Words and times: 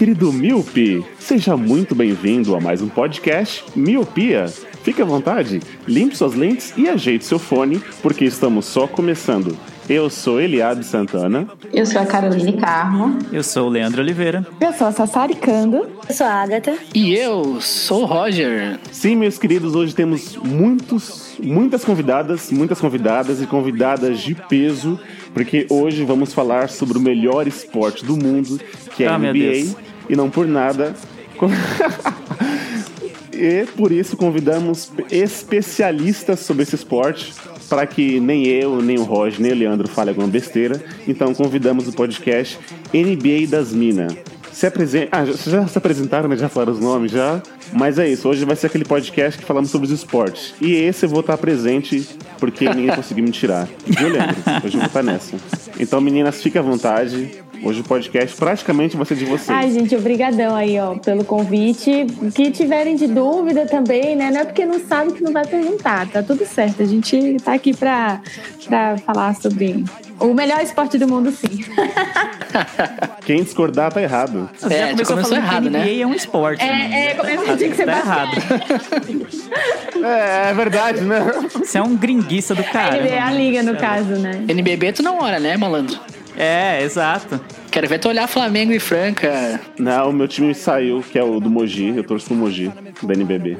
Querido 0.00 0.32
Miope. 0.32 1.04
Seja 1.18 1.58
muito 1.58 1.94
bem-vindo 1.94 2.56
a 2.56 2.60
mais 2.60 2.80
um 2.80 2.88
podcast 2.88 3.62
Miopia. 3.76 4.46
Fique 4.82 5.02
à 5.02 5.04
vontade, 5.04 5.60
limpe 5.86 6.16
suas 6.16 6.32
lentes 6.32 6.72
e 6.74 6.88
ajeite 6.88 7.22
seu 7.26 7.38
fone, 7.38 7.82
porque 8.00 8.24
estamos 8.24 8.64
só 8.64 8.86
começando. 8.86 9.54
Eu 9.90 10.08
sou 10.08 10.40
Eliabe 10.40 10.84
Santana. 10.84 11.48
Eu 11.72 11.84
sou 11.84 12.00
a 12.00 12.06
Caroline 12.06 12.52
Carmo. 12.54 13.18
Eu 13.32 13.42
sou 13.42 13.66
o 13.66 13.68
Leandro 13.68 14.00
Oliveira. 14.00 14.46
Eu 14.60 14.72
sou 14.72 14.86
a 14.86 14.92
Sassaricando. 14.92 15.86
Eu 16.08 16.14
sou 16.14 16.26
a 16.26 16.32
Agatha. 16.32 16.78
E 16.94 17.12
eu 17.12 17.60
sou 17.60 18.02
o 18.02 18.06
Roger. 18.06 18.78
Sim, 18.92 19.16
meus 19.16 19.36
queridos, 19.36 19.74
hoje 19.74 19.92
temos 19.92 20.36
muitos, 20.36 21.34
muitas 21.42 21.84
convidadas, 21.84 22.52
muitas 22.52 22.80
convidadas 22.80 23.42
e 23.42 23.46
convidadas 23.46 24.20
de 24.20 24.34
peso, 24.34 24.98
porque 25.34 25.66
hoje 25.68 26.04
vamos 26.04 26.32
falar 26.32 26.70
sobre 26.70 26.96
o 26.96 27.00
melhor 27.00 27.48
esporte 27.48 28.04
do 28.04 28.16
mundo, 28.16 28.60
que 28.94 29.02
é 29.02 29.08
a 29.08 29.16
Ah, 29.16 29.18
meu 29.18 29.32
NBA, 29.34 29.40
Deus. 29.40 29.76
E 30.10 30.16
não 30.16 30.28
por 30.28 30.46
nada. 30.46 30.94
e 33.32 33.64
por 33.76 33.92
isso 33.92 34.16
convidamos 34.16 34.90
especialistas 35.10 36.40
sobre 36.40 36.64
esse 36.64 36.74
esporte, 36.74 37.32
para 37.68 37.86
que 37.86 38.18
nem 38.18 38.46
eu, 38.46 38.82
nem 38.82 38.98
o 38.98 39.04
Roger, 39.04 39.40
nem 39.40 39.52
o 39.52 39.54
Leandro 39.54 39.88
fale 39.88 40.10
alguma 40.10 40.26
besteira. 40.26 40.82
Então 41.06 41.32
convidamos 41.32 41.86
o 41.86 41.92
podcast 41.92 42.58
NBA 42.92 43.46
das 43.48 43.72
Minas. 43.72 44.12
Se 44.52 44.66
apresenta. 44.66 45.16
Ah, 45.16 45.24
já, 45.24 45.32
já 45.32 45.66
se 45.68 45.78
apresentaram, 45.78 46.28
né? 46.28 46.36
Já 46.36 46.48
falaram 46.48 46.72
os 46.72 46.80
nomes 46.80 47.12
já. 47.12 47.40
Mas 47.72 48.00
é 48.00 48.08
isso, 48.08 48.28
hoje 48.28 48.44
vai 48.44 48.56
ser 48.56 48.66
aquele 48.66 48.84
podcast 48.84 49.38
que 49.38 49.46
falamos 49.46 49.70
sobre 49.70 49.86
os 49.86 49.92
esportes. 49.92 50.54
E 50.60 50.74
esse 50.74 51.06
eu 51.06 51.08
vou 51.08 51.20
estar 51.20 51.38
presente 51.38 52.04
porque 52.40 52.68
ninguém 52.68 52.90
conseguiu 52.96 53.22
me 53.22 53.30
tirar. 53.30 53.68
Viu, 53.86 54.08
Leandro? 54.08 54.36
Hoje 54.64 54.74
eu 54.74 54.80
vou 54.80 54.86
estar 54.88 55.04
nessa. 55.04 55.36
Então, 55.78 56.00
meninas, 56.00 56.42
fiquem 56.42 56.58
à 56.58 56.64
vontade. 56.64 57.40
Hoje 57.62 57.80
o 57.80 57.84
podcast 57.84 58.36
praticamente 58.36 58.96
vai 58.96 59.04
ser 59.04 59.16
de 59.16 59.24
vocês. 59.26 59.50
Ai, 59.50 59.70
gente, 59.70 59.94
obrigadão 59.94 60.54
aí, 60.56 60.78
ó, 60.80 60.94
pelo 60.96 61.24
convite. 61.24 62.06
Que 62.34 62.50
tiverem 62.50 62.96
de 62.96 63.06
dúvida 63.06 63.66
também, 63.66 64.16
né? 64.16 64.30
Não 64.30 64.40
é 64.40 64.44
porque 64.44 64.64
não 64.64 64.80
sabe 64.80 65.12
que 65.12 65.22
não 65.22 65.32
vai 65.32 65.46
perguntar, 65.46 66.08
tá 66.08 66.22
tudo 66.22 66.46
certo. 66.46 66.82
A 66.82 66.86
gente 66.86 67.36
tá 67.44 67.52
aqui 67.54 67.74
pra, 67.76 68.20
pra 68.66 68.96
falar 68.98 69.34
sobre 69.34 69.84
o 70.18 70.32
melhor 70.32 70.60
esporte 70.62 70.96
do 70.98 71.06
mundo, 71.06 71.30
sim. 71.32 71.64
Quem 73.26 73.42
discordar 73.42 73.92
tá 73.92 74.00
errado. 74.00 74.48
Você 74.58 74.72
É, 74.74 74.78
já 74.78 74.90
começou 74.92 75.06
começou 75.16 75.36
falando 75.36 75.44
errado, 75.46 75.62
que 75.64 75.68
NBA 75.70 75.78
né? 75.84 76.00
é 76.00 76.06
um 76.06 76.14
esporte. 76.14 76.64
né? 76.64 76.90
É, 76.92 77.10
é, 77.10 77.14
começa 77.14 77.56
tinha 77.56 77.70
que 77.70 77.76
ser 77.76 77.86
Tá 77.86 77.98
errado. 77.98 78.30
É, 80.02 80.50
é 80.50 80.54
verdade, 80.54 81.02
né? 81.02 81.20
Você 81.52 81.76
é 81.76 81.82
um 81.82 81.94
gringuiça 81.94 82.54
do 82.54 82.64
cara. 82.72 82.96
Ele 82.96 83.08
é 83.08 83.20
a 83.20 83.30
liga, 83.30 83.62
no 83.62 83.76
caso, 83.76 84.12
né? 84.14 84.44
NBB 84.48 84.92
tu 84.94 85.02
não 85.02 85.18
olha, 85.18 85.38
né, 85.38 85.58
malandro? 85.58 85.98
É, 86.42 86.82
exato. 86.82 87.38
Quero 87.70 87.86
ver 87.86 87.98
tu 87.98 88.08
olhar 88.08 88.26
Flamengo 88.26 88.72
e 88.72 88.80
Franca. 88.80 89.60
Não, 89.78 90.08
o 90.08 90.12
meu 90.12 90.26
time 90.26 90.54
saiu, 90.54 91.02
que 91.02 91.18
é 91.18 91.22
o 91.22 91.38
do 91.38 91.50
Mogi. 91.50 91.92
Eu 91.94 92.02
torço 92.02 92.26
pro 92.26 92.34
Mogi, 92.34 92.72
da 93.02 93.12
NBB. 93.12 93.58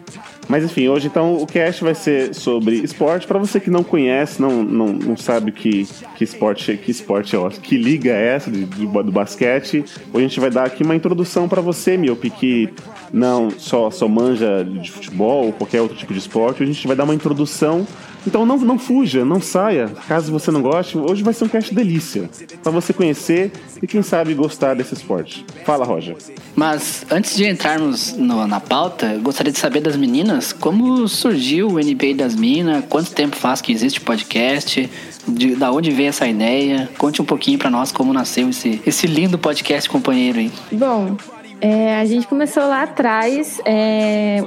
Mas 0.48 0.64
enfim, 0.64 0.88
hoje 0.88 1.06
então 1.06 1.34
o 1.36 1.46
cast 1.46 1.84
vai 1.84 1.94
ser 1.94 2.34
sobre 2.34 2.76
esporte. 2.76 3.26
Pra 3.26 3.38
você 3.38 3.60
que 3.60 3.68
não 3.70 3.84
conhece, 3.84 4.40
não, 4.40 4.62
não, 4.62 4.86
não 4.88 5.16
sabe 5.16 5.52
que, 5.52 5.86
que 6.16 6.24
esporte 6.24 6.74
que 6.78 6.90
esporte 6.90 7.36
é, 7.36 7.38
ó, 7.38 7.50
que 7.50 7.76
liga 7.76 8.10
é 8.12 8.34
essa 8.34 8.50
de, 8.50 8.64
de- 8.64 8.86
do 8.86 9.12
basquete, 9.12 9.84
hoje 10.12 10.24
a 10.24 10.28
gente 10.28 10.40
vai 10.40 10.50
dar 10.50 10.64
aqui 10.64 10.82
uma 10.82 10.96
introdução 10.96 11.48
pra 11.48 11.60
você, 11.60 11.96
Miope, 11.98 12.30
que 12.30 12.68
não 13.12 13.50
só, 13.50 13.90
só 13.90 14.08
manja 14.08 14.64
de 14.64 14.90
futebol 14.90 15.46
ou 15.46 15.52
qualquer 15.52 15.82
outro 15.82 15.96
tipo 15.98 16.12
de 16.14 16.18
esporte. 16.18 16.62
Hoje 16.62 16.72
a 16.72 16.74
gente 16.74 16.86
vai 16.86 16.96
dar 16.96 17.04
uma 17.04 17.14
introdução. 17.14 17.86
Então 18.26 18.44
não, 18.44 18.56
não 18.58 18.78
fuja, 18.78 19.24
não 19.24 19.40
saia. 19.40 19.88
Caso 20.06 20.30
você 20.30 20.50
não 20.50 20.60
goste, 20.62 20.98
hoje 20.98 21.22
vai 21.22 21.32
ser 21.32 21.44
um 21.44 21.48
cast 21.48 21.74
delícia. 21.74 22.28
Pra 22.62 22.70
você 22.70 22.92
conhecer 22.92 23.50
e 23.82 23.86
quem 23.86 24.02
sabe 24.02 24.34
gostar 24.34 24.74
desse 24.74 24.94
esporte. 24.94 25.44
Fala, 25.64 25.84
Roger. 25.84 26.16
Mas 26.54 27.04
antes 27.10 27.34
de 27.36 27.46
entrarmos 27.46 28.12
no- 28.16 28.46
na 28.46 28.60
pauta, 28.60 29.06
eu 29.14 29.20
gostaria 29.20 29.52
de 29.52 29.58
saber 29.58 29.80
das 29.80 29.96
meninas 29.96 30.52
como 30.52 31.08
surgiu 31.08 31.68
o 31.68 31.78
NBA 31.78 32.14
das 32.14 32.34
Minas, 32.34 32.84
quanto 32.88 33.10
tempo 33.12 33.36
faz 33.36 33.60
que 33.60 33.72
existe 33.72 33.98
o 34.00 34.02
podcast, 34.02 34.90
de, 35.26 35.56
da 35.56 35.72
onde 35.72 35.90
veio 35.90 36.08
essa 36.10 36.26
ideia. 36.26 36.88
Conte 36.98 37.22
um 37.22 37.24
pouquinho 37.24 37.58
pra 37.58 37.70
nós 37.70 37.90
como 37.90 38.12
nasceu 38.12 38.50
esse, 38.50 38.80
esse 38.86 39.06
lindo 39.06 39.38
podcast 39.38 39.88
companheiro 39.88 40.38
aí. 40.40 40.50
Bom, 40.72 41.16
é, 41.60 41.96
a 41.98 42.04
gente 42.04 42.26
começou 42.26 42.62
lá 42.64 42.82
atrás, 42.82 43.60
é, 43.64 44.44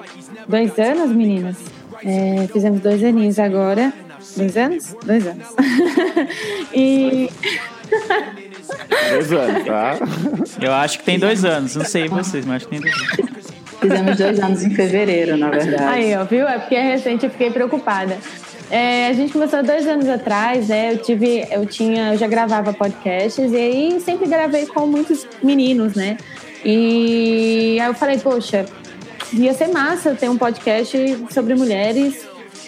dois 0.47 0.77
anos, 0.77 1.11
meninas. 1.15 1.55
É, 2.05 2.47
fizemos 2.51 2.81
dois 2.81 3.03
aninhos 3.03 3.39
agora. 3.39 3.93
Dois 4.35 4.57
anos? 4.57 4.95
Dois 5.05 5.27
anos. 5.27 5.47
e 6.73 7.29
Dois 9.11 9.31
anos, 9.31 9.65
tá? 9.65 9.97
Eu 10.61 10.73
acho 10.73 10.99
que 10.99 11.05
tem 11.05 11.19
dois 11.19 11.45
anos. 11.45 11.75
Não 11.75 11.85
sei 11.85 12.07
vocês, 12.07 12.45
mas 12.45 12.57
acho 12.57 12.67
que 12.67 12.79
tem 12.79 12.81
dois 12.81 13.19
anos. 13.19 13.43
Fizemos 13.79 14.17
dois 14.17 14.39
anos 14.39 14.63
em 14.63 14.69
fevereiro, 14.69 15.37
na 15.37 15.49
verdade. 15.49 15.83
Aí, 15.83 16.15
ó, 16.15 16.23
viu? 16.23 16.47
É 16.47 16.57
porque 16.57 16.75
é 16.75 16.93
recente, 16.93 17.25
eu 17.25 17.31
fiquei 17.31 17.51
preocupada. 17.51 18.17
É, 18.71 19.07
a 19.09 19.13
gente 19.13 19.33
começou 19.33 19.61
dois 19.61 19.85
anos 19.87 20.07
atrás, 20.07 20.69
né? 20.69 20.93
Eu 20.93 20.97
tive, 20.97 21.45
eu 21.51 21.65
tinha, 21.65 22.13
eu 22.13 22.17
já 22.17 22.27
gravava 22.27 22.73
podcasts 22.73 23.51
e 23.51 23.55
aí 23.55 23.99
sempre 23.99 24.27
gravei 24.27 24.65
com 24.65 24.87
muitos 24.87 25.27
meninos, 25.43 25.95
né? 25.95 26.17
E 26.63 27.77
aí 27.79 27.87
eu 27.87 27.93
falei, 27.93 28.17
poxa, 28.17 28.65
ia 29.31 29.53
ser 29.53 29.67
massa 29.67 30.15
ter 30.15 30.29
um 30.29 30.37
podcast 30.37 31.25
sobre 31.31 31.55
mulheres. 31.55 32.25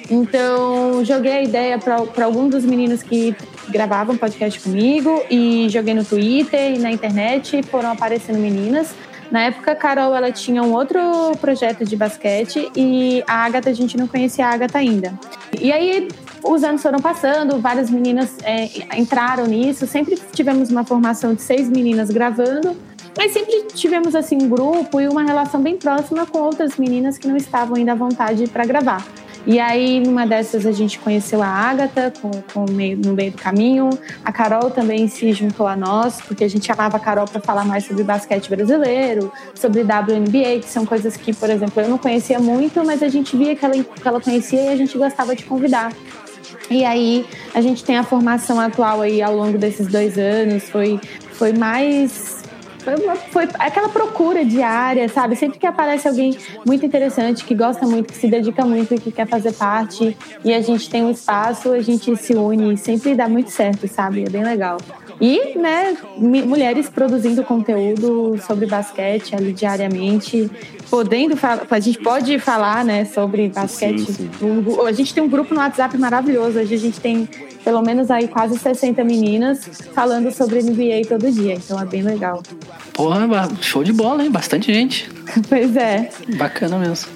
Então, 0.09 1.03
joguei 1.03 1.31
a 1.31 1.43
ideia 1.43 1.79
para 1.79 2.25
algum 2.25 2.47
dos 2.47 2.63
meninos 2.63 3.01
que 3.01 3.35
gravavam 3.69 4.15
podcast 4.15 4.59
comigo 4.59 5.23
e 5.29 5.67
joguei 5.69 5.93
no 5.93 6.05
Twitter 6.05 6.75
e 6.75 6.77
na 6.77 6.91
internet, 6.91 7.63
foram 7.63 7.91
aparecendo 7.91 8.37
meninas. 8.37 8.93
Na 9.31 9.41
época, 9.41 9.71
a 9.71 9.75
Carol 9.75 10.15
ela 10.15 10.31
tinha 10.31 10.61
um 10.61 10.73
outro 10.73 10.99
projeto 11.41 11.83
de 11.83 11.95
basquete 11.95 12.71
e 12.75 13.23
a 13.27 13.45
Agatha, 13.45 13.69
a 13.69 13.73
gente 13.73 13.97
não 13.97 14.07
conhecia 14.07 14.45
a 14.45 14.53
Agatha 14.53 14.77
ainda. 14.77 15.13
E 15.59 15.71
aí, 15.71 16.07
os 16.43 16.63
anos 16.63 16.81
foram 16.83 16.99
passando, 16.99 17.59
várias 17.59 17.89
meninas 17.89 18.37
é, 18.43 18.97
entraram 18.99 19.47
nisso, 19.47 19.87
sempre 19.87 20.15
tivemos 20.31 20.69
uma 20.69 20.83
formação 20.83 21.33
de 21.33 21.41
seis 21.41 21.67
meninas 21.67 22.11
gravando, 22.11 22.77
mas 23.17 23.31
sempre 23.31 23.67
tivemos 23.73 24.15
assim 24.15 24.37
um 24.41 24.49
grupo 24.49 24.99
e 24.99 25.07
uma 25.07 25.23
relação 25.23 25.61
bem 25.61 25.77
próxima 25.77 26.25
com 26.25 26.39
outras 26.39 26.77
meninas 26.77 27.17
que 27.17 27.27
não 27.27 27.37
estavam 27.37 27.75
ainda 27.75 27.93
à 27.93 27.95
vontade 27.95 28.47
para 28.47 28.65
gravar. 28.65 29.05
E 29.47 29.59
aí, 29.59 29.99
numa 29.99 30.25
dessas, 30.25 30.65
a 30.65 30.71
gente 30.71 30.97
conheceu 30.97 31.41
a 31.43 31.47
Agatha 31.47 32.11
com, 32.19 32.31
com 32.51 32.65
meio, 32.71 32.97
no 32.97 33.13
meio 33.13 33.31
do 33.31 33.37
caminho. 33.37 33.91
A 34.23 34.31
Carol 34.31 34.71
também 34.71 35.07
se 35.07 35.31
juntou 35.33 35.67
a 35.67 35.75
nós, 35.75 36.19
porque 36.19 36.43
a 36.43 36.49
gente 36.49 36.65
chamava 36.65 36.97
a 36.97 36.99
Carol 36.99 37.25
para 37.25 37.39
falar 37.39 37.63
mais 37.63 37.85
sobre 37.85 38.03
basquete 38.03 38.49
brasileiro, 38.49 39.31
sobre 39.53 39.81
WNBA, 39.81 40.61
que 40.61 40.69
são 40.69 40.83
coisas 40.83 41.15
que, 41.15 41.31
por 41.31 41.47
exemplo, 41.47 41.79
eu 41.79 41.87
não 41.87 41.99
conhecia 41.99 42.39
muito, 42.39 42.83
mas 42.83 43.03
a 43.03 43.07
gente 43.07 43.37
via 43.37 43.55
que 43.55 43.63
ela, 43.63 43.75
que 43.75 44.07
ela 44.07 44.19
conhecia 44.19 44.63
e 44.63 44.69
a 44.69 44.75
gente 44.75 44.97
gostava 44.97 45.35
de 45.35 45.43
convidar. 45.43 45.93
E 46.71 46.83
aí, 46.83 47.23
a 47.53 47.61
gente 47.61 47.83
tem 47.83 47.97
a 47.97 48.03
formação 48.03 48.59
atual 48.59 49.01
aí 49.01 49.21
ao 49.21 49.35
longo 49.35 49.59
desses 49.59 49.85
dois 49.85 50.17
anos, 50.17 50.63
foi, 50.63 50.99
foi 51.33 51.53
mais 51.53 52.44
foi, 52.85 52.95
uma- 53.03 53.15
foi 53.15 53.43
aquela 53.59 53.89
procura 53.89 54.45
diária, 54.45 55.09
sabe? 55.09 55.35
Sempre 55.35 55.57
que 55.59 55.65
aparece 55.65 56.07
alguém 56.07 56.37
muito 56.65 56.85
interessante, 56.85 57.43
que 57.43 57.55
gosta 57.55 57.85
muito, 57.87 58.13
que 58.13 58.17
se 58.19 58.27
dedica 58.27 58.63
muito 58.63 58.93
e 58.93 58.99
que 58.99 59.11
quer 59.11 59.27
fazer 59.27 59.51
parte, 59.53 60.15
e 60.43 60.53
a 60.53 60.61
gente 60.61 60.89
tem 60.89 61.03
um 61.03 61.11
espaço, 61.11 61.71
a 61.73 61.81
gente 61.81 62.15
se 62.15 62.33
une 62.35 62.75
e 62.75 62.77
sempre 62.77 63.15
dá 63.15 63.27
muito 63.27 63.49
certo, 63.49 63.87
sabe? 63.87 64.23
É 64.23 64.29
bem 64.29 64.43
legal. 64.43 64.77
E, 65.19 65.57
né, 65.57 65.95
mulheres 66.17 66.89
produzindo 66.89 67.43
conteúdo 67.43 68.37
sobre 68.45 68.65
basquete 68.65 69.33
ali 69.35 69.53
diariamente, 69.53 70.51
podendo 70.95 71.35
falar, 71.35 71.67
a 71.69 71.79
gente 71.81 71.99
pode 71.99 72.39
falar, 72.39 72.85
né, 72.85 73.03
sobre 73.03 73.49
basquete. 73.49 73.99
sim. 74.13 74.29
Um- 74.41 74.85
A 74.85 74.93
gente 74.93 75.13
tem 75.13 75.21
um 75.21 75.27
grupo 75.27 75.53
no 75.53 75.59
WhatsApp 75.59 75.97
maravilhoso, 75.97 76.57
hoje 76.57 76.73
a 76.73 76.77
gente 76.77 77.01
tem 77.01 77.27
pelo 77.65 77.81
menos 77.81 78.09
aí 78.09 78.29
quase 78.29 78.57
60 78.57 79.03
meninas 79.03 79.59
falando 79.93 80.31
sobre 80.31 80.59
NBA 80.61 81.01
todo 81.09 81.29
dia, 81.29 81.55
então 81.55 81.77
é 81.77 81.85
bem 81.85 82.01
legal. 82.01 82.41
Porra, 82.93 83.27
show 83.59 83.83
de 83.83 83.91
bola, 83.91 84.23
hein? 84.23 84.31
Bastante 84.31 84.73
gente. 84.73 85.09
Pois 85.49 85.75
é. 85.75 86.09
Bacana 86.37 86.77
mesmo. 86.77 87.09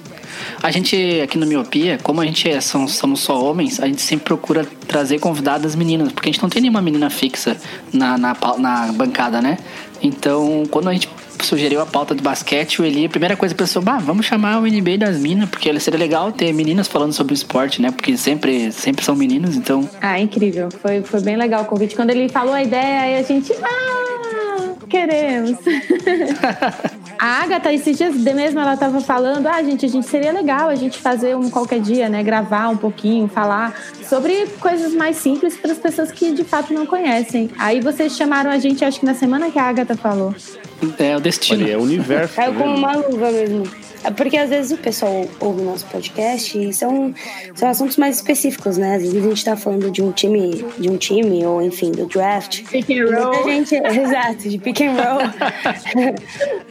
A 0.62 0.70
gente, 0.70 1.20
aqui 1.22 1.38
no 1.38 1.46
Miopia, 1.46 1.98
como 2.02 2.20
a 2.20 2.26
gente 2.26 2.48
é, 2.50 2.60
são, 2.60 2.86
somos 2.86 3.20
só 3.20 3.42
homens, 3.42 3.80
a 3.80 3.86
gente 3.86 4.02
sempre 4.02 4.26
procura 4.26 4.66
trazer 4.86 5.18
convidadas 5.18 5.74
meninas, 5.74 6.12
porque 6.12 6.28
a 6.28 6.32
gente 6.32 6.42
não 6.42 6.50
tem 6.50 6.60
nenhuma 6.60 6.82
menina 6.82 7.08
fixa 7.08 7.56
na, 7.92 8.18
na, 8.18 8.36
na 8.58 8.92
bancada, 8.92 9.40
né? 9.40 9.56
Então, 10.02 10.64
quando 10.70 10.88
a 10.88 10.92
gente 10.92 11.08
sugeriu 11.46 11.80
a 11.80 11.86
pauta 11.86 12.14
do 12.14 12.22
basquete, 12.22 12.80
o 12.80 12.84
Eli, 12.84 13.06
a 13.06 13.08
primeira 13.08 13.36
coisa 13.36 13.54
pensou, 13.54 13.82
bah, 13.82 13.98
vamos 13.98 14.26
chamar 14.26 14.58
o 14.58 14.62
NBA 14.62 14.98
das 14.98 15.18
minas, 15.18 15.48
porque 15.48 15.78
seria 15.80 15.98
legal 15.98 16.32
ter 16.32 16.52
meninas 16.52 16.88
falando 16.88 17.12
sobre 17.12 17.32
o 17.32 17.34
esporte, 17.34 17.80
né? 17.80 17.90
Porque 17.90 18.16
sempre, 18.16 18.72
sempre 18.72 19.04
são 19.04 19.14
meninos, 19.14 19.56
então 19.56 19.88
Ah, 20.00 20.18
incrível. 20.20 20.68
Foi, 20.70 21.02
foi 21.02 21.20
bem 21.20 21.36
legal 21.36 21.62
o 21.62 21.66
convite. 21.66 21.94
Quando 21.94 22.10
ele 22.10 22.28
falou 22.28 22.54
a 22.54 22.62
ideia, 22.62 23.00
aí 23.00 23.16
a 23.16 23.22
gente. 23.22 23.52
Ah, 23.62 24.74
queremos. 24.88 25.58
a 27.20 27.42
Agatha, 27.42 27.70
esses 27.70 27.98
dias 27.98 28.14
de 28.16 28.32
mesmo, 28.32 28.58
ela 28.58 28.78
tava 28.78 28.98
falando: 29.02 29.46
ah, 29.46 29.62
gente, 29.62 29.84
a 29.84 29.88
gente 29.88 30.06
seria 30.06 30.32
legal 30.32 30.70
a 30.70 30.74
gente 30.74 30.98
fazer 30.98 31.36
um 31.36 31.50
qualquer 31.50 31.78
dia, 31.78 32.08
né? 32.08 32.22
Gravar 32.22 32.70
um 32.70 32.78
pouquinho, 32.78 33.28
falar 33.28 33.78
sobre 34.08 34.46
coisas 34.58 34.94
mais 34.94 35.16
simples 35.16 35.54
para 35.54 35.72
as 35.72 35.78
pessoas 35.78 36.10
que 36.10 36.32
de 36.32 36.44
fato 36.44 36.72
não 36.72 36.86
conhecem. 36.86 37.50
Aí 37.58 37.78
vocês 37.82 38.16
chamaram 38.16 38.50
a 38.50 38.58
gente, 38.58 38.82
acho 38.86 39.00
que 39.00 39.04
na 39.04 39.12
semana 39.12 39.50
que 39.50 39.58
a 39.58 39.64
Agatha 39.64 39.94
falou. 39.94 40.34
é 40.98 41.14
o 41.14 41.20
destino. 41.20 41.62
Olha, 41.62 41.72
é 41.72 41.76
o 41.76 41.82
universo. 41.82 42.34
tá 42.34 42.42
Caiu 42.42 42.54
como 42.54 42.74
vendo? 42.74 42.78
uma 42.78 42.96
luva 42.96 43.30
mesmo. 43.30 43.64
Porque 44.16 44.36
às 44.36 44.50
vezes 44.50 44.72
o 44.72 44.76
pessoal 44.78 45.28
ouve 45.40 45.60
o 45.60 45.64
nosso 45.64 45.86
podcast 45.86 46.58
e 46.58 46.72
são, 46.72 47.14
são 47.54 47.68
assuntos 47.68 47.96
mais 47.96 48.16
específicos, 48.16 48.78
né? 48.78 48.96
Às 48.96 49.02
vezes 49.02 49.16
a 49.24 49.28
gente 49.28 49.44
tá 49.44 49.56
falando 49.56 49.90
de 49.90 50.02
um 50.02 50.12
time, 50.12 50.64
de 50.78 50.88
um 50.88 50.96
time, 50.96 51.44
ou 51.44 51.60
enfim, 51.62 51.92
do 51.92 52.06
draft. 52.06 52.62
Pick 52.70 52.90
and 52.90 53.10
muita 53.10 53.42
gente, 53.44 53.74
exato, 54.00 54.48
de 54.48 54.58
pick 54.58 54.80
and 54.80 54.92
roll. 54.92 55.20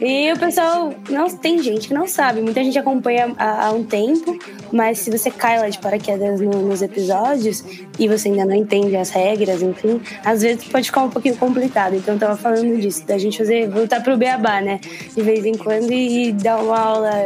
e 0.00 0.32
o 0.32 0.38
pessoal 0.38 0.92
não 1.08 1.28
tem 1.28 1.62
gente 1.62 1.88
que 1.88 1.94
não 1.94 2.06
sabe. 2.06 2.40
Muita 2.40 2.62
gente 2.64 2.78
acompanha 2.78 3.32
há, 3.38 3.66
há 3.66 3.70
um 3.72 3.84
tempo, 3.84 4.38
mas 4.72 4.98
se 4.98 5.10
você 5.10 5.30
cai 5.30 5.58
lá 5.58 5.68
de 5.68 5.78
paraquedas 5.78 6.40
no- 6.40 6.62
nos 6.62 6.82
episódios 6.82 7.64
e 7.98 8.08
você 8.08 8.28
ainda 8.28 8.44
não 8.44 8.54
entende 8.54 8.96
as 8.96 9.10
regras, 9.10 9.62
enfim, 9.62 10.00
às 10.24 10.42
vezes 10.42 10.64
pode 10.64 10.86
ficar 10.86 11.02
um 11.02 11.10
pouquinho 11.10 11.36
complicado. 11.36 11.94
Então 11.94 12.14
eu 12.14 12.20
tava 12.20 12.36
falando 12.36 12.78
disso, 12.78 13.06
da 13.06 13.18
gente 13.18 13.38
fazer, 13.38 13.68
voltar 13.68 14.02
pro 14.02 14.16
beabá, 14.16 14.60
né? 14.60 14.80
De 15.14 15.22
vez 15.22 15.44
em 15.44 15.54
quando 15.54 15.92
e, 15.92 16.28
e 16.28 16.32
dar 16.32 16.58
uma 16.62 16.78
aula, 16.78 17.19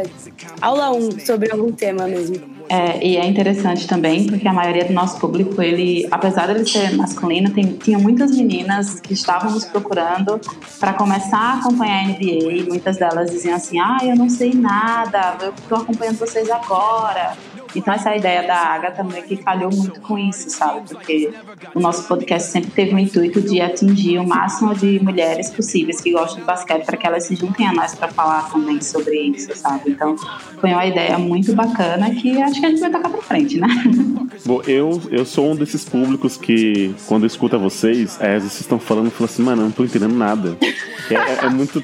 aula 0.61 0.91
1 0.91 1.19
sobre 1.19 1.51
algum 1.51 1.71
tema 1.71 2.07
mesmo. 2.07 2.55
É, 2.67 3.05
e 3.05 3.17
é 3.17 3.25
interessante 3.25 3.87
também 3.87 4.25
porque 4.25 4.47
a 4.47 4.53
maioria 4.53 4.85
do 4.85 4.93
nosso 4.93 5.19
público, 5.19 5.61
ele, 5.61 6.07
apesar 6.09 6.47
dele 6.47 6.65
ser 6.65 6.95
masculino, 6.95 7.51
tem, 7.51 7.73
tinha 7.73 7.99
muitas 7.99 8.31
meninas 8.31 8.99
que 8.99 9.13
estavam 9.13 9.51
nos 9.51 9.65
procurando 9.65 10.39
para 10.79 10.93
começar 10.93 11.37
a 11.37 11.59
acompanhar 11.59 11.99
a 11.99 12.07
NBA. 12.07 12.67
Muitas 12.67 12.97
delas 12.97 13.29
diziam 13.29 13.55
assim: 13.55 13.79
Ah, 13.79 13.99
eu 14.03 14.15
não 14.15 14.29
sei 14.29 14.53
nada, 14.53 15.37
eu 15.41 15.51
estou 15.51 15.77
acompanhando 15.77 16.17
vocês 16.17 16.49
agora. 16.49 17.37
Então, 17.75 17.93
essa 17.93 18.15
ideia 18.15 18.43
da 18.47 18.55
Agatha 18.55 19.03
meio 19.03 19.23
que 19.23 19.37
calhou 19.37 19.69
muito 19.73 19.99
com 20.01 20.17
isso, 20.17 20.49
sabe? 20.49 20.87
Porque 20.89 21.31
o 21.73 21.79
nosso 21.79 22.07
podcast 22.07 22.49
sempre 22.51 22.71
teve 22.71 22.93
o 22.95 22.99
intuito 22.99 23.41
de 23.41 23.59
atingir 23.61 24.17
o 24.19 24.27
máximo 24.27 24.73
de 24.73 24.99
mulheres 25.03 25.49
possíveis 25.49 25.99
que 26.01 26.11
gostam 26.11 26.39
de 26.39 26.45
basquete 26.45 26.85
para 26.85 26.97
que 26.97 27.05
elas 27.05 27.25
se 27.25 27.35
juntem 27.35 27.67
a 27.67 27.73
nós 27.73 27.93
para 27.95 28.07
falar 28.07 28.49
também 28.51 28.81
sobre 28.81 29.19
isso, 29.19 29.55
sabe? 29.55 29.91
Então, 29.91 30.15
foi 30.59 30.71
uma 30.71 30.85
ideia 30.85 31.17
muito 31.17 31.53
bacana 31.53 32.09
que 32.15 32.41
acho 32.41 32.59
que 32.59 32.65
a 32.65 32.69
gente 32.69 32.79
vai 32.79 32.91
tocar 32.91 33.09
para 33.09 33.21
frente, 33.21 33.59
né? 33.59 33.67
Bom, 34.45 34.61
eu, 34.67 35.01
eu 35.11 35.25
sou 35.25 35.51
um 35.51 35.55
desses 35.55 35.83
públicos 35.85 36.37
que, 36.37 36.93
quando 37.07 37.25
escuta 37.25 37.57
vocês, 37.57 38.17
é, 38.21 38.39
vocês 38.39 38.61
estão 38.61 38.79
falando, 38.79 39.09
falo 39.11 39.25
assim, 39.25 39.41
mano, 39.43 39.61
eu 39.61 39.65
não 39.65 39.71
tô 39.71 39.83
entendendo 39.83 40.15
nada. 40.15 40.57
É, 41.09 41.13
é- 41.13 41.45
é 41.45 41.49
muito. 41.49 41.83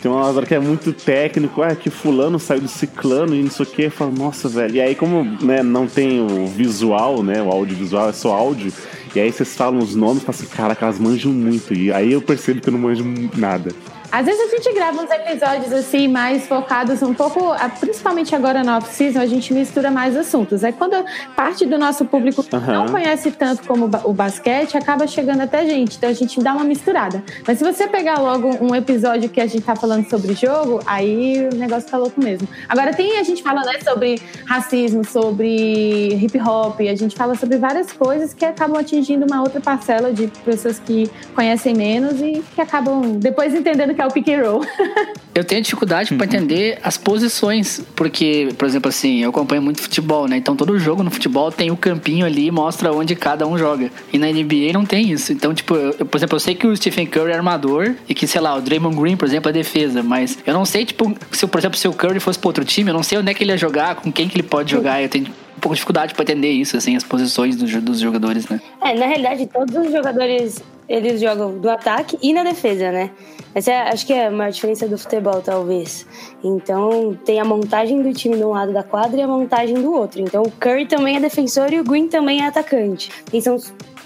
Tem 0.00 0.10
uma 0.10 0.24
hora 0.24 0.46
que 0.46 0.54
é 0.54 0.60
muito 0.60 0.92
técnico, 0.92 1.62
ah, 1.62 1.74
que 1.74 1.90
fulano 1.90 2.38
saiu 2.38 2.60
do 2.60 2.68
ciclano 2.68 3.34
e 3.34 3.42
não 3.42 3.50
sei 3.50 3.66
o 3.66 3.68
que. 3.68 3.82
Eu 3.82 3.90
falo, 3.90 4.12
nossa, 4.12 4.48
velho. 4.48 4.76
E 4.76 4.80
aí, 4.80 4.94
como 4.94 5.24
né, 5.44 5.62
não 5.62 5.86
tem 5.86 6.20
o 6.20 6.46
visual, 6.46 7.22
né? 7.22 7.42
O 7.42 7.50
audiovisual 7.50 8.08
é 8.08 8.12
só 8.12 8.32
áudio. 8.32 8.72
E 9.14 9.20
aí 9.20 9.32
vocês 9.32 9.56
falam 9.56 9.80
os 9.80 9.94
nomes 9.96 10.22
e 10.22 10.26
falam 10.26 10.40
assim, 10.40 10.48
caraca, 10.54 10.84
elas 10.84 10.98
manjam 10.98 11.32
muito. 11.32 11.74
E 11.74 11.92
aí 11.92 12.12
eu 12.12 12.22
percebo 12.22 12.60
que 12.60 12.68
eu 12.68 12.72
não 12.72 12.80
manjo 12.80 13.04
nada. 13.36 13.72
Às 14.10 14.24
vezes 14.24 14.40
a 14.40 14.56
gente 14.56 14.72
grava 14.74 15.02
uns 15.02 15.10
episódios 15.10 15.72
assim, 15.72 16.08
mais 16.08 16.46
focados 16.46 17.02
um 17.02 17.12
pouco, 17.12 17.52
ah, 17.52 17.68
principalmente 17.68 18.34
agora 18.34 18.64
na 18.64 18.78
off-season, 18.78 19.20
a 19.20 19.26
gente 19.26 19.52
mistura 19.52 19.90
mais 19.90 20.16
assuntos. 20.16 20.64
É 20.64 20.72
quando 20.72 21.04
parte 21.36 21.66
do 21.66 21.76
nosso 21.76 22.06
público 22.06 22.44
Aham. 22.50 22.72
não 22.72 22.88
conhece 22.88 23.30
tanto 23.30 23.66
como 23.66 23.90
o 24.04 24.12
basquete, 24.14 24.78
acaba 24.78 25.06
chegando 25.06 25.42
até 25.42 25.60
a 25.60 25.64
gente. 25.66 25.98
Então 25.98 26.08
a 26.08 26.12
gente 26.14 26.40
dá 26.40 26.54
uma 26.54 26.64
misturada. 26.64 27.22
Mas 27.46 27.58
se 27.58 27.64
você 27.64 27.86
pegar 27.86 28.18
logo 28.18 28.48
um 28.64 28.74
episódio 28.74 29.28
que 29.28 29.40
a 29.42 29.46
gente 29.46 29.62
tá 29.62 29.76
falando 29.76 30.08
sobre 30.08 30.32
jogo, 30.32 30.80
aí 30.86 31.46
o 31.52 31.56
negócio 31.56 31.90
tá 31.90 31.98
louco 31.98 32.18
mesmo. 32.18 32.48
Agora 32.66 32.94
tem 32.94 33.18
a 33.18 33.22
gente 33.22 33.42
fala 33.42 33.62
né, 33.62 33.78
sobre 33.84 34.20
racismo, 34.46 35.04
sobre 35.04 36.14
hip 36.14 36.40
hop, 36.40 36.80
a 36.80 36.94
gente 36.94 37.14
fala 37.14 37.34
sobre 37.34 37.58
várias 37.58 37.92
coisas 37.92 38.32
que 38.32 38.44
acabam 38.44 38.80
atingindo 38.80 39.26
uma 39.26 39.42
outra 39.42 39.60
parcela 39.60 40.12
de 40.12 40.28
pessoas 40.44 40.78
que 40.78 41.10
conhecem 41.34 41.74
menos 41.74 42.20
e 42.22 42.42
que 42.54 42.60
acabam 42.60 43.18
depois 43.18 43.54
entendendo 43.54 43.97
que 43.98 44.02
é 44.02 44.06
o 44.06 44.10
pick 44.10 44.28
and 44.28 44.42
roll. 44.48 44.64
Eu 45.34 45.44
tenho 45.44 45.62
dificuldade 45.62 46.12
pra 46.14 46.26
entender 46.26 46.78
as 46.82 46.96
posições, 46.96 47.80
porque, 47.94 48.48
por 48.58 48.66
exemplo, 48.66 48.88
assim, 48.88 49.18
eu 49.18 49.30
acompanho 49.30 49.62
muito 49.62 49.80
futebol, 49.80 50.26
né? 50.26 50.36
Então 50.36 50.56
todo 50.56 50.76
jogo 50.80 51.04
no 51.04 51.12
futebol 51.12 51.52
tem 51.52 51.70
o 51.70 51.76
campinho 51.76 52.26
ali 52.26 52.46
e 52.46 52.50
mostra 52.50 52.92
onde 52.92 53.14
cada 53.14 53.46
um 53.46 53.56
joga. 53.56 53.88
E 54.12 54.18
na 54.18 54.26
NBA 54.26 54.72
não 54.72 54.84
tem 54.84 55.12
isso. 55.12 55.32
Então, 55.32 55.54
tipo, 55.54 55.76
eu, 55.76 56.04
por 56.04 56.16
exemplo, 56.16 56.34
eu 56.34 56.40
sei 56.40 56.56
que 56.56 56.66
o 56.66 56.76
Stephen 56.76 57.06
Curry 57.06 57.30
é 57.30 57.34
armador 57.36 57.94
e 58.08 58.14
que, 58.14 58.26
sei 58.26 58.40
lá, 58.40 58.56
o 58.56 58.60
Draymond 58.60 58.96
Green, 58.96 59.16
por 59.16 59.26
exemplo, 59.26 59.48
é 59.48 59.52
defesa, 59.52 60.02
mas 60.02 60.36
eu 60.44 60.52
não 60.52 60.64
sei, 60.64 60.84
tipo, 60.84 61.14
se, 61.30 61.46
por 61.46 61.58
exemplo, 61.58 61.78
se 61.78 61.86
o 61.86 61.92
Curry 61.92 62.18
fosse 62.18 62.38
pro 62.38 62.48
outro 62.48 62.64
time, 62.64 62.90
eu 62.90 62.94
não 62.94 63.04
sei 63.04 63.18
onde 63.18 63.30
é 63.30 63.34
que 63.34 63.44
ele 63.44 63.52
ia 63.52 63.56
jogar, 63.56 63.94
com 63.94 64.10
quem 64.10 64.28
que 64.28 64.34
ele 64.34 64.42
pode 64.42 64.72
jogar. 64.72 65.00
Eu 65.00 65.08
tenho 65.08 65.28
um 65.58 65.60
pouco 65.60 65.74
de 65.74 65.80
dificuldade 65.80 66.14
pra 66.14 66.22
entender 66.22 66.50
isso, 66.50 66.76
assim, 66.76 66.96
as 66.96 67.02
posições 67.02 67.56
dos, 67.56 67.74
dos 67.82 67.98
jogadores, 67.98 68.48
né? 68.48 68.60
É, 68.80 68.94
na 68.94 69.06
realidade, 69.06 69.46
todos 69.46 69.74
os 69.74 69.92
jogadores 69.92 70.62
eles 70.88 71.20
jogam 71.20 71.58
do 71.58 71.68
ataque 71.68 72.16
e 72.22 72.32
na 72.32 72.42
defesa, 72.42 72.90
né? 72.90 73.10
Essa 73.54 73.72
é, 73.72 73.92
acho 73.92 74.06
que 74.06 74.12
é 74.12 74.28
a 74.28 74.30
maior 74.30 74.50
diferença 74.50 74.86
do 74.88 74.96
futebol, 74.96 75.42
talvez. 75.42 76.06
Então, 76.42 77.18
tem 77.24 77.40
a 77.40 77.44
montagem 77.44 78.00
do 78.02 78.12
time 78.12 78.36
de 78.36 78.44
um 78.44 78.50
lado 78.50 78.72
da 78.72 78.82
quadra 78.82 79.18
e 79.18 79.22
a 79.22 79.26
montagem 79.26 79.74
do 79.74 79.92
outro. 79.92 80.20
Então, 80.20 80.44
o 80.44 80.50
Curry 80.50 80.86
também 80.86 81.16
é 81.16 81.20
defensor 81.20 81.72
e 81.72 81.80
o 81.80 81.84
Green 81.84 82.08
também 82.08 82.40
é 82.40 82.46
atacante. 82.46 83.10
E 83.32 83.42
são 83.42 83.58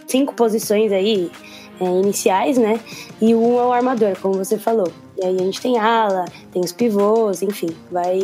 cinco 0.06 0.34
posições 0.34 0.90
aí 0.90 1.30
é, 1.78 1.84
iniciais, 1.84 2.56
né? 2.56 2.80
E 3.20 3.34
um 3.34 3.58
é 3.60 3.64
o 3.64 3.72
armador, 3.72 4.16
como 4.20 4.34
você 4.34 4.58
falou. 4.58 4.90
E 5.20 5.24
aí 5.26 5.36
a 5.36 5.42
gente 5.42 5.60
tem 5.60 5.78
ala, 5.78 6.24
tem 6.52 6.62
os 6.62 6.72
pivôs, 6.72 7.42
enfim, 7.42 7.68
vai, 7.90 8.18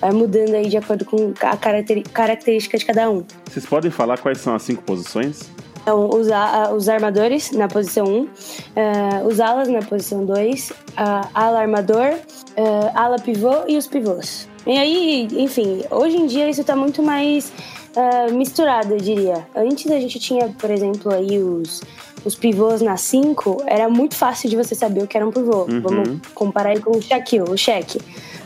vai 0.00 0.12
mudando 0.12 0.54
aí 0.54 0.68
de 0.68 0.76
acordo 0.76 1.04
com 1.04 1.32
a 1.40 1.56
característica 1.56 2.78
de 2.78 2.84
cada 2.84 3.10
um. 3.10 3.24
Vocês 3.50 3.66
podem 3.66 3.90
falar 3.90 4.18
quais 4.18 4.38
são 4.38 4.54
as 4.54 4.62
cinco 4.62 4.82
posições? 4.82 5.50
Então, 5.82 6.08
os, 6.08 6.30
a- 6.30 6.72
os 6.72 6.88
armadores 6.88 7.50
na 7.52 7.68
posição 7.68 8.06
1, 8.06 8.28
eh, 8.74 9.22
os 9.26 9.38
alas 9.38 9.68
na 9.68 9.80
posição 9.82 10.24
2, 10.24 10.72
a 10.96 11.28
ala 11.34 11.60
armador, 11.60 12.14
eh, 12.56 12.90
ala 12.94 13.18
pivô 13.18 13.64
e 13.68 13.76
os 13.76 13.86
pivôs. 13.86 14.48
E 14.66 14.78
aí, 14.78 15.28
enfim, 15.32 15.82
hoje 15.90 16.16
em 16.16 16.26
dia 16.26 16.48
isso 16.48 16.64
tá 16.64 16.74
muito 16.74 17.02
mais 17.02 17.52
ah, 17.94 18.30
misturado, 18.32 18.94
eu 18.94 18.98
diria. 18.98 19.46
Antes 19.54 19.90
a 19.92 20.00
gente 20.00 20.18
tinha, 20.18 20.48
por 20.58 20.70
exemplo, 20.70 21.12
aí 21.12 21.38
os, 21.38 21.82
os 22.24 22.34
pivôs 22.34 22.80
na 22.80 22.96
5, 22.96 23.64
era 23.66 23.88
muito 23.88 24.14
fácil 24.14 24.48
de 24.48 24.56
você 24.56 24.74
saber 24.74 25.02
o 25.02 25.06
que 25.06 25.16
era 25.16 25.26
um 25.26 25.30
pivô. 25.30 25.64
Uhum. 25.64 25.80
Vamos 25.80 26.18
comparar 26.34 26.70
aí 26.70 26.80
com 26.80 26.96
o 26.96 27.02
Shaquille, 27.02 27.48
o 27.48 27.56
Shaq. 27.56 28.00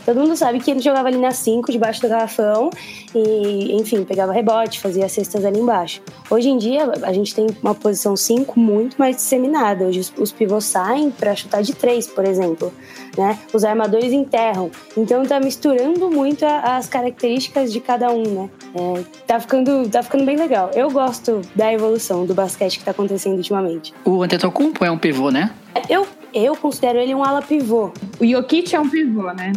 Todo 0.09 0.21
mundo 0.21 0.35
sabe 0.35 0.59
que 0.59 0.71
ele 0.71 0.79
jogava 0.79 1.07
ali 1.07 1.19
na 1.19 1.29
5, 1.29 1.71
debaixo 1.71 2.01
do 2.01 2.09
garrafão, 2.09 2.71
e, 3.13 3.75
enfim, 3.75 4.03
pegava 4.03 4.33
rebote, 4.33 4.79
fazia 4.79 5.07
cestas 5.07 5.45
ali 5.45 5.59
embaixo. 5.59 6.01
Hoje 6.31 6.49
em 6.49 6.57
dia, 6.57 6.91
a 7.03 7.13
gente 7.13 7.35
tem 7.35 7.45
uma 7.61 7.75
posição 7.75 8.15
5 8.15 8.59
muito 8.59 8.95
mais 8.97 9.17
disseminada. 9.17 9.85
Hoje 9.85 9.99
os, 9.99 10.11
os 10.17 10.31
pivôs 10.31 10.63
saem 10.65 11.11
para 11.11 11.35
chutar 11.35 11.61
de 11.61 11.75
3, 11.75 12.07
por 12.07 12.25
exemplo. 12.25 12.73
Né? 13.15 13.37
Os 13.53 13.63
armadores 13.63 14.11
enterram. 14.11 14.71
Então 14.97 15.21
tá 15.27 15.39
misturando 15.39 16.09
muito 16.09 16.43
a- 16.43 16.77
as 16.77 16.87
características 16.87 17.71
de 17.71 17.79
cada 17.79 18.11
um, 18.11 18.23
né? 18.23 18.49
É, 18.73 19.03
tá, 19.27 19.39
ficando, 19.39 19.87
tá 19.89 20.01
ficando 20.01 20.25
bem 20.25 20.37
legal. 20.37 20.71
Eu 20.73 20.89
gosto 20.89 21.39
da 21.55 21.71
evolução 21.71 22.25
do 22.25 22.33
basquete 22.33 22.79
que 22.79 22.83
tá 22.85 22.89
acontecendo 22.89 23.37
ultimamente. 23.37 23.93
O 24.03 24.23
Antetokounmpo 24.23 24.83
é 24.83 24.89
um 24.89 24.97
pivô, 24.97 25.29
né? 25.29 25.51
Eu, 25.87 26.07
eu 26.33 26.55
considero 26.55 26.97
ele 26.97 27.13
um 27.13 27.23
ala 27.23 27.43
pivô. 27.43 27.91
O 28.19 28.25
Jokic 28.25 28.75
é 28.75 28.79
um 28.79 28.89
pivô, 28.89 29.31
né? 29.33 29.53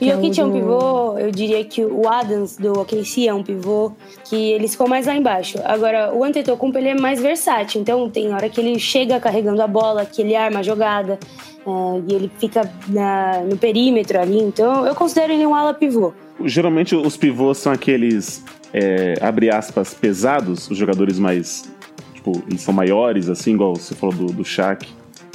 E 0.00 0.10
o 0.10 0.14
Jokic 0.14 0.40
é 0.40 0.44
um 0.44 0.48
do- 0.48 0.54
pivô, 0.54 1.18
eu 1.18 1.30
diria 1.30 1.64
que 1.64 1.84
o 1.84 2.08
Adams 2.08 2.56
do 2.56 2.72
OKC 2.80 3.28
é 3.28 3.34
um 3.34 3.42
pivô, 3.42 3.92
que 4.28 4.36
eles 4.52 4.72
ficam 4.72 4.86
mais 4.86 5.06
lá 5.06 5.14
embaixo. 5.14 5.58
Agora, 5.64 6.12
o 6.14 6.24
Antetokounmpo 6.24 6.76
ele 6.78 6.88
é 6.88 6.94
mais 7.00 7.20
versátil, 7.22 7.80
então 7.80 8.08
tem 8.10 8.32
hora 8.34 8.48
que 8.48 8.60
ele 8.60 8.78
chega 8.78 9.20
carregando 9.20 9.62
a 9.62 9.66
bola, 9.66 10.04
que 10.04 10.20
ele 10.22 10.34
arma 10.34 10.60
a 10.60 10.62
jogada, 10.62 11.18
é, 11.66 12.02
e 12.08 12.14
ele 12.14 12.30
fica 12.38 12.70
na- 12.88 13.40
no 13.48 13.56
perímetro 13.56 14.20
ali, 14.20 14.38
então 14.40 14.86
eu 14.86 14.94
considero 14.94 15.32
ele 15.32 15.46
um 15.46 15.54
ala 15.54 15.72
pivô. 15.74 16.12
Geralmente 16.44 16.94
os 16.96 17.16
pivôs 17.16 17.58
são 17.58 17.72
aqueles, 17.72 18.44
é, 18.72 19.14
abre 19.20 19.50
aspas, 19.50 19.94
pesados, 19.94 20.68
os 20.70 20.76
jogadores 20.76 21.18
mais, 21.18 21.72
tipo, 22.12 22.42
eles 22.48 22.60
são 22.62 22.74
maiores, 22.74 23.28
assim, 23.28 23.52
igual 23.54 23.74
você 23.76 23.94
falou 23.94 24.14
do, 24.14 24.26
do 24.26 24.44
Shaq, 24.44 24.88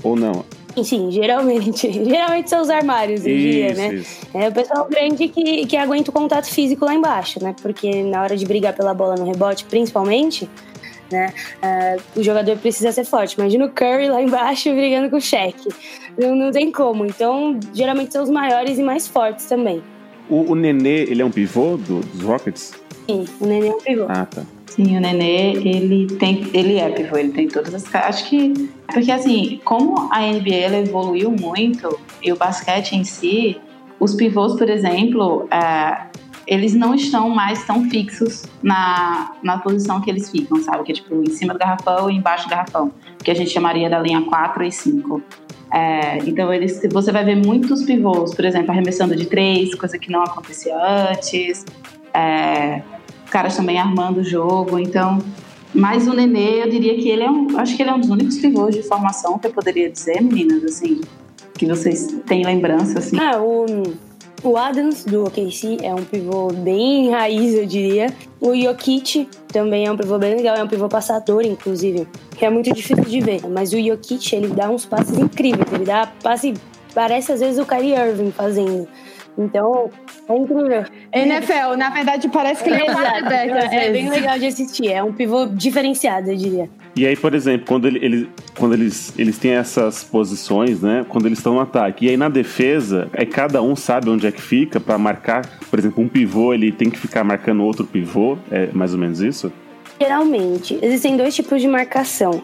ou 0.03 0.15
não? 0.15 0.43
Sim, 0.83 1.11
geralmente. 1.11 1.91
Geralmente 2.05 2.49
são 2.49 2.61
os 2.61 2.69
armários, 2.69 3.21
diria, 3.23 3.71
Isso, 3.71 3.81
né? 3.81 3.93
isso. 3.95 4.27
É 4.33 4.47
o 4.47 4.51
pessoal 4.51 4.87
grande 4.89 5.27
que, 5.27 5.65
que 5.65 5.77
aguenta 5.77 6.09
o 6.09 6.13
contato 6.13 6.45
físico 6.49 6.85
lá 6.85 6.93
embaixo, 6.93 7.43
né? 7.43 7.55
Porque 7.61 8.03
na 8.03 8.21
hora 8.23 8.35
de 8.37 8.45
brigar 8.45 8.73
pela 8.75 8.93
bola 8.93 9.15
no 9.15 9.25
rebote, 9.25 9.65
principalmente, 9.65 10.49
né? 11.11 11.33
ah, 11.61 11.97
o 12.15 12.21
jogador 12.23 12.57
precisa 12.57 12.91
ser 12.91 13.03
forte. 13.05 13.33
Imagina 13.33 13.65
o 13.65 13.69
Curry 13.69 14.09
lá 14.09 14.21
embaixo 14.21 14.69
brigando 14.75 15.09
com 15.09 15.17
o 15.17 15.21
Shaq. 15.21 15.55
Não, 16.17 16.35
não 16.35 16.51
tem 16.51 16.71
como. 16.71 17.05
Então, 17.05 17.59
geralmente 17.73 18.13
são 18.13 18.23
os 18.23 18.29
maiores 18.29 18.77
e 18.77 18.83
mais 18.83 19.07
fortes 19.07 19.45
também. 19.45 19.81
O, 20.29 20.51
o 20.51 20.55
Nenê, 20.55 21.03
ele 21.03 21.21
é 21.21 21.25
um 21.25 21.31
pivô 21.31 21.77
do- 21.77 22.01
dos 22.01 22.21
Rockets? 22.21 22.73
Sim, 23.09 23.25
o 23.39 23.45
Nenê 23.45 23.69
é 23.69 23.71
um 23.71 23.77
pivô. 23.79 24.05
Ah, 24.07 24.25
tá. 24.25 24.43
Sim, 24.79 24.95
o 24.95 25.01
Nenê, 25.01 25.55
ele 25.55 26.07
tem, 26.07 26.49
ele 26.53 26.77
é 26.77 26.89
pivô, 26.89 27.17
ele 27.17 27.33
tem 27.33 27.49
todas 27.49 27.75
as 27.75 27.93
Acho 27.93 28.29
que 28.29 28.53
porque 28.87 29.11
assim, 29.11 29.59
como 29.65 30.07
a 30.09 30.21
NBA 30.21 30.77
evoluiu 30.77 31.29
muito 31.29 31.99
e 32.23 32.31
o 32.31 32.37
basquete 32.37 32.93
em 32.93 33.03
si, 33.03 33.59
os 33.99 34.15
pivôs, 34.15 34.57
por 34.57 34.69
exemplo, 34.69 35.49
é, 35.51 36.07
eles 36.47 36.73
não 36.73 36.95
estão 36.95 37.29
mais 37.29 37.65
tão 37.65 37.89
fixos 37.89 38.45
na, 38.63 39.33
na 39.43 39.57
posição 39.57 39.99
que 39.99 40.09
eles 40.09 40.31
ficam, 40.31 40.63
sabe? 40.63 40.85
Que 40.85 40.93
é 40.93 40.95
tipo 40.95 41.13
em 41.23 41.29
cima 41.29 41.51
do 41.51 41.59
garrafão 41.59 42.09
e 42.09 42.15
embaixo 42.15 42.45
do 42.45 42.51
garrafão, 42.51 42.89
que 43.21 43.29
a 43.29 43.33
gente 43.33 43.49
chamaria 43.49 43.89
da 43.89 43.99
linha 43.99 44.21
4 44.21 44.63
e 44.63 44.71
5. 44.71 45.21
É, 45.73 46.19
então 46.19 46.53
eles, 46.53 46.81
você 46.89 47.11
vai 47.11 47.25
ver 47.25 47.35
muitos 47.35 47.83
pivôs, 47.83 48.33
por 48.33 48.45
exemplo, 48.45 48.71
arremessando 48.71 49.13
de 49.13 49.25
três, 49.25 49.75
coisa 49.75 49.99
que 49.99 50.09
não 50.09 50.23
acontecia 50.23 50.73
antes. 51.11 51.65
É, 52.13 52.81
caras 53.29 53.55
também 53.55 53.79
armando 53.79 54.19
o 54.19 54.23
jogo, 54.23 54.77
então. 54.79 55.19
Mas 55.73 56.07
o 56.07 56.13
Nenê, 56.13 56.63
eu 56.63 56.69
diria 56.69 56.95
que 56.95 57.07
ele 57.07 57.23
é 57.23 57.29
um. 57.29 57.57
Acho 57.59 57.75
que 57.75 57.83
ele 57.83 57.91
é 57.91 57.93
um 57.93 57.99
dos 57.99 58.09
únicos 58.09 58.37
pivôs 58.37 58.75
de 58.75 58.81
formação 58.83 59.37
que 59.37 59.47
eu 59.47 59.53
poderia 59.53 59.89
dizer, 59.89 60.21
meninas, 60.21 60.63
assim, 60.63 61.01
que 61.53 61.65
vocês 61.65 62.07
têm 62.25 62.43
lembrança, 62.43 62.99
assim. 62.99 63.19
Ah, 63.19 63.39
o, 63.39 63.65
o 64.41 64.57
Adams 64.57 65.03
do 65.03 65.25
OKC 65.25 65.77
é 65.83 65.93
um 65.93 66.03
pivô 66.03 66.47
bem 66.47 67.11
raiz, 67.11 67.53
eu 67.53 67.65
diria. 67.65 68.07
O 68.39 68.55
Jokic 68.55 69.27
também 69.49 69.85
é 69.85 69.91
um 69.91 69.97
pivô 69.97 70.17
bem 70.17 70.35
legal, 70.35 70.55
é 70.55 70.63
um 70.63 70.67
pivô 70.67 70.87
passador, 70.87 71.43
inclusive, 71.45 72.07
que 72.37 72.45
é 72.45 72.49
muito 72.49 72.73
difícil 72.73 73.03
de 73.03 73.19
ver. 73.19 73.41
Mas 73.49 73.73
o 73.73 73.79
Jokic, 73.79 74.33
ele 74.35 74.47
dá 74.47 74.69
uns 74.69 74.85
passes 74.85 75.17
incríveis, 75.17 75.71
ele 75.73 75.85
dá 75.85 76.11
passe, 76.23 76.53
parece 76.95 77.33
às 77.33 77.41
vezes 77.41 77.59
o 77.59 77.65
Kyrie 77.65 77.93
Irving 77.93 78.31
fazendo. 78.31 78.87
Então, 79.37 79.89
é 80.29 80.37
incrível. 80.37 80.85
NFL, 81.11 81.75
na 81.77 81.89
verdade, 81.89 82.27
parece 82.29 82.63
que 82.63 82.69
ele 82.69 82.81
é 82.81 82.83
um 82.83 82.93
quarterback. 82.95 83.51
às 83.51 83.71
É 83.73 83.91
bem 83.91 84.05
vezes. 84.05 84.11
legal 84.11 84.39
de 84.39 84.45
assistir, 84.45 84.87
é 84.91 85.03
um 85.03 85.11
pivô 85.11 85.45
diferenciado, 85.47 86.29
eu 86.31 86.35
diria. 86.37 86.69
E 86.95 87.05
aí, 87.05 87.15
por 87.15 87.33
exemplo, 87.33 87.65
quando, 87.67 87.87
ele, 87.87 87.99
ele- 88.03 88.29
quando 88.57 88.73
eles, 88.73 89.13
eles 89.17 89.37
têm 89.37 89.51
essas 89.51 90.03
posições, 90.03 90.81
né? 90.81 91.05
Quando 91.07 91.25
eles 91.27 91.39
estão 91.39 91.53
no 91.53 91.59
ataque. 91.61 92.05
E 92.05 92.09
aí 92.09 92.17
na 92.17 92.29
defesa, 92.29 93.09
aí 93.13 93.25
cada 93.25 93.61
um 93.61 93.75
sabe 93.75 94.09
onde 94.09 94.27
é 94.27 94.31
que 94.31 94.41
fica 94.41 94.79
pra 94.79 94.97
marcar. 94.97 95.47
Por 95.69 95.79
exemplo, 95.79 96.03
um 96.03 96.07
pivô, 96.07 96.53
ele 96.53 96.71
tem 96.71 96.89
que 96.89 96.97
ficar 96.99 97.23
marcando 97.23 97.63
outro 97.63 97.85
pivô. 97.85 98.37
É 98.51 98.67
mais 98.73 98.93
ou 98.93 98.99
menos 98.99 99.21
isso? 99.21 99.51
Geralmente, 100.01 100.77
existem 100.81 101.17
dois 101.17 101.35
tipos 101.35 101.61
de 101.61 101.67
marcação. 101.67 102.41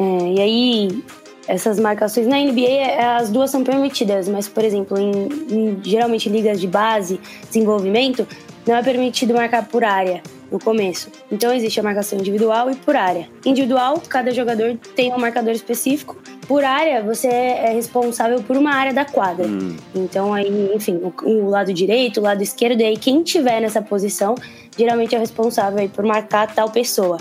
É, 0.00 0.32
e 0.36 0.40
aí, 0.40 1.04
essas 1.48 1.80
marcações 1.80 2.26
na 2.26 2.36
NBA, 2.38 2.68
é, 2.68 3.04
as 3.16 3.30
duas 3.30 3.50
são 3.50 3.64
permitidas, 3.64 4.28
mas, 4.28 4.46
por 4.46 4.62
exemplo, 4.62 4.98
em, 4.98 5.10
em- 5.50 5.80
geralmente 5.82 6.28
em 6.28 6.32
ligas 6.32 6.60
de 6.60 6.66
base, 6.68 7.18
desenvolvimento, 7.48 8.28
não 8.66 8.76
é 8.76 8.82
permitido 8.82 9.32
marcar 9.32 9.66
por 9.66 9.82
área 9.82 10.22
no 10.52 10.58
começo. 10.58 11.08
Então, 11.32 11.52
existe 11.52 11.80
a 11.80 11.82
marcação 11.82 12.18
individual 12.18 12.70
e 12.70 12.74
por 12.74 12.94
área. 12.96 13.28
Individual, 13.44 14.00
cada 14.08 14.30
jogador 14.30 14.76
tem 14.94 15.12
um 15.12 15.18
marcador 15.18 15.52
específico. 15.52 16.16
Por 16.46 16.64
área, 16.64 17.02
você 17.02 17.28
é 17.28 17.72
responsável 17.72 18.42
por 18.42 18.56
uma 18.56 18.72
área 18.74 18.92
da 18.92 19.04
quadra. 19.06 19.46
Hum. 19.46 19.76
Então, 19.94 20.32
aí, 20.34 20.70
enfim, 20.74 21.00
o, 21.02 21.12
o 21.28 21.48
lado 21.48 21.72
direito, 21.72 22.20
o 22.20 22.22
lado 22.22 22.42
esquerdo, 22.42 22.80
e 22.80 22.84
aí 22.84 22.96
quem 22.96 23.22
tiver 23.22 23.60
nessa 23.60 23.80
posição, 23.80 24.34
geralmente 24.76 25.14
é 25.14 25.18
o 25.18 25.20
responsável 25.20 25.86
por 25.88 26.04
marcar 26.04 26.54
tal 26.54 26.70
pessoa. 26.70 27.18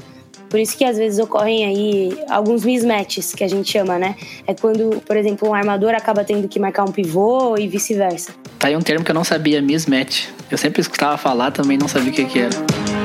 Por 0.50 0.60
isso 0.60 0.77
que 0.77 0.84
às 0.84 0.98
vezes 0.98 1.20
ocorrem 1.20 1.66
aí 1.66 2.24
alguns 2.30 2.63
mismatches, 2.63 3.34
que 3.34 3.44
a 3.44 3.48
gente 3.48 3.72
chama, 3.72 3.98
né? 3.98 4.16
É 4.46 4.54
quando, 4.54 5.01
por 5.06 5.18
exemplo, 5.18 5.50
um 5.50 5.54
armador 5.54 5.94
acaba 5.94 6.24
tendo 6.24 6.48
que 6.48 6.60
marcar 6.60 6.84
um 6.84 6.92
pivô 6.92 7.58
e 7.58 7.68
vice-versa. 7.68 8.32
Tá 8.58 8.68
aí 8.68 8.75
um 8.75 8.82
termo 8.82 9.04
que 9.04 9.12
eu 9.12 9.16
não 9.16 9.24
sabia, 9.24 9.62
mismatch. 9.62 10.27
Eu 10.50 10.58
sempre 10.58 10.82
escutava 10.82 11.18
falar, 11.18 11.51
também 11.51 11.77
não 11.77 11.88
sabia 11.88 12.12
o 12.12 12.13
que, 12.13 12.25
que 12.25 12.39
era. 12.39 12.97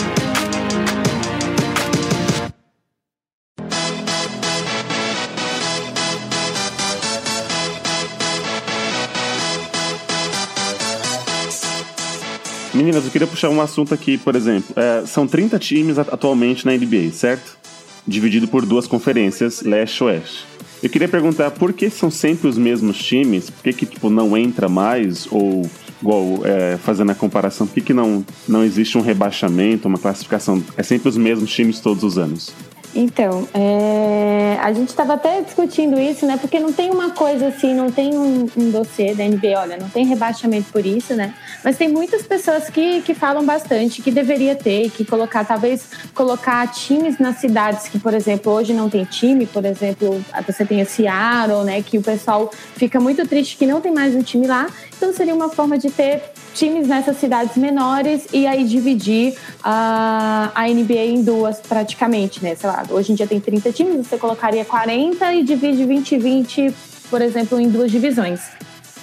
Meninas, 12.83 13.05
eu 13.05 13.13
queria 13.13 13.29
puxar 13.29 13.49
um 13.49 13.61
assunto 13.61 13.95
aqui, 13.95 14.19
por 14.19 14.35
exemplo. 14.35 14.75
É, 14.75 15.07
são 15.07 15.25
30 15.25 15.57
times 15.57 15.99
at- 16.01 16.13
atualmente 16.13 16.67
na 16.67 16.73
NBA, 16.77 17.13
certo? 17.13 17.57
Dividido 18.05 18.49
por 18.49 18.67
duas 18.67 18.89
conferências, 18.89 19.63
leste 19.63 19.99
e 19.99 20.05
oeste. 20.05 20.45
Eu 20.83 20.91
queria 20.91 21.07
perguntar 21.07 21.53
por 21.53 21.73
que 21.73 21.89
são 21.89 22.11
sempre 22.11 22.49
os 22.49 22.59
mesmos 22.59 22.99
times? 22.99 23.49
Por 23.51 23.63
que, 23.63 23.73
que 23.73 23.87
tipo, 23.87 24.11
não 24.11 24.37
entra 24.37 24.69
mais? 24.69 25.29
Ou, 25.31 25.71
igual, 26.03 26.41
é, 26.45 26.77
fazendo 26.77 27.13
a 27.13 27.15
comparação, 27.15 27.69
por 27.69 27.75
que, 27.75 27.81
que 27.83 27.95
não, 27.95 28.27
não 28.49 28.65
existe 28.65 28.99
um 28.99 29.01
rebaixamento, 29.01 29.87
uma 29.87 29.99
classificação? 29.99 30.61
É 30.77 30.83
sempre 30.83 31.09
os 31.09 31.17
mesmos 31.17 31.53
times 31.55 31.79
todos 31.79 32.03
os 32.03 32.19
anos. 32.19 32.51
Então, 32.95 33.49
é, 33.55 34.59
a 34.61 34.71
gente 34.73 34.89
estava 34.89 35.15
até 35.15 35.41
discutindo 35.41 35.99
isso, 35.99 36.27
né? 36.27 36.37
Porque 36.37 36.61
não 36.61 36.73
tem 36.73 36.91
uma 36.91 37.11
coisa 37.11 37.49
assim, 37.49 37.75
não 37.75 37.91
tem 37.91 38.15
um, 38.15 38.47
um 38.57 38.71
dossiê 38.71 39.15
da 39.15 39.25
NBA, 39.25 39.59
olha, 39.59 39.77
não 39.79 39.89
tem 39.89 40.05
rebaixamento 40.05 40.71
por 40.71 40.85
isso, 40.85 41.15
né? 41.15 41.35
Mas 41.65 41.79
tem 41.79 41.89
muitas 41.89 42.23
pessoas 42.23 42.69
que, 42.69 43.01
que 43.01 43.15
falam 43.15 43.45
bastante 43.45 44.03
que 44.03 44.11
deveria 44.11 44.55
ter, 44.55 44.91
que 44.91 45.05
colocar, 45.05 45.45
talvez 45.45 45.89
colocar 46.15 46.67
times 46.71 47.19
nas 47.19 47.39
cidades 47.39 47.89
que, 47.89 47.99
por 47.99 48.13
exemplo, 48.13 48.53
hoje 48.53 48.75
não 48.75 48.91
tem 48.91 49.05
time, 49.05 49.47
por 49.47 49.65
exemplo, 49.65 50.23
você 50.47 50.65
tem 50.65 50.83
a 50.83 50.85
Seattle, 50.85 51.65
né? 51.65 51.83
Que 51.83 51.97
o 51.97 52.03
pessoal 52.03 52.51
fica 52.77 53.01
muito 53.01 53.27
triste 53.27 53.57
que 53.57 53.67
não 53.67 53.81
tem 53.81 53.93
mais 53.93 54.15
um 54.15 54.23
time 54.23 54.47
lá. 54.47 54.69
Então 54.97 55.15
seria 55.15 55.35
uma 55.35 55.49
forma 55.49 55.79
de 55.79 55.91
ter 55.91 56.23
times 56.55 56.87
nessas 56.89 57.17
cidades 57.19 57.57
menores 57.57 58.27
e 58.33 58.47
aí 58.47 58.65
dividir 58.65 59.35
a, 59.63 60.51
a 60.55 60.69
NBA 60.69 61.05
em 61.07 61.23
duas 61.23 61.61
praticamente, 61.61 62.43
né? 62.43 62.55
Sei 62.55 62.69
lá, 62.69 62.85
hoje 62.91 63.13
em 63.13 63.15
dia 63.15 63.27
tem 63.27 63.41
30 63.41 63.73
times, 63.73 64.07
você 64.07 64.17
colocaria 64.19 64.65
40 64.65 65.35
e 65.35 65.43
divide 65.45 65.85
20 65.85 66.13
e 66.13 66.19
20, 66.19 66.75
por 67.11 67.21
exemplo, 67.23 67.59
em 67.61 67.69
duas 67.69 67.91
divisões. 67.91 68.41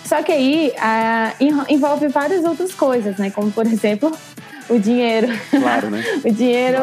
Só 0.06 0.24
que 0.24 0.32
aí 0.32 0.74
en- 1.40 1.74
envolve 1.76 2.08
várias 2.08 2.44
outras 2.44 2.74
coisas, 2.74 3.18
né? 3.18 3.30
Como, 3.30 3.52
por 3.52 3.66
exemplo, 3.68 4.12
o 4.68 4.80
dinheiro. 4.80 5.28
Claro, 5.52 5.90
né? 5.90 6.04
o 6.26 6.32
dinheiro, 6.32 6.80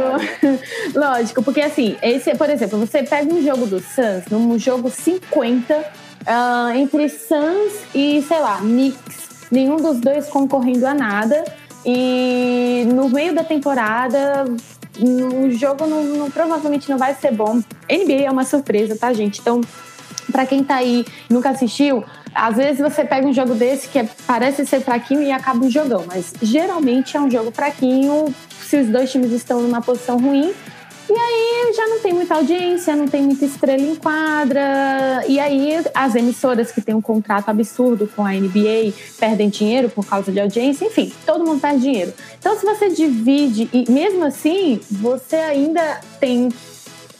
lógico, 0.94 1.42
porque 1.42 1.60
assim, 1.60 1.96
esse, 2.02 2.34
por 2.34 2.48
exemplo, 2.50 2.78
você 2.78 3.02
pega 3.02 3.32
um 3.32 3.42
jogo 3.42 3.66
do 3.66 3.80
Suns, 3.80 4.24
num 4.30 4.58
jogo 4.58 4.90
50, 4.90 5.84
ah, 6.26 6.72
entre 6.74 7.08
Suns 7.08 7.72
e, 7.94 8.22
sei 8.26 8.38
lá, 8.38 8.58
Knicks, 8.58 9.26
nenhum 9.50 9.76
dos 9.76 9.98
dois 10.00 10.26
concorrendo 10.28 10.86
a 10.86 10.94
nada, 10.94 11.44
e 11.84 12.84
no 12.92 13.08
meio 13.08 13.34
da 13.34 13.44
temporada 13.44 14.44
o 15.00 15.50
jogo 15.50 15.86
não, 15.86 16.02
não- 16.02 16.30
provavelmente 16.30 16.88
não 16.90 16.98
vai 16.98 17.14
ser 17.14 17.32
bom. 17.32 17.60
NBA 17.88 18.24
é 18.26 18.30
uma 18.30 18.44
surpresa, 18.44 18.96
tá, 18.96 19.12
gente? 19.12 19.40
Então, 19.40 19.60
Pra 20.32 20.44
quem 20.44 20.64
tá 20.64 20.76
aí 20.76 21.04
e 21.30 21.32
nunca 21.32 21.50
assistiu, 21.50 22.02
às 22.34 22.56
vezes 22.56 22.80
você 22.80 23.04
pega 23.04 23.24
um 23.28 23.32
jogo 23.32 23.54
desse 23.54 23.88
que 23.88 24.00
é- 24.00 24.08
parece 24.26 24.66
ser 24.66 24.80
fraquinho 24.80 25.22
e 25.22 25.30
acaba 25.30 25.64
um 25.64 25.70
jogão, 25.70 26.02
mas 26.06 26.32
geralmente 26.42 27.16
é 27.16 27.20
um 27.20 27.30
jogo 27.30 27.52
fraquinho 27.52 28.34
se 28.60 28.76
os 28.76 28.88
dois 28.88 29.10
times 29.10 29.30
estão 29.30 29.62
numa 29.62 29.80
posição 29.80 30.18
ruim. 30.18 30.52
E 31.08 31.12
aí 31.12 31.72
já 31.74 31.86
não 31.86 32.00
tem 32.00 32.12
muita 32.12 32.34
audiência, 32.34 32.96
não 32.96 33.06
tem 33.06 33.22
muita 33.22 33.44
estrela 33.44 33.82
em 33.82 33.94
quadra. 33.94 35.24
E 35.28 35.38
aí 35.38 35.84
as 35.94 36.14
emissoras 36.14 36.72
que 36.72 36.80
têm 36.80 36.94
um 36.94 37.00
contrato 37.00 37.48
absurdo 37.48 38.10
com 38.14 38.24
a 38.24 38.32
NBA 38.32 38.92
perdem 39.18 39.48
dinheiro 39.48 39.88
por 39.88 40.04
causa 40.04 40.32
de 40.32 40.40
audiência. 40.40 40.84
Enfim, 40.84 41.12
todo 41.24 41.44
mundo 41.44 41.60
perde 41.60 41.80
dinheiro. 41.80 42.12
Então 42.38 42.58
se 42.58 42.66
você 42.66 42.88
divide, 42.88 43.68
e 43.72 43.90
mesmo 43.90 44.24
assim, 44.24 44.80
você 44.90 45.36
ainda 45.36 46.00
tem 46.18 46.48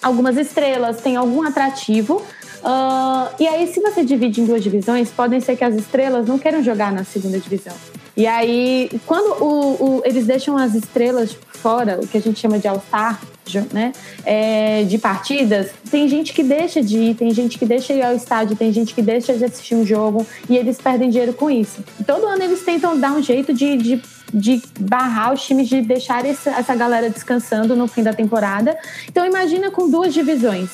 algumas 0.03 0.37
estrelas, 0.37 1.01
tem 1.01 1.17
algum 1.17 1.43
atrativo. 1.43 2.23
Ah, 2.65 3.31
e 3.39 3.47
aí, 3.47 3.73
se 3.73 3.81
você 3.81 4.05
divide 4.05 4.41
em 4.41 4.45
duas 4.45 4.63
divisões, 4.63 5.11
podem 5.11 5.41
ser 5.41 5.57
que 5.57 5.65
as 5.65 5.75
estrelas 5.75 6.27
não 6.27 6.39
queiram 6.39 6.63
jogar 6.63 6.93
na 6.93 7.05
segunda 7.05 7.39
divisão. 7.39 7.75
E 8.17 8.27
aí, 8.27 8.91
quando 9.07 9.43
o- 9.45 9.85
o- 9.99 10.03
eles 10.05 10.25
deixam 10.27 10.57
as 10.57 10.75
estrelas 10.75 11.37
fora, 11.51 12.01
o 12.03 12.07
que 12.07 12.17
a 12.17 12.21
gente 12.21 12.39
chama 12.41 12.59
de 12.59 12.67
All-Star, 12.67 13.21
jo- 13.45 13.67
né? 13.73 13.93
é, 14.25 14.85
de 14.85 14.97
partidas, 14.99 15.71
tem 15.91 16.09
gente 16.09 16.33
que 16.33 16.43
deixa 16.43 16.83
de 16.83 16.97
ir, 16.99 17.15
tem 17.15 17.31
gente 17.33 17.59
que 17.59 17.67
deixa 17.67 17.93
de 17.93 17.99
ir 18.01 18.03
ao 18.03 18.15
estádio, 18.17 18.57
tem 18.57 18.73
gente 18.73 18.95
que 18.95 19.03
deixa 19.03 19.35
de 19.35 19.45
assistir 19.45 19.75
um 19.75 19.85
jogo 19.85 20.27
e 20.49 20.57
eles 20.57 20.79
perdem 20.79 21.11
dinheiro 21.11 21.35
com 21.35 21.51
isso. 21.51 21.85
Todo 22.07 22.27
ano 22.27 22.43
eles 22.43 22.63
tentam 22.63 22.99
dar 22.99 23.13
um 23.13 23.23
jeito 23.23 23.53
de, 23.53 23.77
de, 23.77 24.03
de 24.33 24.63
barrar 24.81 25.35
os 25.35 25.43
times, 25.45 25.69
de 25.69 25.83
deixar 25.83 26.25
essa, 26.25 26.51
essa 26.51 26.75
galera 26.75 27.11
descansando 27.11 27.77
no 27.77 27.87
fim 27.87 28.03
da 28.03 28.15
temporada. 28.15 28.77
Então, 29.09 29.27
imagina 29.27 29.71
com 29.71 29.91
duas 29.91 30.15
divisões. 30.15 30.71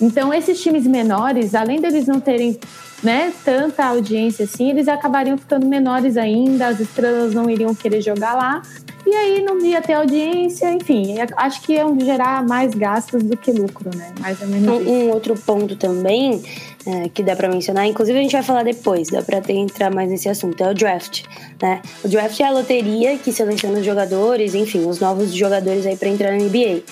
Então, 0.00 0.32
esses 0.32 0.60
times 0.62 0.86
menores, 0.86 1.54
além 1.54 1.78
deles 1.80 2.06
não 2.06 2.18
terem 2.20 2.58
né, 3.02 3.32
tanta 3.44 3.84
audiência 3.84 4.44
assim, 4.44 4.70
eles 4.70 4.88
acabariam 4.88 5.38
ficando 5.38 5.66
menores 5.66 6.16
ainda, 6.16 6.68
as 6.68 6.80
estrelas 6.80 7.34
não 7.34 7.48
iriam 7.48 7.74
querer 7.74 8.00
jogar 8.00 8.34
lá. 8.34 8.62
E 9.06 9.14
aí 9.14 9.42
não 9.42 9.58
ia 9.60 9.80
ter 9.80 9.94
audiência, 9.94 10.70
enfim, 10.70 11.14
acho 11.36 11.62
que 11.62 11.72
iam 11.72 11.98
gerar 11.98 12.46
mais 12.46 12.74
gastos 12.74 13.22
do 13.22 13.34
que 13.36 13.50
lucro, 13.50 13.90
né? 13.96 14.12
Mais 14.20 14.40
ou 14.42 14.46
menos 14.46 14.68
Um, 14.68 14.90
um 14.90 15.10
outro 15.10 15.34
ponto 15.34 15.74
também 15.74 16.42
é, 16.86 17.08
que 17.08 17.22
dá 17.22 17.34
pra 17.34 17.48
mencionar, 17.48 17.86
inclusive 17.86 18.18
a 18.18 18.22
gente 18.22 18.32
vai 18.32 18.42
falar 18.42 18.62
depois, 18.62 19.08
dá 19.08 19.22
pra 19.22 19.40
ter, 19.40 19.54
entrar 19.54 19.92
mais 19.92 20.10
nesse 20.10 20.28
assunto, 20.28 20.62
é 20.62 20.70
o 20.70 20.74
draft, 20.74 21.24
né? 21.60 21.80
O 22.04 22.08
draft 22.08 22.38
é 22.40 22.44
a 22.44 22.50
loteria 22.50 23.16
que 23.16 23.32
seleciona 23.32 23.78
os 23.78 23.84
jogadores, 23.84 24.54
enfim, 24.54 24.86
os 24.86 25.00
novos 25.00 25.32
jogadores 25.32 25.86
aí 25.86 25.96
pra 25.96 26.08
entrar 26.08 26.32
na 26.32 26.36
NBA. 26.36 26.82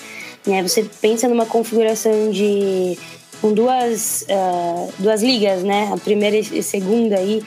Né? 0.47 0.63
Você 0.63 0.89
pensa 1.01 1.27
numa 1.27 1.45
configuração 1.45 2.31
de 2.31 2.97
com 3.41 3.53
duas, 3.53 4.25
ah, 4.29 4.87
duas 4.97 5.21
ligas, 5.23 5.63
né? 5.63 5.89
A 5.93 5.97
primeira 5.97 6.37
e 6.37 6.61
segunda 6.63 7.15
aí 7.17 7.43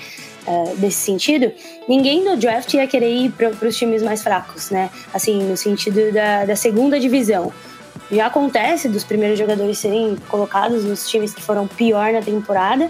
ah, 0.46 0.72
desse 0.76 0.98
sentido, 0.98 1.52
ninguém 1.88 2.24
no 2.24 2.36
draft 2.36 2.72
ia 2.74 2.86
querer 2.86 3.10
ir 3.12 3.30
para 3.32 3.68
os 3.68 3.76
times 3.76 4.02
mais 4.02 4.22
fracos, 4.22 4.70
né? 4.70 4.90
Assim, 5.12 5.42
no 5.42 5.56
sentido 5.56 6.12
da, 6.12 6.44
da 6.44 6.56
segunda 6.56 6.98
divisão. 6.98 7.52
Já 8.10 8.26
acontece 8.26 8.88
dos 8.88 9.04
primeiros 9.04 9.38
jogadores 9.38 9.78
serem 9.78 10.16
colocados 10.28 10.84
nos 10.84 11.08
times 11.08 11.32
que 11.32 11.40
foram 11.40 11.66
pior 11.66 12.12
na 12.12 12.20
temporada, 12.20 12.88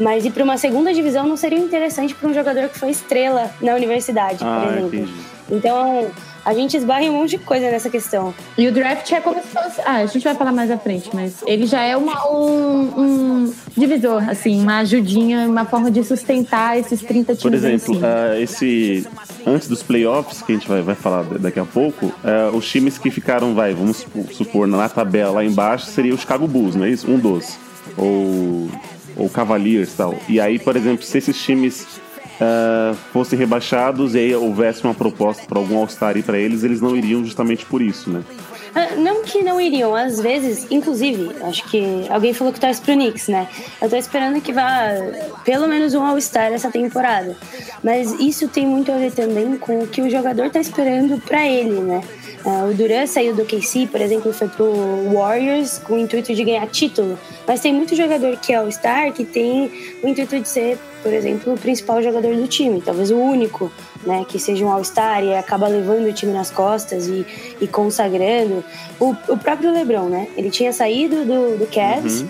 mas 0.00 0.24
ir 0.24 0.32
para 0.32 0.42
uma 0.42 0.56
segunda 0.58 0.92
divisão 0.92 1.26
não 1.26 1.36
seria 1.36 1.58
interessante 1.58 2.12
para 2.14 2.28
um 2.28 2.34
jogador 2.34 2.68
que 2.68 2.78
foi 2.78 2.90
estrela 2.90 3.50
na 3.60 3.74
universidade, 3.74 4.38
por 4.38 4.46
Ah, 4.46 4.66
exemplo. 4.72 4.86
entendi. 4.88 5.12
Então, 5.50 6.10
a 6.44 6.52
gente 6.54 6.76
esbarra 6.76 7.02
em 7.02 7.10
um 7.10 7.14
monte 7.14 7.30
de 7.30 7.38
coisa 7.38 7.70
nessa 7.70 7.88
questão. 7.88 8.34
E 8.58 8.66
o 8.68 8.72
draft 8.72 9.10
é 9.12 9.20
como 9.20 9.40
se 9.40 9.48
fosse. 9.48 9.80
Ah, 9.84 9.96
a 9.96 10.06
gente 10.06 10.22
vai 10.22 10.34
falar 10.34 10.52
mais 10.52 10.70
à 10.70 10.76
frente, 10.78 11.10
mas 11.14 11.42
ele 11.46 11.66
já 11.66 11.82
é 11.82 11.96
uma, 11.96 12.28
um, 12.30 13.00
um 13.46 13.54
divisor, 13.76 14.28
assim, 14.28 14.60
uma 14.60 14.78
ajudinha, 14.78 15.48
uma 15.48 15.64
forma 15.64 15.90
de 15.90 16.02
sustentar 16.04 16.78
esses 16.78 17.00
30 17.00 17.34
times. 17.34 17.42
Por 17.42 17.52
em 17.52 17.56
exemplo, 17.56 18.00
ah, 18.04 18.38
esse 18.38 19.06
antes 19.46 19.68
dos 19.68 19.82
playoffs, 19.82 20.42
que 20.42 20.52
a 20.52 20.54
gente 20.54 20.68
vai, 20.68 20.82
vai 20.82 20.94
falar 20.94 21.22
daqui 21.38 21.60
a 21.60 21.64
pouco, 21.64 22.12
ah, 22.24 22.50
os 22.54 22.66
times 22.68 22.98
que 22.98 23.10
ficaram, 23.10 23.54
vai, 23.54 23.72
vamos 23.74 23.98
supo- 23.98 24.32
supor, 24.32 24.66
na 24.66 24.88
tabela 24.88 25.32
lá 25.32 25.44
embaixo, 25.44 25.86
seria 25.86 26.14
o 26.14 26.18
Chicago 26.18 26.46
Bulls, 26.46 26.74
não 26.76 26.84
é 26.84 26.90
isso? 26.90 27.10
Um 27.10 27.18
dos. 27.18 27.56
Ou, 27.96 28.68
ou 29.16 29.28
Cavaliers 29.28 29.92
e 29.92 29.96
tal. 29.96 30.14
E 30.28 30.40
aí, 30.40 30.58
por 30.58 30.74
exemplo, 30.76 31.04
se 31.04 31.18
esses 31.18 31.40
times 31.42 31.86
ah, 32.40 32.94
fossem 33.12 33.38
rebaixados 33.38 34.14
e 34.14 34.18
aí 34.18 34.34
houvesse 34.34 34.84
uma 34.84 34.94
proposta 34.94 35.44
para 35.46 35.58
algum 35.58 35.78
All-Star 35.78 36.20
para 36.22 36.38
eles, 36.38 36.62
eles 36.62 36.80
não 36.80 36.96
iriam 36.96 37.24
justamente 37.24 37.64
por 37.66 37.82
isso, 37.82 38.10
né? 38.10 38.22
Ah, 38.74 38.96
Não 38.96 39.22
que 39.22 39.40
não 39.42 39.60
iriam, 39.60 39.94
às 39.94 40.20
vezes, 40.20 40.66
inclusive, 40.70 41.30
acho 41.42 41.64
que 41.68 42.06
alguém 42.10 42.32
falou 42.32 42.52
que 42.52 42.58
torce 42.58 42.80
pro 42.80 42.94
Knicks, 42.94 43.28
né? 43.28 43.46
Eu 43.80 43.88
tô 43.88 43.96
esperando 43.96 44.40
que 44.40 44.52
vá 44.52 44.88
pelo 45.44 45.68
menos 45.68 45.94
um 45.94 46.02
All-Star 46.04 46.52
essa 46.52 46.70
temporada. 46.70 47.36
Mas 47.82 48.12
isso 48.18 48.48
tem 48.48 48.66
muito 48.66 48.90
a 48.90 48.96
ver 48.96 49.12
também 49.12 49.56
com 49.56 49.80
o 49.80 49.86
que 49.86 50.02
o 50.02 50.10
jogador 50.10 50.50
tá 50.50 50.60
esperando 50.60 51.20
pra 51.20 51.46
ele, 51.46 51.80
né? 51.80 52.02
Ah, 52.46 52.66
o 52.70 52.74
Duran 52.74 53.06
saiu 53.06 53.34
do 53.34 53.42
KC, 53.46 53.86
por 53.90 54.02
exemplo, 54.02 54.30
foi 54.30 54.48
pro 54.48 54.70
Warriors 55.10 55.78
com 55.78 55.94
o 55.94 55.98
intuito 55.98 56.34
de 56.34 56.44
ganhar 56.44 56.66
título. 56.66 57.18
Mas 57.46 57.60
tem 57.60 57.72
muito 57.72 57.96
jogador 57.96 58.36
que 58.36 58.52
é 58.52 58.56
All-Star 58.56 59.12
que 59.14 59.24
tem 59.24 59.70
o 60.02 60.08
intuito 60.08 60.38
de 60.38 60.46
ser, 60.46 60.78
por 61.02 61.10
exemplo, 61.10 61.54
o 61.54 61.58
principal 61.58 62.02
jogador 62.02 62.36
do 62.36 62.46
time, 62.46 62.82
talvez 62.82 63.10
o 63.10 63.16
único, 63.16 63.72
né? 64.04 64.26
Que 64.28 64.38
seja 64.38 64.62
um 64.62 64.70
All-Star 64.70 65.24
e 65.24 65.34
acaba 65.34 65.66
levando 65.68 66.06
o 66.06 66.12
time 66.12 66.34
nas 66.34 66.50
costas 66.50 67.06
e, 67.08 67.24
e 67.62 67.66
consagrando. 67.66 68.62
O, 69.00 69.16
o 69.28 69.38
próprio 69.38 69.72
LeBron, 69.72 70.10
né? 70.10 70.28
Ele 70.36 70.50
tinha 70.50 70.72
saído 70.72 71.24
do, 71.24 71.56
do 71.56 71.66
Cavs. 71.66 72.26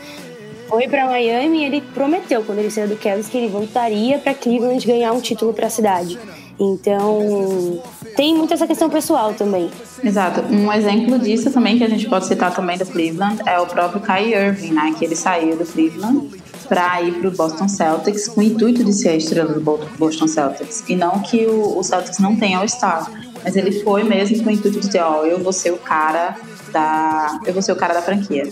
Foi 0.69 0.87
pra 0.89 1.07
Miami 1.07 1.59
e 1.59 1.65
ele 1.65 1.81
prometeu, 1.93 2.43
quando 2.45 2.59
ele 2.61 2.71
saiu 2.71 2.89
do 2.89 2.97
Cavs, 2.97 3.29
que 3.29 3.37
ele 3.37 3.49
voltaria 3.49 4.19
pra 4.19 4.33
Cleveland 4.33 4.87
ganhar 4.87 5.13
um 5.13 5.21
título 5.21 5.53
pra 5.53 5.69
cidade. 5.69 6.19
Então, 6.59 7.83
tem 8.17 8.35
muito 8.37 8.55
essa 8.55 8.67
questão 8.67 8.89
pessoal 8.89 9.35
também. 9.35 9.71
Exato. 10.03 10.41
Um 10.53 10.73
exemplo 10.73 11.19
disso 11.19 11.51
também 11.51 11.79
que 11.79 11.85
a 11.85 11.89
gente 11.89 12.09
pode 12.09 12.27
citar 12.27 12.55
também 12.55 12.79
do 12.79 12.87
Cleveland 12.87 13.43
é 13.47 13.59
o 13.59 13.67
próprio 13.67 14.01
Kyrie 14.01 14.35
Irving, 14.35 14.73
né? 14.73 14.95
Que 14.99 15.05
ele 15.05 15.17
saiu 15.17 15.57
do 15.57 15.65
Cleveland 15.65 16.31
para 16.69 17.03
ir 17.03 17.13
para 17.15 17.29
o 17.29 17.31
Boston 17.33 17.69
Celtics 17.69 18.29
com 18.29 18.41
o 18.41 18.43
intuito 18.43 18.83
de 18.85 18.93
ser 18.93 19.11
a 19.11 19.17
estrela 19.17 19.53
do 19.53 19.61
Bo- 19.61 19.81
Boston 19.99 20.27
Celtics. 20.29 20.83
E 20.89 20.95
não 20.97 21.19
que 21.21 21.47
o, 21.47 21.83
Celtics 21.83 22.19
não 22.21 22.37
tenha 22.37 22.59
All-Star, 22.59 23.11
mas 23.43 23.55
ele 23.57 23.83
foi 23.83 24.03
mesmo 24.05 24.43
com 24.43 24.49
o 24.49 24.53
intuito 24.53 24.81
de 24.81 24.87
dizer, 24.87 25.03
ó, 25.03 25.25
eu 25.25 25.43
vou 25.43 25.53
ser 25.53 25.73
o 25.73 25.77
cara 25.77 26.37
da, 26.73 27.39
eu 27.45 27.53
vou 27.53 27.61
ser 27.63 27.73
o 27.73 27.77
cara 27.77 27.93
da 27.93 28.01
franquia. 28.01 28.49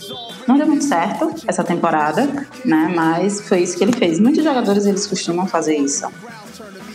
Não 0.46 0.58
deu 0.58 0.66
muito 0.66 0.84
certo 0.84 1.32
essa 1.46 1.64
temporada, 1.64 2.46
né? 2.64 2.92
Mas 2.94 3.40
foi 3.40 3.60
isso 3.62 3.76
que 3.78 3.84
ele 3.84 3.92
fez. 3.92 4.20
Muitos 4.20 4.44
jogadores 4.44 4.84
eles 4.84 5.06
costumam 5.06 5.46
fazer 5.46 5.76
isso. 5.76 6.06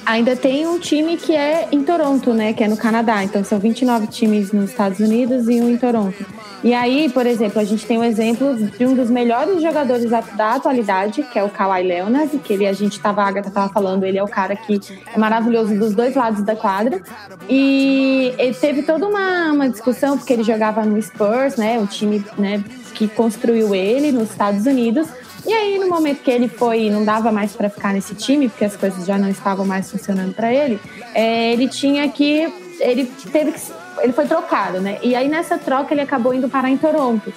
Ainda 0.07 0.37
tem 0.37 0.65
um 0.65 0.79
time 0.79 1.17
que 1.17 1.35
é 1.35 1.67
em 1.69 1.83
Toronto, 1.83 2.33
né? 2.33 2.53
Que 2.53 2.63
é 2.63 2.67
no 2.69 2.77
Canadá. 2.77 3.25
Então 3.25 3.43
são 3.43 3.59
29 3.59 4.07
times 4.07 4.53
nos 4.53 4.69
Estados 4.69 5.01
Unidos 5.01 5.49
e 5.49 5.59
um 5.59 5.69
em 5.69 5.75
Toronto. 5.75 6.25
E 6.63 6.73
aí, 6.73 7.09
por 7.09 7.25
exemplo, 7.25 7.59
a 7.59 7.65
gente 7.65 7.85
tem 7.85 7.97
um 7.97 8.03
exemplo 8.05 8.55
de 8.55 8.85
um 8.85 8.95
dos 8.95 9.09
melhores 9.09 9.61
jogadores 9.61 10.09
da, 10.09 10.21
da 10.21 10.55
atualidade, 10.55 11.23
que 11.23 11.37
é 11.37 11.43
o 11.43 11.49
Kawhi 11.49 11.83
Leonard, 11.83 12.39
que 12.39 12.53
ele, 12.53 12.65
a 12.65 12.71
gente 12.71 13.01
tava, 13.01 13.21
a 13.21 13.27
Agatha 13.27 13.51
tava 13.51 13.71
falando, 13.73 14.05
ele 14.05 14.17
é 14.17 14.23
o 14.23 14.29
cara 14.29 14.55
que 14.55 14.79
é 15.13 15.19
maravilhoso 15.19 15.77
dos 15.77 15.93
dois 15.93 16.15
lados 16.15 16.41
da 16.41 16.55
quadra. 16.55 17.01
E 17.49 18.33
ele 18.37 18.55
teve 18.55 18.83
toda 18.83 19.05
uma, 19.05 19.51
uma 19.51 19.69
discussão, 19.69 20.17
porque 20.17 20.31
ele 20.31 20.43
jogava 20.43 20.85
no 20.85 21.01
Spurs, 21.01 21.57
né? 21.57 21.79
O 21.79 21.85
time 21.85 22.23
né, 22.37 22.63
que 22.93 23.09
construiu 23.09 23.75
ele 23.75 24.13
nos 24.13 24.31
Estados 24.31 24.65
Unidos. 24.65 25.09
E 25.47 25.53
aí, 25.53 25.79
no 25.79 25.87
momento 25.87 26.21
que 26.21 26.29
ele 26.29 26.49
foi, 26.49 26.89
não 26.89 27.05
dava 27.05 27.31
mais 27.31 27.55
para 27.55 27.69
ficar 27.69 27.93
nesse 27.93 28.13
time, 28.13 28.49
porque 28.49 28.65
as 28.65 28.75
coisas 28.75 29.05
já 29.05 29.17
não 29.17 29.29
estavam 29.29 29.65
mais 29.65 29.89
funcionando 29.89 30.33
para 30.33 30.53
ele, 30.53 30.77
é, 31.13 31.53
ele 31.53 31.69
tinha 31.69 32.07
que. 32.09 32.51
Ele 32.79 33.05
teve 33.31 33.53
que. 33.53 33.61
Ele 33.99 34.11
foi 34.11 34.25
trocado, 34.25 34.81
né? 34.81 34.99
E 35.01 35.15
aí, 35.15 35.29
nessa 35.29 35.57
troca, 35.57 35.93
ele 35.93 36.01
acabou 36.01 36.33
indo 36.33 36.49
parar 36.49 36.69
em 36.69 36.77
Toronto. 36.77 37.33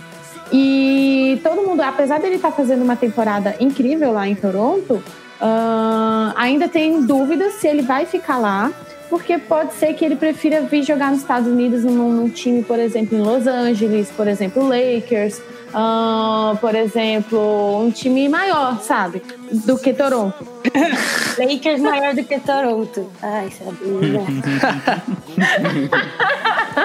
E 0.52 1.40
todo 1.44 1.62
mundo, 1.62 1.80
apesar 1.80 2.18
dele 2.18 2.34
estar 2.34 2.50
fazendo 2.50 2.82
uma 2.82 2.96
temporada 2.96 3.54
incrível 3.60 4.12
lá 4.12 4.26
em 4.26 4.34
Toronto, 4.34 5.00
ah, 5.40 6.34
ainda 6.36 6.68
tem 6.68 7.02
dúvidas 7.06 7.54
se 7.54 7.68
ele 7.68 7.82
vai 7.82 8.04
ficar 8.04 8.38
lá, 8.38 8.72
porque 9.08 9.38
pode 9.38 9.74
ser 9.74 9.94
que 9.94 10.04
ele 10.04 10.16
prefira 10.16 10.60
vir 10.62 10.82
jogar 10.82 11.10
nos 11.10 11.20
Estados 11.20 11.48
Unidos 11.48 11.84
num, 11.84 12.12
num 12.12 12.28
time, 12.28 12.62
por 12.62 12.78
exemplo, 12.78 13.16
em 13.16 13.20
Los 13.20 13.46
Angeles, 13.46 14.10
por 14.16 14.26
exemplo, 14.26 14.68
Lakers, 14.68 15.40
ah, 15.72 16.56
por 16.60 16.74
exemplo, 16.74 17.82
um 17.84 17.90
time 17.90 18.28
maior, 18.28 18.80
sabe? 18.80 19.22
Do 19.66 19.78
que 19.78 19.92
Toronto. 19.92 20.46
Lakers 21.38 21.80
maior 21.80 22.14
do 22.14 22.24
que 22.24 22.38
Toronto. 22.40 23.10
Ai, 23.22 23.50
Sabrina. 23.50 24.20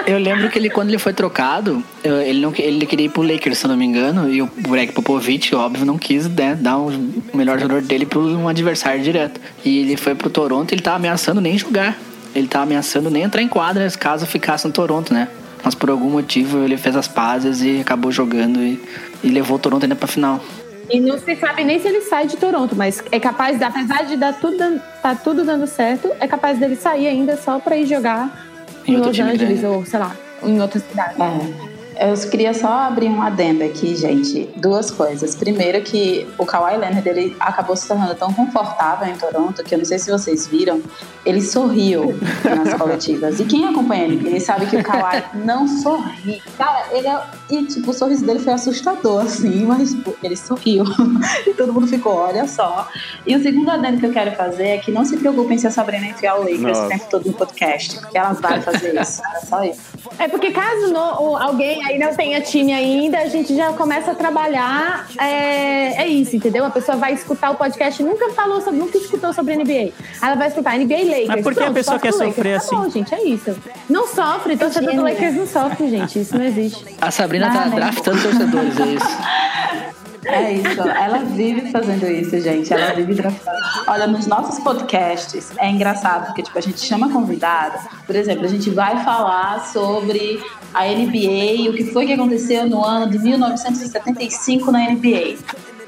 Eu 0.06 0.18
lembro 0.18 0.48
que 0.50 0.58
ele, 0.58 0.70
quando 0.70 0.88
ele 0.88 0.98
foi 0.98 1.12
trocado, 1.12 1.82
ele 2.04 2.40
não 2.40 2.52
ele 2.56 2.86
queria 2.86 3.06
ir 3.06 3.08
pro 3.08 3.22
Lakers, 3.22 3.58
se 3.58 3.66
eu 3.66 3.70
não 3.70 3.76
me 3.76 3.84
engano, 3.84 4.28
e 4.28 4.42
o 4.42 4.46
Greg 4.58 4.92
Popovich, 4.92 5.54
óbvio, 5.54 5.84
não 5.84 5.98
quis 5.98 6.28
né, 6.28 6.56
dar 6.60 6.78
um- 6.78 7.12
o 7.32 7.36
melhor 7.36 7.58
jogador 7.58 7.82
dele 7.82 8.06
para 8.06 8.18
um 8.18 8.48
adversário 8.48 9.02
direto. 9.02 9.40
E 9.64 9.80
ele 9.80 9.96
foi 9.96 10.14
pro 10.14 10.30
Toronto 10.30 10.72
e 10.72 10.74
ele 10.74 10.82
tava 10.82 10.96
ameaçando 10.96 11.40
nem 11.40 11.56
jogar. 11.58 11.96
Ele 12.34 12.46
tava 12.48 12.64
ameaçando 12.64 13.10
nem 13.10 13.22
entrar 13.22 13.42
em 13.42 13.48
quadra 13.48 13.88
caso 13.98 14.26
ficasse 14.26 14.66
no 14.66 14.72
Toronto, 14.72 15.12
né? 15.14 15.28
Mas 15.62 15.74
por 15.74 15.90
algum 15.90 16.10
motivo 16.10 16.58
ele 16.64 16.76
fez 16.76 16.94
as 16.96 17.08
pazes 17.08 17.60
e 17.62 17.80
acabou 17.80 18.12
jogando 18.12 18.60
e, 18.62 18.80
e 19.22 19.28
levou 19.28 19.56
o 19.56 19.58
Toronto 19.58 19.82
ainda 19.82 19.96
pra 19.96 20.06
final. 20.06 20.40
E 20.88 21.00
não 21.00 21.18
se 21.18 21.34
sabe 21.36 21.64
nem 21.64 21.80
se 21.80 21.88
ele 21.88 22.02
sai 22.02 22.26
de 22.28 22.36
Toronto, 22.36 22.76
mas 22.76 23.02
é 23.10 23.18
capaz, 23.18 23.58
de- 23.58 23.64
apesar 23.64 24.04
de 24.04 24.16
dar 24.16 24.32
tudo, 24.34 24.80
tá 25.02 25.14
tudo 25.16 25.44
dando 25.44 25.66
certo, 25.66 26.08
é 26.20 26.28
capaz 26.28 26.58
dele 26.60 26.76
sair 26.76 27.08
ainda 27.08 27.36
só 27.36 27.58
pra 27.58 27.76
ir 27.76 27.86
jogar 27.86 28.46
Em 28.86 28.94
em, 28.94 28.96
Los 28.98 29.08
Angeles 29.18 29.40
grande. 29.60 29.66
ou, 29.66 29.84
sei 29.84 29.98
lá, 29.98 30.14
em 30.44 30.60
outra 30.60 30.78
cidade. 30.78 31.14
É. 31.20 31.75
Eu 31.98 32.14
queria 32.30 32.52
só 32.52 32.68
abrir 32.68 33.08
um 33.08 33.22
adendo 33.22 33.64
aqui, 33.64 33.96
gente. 33.96 34.50
Duas 34.56 34.90
coisas. 34.90 35.34
Primeiro 35.34 35.80
que 35.82 36.26
o 36.36 36.44
Kawhi 36.44 36.76
Leonard 36.76 37.08
ele 37.08 37.34
acabou 37.40 37.74
se 37.74 37.88
tornando 37.88 38.14
tão 38.14 38.32
confortável 38.32 39.08
em 39.08 39.16
Toronto 39.16 39.64
que 39.64 39.74
eu 39.74 39.78
não 39.78 39.84
sei 39.84 39.98
se 39.98 40.10
vocês 40.10 40.46
viram, 40.46 40.82
ele 41.24 41.40
sorriu 41.40 42.14
nas 42.44 42.74
coletivas. 42.76 43.40
E 43.40 43.44
quem 43.46 43.66
acompanha 43.66 44.04
ele, 44.04 44.28
ele 44.28 44.40
sabe 44.40 44.66
que 44.66 44.76
o 44.76 44.82
Kawhi 44.82 45.24
não 45.34 45.66
sorri. 45.66 46.42
Cara, 46.58 46.86
ele 46.92 47.08
é... 47.08 47.22
E, 47.48 47.64
tipo, 47.64 47.90
o 47.90 47.94
sorriso 47.94 48.26
dele 48.26 48.40
foi 48.40 48.52
assustador, 48.52 49.22
assim, 49.22 49.64
mas 49.64 49.92
tipo, 49.92 50.14
ele 50.22 50.36
sorriu. 50.36 50.84
e 51.46 51.54
todo 51.54 51.72
mundo 51.72 51.86
ficou, 51.86 52.14
olha 52.14 52.46
só. 52.46 52.88
E 53.26 53.34
o 53.34 53.42
segundo 53.42 53.70
adendo 53.70 53.98
que 54.00 54.06
eu 54.06 54.12
quero 54.12 54.32
fazer 54.32 54.66
é 54.68 54.78
que 54.78 54.90
não 54.92 55.04
se 55.04 55.16
preocupem 55.16 55.56
se 55.56 55.66
a 55.66 55.70
Sabrina 55.70 56.06
enfiar 56.06 56.34
o 56.36 56.40
Lakers 56.40 56.60
Nossa. 56.60 56.84
o 56.86 56.88
tempo 56.88 57.04
todo 57.10 57.26
no 57.26 57.32
podcast, 57.32 58.00
porque 58.00 58.18
ela 58.18 58.32
vai 58.34 58.60
fazer 58.60 59.00
isso. 59.00 59.22
Era 59.24 59.40
só 59.40 59.64
isso. 59.64 59.80
É 60.18 60.28
porque 60.28 60.50
caso 60.50 60.92
não- 60.92 61.36
alguém 61.36 61.85
aí 61.86 61.98
não 61.98 62.14
tenha 62.14 62.40
time 62.40 62.72
ainda, 62.72 63.18
a 63.18 63.26
gente 63.28 63.54
já 63.54 63.72
começa 63.72 64.12
a 64.12 64.14
trabalhar. 64.14 65.06
É, 65.18 66.02
é 66.02 66.08
isso, 66.08 66.36
entendeu? 66.36 66.64
A 66.64 66.70
pessoa 66.70 66.96
vai 66.96 67.12
escutar 67.14 67.50
o 67.50 67.54
podcast 67.54 68.02
e 68.02 68.04
nunca 68.04 68.30
falou 68.30 68.60
sobre, 68.60 68.78
nunca 68.78 68.98
escutou 68.98 69.32
sobre 69.32 69.56
NBA. 69.56 69.92
Ela 70.22 70.34
vai 70.34 70.48
escutar 70.48 70.78
NBA 70.78 70.96
Lakers. 71.04 71.28
Mas 71.28 71.42
por 71.42 71.54
que 71.54 71.62
a 71.62 71.70
pessoa 71.70 71.98
quer 71.98 72.10
do 72.12 72.18
Lakers. 72.18 72.34
sofrer 72.36 72.60
Tá 72.60 72.66
bom, 72.76 72.82
assim? 72.82 72.90
gente, 72.90 73.14
é 73.14 73.22
isso. 73.24 73.56
Não 73.88 74.06
sofre, 74.06 74.56
torcedor 74.56 74.92
do 74.94 75.00
Imagina. 75.00 75.10
Lakers 75.26 75.34
não 75.36 75.46
sofre, 75.46 75.88
gente. 75.90 76.18
Isso 76.20 76.36
não 76.36 76.44
existe. 76.44 76.84
A 77.00 77.10
Sabrina 77.10 77.50
tá 77.50 77.62
Ah, 77.62 77.66
né? 77.68 77.76
draftando 77.76 78.22
torcedores, 78.22 78.80
é 78.80 78.86
isso. 78.86 79.06
É 80.26 80.52
isso, 80.52 80.80
ela 80.82 81.18
vive 81.18 81.70
fazendo 81.70 82.06
isso, 82.06 82.38
gente. 82.40 82.72
Ela 82.72 82.92
vive 82.94 83.14
draftando. 83.14 83.56
Olha, 83.86 84.06
nos 84.06 84.26
nossos 84.26 84.62
podcasts 84.62 85.52
é 85.58 85.70
engraçado, 85.70 86.26
porque 86.26 86.42
tipo, 86.42 86.58
a 86.58 86.60
gente 86.60 86.80
chama 86.80 87.10
convidado. 87.10 87.78
Por 88.06 88.16
exemplo, 88.16 88.44
a 88.44 88.48
gente 88.48 88.68
vai 88.70 89.02
falar 89.04 89.66
sobre 89.66 90.42
a 90.74 90.84
NBA 90.84 91.70
o 91.70 91.74
que 91.74 91.84
foi 91.92 92.06
que 92.06 92.12
aconteceu 92.12 92.68
no 92.68 92.84
ano 92.84 93.10
de 93.10 93.18
1975 93.18 94.72
na 94.72 94.90
NBA. 94.90 95.36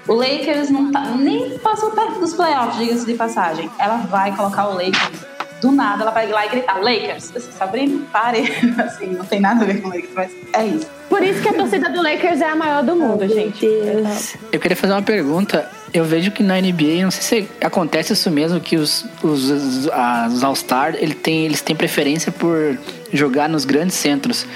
O 0.06 0.14
Lakers 0.14 0.70
não 0.70 0.90
tá, 0.90 1.04
nem 1.16 1.58
passou 1.58 1.90
perto 1.90 2.20
dos 2.20 2.32
playoffs, 2.32 2.78
diga-se 2.78 3.04
de 3.04 3.14
passagem. 3.14 3.68
Ela 3.78 3.98
vai 3.98 4.34
colocar 4.34 4.68
o 4.68 4.72
Lakers 4.72 5.26
do 5.60 5.72
nada, 5.72 6.02
ela 6.02 6.10
vai 6.12 6.26
lá 6.28 6.46
e 6.46 6.48
gritar: 6.50 6.78
Lakers, 6.80 7.30
você 7.30 7.50
Sabrina, 7.52 8.00
pare. 8.12 8.42
Assim, 8.78 9.06
não 9.06 9.24
tem 9.24 9.40
nada 9.40 9.62
a 9.62 9.66
ver 9.66 9.80
com 9.80 9.88
Lakers, 9.88 10.10
mas 10.14 10.30
é 10.52 10.66
isso. 10.66 10.86
Por 11.08 11.22
isso 11.22 11.40
que 11.40 11.48
a 11.48 11.52
torcida 11.54 11.88
do 11.90 12.02
Lakers 12.02 12.40
é 12.40 12.50
a 12.50 12.54
maior 12.56 12.82
do 12.84 12.94
mundo, 12.94 13.26
gente. 13.26 13.60
Deus. 13.66 14.36
Eu 14.52 14.60
queria 14.60 14.76
fazer 14.76 14.92
uma 14.92 15.02
pergunta. 15.02 15.68
Eu 15.92 16.04
vejo 16.04 16.30
que 16.30 16.42
na 16.42 16.60
NBA, 16.60 17.02
não 17.02 17.10
sei 17.10 17.42
se 17.44 17.64
acontece 17.64 18.12
isso 18.12 18.30
mesmo, 18.30 18.60
que 18.60 18.76
os, 18.76 19.06
os, 19.22 19.48
os, 19.50 19.88
as- 19.88 20.32
os 20.34 20.44
All-Star 20.44 20.94
ele 20.98 21.14
tem, 21.14 21.46
eles 21.46 21.62
têm 21.62 21.74
preferência 21.74 22.30
por 22.30 22.78
jogar 23.12 23.48
nos 23.48 23.64
grandes 23.64 23.96
centros. 23.96 24.46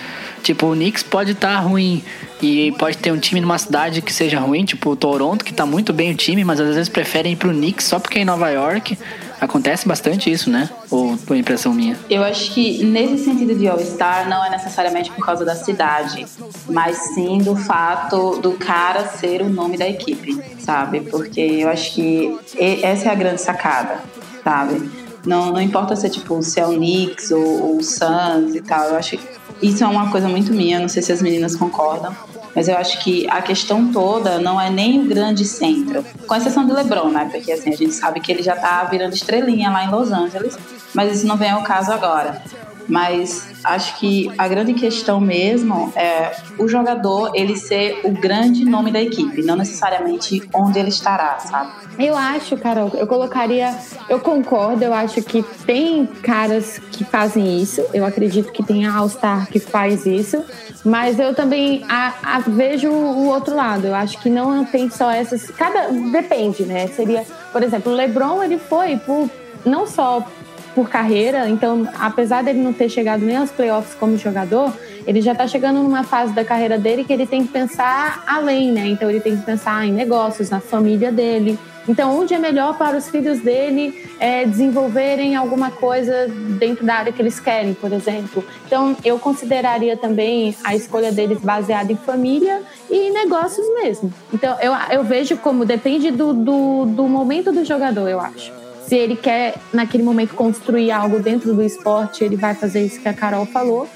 Tipo, 0.42 0.66
o 0.66 0.72
Knicks 0.74 1.02
pode 1.02 1.32
estar 1.32 1.56
ruim 1.60 2.04
e 2.42 2.72
pode 2.72 2.98
ter 2.98 3.12
um 3.12 3.18
time 3.18 3.40
numa 3.40 3.56
cidade 3.56 4.02
que 4.02 4.12
seja 4.12 4.40
ruim, 4.40 4.64
tipo 4.64 4.90
o 4.90 4.96
Toronto, 4.96 5.44
que 5.44 5.54
tá 5.54 5.64
muito 5.64 5.92
bem 5.92 6.10
o 6.10 6.14
time, 6.16 6.44
mas 6.44 6.58
às 6.58 6.74
vezes 6.74 6.88
preferem 6.88 7.34
ir 7.34 7.36
pro 7.36 7.50
Knicks 7.50 7.86
só 7.86 8.00
porque 8.00 8.18
é 8.18 8.22
em 8.22 8.24
Nova 8.24 8.50
York. 8.50 8.98
Acontece 9.40 9.88
bastante 9.88 10.30
isso, 10.30 10.50
né? 10.50 10.70
Ou 10.90 11.16
foi 11.16 11.38
impressão 11.38 11.72
minha? 11.72 11.96
Eu 12.10 12.22
acho 12.22 12.52
que 12.52 12.84
nesse 12.84 13.24
sentido 13.24 13.56
de 13.56 13.66
All-Star 13.68 14.28
não 14.28 14.44
é 14.44 14.50
necessariamente 14.50 15.10
por 15.10 15.24
causa 15.24 15.44
da 15.44 15.54
cidade, 15.54 16.26
mas 16.68 16.96
sim 17.14 17.38
do 17.38 17.56
fato 17.56 18.38
do 18.38 18.52
cara 18.52 19.06
ser 19.06 19.42
o 19.42 19.48
nome 19.48 19.76
da 19.76 19.88
equipe, 19.88 20.40
sabe? 20.60 21.00
Porque 21.00 21.40
eu 21.40 21.68
acho 21.68 21.94
que 21.94 22.38
essa 22.56 23.08
é 23.08 23.12
a 23.12 23.14
grande 23.14 23.40
sacada, 23.40 24.00
sabe? 24.44 24.90
Não, 25.24 25.52
não 25.52 25.60
importa 25.60 25.94
se 25.94 26.06
é 26.06 26.10
tipo 26.10 26.42
se 26.42 26.58
é 26.58 26.66
o 26.66 26.74
Knicks 26.74 27.30
ou, 27.30 27.62
ou 27.62 27.76
o 27.78 27.82
Suns 27.82 28.54
e 28.54 28.60
tal, 28.60 28.88
eu 28.88 28.96
acho 28.96 29.16
que 29.16 29.24
isso 29.62 29.84
é 29.84 29.86
uma 29.86 30.10
coisa 30.10 30.28
muito 30.28 30.52
minha, 30.52 30.80
não 30.80 30.88
sei 30.88 31.02
se 31.02 31.12
as 31.12 31.22
meninas 31.22 31.54
concordam, 31.54 32.14
mas 32.54 32.68
eu 32.68 32.76
acho 32.76 33.02
que 33.02 33.28
a 33.30 33.40
questão 33.40 33.92
toda 33.92 34.38
não 34.38 34.60
é 34.60 34.68
nem 34.68 35.00
o 35.00 35.08
grande 35.08 35.44
centro, 35.44 36.04
com 36.26 36.34
exceção 36.34 36.66
do 36.66 36.74
LeBron, 36.74 37.10
né? 37.10 37.28
Porque 37.30 37.52
assim, 37.52 37.72
a 37.72 37.76
gente 37.76 37.92
sabe 37.92 38.20
que 38.20 38.32
ele 38.32 38.42
já 38.42 38.56
tá 38.56 38.84
virando 38.84 39.14
estrelinha 39.14 39.70
lá 39.70 39.84
em 39.84 39.90
Los 39.90 40.10
Angeles, 40.10 40.58
mas 40.92 41.16
isso 41.16 41.26
não 41.26 41.36
vem 41.36 41.50
ao 41.50 41.62
caso 41.62 41.92
agora. 41.92 42.42
Mas 42.88 43.48
acho 43.64 43.98
que 43.98 44.30
a 44.36 44.46
grande 44.48 44.74
questão 44.74 45.20
mesmo 45.20 45.92
é 45.96 46.32
o 46.58 46.66
jogador 46.68 47.30
ele 47.34 47.56
ser 47.56 48.00
o 48.04 48.10
grande 48.10 48.64
nome 48.64 48.90
da 48.90 49.00
equipe, 49.00 49.42
não 49.42 49.56
necessariamente 49.56 50.42
onde 50.54 50.78
ele 50.78 50.88
estará, 50.88 51.38
sabe? 51.38 51.70
Eu 51.98 52.16
acho, 52.16 52.56
Carol, 52.56 52.90
eu 52.94 53.06
colocaria. 53.06 53.74
Eu 54.08 54.18
concordo, 54.20 54.82
eu 54.84 54.92
acho 54.94 55.22
que 55.22 55.42
tem 55.66 56.06
caras 56.06 56.78
que 56.90 57.04
fazem 57.04 57.60
isso. 57.62 57.84
Eu 57.92 58.04
acredito 58.04 58.50
que 58.52 58.62
tem 58.62 58.86
a 58.86 58.94
All-Star 58.96 59.46
que 59.48 59.58
faz 59.58 60.06
isso. 60.06 60.42
Mas 60.84 61.18
eu 61.20 61.32
também 61.34 61.84
a- 61.88 62.12
a- 62.22 62.38
vejo 62.40 62.88
o 62.90 63.26
outro 63.28 63.54
lado. 63.54 63.86
Eu 63.86 63.94
acho 63.94 64.18
que 64.18 64.28
não 64.28 64.64
tem 64.64 64.90
só 64.90 65.10
essas. 65.10 65.46
Cada. 65.50 65.88
Depende, 66.10 66.64
né? 66.64 66.88
Seria, 66.88 67.24
por 67.52 67.62
exemplo, 67.62 67.92
o 67.92 67.94
LeBron, 67.94 68.42
ele 68.42 68.58
foi 68.58 68.96
por. 68.96 69.30
Não 69.64 69.86
só 69.86 70.26
por 70.74 70.88
carreira, 70.88 71.48
então, 71.48 71.88
apesar 71.98 72.42
dele 72.42 72.60
não 72.60 72.72
ter 72.72 72.88
chegado 72.88 73.24
nem 73.24 73.36
aos 73.36 73.50
playoffs 73.50 73.94
como 73.94 74.16
jogador, 74.16 74.72
ele 75.06 75.20
já 75.20 75.34
tá 75.34 75.46
chegando 75.46 75.82
numa 75.82 76.02
fase 76.02 76.32
da 76.32 76.44
carreira 76.44 76.78
dele 76.78 77.04
que 77.04 77.12
ele 77.12 77.26
tem 77.26 77.44
que 77.44 77.52
pensar 77.52 78.22
além, 78.26 78.72
né? 78.72 78.86
Então, 78.86 79.10
ele 79.10 79.20
tem 79.20 79.36
que 79.36 79.42
pensar 79.42 79.86
em 79.86 79.92
negócios, 79.92 80.50
na 80.50 80.60
família 80.60 81.10
dele. 81.10 81.58
Então, 81.88 82.16
onde 82.16 82.32
é 82.32 82.38
melhor 82.38 82.78
para 82.78 82.96
os 82.96 83.08
filhos 83.08 83.40
dele 83.40 84.08
é, 84.20 84.46
desenvolverem 84.46 85.34
alguma 85.34 85.70
coisa 85.70 86.28
dentro 86.58 86.86
da 86.86 86.94
área 86.94 87.12
que 87.12 87.20
eles 87.20 87.40
querem, 87.40 87.74
por 87.74 87.92
exemplo. 87.92 88.44
Então, 88.66 88.96
eu 89.04 89.18
consideraria 89.18 89.96
também 89.96 90.56
a 90.62 90.76
escolha 90.76 91.10
deles 91.10 91.40
baseada 91.40 91.92
em 91.92 91.96
família 91.96 92.62
e 92.88 93.08
em 93.08 93.12
negócios 93.12 93.66
mesmo. 93.74 94.12
Então, 94.32 94.56
eu, 94.60 94.72
eu 94.90 95.02
vejo 95.02 95.36
como 95.38 95.64
depende 95.64 96.12
do, 96.12 96.32
do, 96.32 96.84
do 96.86 97.08
momento 97.08 97.50
do 97.50 97.64
jogador, 97.64 98.08
eu 98.08 98.20
acho. 98.20 98.61
Se 98.92 98.98
ele 98.98 99.16
quer, 99.16 99.54
naquele 99.72 100.02
momento, 100.02 100.34
construir 100.34 100.90
algo 100.90 101.18
dentro 101.18 101.54
do 101.54 101.62
esporte, 101.62 102.22
ele 102.22 102.36
vai 102.36 102.54
fazer 102.54 102.84
isso 102.84 103.00
que 103.00 103.08
a 103.08 103.14
Carol 103.14 103.46
falou. 103.46 103.88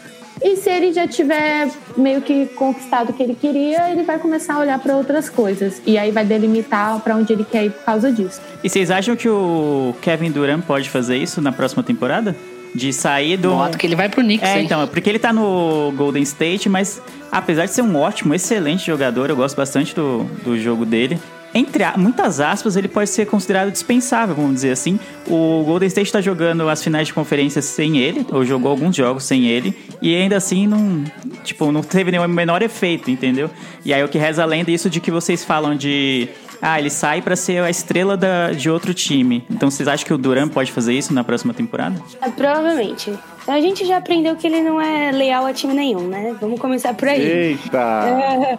E 0.42 0.56
se 0.56 0.70
ele 0.70 0.90
já 0.90 1.06
tiver 1.06 1.70
meio 1.98 2.22
que 2.22 2.46
conquistado 2.46 3.10
o 3.10 3.12
que 3.12 3.22
ele 3.22 3.34
queria, 3.34 3.90
ele 3.90 4.04
vai 4.04 4.18
começar 4.18 4.54
a 4.54 4.60
olhar 4.60 4.78
para 4.78 4.96
outras 4.96 5.28
coisas. 5.28 5.82
E 5.84 5.98
aí 5.98 6.10
vai 6.10 6.24
delimitar 6.24 6.98
para 7.00 7.14
onde 7.14 7.30
ele 7.30 7.44
quer 7.44 7.66
ir 7.66 7.72
por 7.72 7.84
causa 7.84 8.10
disso. 8.10 8.40
E 8.64 8.70
vocês 8.70 8.90
acham 8.90 9.14
que 9.14 9.28
o 9.28 9.94
Kevin 10.00 10.30
Durant 10.30 10.64
pode 10.64 10.88
fazer 10.88 11.18
isso 11.18 11.42
na 11.42 11.52
próxima 11.52 11.82
temporada? 11.82 12.34
De 12.74 12.90
sair 12.90 13.36
do. 13.36 13.50
Boato 13.50 13.76
que 13.76 13.86
ele 13.86 13.96
vai 13.96 14.08
pro 14.08 14.22
Knicks, 14.22 14.48
É, 14.48 14.58
hein? 14.58 14.64
então, 14.64 14.88
porque 14.88 15.10
ele 15.10 15.18
tá 15.18 15.30
no 15.30 15.92
Golden 15.94 16.22
State, 16.22 16.70
mas 16.70 17.02
apesar 17.30 17.66
de 17.66 17.72
ser 17.72 17.82
um 17.82 17.96
ótimo, 17.96 18.34
excelente 18.34 18.86
jogador, 18.86 19.28
eu 19.28 19.36
gosto 19.36 19.56
bastante 19.56 19.94
do, 19.94 20.24
do 20.42 20.58
jogo 20.58 20.86
dele. 20.86 21.18
Entre 21.56 21.82
muitas 21.96 22.38
aspas, 22.38 22.76
ele 22.76 22.86
pode 22.86 23.08
ser 23.08 23.24
considerado 23.24 23.70
dispensável, 23.70 24.34
vamos 24.34 24.56
dizer 24.56 24.72
assim. 24.72 25.00
O 25.26 25.64
Golden 25.64 25.86
State 25.86 26.12
tá 26.12 26.20
jogando 26.20 26.68
as 26.68 26.84
finais 26.84 27.06
de 27.06 27.14
conferência 27.14 27.62
sem 27.62 27.96
ele, 27.96 28.26
ou 28.30 28.44
jogou 28.44 28.70
alguns 28.70 28.94
jogos 28.94 29.24
sem 29.24 29.46
ele, 29.46 29.74
e 30.02 30.14
ainda 30.14 30.36
assim 30.36 30.66
não, 30.66 31.02
tipo, 31.42 31.72
não 31.72 31.80
teve 31.82 32.10
nenhum 32.10 32.28
menor 32.28 32.60
efeito, 32.60 33.10
entendeu? 33.10 33.48
E 33.86 33.94
aí 33.94 34.04
o 34.04 34.08
que 34.08 34.18
reza 34.18 34.42
além 34.42 34.66
disso 34.66 34.90
de 34.90 35.00
que 35.00 35.10
vocês 35.10 35.46
falam 35.46 35.74
de 35.74 36.28
ah, 36.60 36.78
ele 36.78 36.90
sai 36.90 37.22
pra 37.22 37.34
ser 37.34 37.62
a 37.62 37.70
estrela 37.70 38.18
da, 38.18 38.52
de 38.52 38.68
outro 38.68 38.92
time. 38.92 39.42
Então 39.48 39.70
vocês 39.70 39.88
acham 39.88 40.06
que 40.06 40.12
o 40.12 40.18
Duran 40.18 40.48
pode 40.48 40.70
fazer 40.70 40.92
isso 40.92 41.14
na 41.14 41.24
próxima 41.24 41.54
temporada? 41.54 41.98
É, 42.20 42.28
provavelmente. 42.28 43.18
A 43.46 43.60
gente 43.60 43.84
já 43.84 43.98
aprendeu 43.98 44.34
que 44.36 44.46
ele 44.46 44.60
não 44.60 44.80
é 44.80 45.12
leal 45.12 45.46
a 45.46 45.52
time 45.52 45.72
nenhum, 45.72 46.08
né? 46.08 46.36
Vamos 46.40 46.60
começar 46.60 46.94
por 46.94 47.08
aí. 47.08 47.22
Eita! 47.22 47.76
É, 48.36 48.58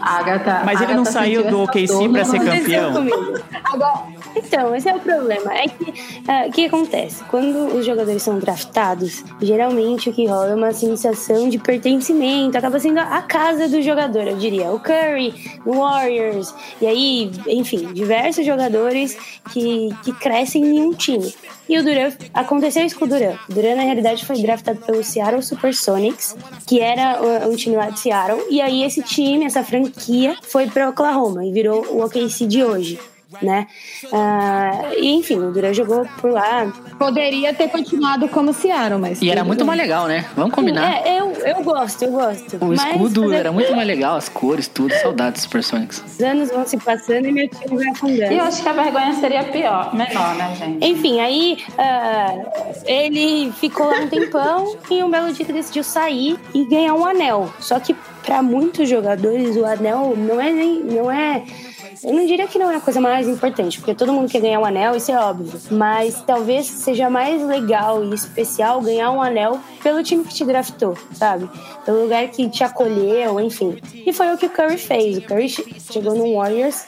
Agatha, 0.00 0.62
Mas 0.64 0.80
ele 0.80 0.94
não 0.94 1.04
saiu 1.04 1.44
do 1.44 1.62
OKC 1.62 2.08
pra 2.10 2.24
no 2.24 2.24
ser 2.24 2.38
campeão. 2.40 3.06
Agora, 3.64 4.04
então, 4.36 4.74
esse 4.74 4.88
é 4.88 4.94
o 4.94 5.00
problema. 5.00 5.52
É 5.54 5.68
que 5.68 5.84
o 6.48 6.52
que 6.52 6.66
acontece? 6.66 7.22
Quando 7.24 7.74
os 7.74 7.86
jogadores 7.86 8.22
são 8.22 8.38
draftados, 8.38 9.24
geralmente 9.40 10.10
o 10.10 10.12
que 10.12 10.26
rola 10.26 10.50
é 10.50 10.54
uma 10.54 10.72
sensação 10.72 11.48
de 11.48 11.58
pertencimento. 11.58 12.56
Acaba 12.58 12.78
sendo 12.78 12.98
a 12.98 13.22
casa 13.22 13.68
do 13.68 13.80
jogador, 13.80 14.26
eu 14.26 14.36
diria. 14.36 14.70
O 14.70 14.80
Curry, 14.80 15.60
o 15.64 15.78
Warriors, 15.78 16.54
e 16.80 16.86
aí, 16.86 17.30
enfim, 17.46 17.92
diversos 17.92 18.44
jogadores 18.44 19.16
que, 19.52 19.90
que 20.02 20.12
crescem 20.12 20.64
em 20.64 20.82
um 20.82 20.92
time. 20.92 21.34
E 21.68 21.78
o 21.78 21.82
Duran, 21.82 22.12
aconteceu 22.34 22.84
isso 22.84 22.98
com 22.98 23.06
o 23.06 23.08
Duran. 23.08 23.36
O 23.48 23.54
Duran, 23.54 23.74
na 23.76 23.83
realidade, 23.84 24.24
foi 24.24 24.40
draftado 24.42 24.80
pelo 24.80 25.02
Seattle 25.04 25.42
Supersonics, 25.42 26.36
que 26.66 26.80
era 26.80 27.20
um 27.48 27.56
time 27.56 27.76
lá 27.76 27.90
de 27.90 28.00
Seattle. 28.00 28.44
E 28.50 28.60
aí 28.60 28.82
esse 28.82 29.02
time, 29.02 29.44
essa 29.44 29.62
franquia, 29.62 30.36
foi 30.42 30.66
para 30.66 30.88
Oklahoma 30.88 31.44
e 31.44 31.52
virou 31.52 31.86
o 31.86 32.04
OKC 32.04 32.46
de 32.46 32.62
hoje, 32.64 32.98
né? 33.42 33.66
Ah, 34.12 34.90
e 34.96 35.10
enfim, 35.14 35.38
o 35.38 35.52
Duran 35.52 35.72
jogou 35.72 36.06
por 36.20 36.30
lá. 36.30 36.72
Poderia 36.98 37.52
ter 37.54 37.68
continuado 37.68 38.28
como 38.28 38.52
Seattle, 38.52 39.00
mas. 39.00 39.20
E 39.20 39.30
era 39.30 39.44
muito 39.44 39.58
bem. 39.58 39.66
mais 39.66 39.80
legal, 39.80 40.06
né? 40.06 40.24
Vamos 40.36 40.54
combinar. 40.54 41.06
É, 41.06 41.20
eu, 41.20 41.32
eu 41.32 41.62
gosto, 41.62 42.02
eu 42.04 42.10
gosto. 42.12 42.56
O 42.60 42.66
Mas 42.66 42.84
escudo 42.84 43.22
fazer- 43.24 43.36
era 43.36 43.52
muito 43.52 43.74
mais 43.74 43.86
legal, 43.86 44.16
as 44.16 44.28
cores, 44.28 44.68
tudo. 44.68 44.92
Saudades 44.94 45.34
dos 45.34 45.42
Supersonics. 45.44 46.02
Os 46.06 46.20
anos 46.20 46.50
vão 46.50 46.66
se 46.66 46.76
passando 46.78 47.26
e 47.26 47.32
meu 47.32 47.48
time 47.48 47.76
vai 47.76 47.88
afundando. 47.88 48.32
E 48.32 48.38
eu 48.38 48.44
acho 48.44 48.62
que 48.62 48.68
a 48.68 48.72
vergonha 48.72 49.12
seria 49.14 49.44
pior, 49.44 49.94
menor, 49.94 50.34
né, 50.36 50.54
gente? 50.56 50.86
Enfim, 50.86 51.20
aí 51.20 51.58
ah, 51.78 52.34
ele 52.86 53.52
ficou 53.52 53.86
lá 53.86 53.98
um 53.98 54.08
tempão 54.08 54.76
e 54.90 55.02
um 55.02 55.10
belo 55.10 55.32
dia 55.32 55.44
decidiu 55.46 55.82
sair 55.84 56.38
e 56.54 56.64
ganhar 56.64 56.94
um 56.94 57.04
anel. 57.04 57.52
Só 57.60 57.78
que 57.80 57.94
para 58.24 58.42
muitos 58.42 58.88
jogadores 58.88 59.56
o 59.56 59.64
anel 59.64 60.14
não 60.16 60.40
é 60.40 60.50
nem 60.50 60.80
não 60.80 61.10
é 61.10 61.42
eu 62.04 62.12
não 62.12 62.26
diria 62.26 62.46
que 62.46 62.58
não 62.58 62.70
é 62.70 62.76
a 62.76 62.80
coisa 62.80 63.00
mais 63.00 63.26
importante, 63.26 63.78
porque 63.78 63.94
todo 63.94 64.12
mundo 64.12 64.30
quer 64.30 64.40
ganhar 64.40 64.60
um 64.60 64.64
anel, 64.64 64.94
isso 64.96 65.10
é 65.10 65.16
óbvio. 65.18 65.58
Mas 65.70 66.22
talvez 66.26 66.66
seja 66.66 67.08
mais 67.10 67.42
legal 67.42 68.04
e 68.04 68.14
especial 68.14 68.80
ganhar 68.80 69.10
um 69.10 69.20
anel 69.22 69.58
pelo 69.82 70.02
time 70.02 70.24
que 70.24 70.34
te 70.34 70.44
draftou, 70.44 70.96
sabe? 71.12 71.48
Pelo 71.84 72.02
lugar 72.02 72.26
que 72.28 72.48
te 72.48 72.62
acolheu, 72.64 73.40
enfim. 73.40 73.76
E 74.06 74.12
foi 74.12 74.32
o 74.32 74.38
que 74.38 74.46
o 74.46 74.50
Curry 74.50 74.78
fez. 74.78 75.18
O 75.18 75.22
Curry 75.22 75.48
che- 75.48 75.64
chegou 75.90 76.14
no 76.14 76.34
Warriors 76.34 76.84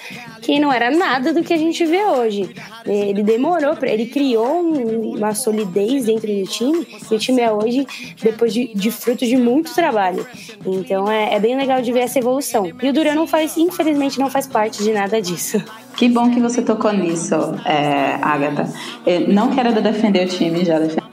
que 0.46 0.60
não 0.60 0.72
era 0.72 0.92
nada 0.92 1.32
do 1.32 1.42
que 1.42 1.52
a 1.52 1.56
gente 1.56 1.84
vê 1.84 2.04
hoje. 2.04 2.48
Ele 2.86 3.24
demorou, 3.24 3.74
pra, 3.74 3.90
ele 3.90 4.06
criou 4.06 4.46
um- 4.62 5.16
uma 5.16 5.34
solidez 5.34 6.04
dentro 6.04 6.28
do 6.32 6.44
time 6.46 6.86
e 7.10 7.14
o 7.16 7.18
time 7.18 7.40
é 7.42 7.50
hoje 7.50 7.84
depois 8.22 8.54
de, 8.54 8.70
de 8.72 8.90
fruto 8.92 9.26
de 9.26 9.36
muito 9.36 9.74
trabalho. 9.74 10.24
Então 10.64 11.10
é, 11.10 11.34
é 11.34 11.40
bem 11.40 11.56
legal 11.56 11.82
de 11.82 11.92
ver 11.92 12.00
essa 12.00 12.20
evolução. 12.20 12.70
E 12.80 12.88
o 12.88 12.92
Duran 12.92 13.14
não 13.16 13.26
faz, 13.26 13.56
infelizmente, 13.56 14.20
não 14.20 14.30
faz 14.30 14.46
parte 14.46 14.84
de 14.84 14.92
nada 14.92 15.20
disso. 15.20 15.60
Que 15.96 16.08
bom 16.08 16.30
que 16.30 16.38
você 16.38 16.62
tocou 16.62 16.92
nisso, 16.92 17.34
é, 17.64 18.18
Agatha. 18.22 18.72
Eu 19.04 19.26
não 19.28 19.50
quero 19.52 19.72
defender 19.80 20.26
o 20.26 20.28
time, 20.28 20.64
já 20.64 20.78
defendi. 20.78 21.05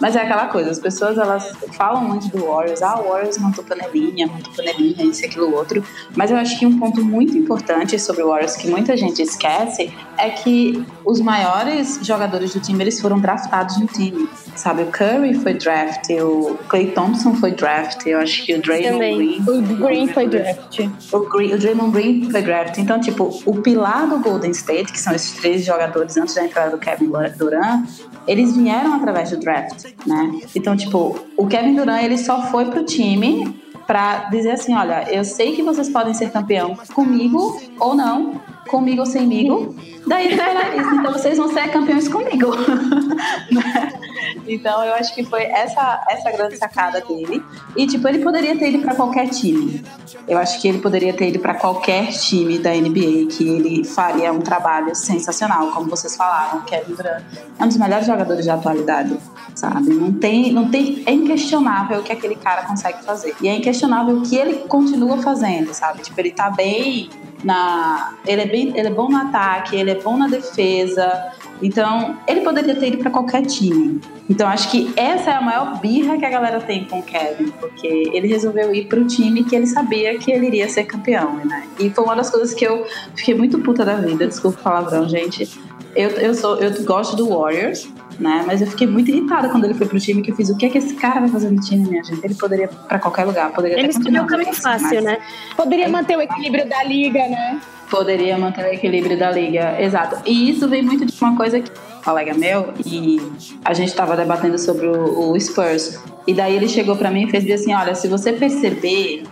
Mas 0.00 0.16
é 0.16 0.20
aquela 0.20 0.46
coisa, 0.46 0.70
as 0.70 0.78
pessoas 0.78 1.18
elas 1.18 1.52
falam 1.72 2.02
muito 2.02 2.28
do 2.28 2.46
Warriors, 2.46 2.82
ah, 2.82 3.00
o 3.00 3.08
Warriors 3.08 3.38
montou 3.38 3.64
panelinha, 3.64 4.26
montou 4.26 4.52
panelinha, 4.54 5.04
isso, 5.04 5.24
aquilo, 5.24 5.54
outro. 5.54 5.84
Mas 6.16 6.30
eu 6.30 6.36
acho 6.36 6.58
que 6.58 6.66
um 6.66 6.78
ponto 6.78 7.04
muito 7.04 7.36
importante 7.36 7.98
sobre 7.98 8.22
o 8.22 8.28
Warriors 8.28 8.56
que 8.56 8.68
muita 8.68 8.96
gente 8.96 9.22
esquece 9.22 9.92
é 10.26 10.30
que 10.30 10.84
os 11.04 11.20
maiores 11.20 11.98
jogadores 12.02 12.54
do 12.54 12.60
time 12.60 12.82
eles 12.82 13.00
foram 13.00 13.20
draftados 13.20 13.78
no 13.78 13.86
time. 13.86 14.28
Sabe, 14.56 14.82
o 14.82 14.86
Curry 14.86 15.34
foi 15.34 15.54
draft, 15.54 16.08
o 16.10 16.56
Clay 16.68 16.92
Thompson 16.92 17.34
foi 17.34 17.52
draft, 17.52 18.06
eu 18.06 18.18
acho 18.20 18.44
que 18.44 18.54
o 18.54 18.62
Draymond 18.62 18.92
Também. 18.92 19.42
Green. 19.42 19.58
O 19.58 19.76
Green 19.76 20.06
foi 20.08 20.28
draft. 20.28 20.80
O, 21.12 21.18
Green, 21.20 21.54
o 21.54 21.58
Draymond 21.58 21.90
Green 21.90 22.30
foi 22.30 22.42
draft. 22.42 22.78
Então, 22.78 23.00
tipo, 23.00 23.42
o 23.44 23.56
pilar 23.60 24.08
do 24.08 24.18
Golden 24.20 24.52
State, 24.52 24.92
que 24.92 25.00
são 25.00 25.14
esses 25.14 25.32
três 25.32 25.64
jogadores 25.64 26.16
antes 26.16 26.34
da 26.34 26.44
entrada 26.44 26.70
do 26.70 26.78
Kevin 26.78 27.10
Durant, 27.36 27.88
eles 28.26 28.56
vieram 28.56 28.94
através 28.94 29.30
do 29.30 29.38
draft, 29.38 29.84
né? 30.06 30.40
Então, 30.54 30.76
tipo, 30.76 31.18
o 31.36 31.46
Kevin 31.46 31.74
Durant, 31.74 32.02
ele 32.02 32.16
só 32.16 32.42
foi 32.50 32.66
pro 32.66 32.84
time 32.84 33.63
pra 33.86 34.28
dizer 34.30 34.52
assim, 34.52 34.74
olha, 34.74 35.04
eu 35.10 35.24
sei 35.24 35.54
que 35.54 35.62
vocês 35.62 35.88
podem 35.88 36.14
ser 36.14 36.30
campeão 36.30 36.76
comigo 36.94 37.60
ou 37.78 37.94
não, 37.94 38.40
comigo 38.68 39.00
ou 39.00 39.06
semigo. 39.06 39.74
Daí 40.06 40.34
então 40.34 41.12
vocês 41.12 41.38
vão 41.38 41.48
ser 41.48 41.70
campeões 41.70 42.08
comigo. 42.08 42.50
Então 44.46 44.84
eu 44.84 44.94
acho 44.94 45.14
que 45.14 45.24
foi 45.24 45.42
essa 45.42 46.04
essa 46.08 46.30
grande 46.30 46.56
sacada 46.56 47.00
dele. 47.00 47.42
E 47.76 47.86
tipo, 47.86 48.06
ele 48.08 48.18
poderia 48.18 48.56
ter 48.56 48.70
ido 48.70 48.80
pra 48.80 48.94
qualquer 48.94 49.28
time. 49.28 49.84
Eu 50.26 50.38
acho 50.38 50.60
que 50.60 50.68
ele 50.68 50.78
poderia 50.78 51.12
ter 51.12 51.28
ido 51.28 51.38
pra 51.38 51.54
qualquer 51.54 52.12
time 52.12 52.58
da 52.58 52.70
NBA 52.70 53.28
que 53.30 53.48
ele 53.48 53.84
faria 53.84 54.32
um 54.32 54.40
trabalho 54.40 54.94
sensacional, 54.94 55.70
como 55.72 55.88
vocês 55.90 56.16
falaram, 56.16 56.62
Kevin 56.62 56.94
Durant 56.94 57.24
é 57.58 57.64
um 57.64 57.68
dos 57.68 57.76
melhores 57.76 58.06
jogadores 58.06 58.46
da 58.46 58.54
atualidade, 58.54 59.16
sabe? 59.54 59.94
Não 59.94 60.12
tem, 60.12 60.52
não 60.52 60.68
tem, 60.68 61.02
é 61.06 61.12
inquestionável 61.12 62.00
o 62.00 62.02
que 62.02 62.12
aquele 62.12 62.34
cara 62.34 62.64
consegue 62.64 63.02
fazer. 63.04 63.34
E 63.40 63.48
é 63.48 63.56
inquestionável 63.56 64.18
o 64.18 64.22
que 64.22 64.36
ele 64.36 64.54
continua 64.66 65.18
fazendo, 65.18 65.72
sabe? 65.72 66.02
Tipo, 66.02 66.20
ele 66.20 66.32
tá 66.32 66.50
bem 66.50 67.08
na, 67.44 68.14
ele 68.26 68.42
é 68.42 68.46
bem, 68.46 68.72
ele 68.76 68.88
é 68.88 68.90
bom 68.90 69.08
no 69.08 69.16
ataque, 69.16 69.76
ele 69.76 69.90
é 69.90 70.00
bom 70.00 70.16
na 70.16 70.26
defesa. 70.26 71.32
Então, 71.62 72.16
ele 72.26 72.40
poderia 72.40 72.74
ter 72.74 72.88
ido 72.88 72.98
para 72.98 73.10
qualquer 73.10 73.42
time. 73.46 74.00
Então, 74.28 74.48
acho 74.48 74.70
que 74.70 74.92
essa 74.96 75.30
é 75.30 75.34
a 75.34 75.40
maior 75.40 75.80
birra 75.80 76.16
que 76.18 76.24
a 76.24 76.30
galera 76.30 76.60
tem 76.60 76.84
com 76.84 76.98
o 76.98 77.02
Kevin, 77.02 77.50
porque 77.60 77.86
ele 77.86 78.26
resolveu 78.26 78.74
ir 78.74 78.86
para 78.86 79.00
o 79.00 79.06
time 79.06 79.44
que 79.44 79.54
ele 79.54 79.66
sabia 79.66 80.18
que 80.18 80.30
ele 80.30 80.46
iria 80.46 80.68
ser 80.68 80.84
campeão, 80.84 81.36
né? 81.36 81.66
E 81.78 81.90
foi 81.90 82.04
uma 82.04 82.16
das 82.16 82.30
coisas 82.30 82.54
que 82.54 82.64
eu 82.64 82.86
fiquei 83.14 83.34
muito 83.34 83.58
puta 83.58 83.84
da 83.84 83.96
vida, 83.96 84.26
desculpa 84.26 84.58
o 84.60 84.62
palavrão, 84.62 85.08
gente. 85.08 85.48
Eu, 85.94 86.10
eu, 86.10 86.34
sou, 86.34 86.56
eu 86.56 86.82
gosto 86.84 87.16
do 87.16 87.28
Warriors, 87.28 87.88
né? 88.18 88.42
Mas 88.46 88.60
eu 88.60 88.66
fiquei 88.66 88.86
muito 88.86 89.10
irritada 89.10 89.48
quando 89.48 89.64
ele 89.64 89.74
foi 89.74 89.86
pro 89.86 89.98
time, 89.98 90.22
que 90.22 90.30
eu 90.30 90.36
fiz 90.36 90.50
o 90.50 90.56
que 90.56 90.66
é 90.66 90.68
que 90.68 90.78
esse 90.78 90.94
cara 90.94 91.20
vai 91.20 91.28
fazer 91.28 91.50
no 91.50 91.60
time, 91.60 91.88
minha 91.88 92.02
gente? 92.02 92.24
Ele 92.24 92.34
poderia 92.34 92.64
ir 92.64 92.70
pra 92.88 92.98
qualquer 92.98 93.24
lugar, 93.24 93.52
poderia 93.52 93.78
Ele 93.78 93.88
escolheu 93.88 94.24
o 94.24 94.26
caminho 94.26 94.54
fácil, 94.54 94.94
mas 94.94 95.04
né? 95.04 95.18
Poderia 95.56 95.88
manter 95.88 96.16
o 96.16 96.20
equilíbrio 96.20 96.68
da 96.68 96.82
liga, 96.84 97.20
né? 97.28 97.60
Poderia 97.90 98.36
manter 98.38 98.64
o 98.64 98.68
equilíbrio 98.68 99.18
da 99.18 99.30
liga, 99.30 99.80
exato. 99.80 100.16
E 100.24 100.50
isso 100.50 100.68
vem 100.68 100.82
muito 100.82 101.04
de 101.04 101.22
uma 101.22 101.36
coisa 101.36 101.60
que 101.60 101.70
um 101.70 102.02
colega 102.02 102.34
meu 102.34 102.72
e 102.84 103.20
a 103.64 103.72
gente 103.72 103.88
estava 103.88 104.16
debatendo 104.16 104.58
sobre 104.58 104.86
o, 104.86 105.30
o 105.30 105.40
Spurs. 105.40 106.00
E 106.26 106.34
daí 106.34 106.56
ele 106.56 106.68
chegou 106.68 106.96
para 106.96 107.10
mim 107.10 107.26
e 107.26 107.30
fez 107.30 107.48
assim, 107.50 107.74
olha, 107.74 107.94
se 107.94 108.08
você 108.08 108.32
perceber 108.32 109.24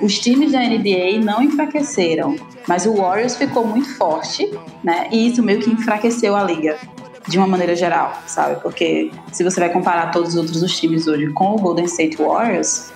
os 0.00 0.18
times 0.18 0.52
da 0.52 0.60
NBA 0.60 1.22
não 1.22 1.42
enfraqueceram, 1.42 2.36
mas 2.66 2.86
o 2.86 2.94
Warriors 2.94 3.36
ficou 3.36 3.66
muito 3.66 3.96
forte, 3.96 4.50
né? 4.82 5.08
E 5.12 5.28
isso 5.28 5.42
meio 5.42 5.60
que 5.60 5.70
enfraqueceu 5.70 6.34
a 6.34 6.42
liga 6.42 6.78
de 7.28 7.38
uma 7.38 7.46
maneira 7.46 7.76
geral, 7.76 8.14
sabe? 8.26 8.60
Porque 8.60 9.10
se 9.32 9.44
você 9.44 9.60
vai 9.60 9.70
comparar 9.70 10.10
todos 10.10 10.30
os 10.30 10.36
outros 10.36 10.62
os 10.62 10.78
times 10.78 11.06
hoje 11.06 11.30
com 11.32 11.54
o 11.54 11.58
Golden 11.58 11.84
State 11.84 12.16
Warriors, 12.16 12.90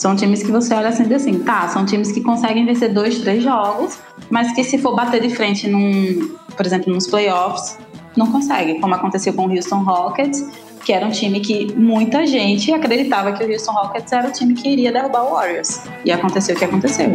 são 0.00 0.16
times 0.16 0.42
que 0.42 0.50
você 0.50 0.72
olha 0.72 0.88
assim, 0.88 1.12
assim, 1.12 1.40
tá, 1.40 1.68
são 1.68 1.84
times 1.84 2.10
que 2.10 2.22
conseguem 2.22 2.64
vencer 2.64 2.90
dois, 2.90 3.18
três 3.18 3.42
jogos, 3.42 3.98
mas 4.30 4.50
que 4.54 4.64
se 4.64 4.78
for 4.78 4.96
bater 4.96 5.20
de 5.20 5.28
frente 5.28 5.68
num, 5.68 6.38
por 6.56 6.64
exemplo, 6.64 6.90
nos 6.90 7.06
playoffs, 7.06 7.76
não 8.16 8.32
consegue, 8.32 8.80
como 8.80 8.94
aconteceu 8.94 9.34
com 9.34 9.44
o 9.44 9.50
Houston 9.54 9.82
Rockets, 9.82 10.42
que 10.86 10.94
era 10.94 11.04
um 11.04 11.10
time 11.10 11.40
que 11.40 11.74
muita 11.74 12.26
gente 12.26 12.72
acreditava 12.72 13.32
que 13.32 13.44
o 13.44 13.52
Houston 13.52 13.72
Rockets 13.72 14.10
era 14.10 14.26
o 14.26 14.32
time 14.32 14.54
que 14.54 14.70
iria 14.70 14.90
derrubar 14.90 15.22
o 15.22 15.34
Warriors. 15.34 15.82
E 16.02 16.10
aconteceu 16.10 16.56
o 16.56 16.58
que 16.58 16.64
aconteceu. 16.64 17.12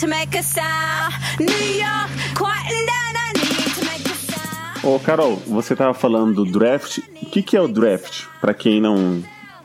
To 0.00 0.06
make 0.06 0.34
a 0.38 0.42
sound. 0.42 1.14
New 1.38 1.46
York, 1.46 2.10
quieting 2.34 2.86
down, 2.86 3.12
I 3.16 3.32
need 3.34 3.74
to 3.74 3.84
make 3.84 4.06
a 4.06 4.14
sound. 4.14 4.86
Ô, 4.86 4.98
Carol, 4.98 5.36
você 5.46 5.76
tava 5.76 5.92
falando 5.92 6.42
do 6.42 6.50
draft. 6.50 6.98
O 7.22 7.26
que, 7.26 7.42
que 7.42 7.54
é 7.54 7.60
o 7.60 7.68
draft? 7.68 8.24
Pra 8.40 8.54
quem 8.54 8.80
não, 8.80 9.22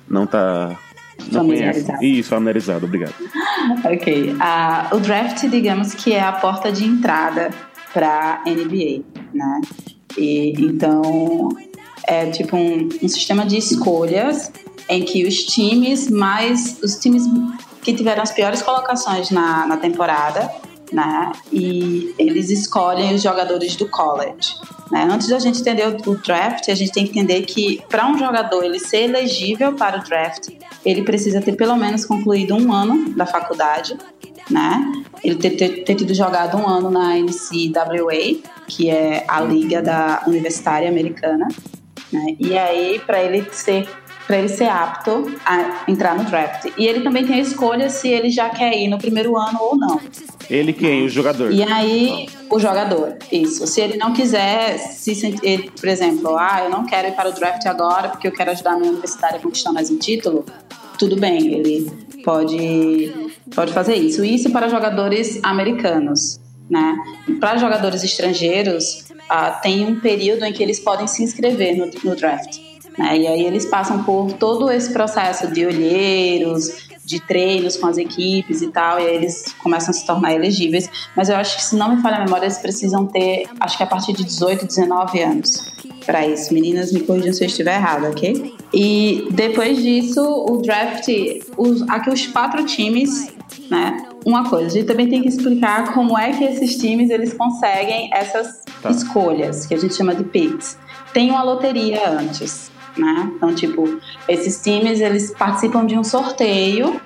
não 0.10 0.28
tá. 0.28 0.78
Não 1.32 1.46
conhece. 1.46 1.86
Familiarizado. 1.86 2.04
Isso, 2.04 2.30
familiarizado, 2.30 2.86
obrigado. 2.86 3.14
Ok. 3.84 4.36
Ah, 4.40 4.90
o 4.92 5.00
draft, 5.00 5.48
digamos 5.48 5.96
que 5.96 6.14
é 6.14 6.22
a 6.22 6.34
porta 6.34 6.72
de 6.72 6.86
entrada 6.86 7.50
para 7.92 8.44
NBA, 8.46 9.02
né? 9.34 9.62
E, 10.16 10.54
então, 10.60 11.50
é 12.06 12.30
tipo 12.30 12.56
um, 12.56 12.90
um 13.02 13.08
sistema 13.08 13.44
de 13.44 13.58
escolhas 13.58 14.52
em 14.88 15.04
que 15.04 15.26
os 15.26 15.46
times 15.46 16.12
mais... 16.12 16.80
Os 16.84 16.98
times 16.98 17.26
que 17.86 17.94
tiveram 17.94 18.24
as 18.24 18.32
piores 18.32 18.64
colocações 18.64 19.30
na, 19.30 19.68
na 19.68 19.78
temporada, 19.78 20.52
né? 20.92 21.32
E 21.54 22.16
eles 22.18 22.50
escolhem 22.50 23.14
os 23.14 23.22
jogadores 23.22 23.76
do 23.76 23.88
college. 23.88 24.56
Né? 24.92 25.08
Antes 25.10 25.28
da 25.28 25.38
gente 25.38 25.62
entender 25.62 25.88
o, 25.88 26.12
o 26.12 26.18
draft, 26.18 26.68
a 26.70 26.74
gente 26.74 26.92
tem 26.92 27.06
que 27.06 27.12
entender 27.12 27.44
que 27.44 27.84
para 27.88 28.08
um 28.08 28.18
jogador 28.18 28.64
ele 28.64 28.80
ser 28.80 29.04
elegível 29.04 29.74
para 29.74 30.00
o 30.00 30.04
draft, 30.04 30.50
ele 30.84 31.04
precisa 31.04 31.40
ter 31.42 31.56
pelo 31.56 31.76
menos 31.76 32.06
concluído 32.06 32.56
um 32.56 32.74
ano 32.74 33.10
da 33.12 33.28
faculdade, 33.28 33.96
né? 34.50 34.84
Ele 35.24 35.36
ter, 35.36 35.52
ter, 35.52 35.84
ter 35.84 35.94
tido 35.94 36.14
jogado 36.14 36.58
um 36.58 36.68
ano 36.68 36.90
na 36.90 37.16
NCAA, 37.16 38.42
que 38.68 38.90
é 38.90 39.24
a 39.28 39.42
liga 39.42 39.80
da 39.80 40.24
universitária 40.26 40.90
americana, 40.90 41.48
né? 42.12 42.36
E 42.40 42.58
aí 42.58 43.00
para 43.06 43.22
ele 43.22 43.48
ser 43.52 43.88
para 44.26 44.38
ele 44.38 44.50
ser 44.50 44.68
apto 44.70 45.32
a 45.46 45.84
entrar 45.88 46.18
no 46.18 46.24
draft. 46.24 46.72
E 46.78 46.86
ele 46.86 47.02
também 47.02 47.26
tem 47.26 47.36
a 47.36 47.42
escolha 47.42 47.90
se 47.90 48.10
ele 48.10 48.30
já 48.30 48.50
quer 48.50 48.74
ir 48.74 48.88
no 48.88 48.98
primeiro 48.98 49.38
ano 49.38 49.60
ou 49.62 49.78
não. 49.78 50.00
Ele 50.50 50.74
quem? 50.74 51.06
O 51.06 51.10
jogador. 51.10 51.52
E 51.52 51.64
aí, 51.64 52.28
o 52.50 52.60
jogador, 52.60 53.18
isso. 53.32 53.66
Se 53.68 53.82
ele 53.82 53.98
não 53.98 54.14
quiser 54.14 54.78
se 54.78 55.16
sentir, 55.16 55.72
por 55.72 55.88
exemplo, 55.88 56.38
ah, 56.38 56.62
eu 56.64 56.70
não 56.70 56.86
quero 56.86 57.08
ir 57.08 57.14
para 57.14 57.30
o 57.30 57.32
draft 57.32 57.66
agora 57.66 58.10
porque 58.10 58.28
eu 58.28 58.32
quero 58.32 58.52
ajudar 58.52 58.74
a 58.74 58.78
minha 58.78 58.92
universidade 58.92 59.38
a 59.38 59.40
conquistar 59.40 59.72
mais 59.72 59.90
um 59.90 59.98
título, 59.98 60.46
tudo 60.98 61.16
bem, 61.16 61.54
ele 61.54 61.92
pode, 62.24 63.14
pode 63.54 63.74
fazer 63.74 63.96
isso. 63.96 64.24
Isso 64.24 64.52
para 64.52 64.70
jogadores 64.70 65.40
americanos, 65.44 66.40
né? 66.70 66.96
Para 67.40 67.58
jogadores 67.58 68.04
estrangeiros, 68.04 69.06
ah, 69.30 69.52
tem 69.52 69.86
um 69.86 70.00
período 70.00 70.46
em 70.46 70.54
que 70.54 70.62
eles 70.62 70.80
podem 70.80 71.08
se 71.08 71.24
inscrever 71.24 71.76
no, 71.78 71.90
no 72.04 72.16
draft. 72.16 72.65
Né? 72.98 73.18
E 73.18 73.28
aí 73.28 73.46
eles 73.46 73.66
passam 73.66 74.04
por 74.04 74.34
todo 74.34 74.72
esse 74.72 74.92
processo 74.92 75.48
de 75.52 75.66
olheiros, 75.66 76.88
de 77.04 77.20
treinos 77.20 77.78
com 77.78 77.88
as 77.88 77.98
equipes 77.98 78.62
e 78.62 78.68
tal, 78.68 79.00
e 79.00 79.04
aí 79.04 79.16
eles 79.16 79.54
começam 79.62 79.92
a 79.92 79.94
se 79.94 80.06
tornar 80.06 80.34
elegíveis. 80.34 80.90
Mas 81.16 81.30
eu 81.30 81.36
acho 81.36 81.58
que, 81.58 81.64
se 81.64 81.76
não 81.76 81.96
me 81.96 82.02
falha 82.02 82.18
a 82.18 82.24
memória, 82.24 82.46
eles 82.46 82.58
precisam 82.58 83.06
ter, 83.06 83.46
acho 83.60 83.78
que 83.78 83.84
a 83.84 83.88
partir 83.88 84.14
de 84.14 84.24
18, 84.24 84.66
19 84.66 85.22
anos 85.22 85.76
para 86.06 86.26
isso. 86.28 86.54
Meninas, 86.54 86.92
me 86.92 87.02
corrijam 87.02 87.34
se 87.34 87.44
eu 87.44 87.48
estiver 87.48 87.76
errada, 87.76 88.10
ok? 88.10 88.56
E 88.74 89.28
depois 89.32 89.78
disso, 89.78 90.22
o 90.22 90.62
draft, 90.62 91.08
os, 91.58 91.82
aqui 91.90 92.10
os 92.10 92.28
quatro 92.28 92.64
times, 92.66 93.34
né? 93.70 94.06
Uma 94.26 94.50
coisa, 94.50 94.68
a 94.68 94.70
gente 94.70 94.86
também 94.86 95.08
tem 95.08 95.22
que 95.22 95.28
explicar 95.28 95.94
como 95.94 96.18
é 96.18 96.32
que 96.32 96.44
esses 96.44 96.78
times 96.78 97.10
eles 97.10 97.34
conseguem 97.34 98.10
essas 98.14 98.64
Tá. 98.82 98.92
escolhas, 98.92 99.66
que 99.66 99.74
a 99.74 99.78
gente 99.78 99.96
chama 99.96 100.14
de 100.14 100.24
picks. 100.24 100.78
Tem 101.12 101.32
uma 101.32 101.42
loteria 101.42 102.10
antes, 102.10 102.70
né? 102.98 103.30
Então, 103.36 103.54
tipo, 103.54 104.00
esses 104.28 104.62
times 104.62 105.00
eles 105.02 105.32
participam 105.32 105.86
de 105.86 105.98
um 105.98 106.04
sorteio 106.04 107.00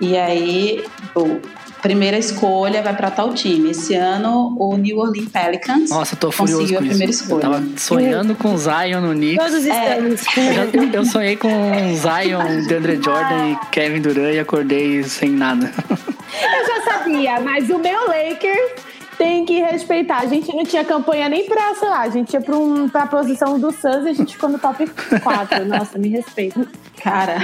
e 0.00 0.16
aí 0.16 0.84
o 1.14 1.38
primeira 1.82 2.18
escolha 2.18 2.82
vai 2.82 2.94
para 2.94 3.10
tal 3.10 3.32
time. 3.32 3.70
Esse 3.70 3.94
ano 3.94 4.54
o 4.58 4.76
New 4.76 4.98
Orleans 4.98 5.30
Pelicans 5.30 5.88
Nossa, 5.88 6.14
eu 6.14 6.18
tô 6.18 6.30
furioso 6.30 6.60
conseguiu 6.60 6.78
com 6.78 6.84
a 6.84 6.88
primeira 6.88 7.10
isso. 7.10 7.22
Eu 7.22 7.38
escolha. 7.38 7.40
tava 7.54 7.64
sonhando 7.78 8.34
com 8.34 8.52
o 8.54 8.58
Zion 8.58 9.00
no 9.00 9.12
Knicks. 9.14 9.38
Todos 9.46 9.64
estamos. 9.64 10.36
Eu, 10.36 10.52
já- 10.52 10.64
eu- 10.74 10.92
eu 10.92 11.04
sonhei 11.06 11.36
com 11.36 11.48
Zion, 11.96 12.66
DeAndre 12.66 12.96
Jordan 13.02 13.48
e 13.52 13.56
Kevin 13.70 14.02
Durant 14.02 14.34
e 14.34 14.38
acordei 14.38 15.02
sem 15.04 15.30
nada. 15.30 15.72
Eu 15.88 16.66
já 16.66 16.82
sabia, 16.92 17.40
mas 17.40 17.70
o 17.70 17.78
meu 17.78 17.98
Lakers 18.08 18.72
Tem 19.20 19.44
que 19.44 19.60
respeitar. 19.60 20.20
A 20.20 20.26
gente 20.26 20.48
não 20.56 20.64
tinha 20.64 20.82
campanha 20.82 21.28
nem 21.28 21.44
pra, 21.44 21.74
sei 21.74 21.88
lá, 21.90 22.00
a 22.00 22.08
gente 22.08 22.32
ia 22.32 22.40
pra, 22.40 22.56
um, 22.56 22.88
pra 22.88 23.06
posição 23.06 23.58
do 23.58 23.70
Suns 23.70 24.06
e 24.06 24.08
a 24.08 24.12
gente 24.14 24.32
ficou 24.34 24.48
no 24.48 24.58
top 24.58 24.86
4. 25.22 25.66
Nossa, 25.66 25.98
me 25.98 26.08
respeita. 26.08 26.66
Cara, 27.02 27.36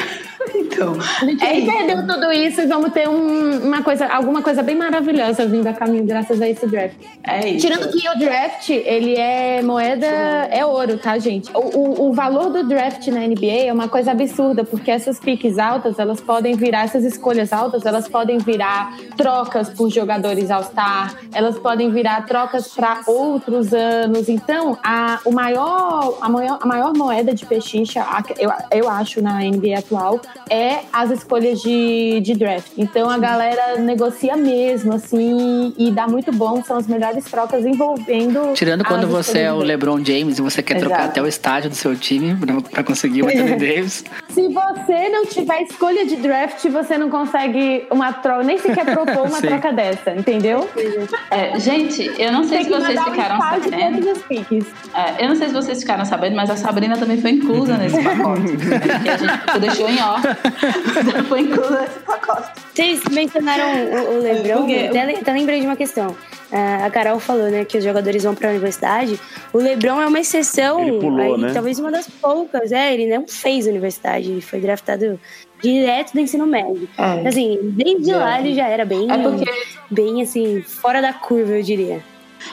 então. 0.55 0.95
A 1.21 1.25
gente 1.25 1.43
É 1.43 1.49
aí 1.49 1.65
isso. 1.65 1.73
perdeu 1.77 2.07
tudo 2.07 2.31
isso 2.33 2.61
e 2.63 2.67
vamos 2.67 2.93
ter 2.93 3.09
um- 3.09 3.67
uma 3.67 3.83
coisa, 3.83 4.07
alguma 4.07 4.43
coisa 4.43 4.63
bem 4.63 4.75
maravilhosa 4.77 5.47
vindo 5.47 5.67
a 5.67 5.73
caminho 5.73 6.05
graças 6.05 6.41
a 6.43 6.49
esse 6.49 6.67
draft. 6.67 6.95
É 7.25 7.49
isso. 7.49 7.67
Tirando 7.67 7.91
que 7.91 8.07
o 8.09 8.19
draft, 8.19 8.69
ele 8.71 9.15
é 9.17 9.63
moeda, 9.63 10.07
é 10.07 10.65
ouro, 10.65 10.99
tá, 10.99 11.19
gente? 11.19 11.51
O, 11.55 11.79
o, 11.79 12.09
o 12.09 12.13
valor 12.13 12.51
do 12.51 12.65
draft 12.69 13.07
na 13.09 13.21
NBA 13.21 13.67
é 13.67 13.73
uma 13.73 13.89
coisa 13.89 14.13
absurda, 14.13 14.63
porque 14.65 14.91
essas 14.91 15.19
piques 15.19 15.59
altas, 15.59 15.99
elas 15.99 16.21
podem 16.21 16.55
virar, 16.55 16.85
essas 16.85 17.05
escolhas 17.05 17.51
altas, 17.53 17.87
elas 17.87 18.07
podem 18.09 18.37
virar 18.39 18.95
trocas 19.17 19.71
por 19.71 19.89
jogadores 19.91 20.51
All-Star, 20.51 21.15
elas 21.33 21.59
podem 21.67 21.91
virar 21.91 22.25
trocas 22.27 22.69
para 22.69 23.01
outros 23.09 23.75
anos. 23.75 24.29
Então, 24.29 24.79
a, 24.85 25.19
o 25.25 25.33
maior, 25.33 26.17
a, 26.21 26.29
maior, 26.29 26.59
a 26.61 26.67
maior 26.67 26.93
moeda 26.95 27.35
de 27.35 27.45
pechincha, 27.45 28.03
a- 28.03 28.23
eu, 28.39 28.53
eu 28.71 28.89
acho, 28.89 29.21
na 29.21 29.41
NBA 29.41 29.77
atual, 29.77 30.21
é 30.49 30.83
as 30.93 31.11
escolhas 31.11 31.61
de, 31.61 32.21
de 32.21 32.35
draft. 32.35 32.69
Então, 32.79 33.11
a 33.11 33.19
galera 33.19 33.79
negocia 33.79 34.37
mesmo, 34.37 34.95
assim, 34.95 35.75
e 35.77 35.91
dá 35.91 36.07
muito 36.07 36.31
bom, 36.31 36.63
são 36.63 36.77
as 36.77 36.87
melhores 36.87 37.25
trocas 37.25 37.67
envolvendo. 37.67 38.53
Tirando 38.55 38.85
quando 38.85 39.09
você 39.09 39.41
é 39.41 39.51
o 39.51 39.57
draft. 39.57 39.67
LeBron 39.69 40.05
James 40.05 40.39
e 40.39 40.43
você 40.43 40.63
quer 40.63 40.79
trocar 40.79 40.99
Exato. 40.99 41.11
até 41.11 41.23
o 41.23 41.27
estádio 41.27 41.71
do 41.71 41.75
seu 41.75 41.97
time 41.97 42.37
pra, 42.37 42.61
pra 42.61 42.85
conseguir 42.85 43.23
o 43.25 43.27
Anthony 43.27 43.57
Davis. 43.59 44.05
Se 44.29 44.47
você 44.47 45.09
não 45.09 45.27
tiver 45.27 45.63
escolha 45.63 46.07
de 46.07 46.15
draft, 46.15 46.65
você 46.69 46.97
não 46.97 47.11
consegue 47.11 47.89
uma 47.91 48.13
troca, 48.13 48.45
nem 48.45 48.57
sequer 48.57 48.85
propor 48.85 49.27
uma 49.27 49.41
troca 49.41 49.73
dessa, 49.73 50.13
entendeu? 50.13 50.69
É, 51.29 51.56
gente, 51.59 52.11
eu 52.19 52.33
não 52.33 52.45
sei 52.45 52.59
Tem 52.59 52.65
se 52.65 52.71
vocês 52.71 53.01
um 53.01 53.05
ficaram 53.05 53.39
de 53.39 53.65
sabendo. 53.65 54.09
É, 54.95 55.25
eu 55.25 55.29
não 55.29 55.37
sei 55.37 55.49
se 55.49 55.55
vocês 55.55 55.81
ficaram 55.81 56.05
sabendo, 56.05 56.37
mas 56.37 56.51
a 56.51 56.57
Sabrina 56.57 56.97
também 56.97 57.21
foi 57.21 57.33
inclusa 57.33 57.77
nesse 57.77 58.03
pacote. 58.03 58.57
né, 58.57 58.81
a 59.07 59.53
gente 59.53 59.61
deixou 59.61 59.89
em 59.89 59.99
ó. 60.01 60.17
Foi 61.29 61.41
inclusa 61.41 61.81
nesse 61.81 61.99
pacote. 62.01 62.51
Vocês 62.75 63.03
mencionaram 63.11 63.65
o, 63.65 64.17
o 64.17 64.23
Lebron, 64.23 64.65
até, 64.65 65.19
até 65.19 65.33
lembrei 65.33 65.61
de 65.61 65.67
uma 65.67 65.77
questão. 65.77 66.17
Ah, 66.53 66.87
a 66.87 66.91
Carol 66.91 67.19
falou, 67.19 67.51
né, 67.51 67.65
que 67.65 67.79
os 67.79 67.85
jogadores 67.85 68.23
vão 68.23 68.35
pra 68.35 68.51
universidade. 68.51 69.19
O 69.53 69.59
Lebron 69.59 70.01
é 70.01 70.07
uma 70.07 70.21
exceção, 70.21 70.81
Ele 70.81 70.99
pulou, 70.99 71.21
aí, 71.21 71.41
né? 71.41 71.51
talvez 71.53 71.79
uma 71.79 71.91
das 71.91 72.09
poucas. 72.09 72.73
É, 72.73 72.95
ele 72.95 73.07
não 73.07 73.27
fez 73.27 73.67
universidade, 73.67 74.31
ele 74.31 74.41
foi 74.41 74.61
draftado 74.61 75.19
direto 75.63 76.13
do 76.13 76.21
ensino 76.21 76.47
médio. 76.47 76.89
É. 76.99 77.29
Assim, 77.29 77.59
desde 77.63 78.07
Já. 78.11 78.19
lá 78.19 78.41
ele 78.41 78.55
já 78.55 78.67
era 78.69 78.85
bem, 78.85 79.11
É 79.11 79.19
porque 79.19 79.45
bem 79.91 80.23
assim, 80.23 80.63
fora 80.63 81.01
da 81.03 81.13
curva, 81.13 81.53
eu 81.53 81.63
diria. 81.63 82.03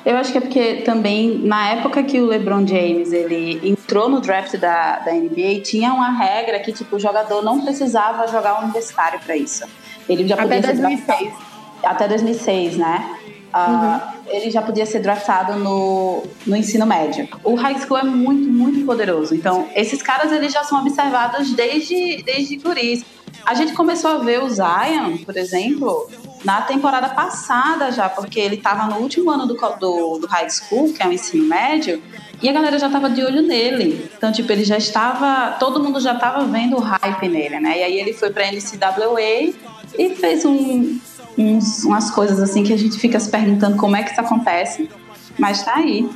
Eu 0.05 0.17
acho 0.17 0.31
que 0.31 0.37
é 0.37 0.41
porque 0.41 0.73
também, 0.85 1.37
na 1.37 1.69
época 1.73 2.01
que 2.03 2.19
o 2.19 2.25
LeBron 2.25 2.65
James 2.65 3.13
ele 3.13 3.59
entrou 3.63 4.09
no 4.09 4.19
draft 4.21 4.55
da, 4.57 4.99
da 4.99 5.11
NBA, 5.11 5.61
tinha 5.63 5.93
uma 5.93 6.09
regra 6.11 6.59
que 6.59 6.71
tipo, 6.71 6.95
o 6.95 6.99
jogador 6.99 7.43
não 7.43 7.61
precisava 7.63 8.27
jogar 8.27 8.63
universitário 8.63 9.19
para 9.19 9.35
isso. 9.37 9.63
Ele 10.09 10.27
já 10.27 10.35
Até 10.35 10.43
podia 10.43 10.61
ser 10.61 10.67
2006. 10.81 11.05
draftado- 11.07 11.53
Até 11.83 12.07
2006, 12.07 12.77
né? 12.77 13.17
Ah, 13.53 14.13
Ele 14.27 14.49
já 14.49 14.61
podia 14.61 14.85
ser 14.85 14.99
draftado 14.99 15.59
no, 15.59 16.23
no 16.45 16.55
ensino 16.55 16.85
médio. 16.85 17.27
O 17.43 17.53
high 17.55 17.77
school 17.79 17.97
é 17.97 18.03
muito, 18.03 18.49
muito 18.49 18.85
poderoso. 18.85 19.35
Então, 19.35 19.67
esses 19.75 20.01
caras 20.01 20.31
eles 20.31 20.51
já 20.51 20.63
são 20.63 20.79
observados 20.81 21.51
desde, 21.53 22.23
desde 22.23 22.55
guris. 22.57 23.05
A 23.45 23.53
gente 23.53 23.73
começou 23.73 24.11
a 24.11 24.17
ver 24.17 24.41
o 24.41 24.49
Zion, 24.49 25.17
por 25.25 25.37
exemplo, 25.37 26.09
na 26.43 26.61
temporada 26.61 27.09
passada 27.09 27.91
já, 27.91 28.09
porque 28.09 28.39
ele 28.39 28.55
estava 28.55 28.85
no 28.85 29.01
último 29.01 29.29
ano 29.29 29.45
do, 29.45 29.53
do, 29.53 30.17
do 30.19 30.27
high 30.27 30.49
school, 30.49 30.93
que 30.93 31.03
é 31.03 31.07
o 31.07 31.13
ensino 31.13 31.45
médio, 31.45 32.01
e 32.41 32.49
a 32.49 32.53
galera 32.53 32.77
já 32.79 32.87
estava 32.87 33.09
de 33.09 33.23
olho 33.23 33.41
nele. 33.41 34.09
Então, 34.17 34.31
tipo, 34.31 34.51
ele 34.51 34.63
já 34.63 34.77
estava. 34.77 35.57
Todo 35.59 35.81
mundo 35.81 35.99
já 35.99 36.13
estava 36.13 36.43
vendo 36.45 36.77
o 36.77 36.79
hype 36.79 37.27
nele, 37.29 37.59
né? 37.59 37.79
E 37.79 37.83
aí 37.83 37.99
ele 37.99 38.13
foi 38.13 38.31
pra 38.31 38.51
NCAA 38.51 39.53
e 39.97 40.15
fez 40.15 40.43
um, 40.43 40.99
uns- 41.37 41.83
umas 41.83 42.11
coisas 42.11 42.39
assim 42.39 42.63
que 42.63 42.73
a 42.73 42.77
gente 42.77 42.97
fica 42.99 43.19
se 43.19 43.29
perguntando 43.29 43.77
como 43.77 43.95
é 43.95 44.03
que 44.03 44.11
isso 44.11 44.21
acontece, 44.21 44.89
mas 45.37 45.63
tá 45.63 45.75
aí. 45.75 46.09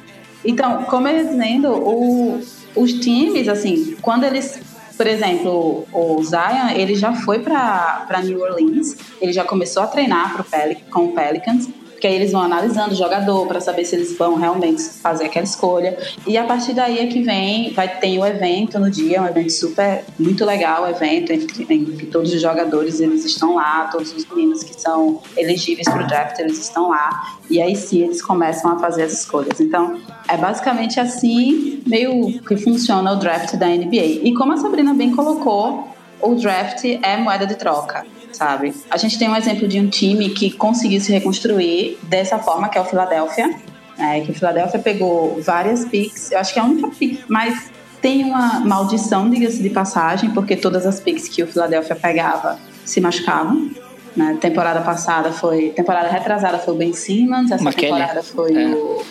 Então, 0.45 0.83
como 0.83 1.07
eu 1.07 1.17
ia 1.17 1.25
dizendo, 1.25 1.71
o- 1.71 2.41
os 2.75 2.93
times, 2.93 3.47
assim, 3.47 3.95
quando 4.01 4.23
eles, 4.23 4.59
por 4.95 5.07
exemplo, 5.07 5.87
o 5.91 6.23
Zion, 6.23 6.69
ele 6.75 6.95
já 6.95 7.13
foi 7.13 7.39
para 7.39 8.07
New 8.23 8.39
Orleans, 8.41 8.95
ele 9.19 9.33
já 9.33 9.43
começou 9.43 9.83
a 9.83 9.87
treinar 9.87 10.33
pro 10.33 10.43
Pelic, 10.43 10.83
com 10.89 11.05
o 11.05 11.11
Pelicans, 11.13 11.67
porque 11.97 12.05
aí 12.05 12.13
eles 12.13 12.31
vão 12.31 12.43
analisando 12.43 12.91
o 12.91 12.95
jogador 12.95 13.47
para 13.47 13.59
saber 13.59 13.83
se 13.83 13.95
eles 13.95 14.15
vão 14.15 14.35
realmente 14.35 14.83
fazer 14.83 15.25
aquela 15.25 15.45
escolha. 15.45 15.97
E 16.27 16.37
a 16.37 16.43
partir 16.43 16.73
daí 16.73 16.99
é 16.99 17.07
que 17.07 17.23
vem, 17.23 17.73
vai 17.73 17.87
ter 17.87 18.19
o 18.19 18.25
evento 18.25 18.77
no 18.79 18.91
dia, 18.91 19.19
um 19.19 19.25
evento 19.25 19.51
super, 19.51 20.03
muito 20.19 20.45
legal, 20.45 20.83
o 20.83 20.87
evento 20.87 21.33
em 21.33 21.39
que, 21.47 22.05
todos 22.05 22.31
os 22.31 22.39
jogadores 22.39 22.99
eles 22.99 23.25
estão 23.25 23.55
lá, 23.55 23.89
todos 23.91 24.13
os 24.13 24.27
meninos 24.27 24.61
que 24.61 24.79
são 24.79 25.19
elegíveis 25.35 25.89
para 25.89 26.03
o 26.03 26.07
draft 26.07 26.37
eles 26.37 26.59
estão 26.59 26.89
lá. 26.89 27.09
E 27.49 27.59
aí 27.59 27.75
sim 27.75 28.03
eles 28.03 28.21
começam 28.21 28.71
a 28.71 28.77
fazer 28.77 29.01
as 29.01 29.13
escolhas. 29.13 29.59
Então 29.59 29.99
é 30.27 30.37
basicamente 30.37 30.99
assim 30.99 31.81
meio 31.87 32.39
que 32.43 32.55
funciona 32.57 33.11
o 33.11 33.15
draft 33.15 33.55
da 33.55 33.65
NBA. 33.65 34.21
E 34.21 34.35
como 34.35 34.53
a 34.53 34.57
Sabrina 34.57 34.93
bem 34.93 35.15
colocou, 35.15 35.87
o 36.21 36.35
draft 36.35 36.85
é 36.85 37.17
moeda 37.17 37.47
de 37.47 37.55
troca 37.55 38.05
sabe? 38.37 38.73
A 38.89 38.97
gente 38.97 39.17
tem 39.17 39.27
um 39.27 39.35
exemplo 39.35 39.67
de 39.67 39.79
um 39.79 39.89
time 39.89 40.29
que 40.29 40.51
conseguiu 40.51 41.01
se 41.01 41.11
reconstruir 41.11 41.97
dessa 42.03 42.37
forma, 42.37 42.69
que 42.69 42.77
é 42.77 42.81
o 42.81 42.85
Philadelphia, 42.85 43.49
né? 43.97 44.21
que 44.21 44.31
o 44.31 44.33
Philadelphia 44.33 44.79
pegou 44.79 45.41
várias 45.41 45.85
picks, 45.85 46.31
eu 46.31 46.39
acho 46.39 46.53
que 46.53 46.59
é 46.59 46.61
a 46.61 46.65
única 46.65 46.87
pick, 46.89 47.23
mas 47.27 47.71
tem 47.99 48.23
uma 48.23 48.59
maldição, 48.59 49.27
diga-se 49.29 49.61
de 49.61 49.71
passagem, 49.71 50.29
porque 50.29 50.55
todas 50.55 50.85
as 50.85 50.99
picks 50.99 51.27
que 51.27 51.41
o 51.41 51.47
Philadelphia 51.47 51.95
pegava 51.95 52.59
se 52.85 53.01
machucavam. 53.01 53.71
Né? 54.15 54.37
Temporada 54.39 54.81
passada 54.81 55.31
foi, 55.31 55.69
temporada 55.69 56.07
retrasada 56.07 56.59
foi 56.59 56.73
o 56.73 56.77
Ben 56.77 56.93
Simmons, 56.93 57.51
essa 57.51 57.71
temporada 57.71 58.23
foi 58.23 58.55
É. 58.55 58.67
o 58.69 59.03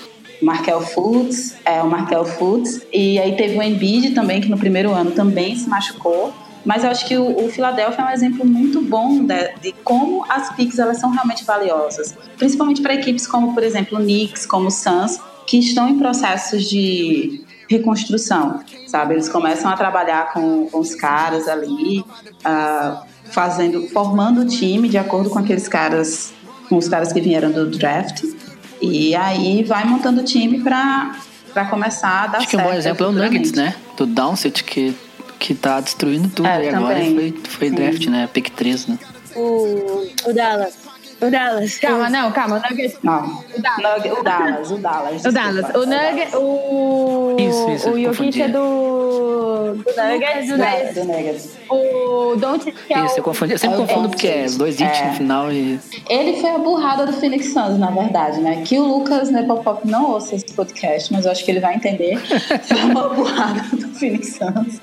Markel 0.42 0.80
Fultz, 0.80 1.56
é 1.64 1.82
o 1.82 1.88
Markel 1.88 2.24
Fultz, 2.24 2.82
e 2.92 3.18
aí 3.18 3.36
teve 3.36 3.58
o 3.58 3.62
Embiid 3.62 4.10
também, 4.14 4.40
que 4.40 4.48
no 4.48 4.58
primeiro 4.58 4.92
ano 4.92 5.10
também 5.10 5.56
se 5.56 5.68
machucou. 5.68 6.32
Mas 6.66 6.82
eu 6.82 6.90
acho 6.90 7.06
que 7.06 7.16
o, 7.16 7.46
o 7.46 7.48
Philadelphia 7.48 8.02
é 8.02 8.08
um 8.08 8.10
exemplo 8.10 8.44
muito 8.44 8.82
bom 8.82 9.24
de, 9.24 9.54
de 9.62 9.72
como 9.84 10.26
as 10.28 10.54
picks 10.56 10.80
elas 10.80 10.98
são 10.98 11.10
realmente 11.10 11.44
valiosas. 11.44 12.12
Principalmente 12.36 12.82
para 12.82 12.92
equipes 12.94 13.24
como, 13.24 13.54
por 13.54 13.62
exemplo, 13.62 13.96
o 13.98 14.02
Knicks, 14.02 14.44
como 14.44 14.66
o 14.66 14.70
Suns, 14.70 15.20
que 15.46 15.58
estão 15.58 15.88
em 15.88 15.96
processos 15.96 16.64
de 16.64 17.44
reconstrução, 17.70 18.60
sabe? 18.88 19.14
Eles 19.14 19.28
começam 19.28 19.70
a 19.70 19.76
trabalhar 19.76 20.32
com, 20.32 20.66
com 20.66 20.80
os 20.80 20.94
caras 20.96 21.46
ali, 21.46 22.04
ah, 22.44 23.04
fazendo, 23.30 23.88
formando 23.88 24.40
o 24.40 24.46
time 24.46 24.88
de 24.88 24.98
acordo 24.98 25.30
com 25.30 25.38
aqueles 25.38 25.68
caras, 25.68 26.32
com 26.68 26.76
os 26.76 26.88
caras 26.88 27.12
que 27.12 27.20
vieram 27.20 27.52
do 27.52 27.70
draft. 27.70 28.24
E 28.82 29.14
aí 29.14 29.62
vai 29.62 29.84
montando 29.84 30.20
o 30.20 30.24
time 30.24 30.60
para 30.60 31.14
começar 31.70 32.24
a 32.24 32.26
dar 32.26 32.38
Acho 32.38 32.48
que 32.48 32.56
um 32.56 32.58
certo. 32.58 32.72
bom 32.72 32.76
exemplo 32.76 33.06
é 33.06 33.08
o. 33.08 33.12
Nuggets, 33.12 33.52
né? 33.52 33.74
Do 33.96 34.04
Downset, 34.04 34.62
que, 34.64 34.94
que 35.38 35.54
tá 35.54 35.80
destruindo 35.80 36.28
tudo. 36.28 36.46
É, 36.48 36.64
e 36.64 36.68
agora 36.68 36.96
foi, 36.96 37.34
foi 37.48 37.68
Sim. 37.68 37.74
draft, 37.74 38.06
né? 38.06 38.28
Pick 38.32 38.50
3, 38.50 38.86
né? 38.88 38.98
O, 39.34 40.06
o 40.26 40.32
Dallas. 40.32 40.74
O 41.20 41.30
Dallas. 41.30 41.78
Calma, 41.78 42.10
não, 42.10 42.30
calma. 42.30 42.56
O 42.58 42.70
Nuggets. 42.70 42.98
Não, 43.02 43.24
O 43.56 43.60
Dallas. 43.62 43.96
Nugget- 44.04 44.18
o 44.20 44.22
Dallas, 44.22 44.70
o 44.70 44.76
Dallas. 44.78 45.24
O 45.24 45.32
Dallas. 45.32 45.74
O 45.74 45.86
Nugget. 45.86 46.36
O. 46.36 47.36
Isso, 47.38 47.70
isso, 47.70 47.90
O 47.90 48.00
Jokic 48.02 48.42
é 48.42 48.48
do. 48.48 49.56
Do 49.76 49.84
Nuggets, 49.96 50.48
Do 50.48 50.56
né? 50.58 50.70
Nuggets, 50.78 50.94
do 50.94 51.04
Nuggets. 51.04 51.56
O 51.68 52.36
que 52.86 52.94
é 52.94 53.04
Isso, 53.04 53.14
o. 53.14 53.18
eu, 53.18 53.22
confundi, 53.24 53.52
eu 53.52 53.58
sempre 53.58 53.76
é 53.76 53.86
confundo 53.86 54.08
porque 54.10 54.26
é 54.28 54.44
os 54.44 54.56
dois 54.56 54.78
hits 54.78 54.98
É. 55.00 55.06
no 55.08 55.14
final 55.14 55.50
e. 55.52 55.80
Ele 56.08 56.38
foi 56.40 56.50
a 56.50 56.58
burrada 56.58 57.06
do 57.06 57.12
Phoenix 57.14 57.46
Suns, 57.52 57.78
na 57.78 57.90
verdade, 57.90 58.40
né? 58.40 58.62
Que 58.64 58.78
o 58.78 58.84
Lucas 58.84 59.30
Nepopop 59.30 59.86
não 59.88 60.10
ouça 60.12 60.34
esse 60.36 60.52
podcast, 60.52 61.10
mas 61.12 61.24
eu 61.24 61.32
acho 61.32 61.44
que 61.44 61.50
ele 61.50 61.60
vai 61.60 61.74
entender. 61.74 62.18
Foi 62.68 62.80
uma 62.84 63.08
burrada 63.08 63.62
do 63.74 63.85
Phoenix 63.98 64.36
Suns. 64.36 64.80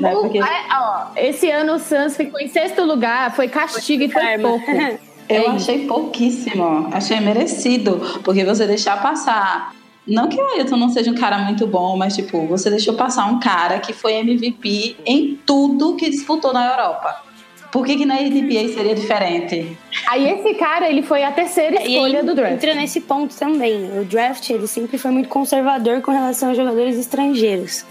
Né? 0.00 0.12
Porque 0.12 0.38
É, 0.38 0.66
ó, 0.72 1.06
esse 1.16 1.50
ano 1.50 1.74
o 1.74 1.78
Suns 1.78 2.16
ficou 2.16 2.40
em 2.40 2.48
sexto 2.48 2.82
lugar, 2.84 3.34
foi 3.34 3.48
castigo 3.48 4.04
e 4.04 4.08
foi 4.08 4.38
pouco. 4.38 4.70
eu 4.70 4.98
É 5.28 5.46
achei 5.46 5.86
pouquíssimo. 5.86 6.88
Achei 6.92 7.20
merecido. 7.20 8.00
Porque 8.24 8.44
você 8.44 8.66
deixar 8.66 9.00
passar. 9.02 9.72
Não 10.06 10.28
que 10.28 10.40
o 10.40 10.46
Ailton 10.54 10.76
não 10.76 10.88
seja 10.88 11.10
um 11.10 11.14
cara 11.14 11.38
muito 11.38 11.66
bom, 11.66 11.96
mas 11.96 12.16
tipo, 12.16 12.44
você 12.46 12.68
deixou 12.68 12.94
passar 12.94 13.26
um 13.26 13.38
cara 13.38 13.78
que 13.78 13.92
foi 13.92 14.14
MVP 14.14 14.96
em 15.06 15.38
tudo 15.46 15.94
que 15.94 16.10
disputou 16.10 16.52
na 16.52 16.66
Europa. 16.72 17.22
Por 17.70 17.86
que, 17.86 17.96
que 17.96 18.04
na 18.04 18.16
NBA 18.20 18.68
seria 18.74 18.94
diferente? 18.94 19.78
Aí 20.06 20.28
esse 20.28 20.52
cara, 20.54 20.90
ele 20.90 21.00
foi 21.00 21.24
a 21.24 21.32
terceira 21.32 21.82
escolha 21.82 22.20
aí, 22.20 22.26
do 22.26 22.34
draft. 22.34 22.52
entra 22.52 22.74
nesse 22.74 23.00
ponto 23.00 23.34
também. 23.34 23.98
O 23.98 24.04
draft, 24.04 24.50
ele 24.50 24.66
sempre 24.66 24.98
foi 24.98 25.10
muito 25.10 25.30
conservador 25.30 26.02
com 26.02 26.10
relação 26.10 26.50
a 26.50 26.54
jogadores 26.54 26.98
estrangeiros. 26.98 27.86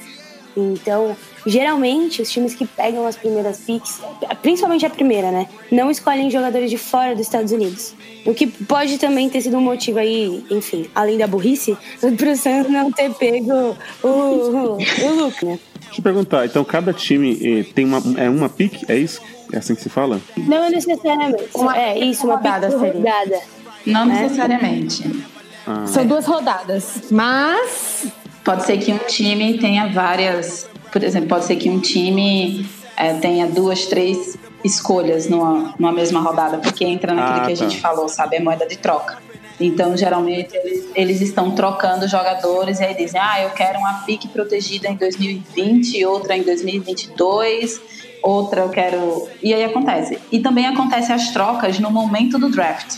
Então, 0.55 1.15
geralmente, 1.45 2.21
os 2.21 2.29
times 2.29 2.53
que 2.55 2.65
pegam 2.65 3.05
as 3.07 3.15
primeiras 3.15 3.59
picks, 3.59 3.99
principalmente 4.41 4.85
a 4.85 4.89
primeira, 4.89 5.31
né? 5.31 5.47
Não 5.71 5.89
escolhem 5.89 6.29
jogadores 6.29 6.69
de 6.69 6.77
fora 6.77 7.15
dos 7.15 7.25
Estados 7.25 7.51
Unidos. 7.51 7.93
O 8.25 8.33
que 8.33 8.47
pode 8.47 8.97
também 8.97 9.29
ter 9.29 9.41
sido 9.41 9.57
um 9.57 9.61
motivo 9.61 9.99
aí, 9.99 10.43
enfim, 10.51 10.87
além 10.93 11.17
da 11.17 11.25
burrice, 11.27 11.77
pro 12.17 12.35
Suns 12.35 12.69
não 12.69 12.91
ter 12.91 13.11
pego 13.13 13.75
o, 14.03 14.07
o, 14.07 14.77
o 14.77 15.13
Luke, 15.23 15.45
né? 15.45 15.59
Deixa 15.85 15.99
eu 15.99 16.03
perguntar, 16.03 16.45
então 16.45 16.63
cada 16.63 16.93
time 16.93 17.37
eh, 17.41 17.63
tem 17.73 17.83
uma, 17.83 18.01
é 18.17 18.29
uma 18.29 18.47
pick? 18.47 18.89
É 18.89 18.95
isso? 18.97 19.19
É 19.51 19.57
assim 19.57 19.75
que 19.75 19.81
se 19.81 19.89
fala? 19.89 20.21
Não 20.37 20.69
necessariamente. 20.69 21.49
Uma 21.53 21.77
é 21.77 21.97
isso, 21.99 22.25
uma 22.25 22.35
rodada 22.35 22.69
seria. 22.71 22.93
rodada. 22.93 23.39
Não 23.85 24.03
É. 24.03 24.05
necessariamente. 24.21 25.03
Ah, 25.67 25.85
São 25.87 26.05
duas 26.05 26.25
rodadas. 26.25 27.01
Mas 27.11 28.07
Pode 28.43 28.65
ser 28.65 28.77
que 28.77 28.91
um 28.91 28.97
time 28.97 29.57
tenha 29.57 29.87
várias. 29.87 30.69
Por 30.91 31.03
exemplo, 31.03 31.29
pode 31.29 31.45
ser 31.45 31.55
que 31.55 31.69
um 31.69 31.79
time 31.79 32.65
eh, 32.97 33.13
tenha 33.15 33.47
duas, 33.47 33.85
três 33.85 34.37
escolhas 34.63 35.27
numa, 35.29 35.73
numa 35.79 35.91
mesma 35.91 36.19
rodada, 36.19 36.57
porque 36.57 36.83
entra 36.85 37.13
naquilo 37.13 37.37
Ah, 37.37 37.45
que 37.45 37.53
a 37.53 37.55
tá. 37.55 37.63
gente 37.63 37.79
falou, 37.79 38.07
sabe? 38.09 38.37
É 38.37 38.39
moeda 38.39 38.67
de 38.67 38.77
troca. 38.77 39.17
Então, 39.59 39.95
geralmente, 39.95 40.55
eles, 40.55 40.89
eles 40.95 41.21
estão 41.21 41.51
trocando 41.51 42.07
jogadores 42.07 42.79
e 42.79 42.83
aí 42.83 42.95
dizem: 42.95 43.21
ah, 43.21 43.41
eu 43.43 43.51
quero 43.51 43.77
uma 43.79 43.93
pique 44.05 44.27
protegida 44.27 44.87
em 44.89 44.95
2020, 44.95 46.03
outra 46.05 46.35
em 46.35 46.41
2022, 46.41 47.79
outra 48.23 48.61
eu 48.61 48.69
quero. 48.69 49.27
E 49.41 49.53
aí 49.53 49.63
acontece. 49.63 50.17
E 50.31 50.39
também 50.39 50.65
acontece 50.65 51.13
as 51.13 51.29
trocas 51.31 51.79
no 51.79 51.91
momento 51.91 52.39
do 52.39 52.49
draft. 52.49 52.97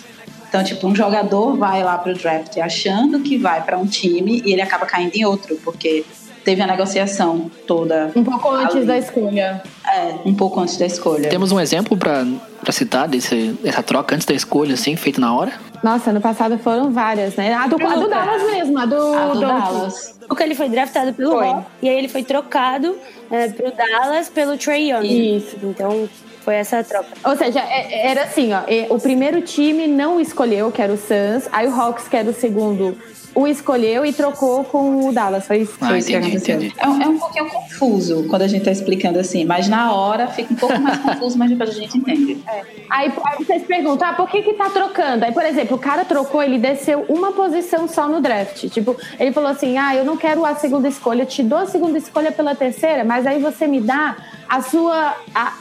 Então, 0.53 0.63
tipo, 0.63 0.85
um 0.85 0.95
jogador 0.95 1.57
vai 1.57 1.83
lá 1.83 1.97
pro 1.97 2.13
draft 2.13 2.55
achando 2.59 3.21
que 3.21 3.39
vai 3.39 3.63
para 3.63 3.75
um 3.75 3.87
time 3.87 4.39
e 4.45 4.53
ele 4.53 4.61
acaba 4.61 4.85
caindo 4.85 5.15
em 5.15 5.25
outro, 5.25 5.57
porque 5.63 6.05
teve 6.45 6.61
a 6.61 6.67
negociação 6.67 7.49
toda. 7.65 8.11
um 8.15 8.23
pouco 8.23 8.51
antes 8.51 8.75
ali. 8.75 8.85
da 8.85 8.95
escolha. 8.99 9.63
É, 9.83 10.13
um 10.23 10.35
pouco 10.35 10.59
antes 10.59 10.77
da 10.77 10.85
escolha. 10.85 11.27
Temos 11.27 11.51
um 11.51 11.59
exemplo 11.59 11.97
pra, 11.97 12.23
pra 12.61 12.71
citar 12.71 13.07
desse, 13.07 13.57
dessa 13.63 13.81
troca 13.81 14.13
antes 14.13 14.27
da 14.27 14.35
escolha, 14.35 14.75
assim, 14.75 14.95
feita 14.95 15.19
na 15.19 15.35
hora? 15.35 15.53
Nossa, 15.83 16.11
ano 16.11 16.21
passado 16.21 16.59
foram 16.59 16.91
várias, 16.91 17.35
né? 17.35 17.51
A 17.51 17.65
do, 17.65 17.75
a 17.83 17.95
do 17.95 18.07
Dallas 18.07 18.43
mesmo, 18.43 18.77
a 18.77 18.85
do, 18.85 19.13
A 19.15 19.25
do 19.33 19.39
Dallas. 19.39 20.19
Porque 20.27 20.43
ele 20.43 20.53
foi 20.53 20.69
draftado 20.69 21.13
pelo 21.13 21.31
Foi. 21.31 21.47
Hawks, 21.47 21.65
e 21.81 21.89
aí 21.89 21.97
ele 21.97 22.07
foi 22.07 22.21
trocado 22.21 22.95
é, 23.31 23.47
pro 23.49 23.71
Dallas 23.71 24.29
pelo 24.29 24.55
Trey 24.55 24.91
Young. 24.91 25.35
Isso. 25.35 25.57
Então, 25.63 26.07
foi 26.43 26.55
essa 26.55 26.79
a 26.79 26.83
troca. 26.83 27.07
Ou 27.25 27.35
seja, 27.37 27.59
é- 27.59 28.09
era 28.11 28.23
assim, 28.23 28.49
ó. 28.53 28.61
O 28.93 28.99
primeiro 28.99 29.41
time 29.41 29.87
não 29.87 30.19
escolheu, 30.19 30.71
que 30.71 30.81
era 30.81 30.91
o 30.91 30.97
Suns. 30.97 31.47
Aí 31.51 31.67
o 31.67 31.73
Hawks, 31.73 32.07
que 32.07 32.15
era 32.17 32.29
o 32.29 32.33
segundo, 32.33 32.97
o 33.35 33.47
escolheu 33.47 34.05
e 34.05 34.13
trocou 34.13 34.63
com 34.63 35.07
o 35.07 35.11
Dallas. 35.11 35.47
Foi 35.47 35.57
isso, 35.59 35.73
Ah, 35.81 35.87
foi 35.87 35.97
isso 35.97 36.07
que 36.09 36.13
entendi, 36.15 36.35
entendi. 36.37 36.73
É, 36.77 36.87
um- 36.87 37.01
é 37.01 37.07
um 37.07 37.17
pouquinho 37.17 37.49
confuso 37.49 38.27
quando 38.29 38.43
a 38.43 38.47
gente 38.47 38.63
tá 38.65 38.71
explicando 38.71 39.17
assim, 39.17 39.43
mas 39.43 39.67
na 39.67 39.91
hora 39.93 40.27
fica 40.27 40.53
um 40.53 40.57
pouco 40.57 40.79
mais 40.79 40.99
confuso, 40.99 41.35
mas 41.37 41.49
depois 41.49 41.69
a 41.71 41.73
gente 41.73 41.97
entende. 41.97 42.43
Aí, 42.91 43.11
aí 43.25 43.43
vocês 43.43 43.63
perguntam, 43.63 44.07
ah, 44.07 44.13
por 44.13 44.29
que 44.29 44.43
que 44.43 44.53
tá 44.53 44.69
trocando? 44.69 45.25
Aí, 45.25 45.31
por 45.31 45.43
exemplo, 45.43 45.77
o 45.77 45.79
cara 45.79 46.05
trocou, 46.05 46.43
ele 46.43 46.59
desceu 46.59 47.03
uma 47.09 47.31
posição 47.31 47.87
só 47.87 48.07
no 48.07 48.21
draft. 48.21 48.69
Tipo, 48.69 48.95
ele 49.19 49.31
falou 49.31 49.49
assim, 49.49 49.79
ah, 49.79 49.95
eu 49.95 50.05
não 50.05 50.15
quero 50.15 50.45
a 50.45 50.53
segunda 50.53 50.87
escolha, 50.87 51.23
eu 51.23 51.25
te 51.25 51.41
dou 51.41 51.57
a 51.57 51.65
segunda 51.65 51.97
escolha 51.97 52.31
pela 52.31 52.53
terceira, 52.53 53.03
mas 53.03 53.25
aí 53.25 53.39
você 53.41 53.65
me 53.65 53.81
dá 53.81 54.15
a 54.47 54.61
sua... 54.61 55.15
a- 55.33 55.53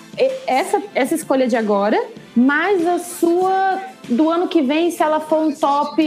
essa, 0.47 0.83
essa 0.95 1.15
escolha 1.15 1.47
de 1.47 1.57
agora, 1.57 2.01
mais 2.37 2.87
a 2.87 2.99
sua 2.99 3.81
do 4.09 4.29
ano 4.29 4.49
que 4.49 4.63
vem, 4.63 4.91
se 4.91 5.03
ela 5.03 5.21
for 5.21 5.39
um 5.39 5.53
top 5.53 6.03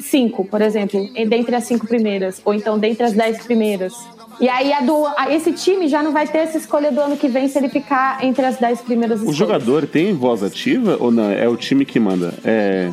5, 0.00 0.44
por 0.44 0.60
exemplo, 0.60 1.08
dentre 1.28 1.54
as 1.54 1.64
cinco 1.64 1.86
primeiras, 1.86 2.40
ou 2.44 2.52
então 2.54 2.78
dentre 2.78 3.04
as 3.04 3.12
10 3.12 3.44
primeiras. 3.44 3.94
E 4.40 4.48
aí 4.48 4.72
a 4.72 4.80
do, 4.82 5.06
a- 5.16 5.32
esse 5.34 5.52
time 5.52 5.88
já 5.88 6.02
não 6.02 6.12
vai 6.12 6.26
ter 6.26 6.38
essa 6.38 6.58
escolha 6.58 6.92
do 6.92 7.00
ano 7.00 7.16
que 7.16 7.26
vem 7.28 7.48
se 7.48 7.58
ele 7.58 7.68
ficar 7.68 8.24
entre 8.24 8.44
as 8.44 8.56
10 8.58 8.82
primeiras 8.82 9.18
O 9.18 9.22
escolhas. 9.22 9.36
jogador 9.36 9.86
tem 9.86 10.12
voz 10.12 10.42
ativa 10.42 10.96
ou 11.00 11.10
não? 11.10 11.30
É 11.30 11.48
o 11.48 11.56
time 11.56 11.84
que 11.84 11.98
manda? 11.98 12.34
É. 12.44 12.90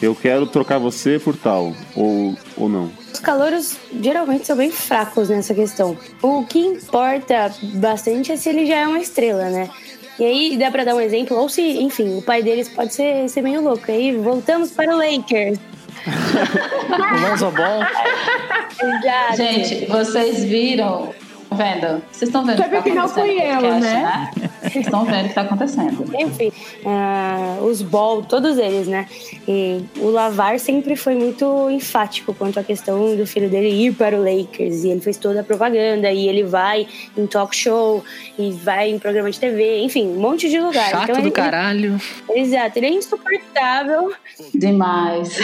Eu 0.00 0.14
quero 0.14 0.46
trocar 0.46 0.78
você 0.78 1.18
por 1.18 1.36
tal. 1.36 1.72
Ou, 1.94 2.34
ou 2.56 2.68
não? 2.68 2.90
Os 3.12 3.20
calouros 3.20 3.76
geralmente 4.00 4.46
são 4.46 4.56
bem 4.56 4.70
fracos 4.70 5.28
nessa 5.28 5.54
questão. 5.54 5.96
O 6.22 6.44
que 6.44 6.58
importa 6.58 7.52
bastante 7.74 8.32
é 8.32 8.36
se 8.36 8.48
ele 8.48 8.66
já 8.66 8.76
é 8.76 8.86
uma 8.86 8.98
estrela, 8.98 9.50
né? 9.50 9.68
E 10.18 10.24
aí 10.24 10.56
dá 10.58 10.70
pra 10.70 10.84
dar 10.84 10.94
um 10.96 11.00
exemplo, 11.00 11.36
ou 11.36 11.48
se, 11.48 11.62
enfim, 11.62 12.18
o 12.18 12.22
pai 12.22 12.42
deles 12.42 12.68
pode 12.68 12.92
ser, 12.92 13.28
ser 13.28 13.40
meio 13.40 13.62
louco. 13.62 13.90
Aí 13.90 14.16
voltamos 14.16 14.70
para 14.70 14.94
o 14.94 14.98
Lakers. 14.98 15.58
O 16.88 17.28
Lonzo 17.28 17.50
Ball. 17.50 17.80
Gente, 19.36 19.86
vocês 19.86 20.44
viram? 20.44 21.12
Vendo? 21.50 22.02
Vocês 22.12 22.28
estão 22.28 22.44
vendo 22.44 22.60
o 22.60 22.62
que 22.62 22.68
Sabe 22.68 22.76
tá 22.76 22.82
que 22.82 22.90
não 22.90 23.04
acontecendo 23.04 23.24
fui 23.24 23.34
no 23.34 23.40
eu, 23.40 23.60
podcast, 23.60 23.80
né? 23.80 24.30
Vocês 24.62 24.84
estão 24.84 25.04
vendo 25.04 25.24
o 25.24 25.28
que 25.28 25.34
tá 25.34 25.40
acontecendo. 25.42 26.04
Enfim, 26.18 26.52
ah, 26.84 27.58
os 27.62 27.80
Ball, 27.80 28.22
todos 28.22 28.58
eles, 28.58 28.86
né? 28.86 29.06
E 29.46 29.82
o 29.96 30.10
Lavar 30.10 30.58
sempre 30.58 30.94
foi 30.94 31.14
muito 31.14 31.70
enfático 31.70 32.34
quanto 32.34 32.60
à 32.60 32.62
questão 32.62 33.16
do 33.16 33.26
filho 33.26 33.48
dele 33.48 33.68
ir 33.68 33.94
para 33.94 34.16
o 34.16 34.20
Lakers. 34.22 34.84
E 34.84 34.90
ele 34.90 35.00
fez 35.00 35.16
toda 35.16 35.40
a 35.40 35.44
propaganda, 35.44 36.10
e 36.10 36.28
ele 36.28 36.44
vai 36.44 36.86
em 37.16 37.26
talk 37.26 37.56
show, 37.56 38.04
e 38.38 38.52
vai 38.52 38.90
em 38.90 38.98
programa 38.98 39.30
de 39.30 39.40
TV, 39.40 39.80
enfim, 39.80 40.06
um 40.06 40.20
monte 40.20 40.50
de 40.50 40.60
lugar. 40.60 40.90
Chato 40.90 41.10
ele, 41.10 41.22
do 41.22 41.32
caralho. 41.32 42.00
Exato, 42.30 42.78
ele 42.78 42.86
é 42.86 42.90
insuportável. 42.90 44.12
Demais. 44.54 45.38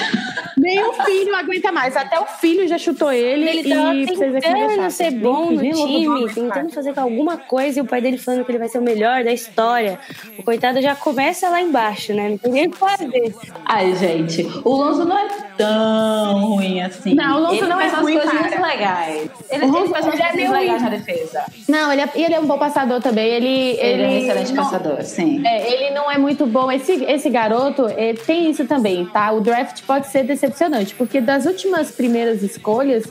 Nem 0.56 0.82
o 0.82 0.92
filho 0.92 1.34
aguenta 1.34 1.72
mais. 1.72 1.96
Até 1.96 2.18
o 2.18 2.26
filho 2.26 2.66
já 2.68 2.78
chutou 2.78 3.12
ele. 3.12 3.48
Ele 3.48 3.68
tava 3.68 3.94
e 3.94 4.06
tentando 4.06 4.90
ser 4.90 5.10
bom 5.12 5.50
no 5.50 5.76
louco, 5.76 5.93
time, 6.00 6.32
tentando 6.34 6.70
fazer 6.72 6.98
alguma 6.98 7.36
coisa, 7.36 7.78
e 7.78 7.82
o 7.82 7.84
pai 7.84 8.00
dele 8.00 8.18
falando 8.18 8.44
que 8.44 8.50
ele 8.50 8.58
vai 8.58 8.68
ser 8.68 8.78
o 8.78 8.82
melhor 8.82 9.24
da 9.24 9.32
história. 9.32 9.98
O 10.38 10.42
coitado 10.42 10.80
já 10.82 10.94
começa 10.94 11.48
lá 11.48 11.60
embaixo, 11.60 12.12
né? 12.14 12.30
Não 12.30 12.38
tem 12.38 12.52
nem 12.52 12.66
o 12.66 12.70
que 12.70 12.78
fazer. 12.78 13.34
Ai, 13.64 13.94
gente, 13.96 14.42
o 14.64 14.70
Lonzo 14.70 15.04
não 15.04 15.18
é 15.18 15.28
tão 15.56 16.46
ruim 16.46 16.80
assim. 16.82 17.14
Não, 17.14 17.36
o 17.38 17.40
Lonzo 17.42 17.54
ele 17.56 17.66
não 17.66 17.76
faz 17.76 17.92
é 17.92 17.94
umas 17.96 18.02
ruim, 18.04 18.18
coisinhas 18.18 18.50
cara. 18.54 18.66
legais. 18.66 19.30
Ele, 19.50 19.62
O 19.64 19.64
ele 19.64 19.66
Lonzo- 19.72 19.90
faz 19.90 20.04
umas 20.06 20.14
ele 20.14 20.22
é 20.22 20.30
coisas 20.30 20.34
meio 20.50 20.52
legais 20.52 20.82
ruim. 20.82 20.90
na 20.90 20.96
defesa. 20.96 21.44
Não, 21.68 21.92
ele 21.92 22.02
é, 22.02 22.08
e 22.16 22.22
ele 22.24 22.34
é 22.34 22.40
um 22.40 22.46
bom 22.46 22.58
passador 22.58 23.00
também. 23.00 23.26
Ele, 23.28 23.46
Ele, 23.78 24.02
é 24.02 24.06
um 24.08 24.18
excelente 24.18 24.52
não- 24.52 24.64
passador, 24.64 25.02
sim. 25.02 25.42
É, 25.46 25.72
ele 25.72 25.94
não 25.94 26.10
é 26.10 26.18
muito 26.18 26.46
bom. 26.46 26.70
Esse, 26.70 26.92
esse 27.04 27.30
garoto 27.30 27.86
é, 27.96 28.14
tem 28.14 28.50
isso 28.50 28.64
também, 28.66 29.06
tá? 29.06 29.32
O 29.32 29.40
draft 29.40 29.82
pode 29.86 30.06
ser 30.08 30.24
decepcionante, 30.24 30.94
porque 30.94 31.20
das 31.20 31.46
últimas 31.46 31.90
primeiras 31.90 32.42
escolhas, 32.42 33.04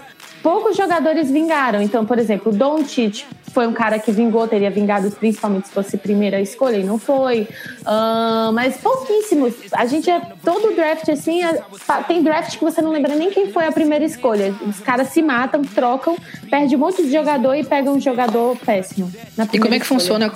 poucos 0.43 0.75
jogadores 0.75 1.31
vingaram. 1.31 1.81
Então, 1.81 2.05
por 2.05 2.19
exemplo, 2.19 2.51
o 2.51 2.55
Doncic 2.55 3.23
foi 3.53 3.65
um 3.65 3.73
cara 3.73 3.97
que 3.97 4.11
vingou, 4.11 4.47
teria 4.47 4.69
vingado 4.69 5.09
principalmente 5.11 5.67
se 5.67 5.73
fosse 5.73 5.95
primeira 5.95 6.41
escolha 6.41 6.77
e 6.77 6.83
não 6.83 6.99
foi. 6.99 7.47
Ahn, 7.85 8.51
mas 8.51 8.77
pouquíssimos. 8.77 9.53
A 9.71 9.85
gente 9.85 10.09
é 10.09 10.19
todo 10.43 10.75
draft 10.75 11.07
assim, 11.09 11.43
é- 11.43 11.61
tem 12.07 12.21
draft 12.21 12.57
que 12.57 12.63
você 12.63 12.81
não 12.81 12.91
lembra 12.91 13.15
nem 13.15 13.29
quem 13.31 13.51
foi 13.51 13.65
a 13.65 13.71
primeira 13.71 14.03
escolha. 14.03 14.53
Os 14.67 14.79
caras 14.79 15.09
se 15.09 15.21
matam, 15.21 15.61
trocam, 15.61 16.17
perde 16.49 16.75
um 16.75 16.79
monte 16.79 17.03
de 17.03 17.11
jogador 17.11 17.55
e 17.55 17.63
pega 17.63 17.89
um 17.89 17.99
jogador 17.99 18.57
péssimo. 18.65 19.11
E 19.53 19.59
como 19.59 19.73
é 19.73 19.79
que 19.79 19.85
escolha. 19.85 19.99
funciona 19.99 20.33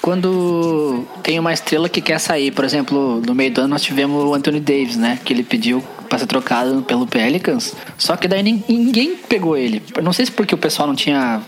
quando 0.00 1.04
tem 1.22 1.38
uma 1.38 1.52
estrela 1.52 1.88
que 1.88 2.00
quer 2.00 2.18
sair? 2.18 2.50
Por 2.50 2.64
exemplo, 2.64 3.22
no 3.26 3.34
meio 3.34 3.52
do 3.52 3.60
ano 3.60 3.68
nós 3.68 3.82
tivemos 3.82 4.24
o 4.24 4.34
Anthony 4.34 4.60
Davis, 4.60 4.96
né? 4.96 5.18
Que 5.24 5.32
ele 5.32 5.42
pediu 5.42 5.82
pra 6.08 6.18
ser 6.18 6.26
trocado 6.26 6.82
pelo 6.82 7.06
Pelicans. 7.06 7.74
Só 7.96 8.16
que 8.16 8.26
daí 8.26 8.42
nin- 8.42 8.64
ninguém 8.68 9.16
pegou 9.16 9.56
ele. 9.56 9.82
Não 10.02 10.12
sei 10.12 10.26
se 10.26 10.32
porque 10.32 10.54
o 10.54 10.58
pessoal 10.58 10.88
não 10.88 10.94
tinha 10.94 11.40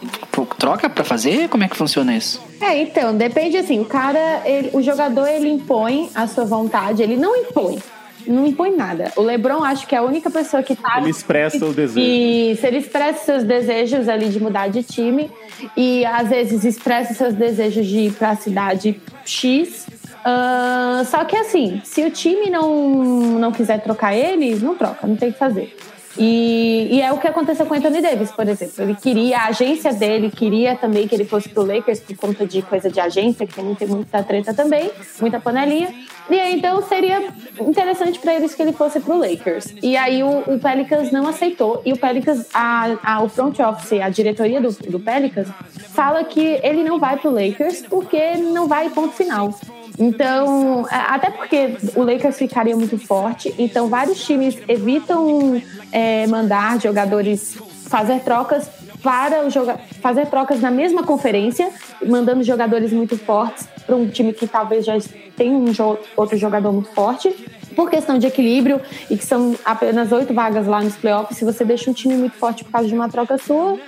troca 0.59 0.89
pra 0.89 1.03
fazer. 1.05 1.49
Como 1.49 1.65
é 1.65 1.69
que 1.69 1.77
funciona 1.77 2.17
isso? 2.17 2.41
É, 2.61 2.81
então, 2.81 3.17
depende 3.17 3.57
assim, 3.57 3.81
o 3.81 3.85
cara, 3.85 4.43
ele- 4.45 4.71
o 4.73 4.81
jogador 4.81 5.27
ele 5.27 5.49
impõe 5.49 6.09
a 6.15 6.29
sua 6.29 6.45
vontade, 6.45 7.03
ele 7.03 7.17
não 7.17 7.35
impõe. 7.37 7.79
Não 8.27 8.47
impõe 8.47 8.77
nada. 8.77 9.13
O 9.17 9.23
LeBron 9.23 9.63
acho 9.63 9.87
que 9.87 9.95
é 9.95 9.99
a 9.99 10.03
única 10.03 10.31
pessoa 10.31 10.63
que 10.63 10.75
tá 10.77 10.99
Ele 10.99 11.11
expressa 11.11 11.65
o 11.67 11.73
desejo. 11.73 12.07
Isso, 12.07 12.67
ele 12.67 12.79
expressa 12.79 13.25
seus 13.25 13.45
desejos 13.45 14.09
ali 14.09 14.29
de 14.29 14.41
mudar 14.41 14.69
de 14.69 14.83
time 14.83 15.31
e 15.77 16.05
às 16.05 16.29
vezes 16.29 16.65
expressa 16.65 17.15
seus 17.15 17.35
desejos 17.35 17.87
de 17.87 17.99
ir 17.99 18.13
pra 18.13 18.37
cidade 18.37 19.01
X. 19.25 19.87
Ah, 20.25 21.03
só 21.07 21.25
que 21.25 21.37
assim, 21.37 21.81
se 21.85 22.05
o 22.05 22.11
time 22.11 22.49
não, 22.49 23.39
não 23.39 23.53
quiser 23.53 23.83
trocar 23.83 24.15
ele, 24.15 24.55
não 24.57 24.77
troca, 24.77 25.07
não 25.07 25.17
tem 25.17 25.31
o 25.31 25.33
que 25.33 25.39
fazer. 25.39 25.77
E, 26.19 26.89
e 26.91 27.01
é 27.01 27.11
o 27.13 27.19
que 27.19 27.27
aconteceu 27.27 27.65
com 27.67 27.75
o 27.75 27.77
Anthony 27.77 28.01
Davis, 28.03 28.31
por 28.31 28.47
exemplo. 28.47 28.75
Ele 28.83 28.95
queria, 28.95 29.39
a 29.39 29.47
agência 29.47 29.93
dele 29.93 30.31
queria 30.31 30.77
também 30.77 31.09
que 31.09 31.15
ele 31.15 31.25
fosse 31.25 31.49
pro 31.49 31.65
Lakers 31.65 32.01
por 32.01 32.17
conta 32.17 32.47
de 32.47 32.61
coisa 32.63 32.91
de 32.91 33.01
agência, 33.01 33.47
que 33.47 33.55
tem 33.55 33.89
muita, 33.89 34.23
treta 34.23 34.53
também, 34.53 34.91
muita 35.21 35.41
panelinha. 35.41 35.95
E 36.31 36.39
aí, 36.39 36.55
então 36.57 36.81
seria 36.83 37.29
interessante 37.61 38.19
para 38.19 38.35
eles 38.35 38.55
que 38.55 38.63
ele 38.63 38.73
fosse 38.73 39.01
pro 39.01 39.17
Lakers. 39.19 39.75
E 39.83 39.97
aí 39.97 40.23
o, 40.23 40.41
o 40.55 40.59
Pelicans 40.59 41.11
não 41.11 41.27
aceitou. 41.27 41.83
E 41.85 41.93
o 41.93 41.97
Pelicans, 41.97 42.47
a, 42.55 42.97
a- 43.03 43.23
o 43.23 43.29
front 43.29 43.59
office, 43.59 44.01
a 44.01 44.09
diretoria 44.09 44.61
do, 44.61 44.71
do 44.71 45.01
Pelicans, 45.01 45.49
fala 45.95 46.25
que 46.25 46.61
ele 46.63 46.83
não 46.85 46.99
vai 46.99 47.17
pro 47.19 47.31
Lakers 47.31 47.83
porque 47.89 48.37
não 48.37 48.69
vai 48.69 48.89
ponto 48.91 49.15
final. 49.15 49.53
Então, 49.99 50.87
a- 50.91 51.15
até 51.15 51.31
porque 51.31 51.77
o 51.95 52.03
Lakers 52.03 52.37
ficaria 52.39 52.77
muito 52.77 52.99
forte, 52.99 53.55
então 53.59 53.89
vários 53.89 54.25
times 54.25 54.57
evitam 54.69 55.61
é, 55.91 56.27
mandar 56.27 56.81
jogadores 56.81 57.57
fazer 57.87 58.21
trocas 58.21 58.69
para 59.03 59.45
o 59.45 59.51
joga 59.51 59.79
fazer 60.01 60.27
trocas 60.27 60.61
na 60.61 60.71
mesma 60.71 61.03
conferência, 61.03 61.71
mandando 62.07 62.43
jogadores 62.43 62.93
muito 62.93 63.19
fortes 63.19 63.67
para 63.85 63.97
um 63.97 64.09
time 64.09 64.33
que 64.33 64.47
talvez 64.47 64.85
já 64.85 64.97
tenha 65.37 65.57
um 65.57 65.73
jo 65.73 65.99
outro 66.17 66.37
jogador 66.39 66.73
muito 66.73 66.89
forte. 66.91 67.29
Por 67.75 67.91
questão 67.91 68.19
de 68.19 68.27
equilíbrio 68.27 68.81
e 69.11 69.17
que 69.17 69.25
são 69.25 69.57
apenas 69.65 70.13
oito 70.13 70.33
vagas 70.35 70.67
lá 70.67 70.81
nos 70.83 70.95
playoffs, 70.95 71.39
se 71.39 71.45
você 71.45 71.65
deixa 71.65 71.91
um 71.91 71.95
time 71.95 72.15
muito 72.15 72.37
forte 72.37 72.63
por 72.65 72.71
causa 72.71 72.87
de 72.87 72.95
uma 72.95 73.09
troca 73.09 73.37
sua, 73.39 73.79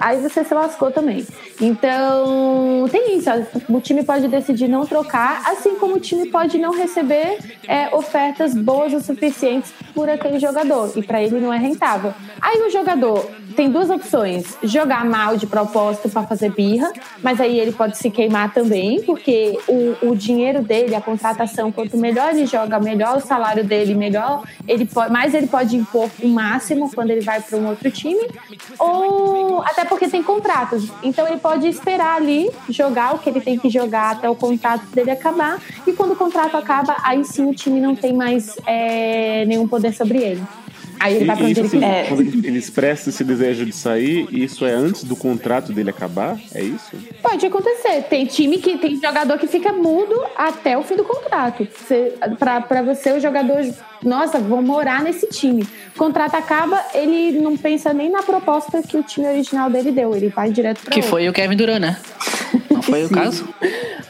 aí 0.00 0.20
você 0.20 0.44
se 0.44 0.54
lascou 0.54 0.90
também. 0.90 1.26
Então, 1.60 2.86
tem 2.90 3.16
isso. 3.16 3.30
O 3.68 3.80
time 3.80 4.02
pode 4.04 4.28
decidir 4.28 4.68
não 4.68 4.86
trocar, 4.86 5.42
assim 5.46 5.76
como 5.76 5.96
o 5.96 6.00
time 6.00 6.28
pode 6.28 6.58
não 6.58 6.72
receber 6.72 7.38
é, 7.68 7.94
ofertas 7.94 8.54
boas 8.54 8.92
o 8.92 9.00
suficientes 9.00 9.72
por 9.94 10.08
aquele 10.08 10.38
jogador. 10.38 10.92
E 10.96 11.02
para 11.02 11.22
ele 11.22 11.40
não 11.40 11.52
é 11.52 11.58
rentável. 11.58 12.12
Aí 12.40 12.60
o 12.62 12.70
jogador 12.70 13.28
tem 13.54 13.70
duas 13.70 13.90
opções: 13.90 14.56
jogar 14.62 15.04
mal 15.04 15.36
de 15.36 15.46
propósito 15.46 16.08
para 16.08 16.22
fazer 16.24 16.52
birra, 16.52 16.92
mas 17.22 17.40
aí 17.40 17.58
ele 17.58 17.72
pode 17.72 17.96
se 17.96 18.10
queimar 18.10 18.52
também, 18.52 19.02
porque 19.02 19.58
o, 19.68 20.10
o 20.10 20.16
dinheiro 20.16 20.62
dele, 20.62 20.94
a 20.94 21.00
contratação, 21.00 21.72
quanto 21.72 21.96
melhor 21.96 22.30
ele 22.30 22.46
joga, 22.46 22.78
melhor 22.78 23.16
o 23.16 23.20
salário 23.20 23.64
dele, 23.64 23.94
melhor 23.94 24.42
ele 24.66 24.84
pode, 24.84 25.12
mais 25.12 25.34
ele 25.34 25.46
pode 25.46 25.76
impor 25.76 26.10
o 26.22 26.28
máximo 26.28 26.90
quando 26.92 27.10
ele 27.10 27.20
vai 27.20 27.40
para 27.40 27.58
um 27.58 27.68
outro 27.68 27.90
time, 27.90 28.28
ou 28.78 29.62
até 29.62 29.83
porque 29.84 30.08
tem 30.08 30.22
contratos. 30.22 30.88
Então 31.02 31.26
ele 31.26 31.38
pode 31.38 31.66
esperar 31.68 32.16
ali, 32.16 32.50
jogar 32.68 33.14
o 33.14 33.18
que 33.18 33.28
ele 33.28 33.40
tem 33.40 33.58
que 33.58 33.68
jogar 33.68 34.12
até 34.12 34.28
o 34.28 34.34
contrato 34.34 34.86
dele 34.86 35.10
acabar, 35.10 35.60
e 35.86 35.92
quando 35.92 36.12
o 36.12 36.16
contrato 36.16 36.56
acaba, 36.56 36.96
aí 37.02 37.24
sim 37.24 37.48
o 37.48 37.54
time 37.54 37.80
não 37.80 37.94
tem 37.94 38.12
mais 38.12 38.56
é, 38.66 39.44
nenhum 39.46 39.68
poder 39.68 39.92
sobre 39.92 40.18
ele. 40.18 40.42
Aí 41.00 41.16
ele 41.16 41.24
vai 41.24 41.36
pra 41.36 41.46
onde 41.46 41.60
ele 41.60 41.68
quando 42.08 42.20
ele, 42.46 42.58
expressa 42.58 43.10
esse 43.10 43.22
desejo 43.24 43.64
de 43.66 43.72
sair, 43.72 44.26
isso 44.30 44.64
é 44.64 44.72
antes 44.72 45.04
do 45.04 45.16
contrato 45.16 45.72
dele 45.72 45.90
acabar? 45.90 46.38
É 46.54 46.62
isso? 46.62 46.90
Pode 47.22 47.44
acontecer. 47.46 48.02
Tem 48.04 48.26
time 48.26 48.58
que 48.58 48.78
tem 48.78 49.00
jogador 49.00 49.38
que 49.38 49.46
fica 49.46 49.72
mudo 49.72 50.14
até 50.36 50.76
o 50.78 50.82
fim 50.82 50.96
do 50.96 51.04
contrato. 51.04 51.66
Você, 51.76 52.14
pra, 52.38 52.60
pra 52.60 52.82
você, 52.82 53.12
o 53.12 53.20
jogador, 53.20 53.64
nossa, 54.02 54.38
vou 54.38 54.62
morar 54.62 55.02
nesse 55.02 55.26
time. 55.28 55.66
O 55.94 55.98
contrato 55.98 56.34
acaba, 56.34 56.82
ele 56.94 57.32
não 57.40 57.56
pensa 57.56 57.92
nem 57.92 58.10
na 58.10 58.22
proposta 58.22 58.82
que 58.82 58.96
o 58.96 59.02
time 59.02 59.26
original 59.26 59.68
dele 59.70 59.90
deu. 59.92 60.14
Ele 60.14 60.28
vai 60.28 60.50
direto 60.50 60.80
pra 60.82 60.90
Que 60.92 60.98
outro. 61.00 61.10
foi 61.10 61.28
o 61.28 61.32
Kevin 61.32 61.56
Durant, 61.56 61.80
né? 61.80 61.96
Não 62.70 62.82
foi 62.82 63.04
o 63.04 63.10
caso? 63.10 63.48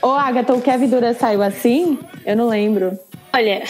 Ô, 0.03 0.11
Agatha, 0.11 0.55
o 0.55 0.61
Kevin 0.61 0.89
Durant 0.89 1.16
saiu 1.18 1.43
assim? 1.43 1.99
Eu 2.26 2.37
não 2.37 2.49
lembro. 2.49 2.99
Olha. 3.32 3.62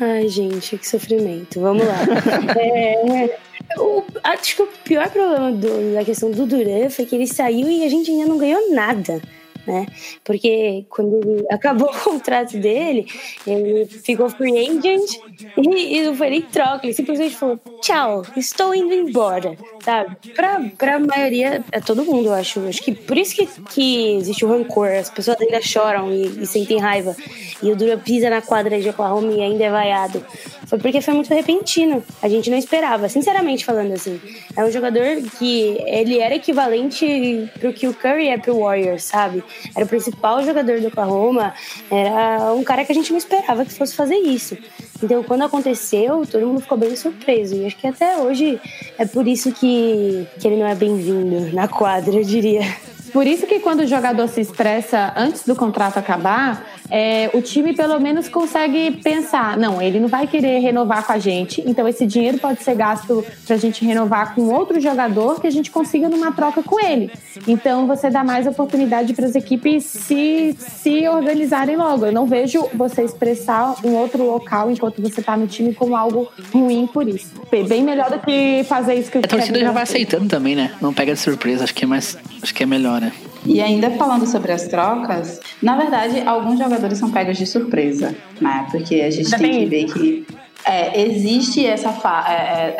Ai, 0.00 0.28
gente, 0.28 0.78
que 0.78 0.86
sofrimento. 0.88 1.60
Vamos 1.60 1.84
lá. 1.86 1.96
É, 2.58 3.36
o- 3.78 4.02
acho 4.24 4.56
que 4.56 4.62
o 4.62 4.66
pior 4.84 5.10
problema 5.10 5.52
do- 5.52 5.94
da 5.94 6.04
questão 6.04 6.30
do 6.30 6.46
Duran 6.46 6.88
foi 6.90 7.04
que 7.04 7.14
ele 7.14 7.26
saiu 7.26 7.68
e 7.68 7.84
a 7.84 7.88
gente 7.88 8.10
ainda 8.10 8.26
não 8.26 8.38
ganhou 8.38 8.72
nada. 8.72 9.20
Né? 9.68 9.86
Porque 10.24 10.86
quando 10.88 11.44
acabou 11.52 11.90
o 11.90 12.00
contrato 12.00 12.56
dele, 12.56 13.06
ele 13.46 13.84
ficou 13.84 14.30
free 14.30 14.66
agent 14.66 15.20
e, 15.58 15.98
e 15.98 16.04
não 16.04 16.14
foi 16.14 16.30
nem 16.30 16.40
troca. 16.40 16.86
Ele 16.86 16.94
simplesmente 16.94 17.36
falou: 17.36 17.60
tchau, 17.82 18.22
estou 18.34 18.74
indo 18.74 18.94
embora. 18.94 19.58
Sabe? 19.84 20.16
Pra, 20.34 20.64
pra 20.78 20.98
maioria, 20.98 21.62
é 21.70 21.80
todo 21.80 22.02
mundo, 22.02 22.28
eu 22.28 22.32
acho. 22.32 22.66
Acho 22.66 22.82
que 22.82 22.94
por 22.94 23.18
isso 23.18 23.34
que, 23.34 23.46
que 23.70 24.16
existe 24.16 24.42
o 24.46 24.48
rancor. 24.48 24.88
As 24.88 25.10
pessoas 25.10 25.38
ainda 25.38 25.60
choram 25.60 26.10
e, 26.10 26.42
e 26.42 26.46
sentem 26.46 26.78
raiva. 26.78 27.14
E 27.62 27.70
o 27.70 27.76
Dura 27.76 27.98
pisa 27.98 28.30
na 28.30 28.40
quadra 28.40 28.80
de 28.80 28.88
Oklahoma 28.88 29.30
e 29.32 29.42
ainda 29.42 29.64
é 29.64 29.70
vaiado. 29.70 30.24
Foi 30.66 30.78
porque 30.78 31.02
foi 31.02 31.12
muito 31.12 31.32
repentino. 31.32 32.02
A 32.22 32.28
gente 32.28 32.50
não 32.50 32.56
esperava, 32.56 33.08
sinceramente 33.08 33.66
falando 33.66 33.92
assim. 33.92 34.18
É 34.56 34.64
um 34.64 34.70
jogador 34.70 35.22
que 35.38 35.78
ele 35.86 36.18
era 36.18 36.34
equivalente 36.34 37.50
pro 37.58 37.72
que 37.72 37.86
o 37.86 37.94
Curry 37.94 38.28
é 38.28 38.38
pro 38.38 38.58
Warriors, 38.58 39.04
sabe? 39.04 39.42
Era 39.74 39.84
o 39.84 39.88
principal 39.88 40.42
jogador 40.42 40.80
do 40.80 40.88
Oklahoma. 40.88 41.54
Era 41.90 42.52
um 42.52 42.64
cara 42.64 42.84
que 42.84 42.92
a 42.92 42.94
gente 42.94 43.10
não 43.10 43.18
esperava 43.18 43.64
que 43.64 43.72
fosse 43.72 43.94
fazer 43.94 44.16
isso. 44.16 44.56
Então, 45.02 45.22
quando 45.22 45.42
aconteceu, 45.42 46.26
todo 46.26 46.46
mundo 46.46 46.60
ficou 46.60 46.76
bem 46.76 46.94
surpreso. 46.96 47.54
E 47.54 47.66
acho 47.66 47.76
que 47.76 47.86
até 47.86 48.16
hoje 48.18 48.60
é 48.98 49.06
por 49.06 49.26
isso 49.26 49.52
que, 49.52 50.26
que 50.40 50.48
ele 50.48 50.56
não 50.56 50.66
é 50.66 50.74
bem-vindo 50.74 51.54
na 51.54 51.68
quadra, 51.68 52.14
eu 52.14 52.24
diria. 52.24 52.62
Por 53.12 53.26
isso 53.26 53.46
que 53.46 53.60
quando 53.60 53.80
o 53.80 53.86
jogador 53.86 54.28
se 54.28 54.40
expressa 54.40 55.12
antes 55.16 55.44
do 55.44 55.56
contrato 55.56 55.98
acabar, 55.98 56.66
é, 56.90 57.30
o 57.34 57.42
time 57.42 57.74
pelo 57.74 57.98
menos 58.00 58.28
consegue 58.28 58.92
pensar, 59.02 59.56
não, 59.56 59.80
ele 59.80 60.00
não 60.00 60.08
vai 60.08 60.26
querer 60.26 60.58
renovar 60.60 61.06
com 61.06 61.12
a 61.12 61.18
gente, 61.18 61.62
então 61.66 61.86
esse 61.86 62.06
dinheiro 62.06 62.38
pode 62.38 62.62
ser 62.62 62.74
gasto 62.74 63.24
para 63.46 63.56
a 63.56 63.58
gente 63.58 63.84
renovar 63.84 64.34
com 64.34 64.42
outro 64.48 64.80
jogador 64.80 65.40
que 65.40 65.46
a 65.46 65.50
gente 65.50 65.70
consiga 65.70 66.08
numa 66.08 66.32
troca 66.32 66.62
com 66.62 66.80
ele. 66.80 67.10
Então 67.46 67.86
você 67.86 68.10
dá 68.10 68.24
mais 68.24 68.46
oportunidade 68.46 69.12
para 69.14 69.26
as 69.26 69.34
equipes 69.34 69.84
se, 69.84 70.56
se 70.58 71.08
organizarem 71.08 71.76
logo. 71.76 72.06
Eu 72.06 72.12
não 72.12 72.26
vejo 72.26 72.68
você 72.74 73.02
expressar 73.02 73.74
um 73.84 73.94
outro 73.94 74.24
local 74.24 74.70
enquanto 74.70 75.00
você 75.02 75.20
está 75.20 75.36
no 75.36 75.46
time 75.46 75.74
como 75.74 75.96
algo 75.96 76.28
ruim 76.52 76.86
por 76.86 77.08
isso. 77.08 77.32
Bem 77.68 77.82
melhor 77.82 78.10
do 78.10 78.18
que 78.18 78.64
fazer 78.64 78.94
isso 78.94 79.10
que 79.10 79.18
o 79.18 79.20
A 79.24 79.28
torcida 79.28 79.60
já 79.60 79.72
vai 79.72 79.82
aceitando 79.82 80.26
também, 80.28 80.54
né? 80.54 80.72
Não 80.80 80.92
pega 80.92 81.12
de 81.12 81.20
surpresa, 81.20 81.64
acho 81.64 81.74
que 81.74 81.84
é 81.84 81.86
mais. 81.86 82.18
Acho 82.42 82.54
que 82.54 82.62
é 82.62 82.66
melhor, 82.66 83.00
né? 83.00 83.12
E 83.48 83.60
ainda 83.62 83.90
falando 83.92 84.26
sobre 84.26 84.52
as 84.52 84.68
trocas, 84.68 85.40
na 85.62 85.76
verdade, 85.76 86.20
alguns 86.26 86.58
jogadores 86.58 86.98
são 86.98 87.10
pegos 87.10 87.38
de 87.38 87.46
surpresa, 87.46 88.14
né? 88.40 88.66
Porque 88.70 88.96
a 88.96 89.10
gente 89.10 89.30
Também 89.30 89.68
tem 89.68 89.86
que 89.86 89.92
ver 89.98 90.24
que 90.24 90.26
é, 90.64 91.00
existe 91.02 91.64
essa, 91.66 91.90
fa- 91.92 92.26
é, 92.28 92.76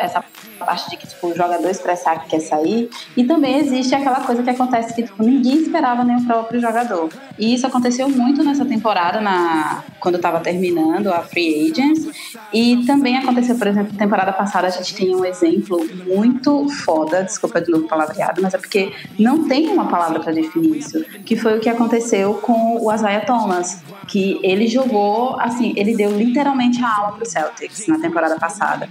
parte 0.59 0.89
de 0.89 0.97
que 0.97 1.07
tipo, 1.07 1.27
o 1.27 1.35
jogador 1.35 1.69
expressar 1.69 2.23
que 2.23 2.29
quer 2.29 2.39
sair, 2.39 2.89
e 3.15 3.23
também 3.23 3.57
existe 3.59 3.95
aquela 3.95 4.21
coisa 4.21 4.43
que 4.43 4.49
acontece 4.49 4.93
que 4.93 5.03
tipo, 5.03 5.23
ninguém 5.23 5.57
esperava 5.61 6.03
nem 6.03 6.17
o 6.17 6.25
próprio 6.25 6.59
jogador. 6.59 7.09
E 7.37 7.53
isso 7.53 7.65
aconteceu 7.65 8.09
muito 8.09 8.43
nessa 8.43 8.65
temporada, 8.65 9.21
na, 9.21 9.83
quando 9.99 10.15
estava 10.15 10.39
terminando 10.39 11.07
a 11.07 11.21
Free 11.21 11.71
Agents, 11.71 12.07
e 12.53 12.85
também 12.85 13.17
aconteceu, 13.17 13.55
por 13.55 13.67
exemplo, 13.67 13.97
temporada 13.97 14.33
passada 14.33 14.67
a 14.67 14.69
gente 14.69 14.93
tem 14.95 15.15
um 15.15 15.25
exemplo 15.25 15.79
muito 16.05 16.67
foda, 16.69 17.23
desculpa 17.23 17.61
de 17.61 17.71
novo 17.71 17.87
palavreado, 17.87 18.41
mas 18.41 18.53
é 18.53 18.57
porque 18.57 18.91
não 19.17 19.47
tem 19.47 19.69
uma 19.69 19.87
palavra 19.87 20.19
para 20.19 20.31
definir 20.31 20.77
isso, 20.77 21.03
que 21.25 21.35
foi 21.35 21.57
o 21.57 21.59
que 21.59 21.69
aconteceu 21.69 22.35
com 22.35 22.77
o 22.81 22.93
Isaiah 22.93 23.25
Thomas, 23.25 23.81
que 24.07 24.39
ele 24.43 24.67
jogou, 24.67 25.39
assim, 25.39 25.73
ele 25.75 25.95
deu 25.95 26.11
literalmente 26.11 26.83
a 26.83 26.97
alma 26.97 27.13
pro 27.13 27.25
Celtics 27.25 27.87
na 27.87 27.99
temporada 27.99 28.37
passada. 28.39 28.89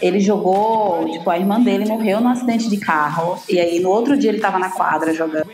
Ele 0.00 0.20
jogou, 0.20 1.07
tipo, 1.12 1.28
a 1.30 1.38
irmã 1.38 1.60
dele 1.60 1.86
morreu 1.86 2.20
num 2.20 2.28
acidente 2.28 2.68
de 2.68 2.76
carro, 2.78 3.38
e 3.48 3.58
aí 3.58 3.80
no 3.80 3.90
outro 3.90 4.16
dia 4.16 4.30
ele 4.30 4.40
tava 4.40 4.58
na 4.58 4.70
quadra 4.70 5.12
jogando. 5.14 5.48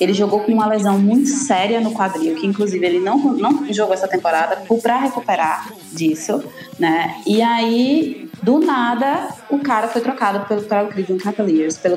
Ele 0.00 0.12
jogou 0.12 0.40
com 0.40 0.52
uma 0.52 0.66
lesão 0.66 0.98
muito 0.98 1.28
séria 1.28 1.80
no 1.80 1.92
quadril, 1.92 2.34
que 2.36 2.46
inclusive 2.46 2.84
ele 2.84 2.98
não, 3.00 3.18
não 3.34 3.72
jogou 3.72 3.94
essa 3.94 4.08
temporada 4.08 4.62
para 4.82 4.98
recuperar 4.98 5.72
disso, 5.92 6.42
né? 6.78 7.16
E 7.26 7.40
aí, 7.42 8.28
do 8.42 8.58
nada, 8.58 9.28
o 9.50 9.58
cara 9.58 9.88
foi 9.88 10.00
trocado 10.00 10.46
pelo, 10.46 10.62
pelo 10.62 10.88
Cleveland 10.88 11.22
Cavaliers, 11.22 11.78
pelo 11.78 11.96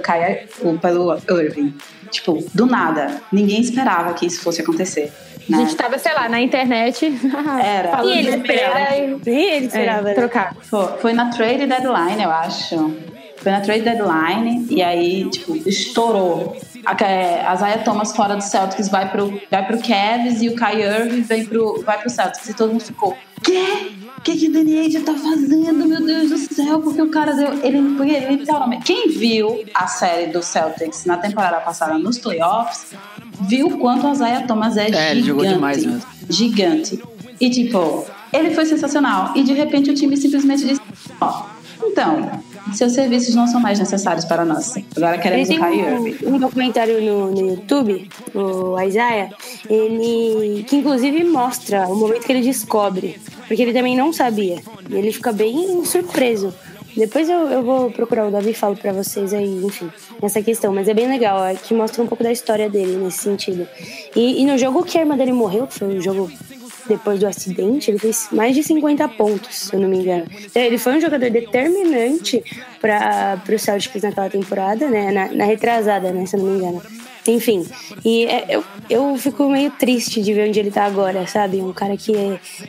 pelo 0.79 1.41
Irving. 1.41 1.73
Tipo, 2.11 2.43
do 2.53 2.65
nada. 2.65 3.21
Ninguém 3.31 3.59
esperava 3.59 4.13
que 4.13 4.25
isso 4.25 4.41
fosse 4.41 4.61
acontecer. 4.61 5.11
A 5.51 5.57
gente 5.57 5.75
tava, 5.75 5.97
sei 5.99 6.13
lá, 6.13 6.27
na 6.27 6.41
internet. 6.41 7.05
Era. 7.63 7.91
falando 7.91 8.09
E 8.09 8.17
ele 8.19 8.29
esperava. 8.29 8.95
e- 8.95 9.29
ele 9.29 9.65
esperava. 9.67 10.09
É, 10.09 10.13
trocar. 10.13 10.55
Foi, 10.61 10.87
foi 10.99 11.13
na 11.13 11.29
trade 11.29 11.65
deadline, 11.67 12.23
eu 12.23 12.31
acho. 12.31 12.95
Foi 13.37 13.51
na 13.51 13.61
trade 13.61 13.83
deadline 13.83 14.65
e 14.69 14.81
aí, 14.81 15.29
tipo, 15.29 15.55
estourou. 15.67 16.57
A, 16.85 17.03
é, 17.03 17.45
a 17.45 17.55
Zaya 17.55 17.77
Thomas 17.79 18.15
fora 18.15 18.35
do 18.35 18.41
Celtics 18.41 18.89
vai 18.89 19.09
pro, 19.11 19.39
vai 19.51 19.65
pro 19.65 19.77
Cavs 19.79 20.41
e 20.41 20.49
o 20.49 20.55
Kai 20.55 20.81
Irving 20.81 21.21
vem 21.21 21.45
pro, 21.45 21.81
vai 21.83 21.99
pro 21.99 22.09
Celtics. 22.09 22.49
E 22.49 22.53
todo 22.55 22.71
mundo 22.71 22.83
ficou, 22.83 23.15
quê? 23.43 23.91
O 24.17 24.21
que, 24.21 24.35
que 24.37 24.47
o 24.47 24.51
Danny 24.53 24.79
Ainge 24.79 24.99
tá 25.01 25.13
fazendo? 25.13 25.85
Meu 25.87 26.03
Deus 26.03 26.29
do 26.29 26.37
céu, 26.55 26.81
porque 26.81 26.99
o 26.99 27.09
cara 27.11 27.33
deu. 27.33 27.53
Ele, 27.63 27.95
porque 27.95 28.11
ele 28.11 28.37
literalmente. 28.37 28.83
Quem 28.85 29.09
viu 29.09 29.63
a 29.73 29.85
série 29.85 30.31
do 30.31 30.41
Celtics 30.41 31.05
na 31.05 31.17
temporada 31.17 31.57
passada 31.61 31.95
nos 31.99 32.17
playoffs, 32.17 32.95
viu 33.41 33.67
o 33.67 33.77
quanto 33.77 34.07
a 34.07 34.13
Zaya 34.13 34.47
Thomas 34.47 34.77
é, 34.77 34.83
É, 34.83 34.85
gigante. 34.87 35.11
ele 35.11 35.23
jogou 35.23 35.45
demais 35.45 35.85
mesmo. 35.85 36.01
Gigante. 36.29 36.99
E 37.39 37.49
tipo, 37.49 38.05
ele 38.33 38.51
foi 38.51 38.65
sensacional. 38.65 39.31
E 39.35 39.43
de 39.43 39.53
repente 39.53 39.89
o 39.91 39.93
time 39.93 40.15
simplesmente 40.17 40.65
disse: 40.65 40.81
Ó, 41.19 41.43
então, 41.83 42.41
seus 42.73 42.93
serviços 42.93 43.35
não 43.35 43.45
são 43.47 43.59
mais 43.59 43.77
necessários 43.79 44.25
para 44.25 44.43
nós. 44.45 44.73
Agora 44.95 45.17
queremos 45.17 45.49
Ele 45.49 45.59
o 45.59 45.63
Kyrie 45.63 45.81
Irving. 45.81 46.25
um, 46.27 46.35
um 46.35 46.39
documentário 46.39 47.01
no, 47.01 47.31
no 47.31 47.49
YouTube, 47.51 48.09
o 48.33 48.79
Isaiah, 48.81 49.29
ele 49.69 50.63
que 50.63 50.77
inclusive 50.77 51.23
mostra 51.25 51.87
o 51.87 51.95
momento 51.95 52.25
que 52.25 52.31
ele 52.31 52.41
descobre, 52.41 53.19
porque 53.47 53.61
ele 53.61 53.73
também 53.73 53.95
não 53.95 54.11
sabia. 54.13 54.61
E 54.89 54.95
ele 54.95 55.11
fica 55.11 55.31
bem 55.31 55.83
surpreso. 55.85 56.53
Depois 56.95 57.29
eu, 57.29 57.39
eu 57.47 57.63
vou 57.63 57.91
procurar 57.91 58.27
o 58.27 58.31
Davi 58.31 58.51
e 58.51 58.53
falo 58.53 58.75
pra 58.75 58.93
vocês 58.93 59.33
aí, 59.33 59.63
enfim, 59.63 59.91
nessa 60.21 60.41
questão. 60.41 60.73
Mas 60.73 60.87
é 60.87 60.93
bem 60.93 61.07
legal, 61.07 61.43
é 61.45 61.55
que 61.55 61.73
mostra 61.73 62.01
um 62.01 62.07
pouco 62.07 62.23
da 62.23 62.31
história 62.31 62.69
dele 62.69 62.97
nesse 62.97 63.19
sentido. 63.19 63.67
E, 64.15 64.41
e 64.41 64.45
no 64.45 64.57
jogo 64.57 64.83
que 64.83 64.97
a 64.97 65.01
irmã 65.01 65.17
dele 65.17 65.33
morreu, 65.33 65.67
que 65.67 65.79
foi 65.79 65.87
um 65.87 66.01
jogo 66.01 66.31
depois 66.87 67.19
do 67.19 67.27
acidente, 67.27 67.89
ele 67.89 67.99
fez 67.99 68.27
mais 68.31 68.55
de 68.55 68.63
50 68.63 69.07
pontos, 69.09 69.55
se 69.55 69.73
eu 69.73 69.79
não 69.79 69.89
me 69.89 69.97
engano. 69.97 70.25
Então, 70.45 70.61
ele 70.61 70.77
foi 70.77 70.97
um 70.97 71.01
jogador 71.01 71.29
determinante 71.29 72.43
para 72.79 73.41
o 73.49 73.59
Celtics 73.59 74.03
naquela 74.03 74.29
temporada, 74.29 74.87
né? 74.87 75.11
Na, 75.11 75.31
na 75.31 75.45
retrasada, 75.45 76.11
né? 76.11 76.25
Se 76.25 76.35
eu 76.35 76.43
não 76.43 76.51
me 76.51 76.57
engano. 76.59 76.81
Enfim, 77.27 77.65
e 78.03 78.25
é, 78.25 78.45
eu, 78.49 78.63
eu 78.87 79.17
fico 79.17 79.49
meio 79.49 79.71
triste 79.71 80.21
de 80.21 80.31
ver 80.31 80.47
onde 80.47 80.59
ele 80.59 80.69
tá 80.69 80.85
agora, 80.85 81.25
sabe? 81.25 81.57
Um 81.57 81.73
cara 81.73 81.97
que 81.97 82.13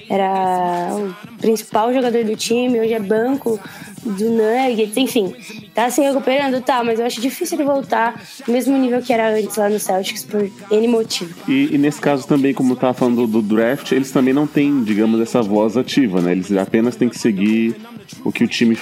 era 0.09 0.95
o 0.95 1.37
principal 1.37 1.93
jogador 1.93 2.25
do 2.25 2.35
time, 2.35 2.81
hoje 2.81 2.95
é 2.95 2.99
banco 2.99 3.61
do 4.07 4.31
Nuggets, 4.31 4.97
enfim. 4.97 5.35
Tá 5.75 5.91
se 5.91 6.01
recuperando, 6.01 6.61
tá, 6.63 6.83
mas 6.83 6.99
eu 6.99 7.07
acho 7.07 7.21
difícil 7.21 7.59
ele 7.59 7.65
voltar 7.65 8.21
no 8.47 8.53
mesmo 8.53 8.77
nível 8.77 9.03
que 9.03 9.13
era 9.13 9.35
antes 9.35 9.57
lá 9.57 9.69
no 9.69 9.79
Celtics, 9.79 10.25
por 10.25 10.49
N 10.71 10.89
motivo. 10.89 11.35
E, 11.49 11.75
e 11.75 11.79
nesse 11.79 12.01
caso 12.01 12.27
também, 12.27 12.55
como 12.55 12.73
eu 12.73 12.77
tava 12.77 12.95
falando 12.95 13.27
do, 13.27 13.41
do 13.41 13.43
draft, 13.43 13.93
eles 13.93 14.11
também 14.11 14.33
não 14.33 14.47
têm, 14.47 14.83
digamos, 14.83 15.21
essa 15.21 15.43
voz 15.43 15.77
ativa, 15.77 16.21
né? 16.21 16.33
Eles 16.33 16.51
apenas 16.53 16.97
têm 16.97 17.09
que 17.09 17.19
seguir 17.19 17.77
o 18.25 18.33
que 18.33 18.45
o 18.45 18.49
time 18.49 18.77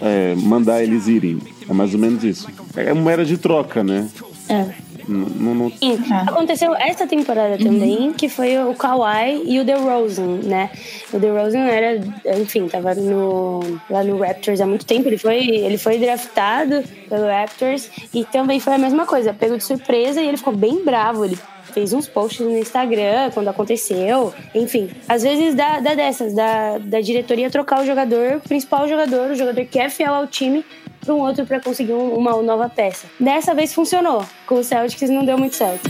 é, 0.00 0.34
mandar 0.36 0.82
eles 0.82 1.06
irem. 1.06 1.38
É 1.68 1.72
mais 1.72 1.92
ou 1.92 2.00
menos 2.00 2.24
isso. 2.24 2.48
É 2.76 2.92
moeda 2.94 3.24
de 3.24 3.36
troca, 3.36 3.84
né? 3.84 4.08
É. 4.48 4.87
Não, 5.08 5.26
não, 5.26 5.54
não- 5.54 5.70
Sim, 5.70 5.98
aconteceu 6.26 6.74
essa 6.74 7.06
temporada 7.06 7.56
também, 7.56 8.12
que 8.12 8.28
foi 8.28 8.58
o 8.58 8.74
Kawhi 8.74 9.42
e 9.46 9.58
o 9.58 9.64
DeRozan, 9.64 10.40
né? 10.44 10.70
O 11.12 11.18
DeRozan 11.18 11.60
era, 11.66 11.98
enfim, 12.38 12.68
tava 12.68 12.94
no, 12.94 13.60
lá 13.88 14.04
no 14.04 14.18
Raptors 14.18 14.60
há 14.60 14.66
muito 14.66 14.84
tempo. 14.84 15.08
Ele 15.08 15.16
foi, 15.18 15.38
ele 15.48 15.78
foi 15.78 15.98
draftado 15.98 16.84
pelo 17.08 17.26
Raptors 17.26 17.90
e 18.12 18.24
também 18.24 18.60
foi 18.60 18.74
a 18.74 18.78
mesma 18.78 19.06
coisa, 19.06 19.32
pego 19.32 19.56
de 19.56 19.64
surpresa 19.64 20.20
e 20.20 20.28
ele 20.28 20.36
ficou 20.36 20.54
bem 20.54 20.84
bravo. 20.84 21.24
Ele 21.24 21.38
fez 21.72 21.92
uns 21.92 22.06
posts 22.08 22.40
no 22.44 22.58
Instagram 22.58 23.30
quando 23.32 23.48
aconteceu. 23.48 24.32
Enfim, 24.54 24.90
às 25.08 25.22
vezes 25.22 25.54
dá, 25.54 25.80
dá 25.80 25.94
dessas, 25.94 26.34
da, 26.34 26.78
da 26.78 27.00
diretoria 27.00 27.50
trocar 27.50 27.82
o 27.82 27.86
jogador, 27.86 28.36
o 28.36 28.40
principal 28.40 28.86
jogador, 28.88 29.30
o 29.30 29.34
jogador 29.34 29.64
que 29.64 29.78
é 29.78 29.88
fiel 29.88 30.14
ao 30.14 30.26
time, 30.26 30.64
para 31.00 31.14
um 31.14 31.20
outro 31.20 31.46
para 31.46 31.60
conseguir 31.60 31.92
um- 31.92 32.14
uma 32.14 32.40
nova 32.42 32.68
peça. 32.68 33.06
Dessa 33.18 33.54
vez 33.54 33.72
funcionou. 33.74 34.24
Com 34.46 34.56
o 34.56 34.64
Celtics 34.64 35.08
não 35.10 35.24
deu 35.24 35.38
muito 35.38 35.56
certo. 35.56 35.88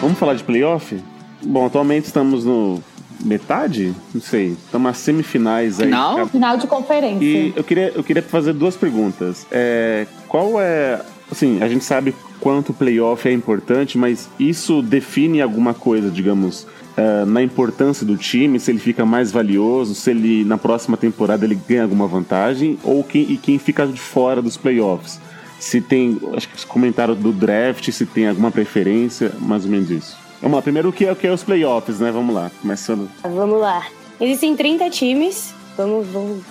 Vamos 0.00 0.18
falar 0.18 0.34
de 0.34 0.44
playoff? 0.44 1.02
Bom, 1.42 1.66
atualmente 1.66 2.04
estamos 2.06 2.44
no 2.44 2.82
metade? 3.24 3.94
Não 4.12 4.20
sei. 4.20 4.48
Estamos 4.52 4.86
nas 4.86 4.98
semifinais 4.98 5.80
aí. 5.80 5.86
Final? 5.86 6.26
Final 6.28 6.56
de 6.58 6.66
conferência. 6.66 7.24
E 7.24 7.52
eu 7.56 7.64
queria, 7.64 7.92
eu 7.94 8.04
queria 8.04 8.22
fazer 8.22 8.52
duas 8.52 8.76
perguntas. 8.76 9.46
É, 9.50 10.06
qual 10.28 10.60
é. 10.60 11.00
Assim, 11.30 11.62
a 11.62 11.68
gente 11.68 11.84
sabe 11.84 12.14
quanto 12.40 12.70
o 12.70 12.74
playoff 12.74 13.26
é 13.28 13.32
importante, 13.32 13.96
mas 13.96 14.28
isso 14.38 14.82
define 14.82 15.40
alguma 15.40 15.72
coisa, 15.72 16.10
digamos, 16.10 16.66
é, 16.96 17.24
na 17.24 17.42
importância 17.42 18.06
do 18.06 18.16
time, 18.16 18.60
se 18.60 18.70
ele 18.70 18.78
fica 18.78 19.04
mais 19.04 19.32
valioso, 19.32 19.94
se 19.94 20.10
ele 20.10 20.44
na 20.44 20.58
próxima 20.58 20.96
temporada 20.96 21.44
ele 21.44 21.58
ganha 21.68 21.82
alguma 21.82 22.06
vantagem, 22.06 22.78
ou 22.84 23.02
quem, 23.02 23.22
e 23.22 23.36
quem 23.36 23.58
fica 23.58 23.86
de 23.86 24.00
fora 24.00 24.42
dos 24.42 24.56
playoffs. 24.56 25.20
Se 25.58 25.80
tem. 25.80 26.20
Acho 26.36 26.48
que 26.48 26.66
comentaram 26.66 27.14
do 27.14 27.32
draft, 27.32 27.90
se 27.90 28.04
tem 28.04 28.28
alguma 28.28 28.50
preferência, 28.50 29.32
mais 29.40 29.64
ou 29.64 29.70
menos 29.70 29.90
isso. 29.90 30.16
Vamos 30.42 30.56
lá, 30.56 30.62
primeiro 30.62 30.90
o 30.90 30.92
que 30.92 31.06
é, 31.06 31.12
o 31.12 31.16
que 31.16 31.26
é 31.26 31.32
os 31.32 31.42
playoffs, 31.42 32.00
né? 32.00 32.12
Vamos 32.12 32.34
lá, 32.34 32.50
começando. 32.60 33.08
Vamos 33.22 33.60
lá. 33.60 33.86
Existem 34.20 34.54
30 34.54 34.90
times. 34.90 35.54
Vamos, 35.76 36.06
vamos 36.08 36.42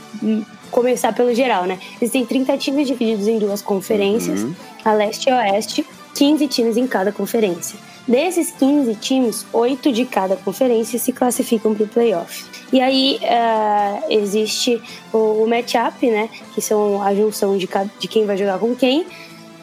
começar 0.73 1.13
pelo 1.13 1.33
geral, 1.33 1.63
né? 1.65 1.77
Existem 2.01 2.25
30 2.25 2.57
times 2.57 2.87
divididos 2.87 3.27
em 3.27 3.37
duas 3.39 3.61
conferências, 3.61 4.45
a 4.83 4.91
leste 4.91 5.27
e 5.27 5.31
a 5.31 5.37
oeste, 5.37 5.85
15 6.15 6.47
times 6.47 6.75
em 6.77 6.87
cada 6.87 7.11
conferência. 7.11 7.77
Desses 8.07 8.51
15 8.51 8.95
times, 8.95 9.45
8 9.53 9.91
de 9.93 10.03
cada 10.03 10.35
conferência 10.35 10.99
se 10.99 11.13
classificam 11.13 11.73
para 11.73 11.85
o 11.85 11.87
playoff. 11.87 12.43
E 12.73 12.81
aí 12.81 13.17
ah, 13.23 14.01
existe 14.09 14.81
o, 15.13 15.43
o 15.43 15.47
matchup, 15.47 16.09
né? 16.09 16.27
Que 16.53 16.61
são 16.61 17.01
a 17.01 17.15
junção 17.15 17.57
de, 17.57 17.65
ca- 17.65 17.87
de 17.99 18.07
quem 18.09 18.25
vai 18.25 18.35
jogar 18.35 18.57
com 18.59 18.75
quem. 18.75 19.05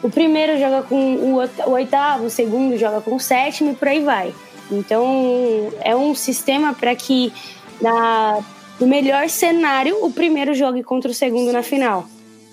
O 0.01 0.09
primeiro 0.09 0.57
joga 0.57 0.81
com 0.81 0.95
o 0.95 1.35
o 1.67 1.71
oitavo, 1.71 2.25
o 2.25 2.29
segundo 2.29 2.75
joga 2.77 3.01
com 3.01 3.15
o 3.15 3.19
sétimo 3.19 3.71
e 3.71 3.75
por 3.75 3.87
aí 3.87 3.99
vai. 3.99 4.33
Então 4.71 5.71
é 5.81 5.95
um 5.95 6.15
sistema 6.15 6.73
para 6.73 6.95
que 6.95 7.31
na, 7.79 8.39
no 8.81 8.87
melhor 8.87 9.29
cenário 9.29 10.03
o 10.03 10.11
primeiro 10.11 10.55
jogue 10.55 10.81
contra 10.81 11.11
o 11.11 11.13
segundo 11.13 11.53
na 11.53 11.61
final, 11.61 12.07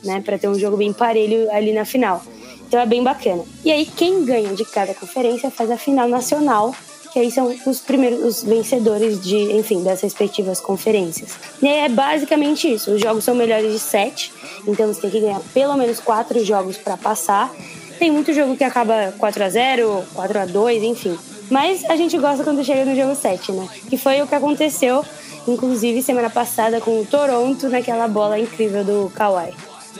né? 0.04 0.20
Para 0.20 0.36
ter 0.36 0.46
um 0.46 0.58
jogo 0.58 0.76
bem 0.76 0.92
parelho 0.92 1.50
ali 1.50 1.72
na 1.72 1.86
final. 1.86 2.22
Então 2.66 2.78
é 2.78 2.84
bem 2.84 3.02
bacana. 3.02 3.42
E 3.64 3.72
aí 3.72 3.86
quem 3.86 4.26
ganha 4.26 4.54
de 4.54 4.62
cada 4.66 4.92
conferência 4.92 5.50
faz 5.50 5.70
a 5.70 5.78
final 5.78 6.06
nacional, 6.06 6.74
que 7.10 7.18
aí 7.18 7.30
são 7.30 7.50
os 7.66 7.80
primeiros 7.80 8.22
os 8.22 8.42
vencedores 8.44 9.18
de, 9.24 9.36
enfim, 9.56 9.82
das 9.82 10.02
respectivas 10.02 10.60
conferências. 10.60 11.30
E 11.62 11.66
aí 11.66 11.78
é 11.86 11.88
basicamente 11.88 12.70
isso. 12.70 12.92
Os 12.92 13.00
jogos 13.00 13.24
são 13.24 13.34
melhores 13.34 13.72
de 13.72 13.78
sete, 13.78 14.30
então 14.66 14.86
você 14.86 15.00
tem 15.00 15.10
que 15.10 15.20
ganhar 15.20 15.40
pelo 15.54 15.78
menos 15.78 15.98
quatro 15.98 16.44
jogos 16.44 16.76
para 16.76 16.98
passar. 16.98 17.50
Tem 17.98 18.10
muito 18.10 18.34
jogo 18.34 18.54
que 18.54 18.62
acaba 18.62 19.14
4 19.18 19.44
a 19.44 19.48
0 19.48 20.04
4 20.14 20.38
a 20.40 20.44
2 20.44 20.82
enfim. 20.82 21.18
Mas 21.50 21.84
a 21.86 21.96
gente 21.96 22.18
gosta 22.18 22.44
quando 22.44 22.62
chega 22.62 22.84
no 22.84 22.94
jogo 22.94 23.14
7, 23.14 23.52
né? 23.52 23.66
Que 23.88 23.96
foi 23.96 24.20
o 24.20 24.26
que 24.26 24.34
aconteceu, 24.34 25.02
inclusive, 25.52 26.02
semana 26.02 26.30
passada 26.30 26.80
com 26.80 27.00
o 27.00 27.04
Toronto, 27.04 27.68
naquela 27.68 28.06
bola 28.06 28.38
incrível 28.38 28.84
do 28.84 29.12
Kawhi. 29.14 29.52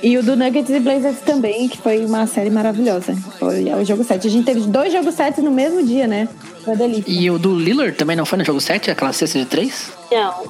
E 0.02 0.16
o 0.16 0.22
do 0.22 0.36
Nuggets 0.36 0.70
e 0.70 0.78
Blazers 0.78 1.20
também, 1.20 1.68
que 1.68 1.78
foi 1.78 2.04
uma 2.04 2.26
série 2.26 2.50
maravilhosa. 2.50 3.16
Foi 3.38 3.64
o 3.64 3.84
jogo 3.84 4.04
7. 4.04 4.26
A 4.26 4.30
gente 4.30 4.44
teve 4.44 4.60
dois 4.60 4.92
jogos 4.92 5.14
7 5.14 5.40
no 5.40 5.50
mesmo 5.50 5.84
dia, 5.84 6.06
né? 6.06 6.28
Foi 6.64 6.76
delícia. 6.76 7.10
E 7.10 7.28
o 7.30 7.38
do 7.38 7.58
Lillard 7.58 7.96
também 7.96 8.16
não 8.16 8.24
foi 8.24 8.38
no 8.38 8.44
jogo 8.44 8.60
7, 8.60 8.90
aquela 8.90 9.12
cesta 9.12 9.38
de 9.38 9.46
3? 9.46 9.97
Não. 10.10 10.42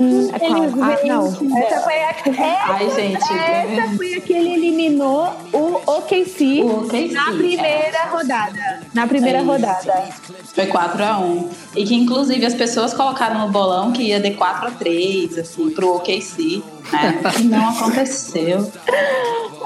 Hum, 0.00 0.30
é? 0.32 0.46
Ah, 0.46 1.06
não. 1.06 1.26
Essa 1.58 1.80
foi 1.80 1.94
a... 1.94 2.10
essa, 2.10 2.72
Ai, 2.72 2.90
gente. 2.90 3.16
essa 3.16 3.96
foi 3.96 4.14
a 4.14 4.20
que 4.20 4.32
ele 4.32 4.54
eliminou 4.54 5.30
o 5.52 5.80
OKC, 5.86 6.62
O 6.62 6.84
OKC, 6.84 7.12
na 7.12 7.24
primeira 7.26 8.04
rodada. 8.10 8.82
Na 8.94 9.06
primeira 9.06 9.38
É 9.38 9.42
rodada. 9.42 10.08
Foi 10.54 10.66
4x1. 10.66 11.48
E 11.76 11.84
que 11.84 11.94
inclusive 11.94 12.44
as 12.46 12.54
pessoas 12.54 12.94
colocaram 12.94 13.46
no 13.46 13.52
bolão 13.52 13.92
que 13.92 14.04
ia 14.04 14.20
de 14.20 14.30
4x3, 14.30 15.38
assim, 15.40 15.70
pro 15.70 15.96
OKC. 15.96 16.62
Né? 16.92 17.20
E 17.38 17.42
não 17.44 17.68
aconteceu. 17.68 18.70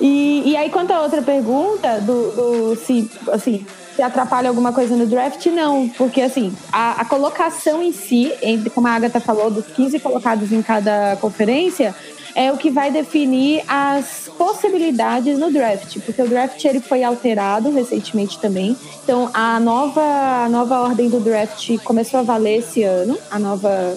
E, 0.00 0.42
e 0.50 0.56
aí, 0.56 0.68
quanto 0.68 0.92
à 0.92 1.00
outra 1.00 1.22
pergunta, 1.22 2.00
do, 2.00 2.32
do 2.32 2.76
se, 2.76 3.10
assim, 3.32 3.64
se 3.94 4.02
atrapalha 4.02 4.48
alguma 4.48 4.72
coisa 4.72 4.96
no 4.96 5.06
draft, 5.06 5.44
não. 5.46 5.88
Porque, 5.88 6.20
assim, 6.20 6.54
a, 6.72 7.00
a 7.02 7.04
colocação 7.04 7.82
em 7.82 7.92
si, 7.92 8.32
entre, 8.42 8.70
como 8.70 8.86
a 8.88 8.92
Agatha 8.92 9.20
falou, 9.20 9.50
dos 9.50 9.66
15 9.66 10.00
colocados 10.00 10.52
em 10.52 10.62
cada 10.62 11.16
conferência, 11.20 11.94
é 12.34 12.50
o 12.52 12.56
que 12.56 12.70
vai 12.70 12.90
definir 12.90 13.62
as 13.68 14.28
possibilidades 14.36 15.38
no 15.38 15.52
draft. 15.52 15.98
Porque 16.00 16.20
o 16.20 16.28
draft 16.28 16.62
ele 16.64 16.80
foi 16.80 17.04
alterado 17.04 17.70
recentemente 17.70 18.38
também. 18.40 18.76
Então, 19.04 19.30
a 19.32 19.60
nova, 19.60 20.02
a 20.44 20.48
nova 20.48 20.80
ordem 20.80 21.08
do 21.08 21.20
draft 21.20 21.78
começou 21.84 22.20
a 22.20 22.22
valer 22.22 22.58
esse 22.58 22.82
ano, 22.82 23.16
a 23.30 23.38
nova, 23.38 23.96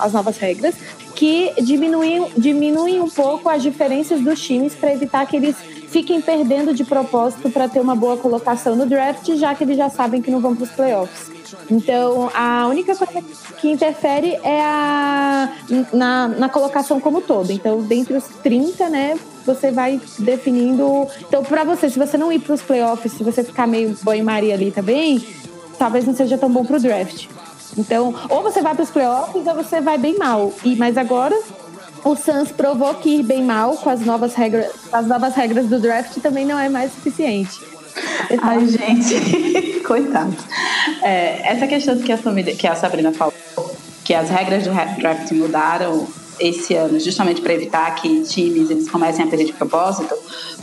as 0.00 0.12
novas 0.12 0.36
regras 0.38 0.74
que 1.14 1.52
diminuem, 1.62 2.32
diminuem 2.36 3.00
um 3.00 3.08
pouco 3.08 3.48
as 3.48 3.62
diferenças 3.62 4.20
dos 4.20 4.40
times 4.40 4.74
para 4.74 4.92
evitar 4.92 5.26
que 5.26 5.36
eles 5.36 5.54
fiquem 5.92 6.22
perdendo 6.22 6.72
de 6.72 6.84
propósito 6.84 7.50
para 7.50 7.68
ter 7.68 7.78
uma 7.78 7.94
boa 7.94 8.16
colocação 8.16 8.74
no 8.74 8.86
draft, 8.86 9.28
já 9.34 9.54
que 9.54 9.62
eles 9.62 9.76
já 9.76 9.90
sabem 9.90 10.22
que 10.22 10.30
não 10.30 10.40
vão 10.40 10.56
para 10.56 10.64
os 10.64 10.70
playoffs. 10.70 11.30
Então, 11.70 12.30
a 12.34 12.66
única 12.66 12.96
coisa 12.96 13.22
que 13.58 13.70
interfere 13.70 14.38
é 14.42 14.60
a, 14.62 15.52
na, 15.92 16.28
na 16.28 16.48
colocação 16.48 16.98
como 16.98 17.20
todo. 17.20 17.52
Então, 17.52 17.82
dentre 17.82 18.14
os 18.14 18.24
30, 18.42 18.88
né, 18.88 19.18
você 19.44 19.70
vai 19.70 20.00
definindo. 20.18 21.06
Então, 21.20 21.44
para 21.44 21.62
você, 21.62 21.90
se 21.90 21.98
você 21.98 22.16
não 22.16 22.32
ir 22.32 22.40
para 22.40 22.54
os 22.54 22.62
playoffs, 22.62 23.12
se 23.12 23.22
você 23.22 23.44
ficar 23.44 23.66
meio 23.66 23.94
banho-maria 24.02 24.54
ali 24.54 24.70
também, 24.70 25.22
talvez 25.78 26.06
não 26.06 26.14
seja 26.14 26.38
tão 26.38 26.50
bom 26.50 26.64
para 26.64 26.78
o 26.78 26.80
draft. 26.80 27.26
Então, 27.76 28.14
ou 28.30 28.42
você 28.42 28.62
vai 28.62 28.74
para 28.74 28.82
os 28.82 28.90
playoffs 28.90 29.46
ou 29.46 29.54
você 29.54 29.80
vai 29.80 29.98
bem 29.98 30.16
mal. 30.16 30.52
E, 30.64 30.74
mas 30.76 30.96
agora 30.96 31.38
o 32.04 32.16
Suns 32.16 32.50
provou 32.50 32.94
que 32.94 33.08
ir 33.08 33.22
bem 33.22 33.42
mal 33.42 33.76
com 33.76 33.90
as 33.90 34.00
novas 34.00 34.34
regras, 34.34 34.72
as 34.92 35.06
novas 35.06 35.34
regras 35.34 35.66
do 35.66 35.80
draft 35.80 36.18
também 36.18 36.44
não 36.44 36.58
é 36.58 36.68
mais 36.68 36.92
suficiente. 36.92 37.60
Ai, 38.40 38.66
gente, 38.66 39.80
coitado. 39.86 40.36
É, 41.02 41.52
essa 41.52 41.66
questão 41.66 41.98
que 41.98 42.12
a, 42.12 42.16
família, 42.16 42.54
que 42.56 42.66
a 42.66 42.74
Sabrina 42.74 43.12
falou, 43.12 43.34
que 44.04 44.14
as 44.14 44.30
regras 44.30 44.64
do 44.64 44.72
draft 44.98 45.30
mudaram, 45.32 46.06
esse 46.48 46.74
ano, 46.74 46.98
justamente 46.98 47.40
para 47.40 47.54
evitar 47.54 47.94
que 47.94 48.22
times 48.24 48.70
eles 48.70 48.90
comecem 48.90 49.24
a 49.24 49.28
perder 49.28 49.44
de 49.46 49.52
propósito, 49.52 50.14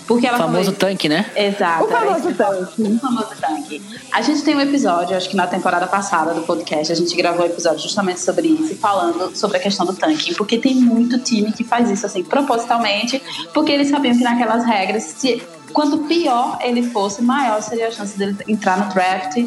porque 0.08 0.26
O 0.26 0.30
ela 0.30 0.38
famoso 0.38 0.66
falou- 0.66 0.80
tanque, 0.80 1.08
né? 1.08 1.26
Exato. 1.36 1.84
O 1.86 1.88
famoso 1.88 2.08
era 2.08 2.18
isso 2.18 2.22
que 2.22 2.28
eu 2.28 2.32
ia 2.32 2.36
falar. 2.36 2.96
O 2.96 3.00
famoso 3.00 3.30
tanque. 3.40 3.82
A 4.12 4.22
gente 4.22 4.42
tem 4.42 4.56
um 4.56 4.62
episódio, 4.62 5.16
acho 5.16 5.30
que 5.30 5.36
na 5.36 5.46
temporada 5.48 5.86
passada 5.88 6.34
do 6.34 6.42
podcast, 6.42 6.92
a 6.92 6.96
gente 6.96 7.16
gravou 7.16 7.44
um 7.44 7.50
episódio 7.50 7.80
justamente 7.80 8.20
sobre 8.20 8.48
isso, 8.48 8.76
falando 8.78 9.36
sobre 9.38 9.58
a 9.58 9.60
questão 9.60 9.86
do 9.86 9.94
tanque. 9.94 10.34
Porque 10.36 10.58
tem 10.58 10.76
muito 10.76 11.20
time 11.20 11.52
que 11.52 11.64
faz 11.64 11.90
isso, 11.92 12.06
assim, 12.06 12.24
propositalmente, 12.24 13.22
porque 13.54 13.72
eles 13.72 13.90
sabiam 13.90 14.18
que 14.18 14.24
naquelas 14.24 14.66
regras, 14.66 15.04
se, 15.04 15.42
quanto 15.72 16.00
pior 16.00 16.58
ele 16.62 16.82
fosse, 16.90 17.22
maior 17.22 17.62
seria 17.62 17.88
a 17.88 17.92
chance 17.92 18.18
dele 18.18 18.36
entrar 18.48 18.78
no 18.84 18.92
draft, 18.92 19.38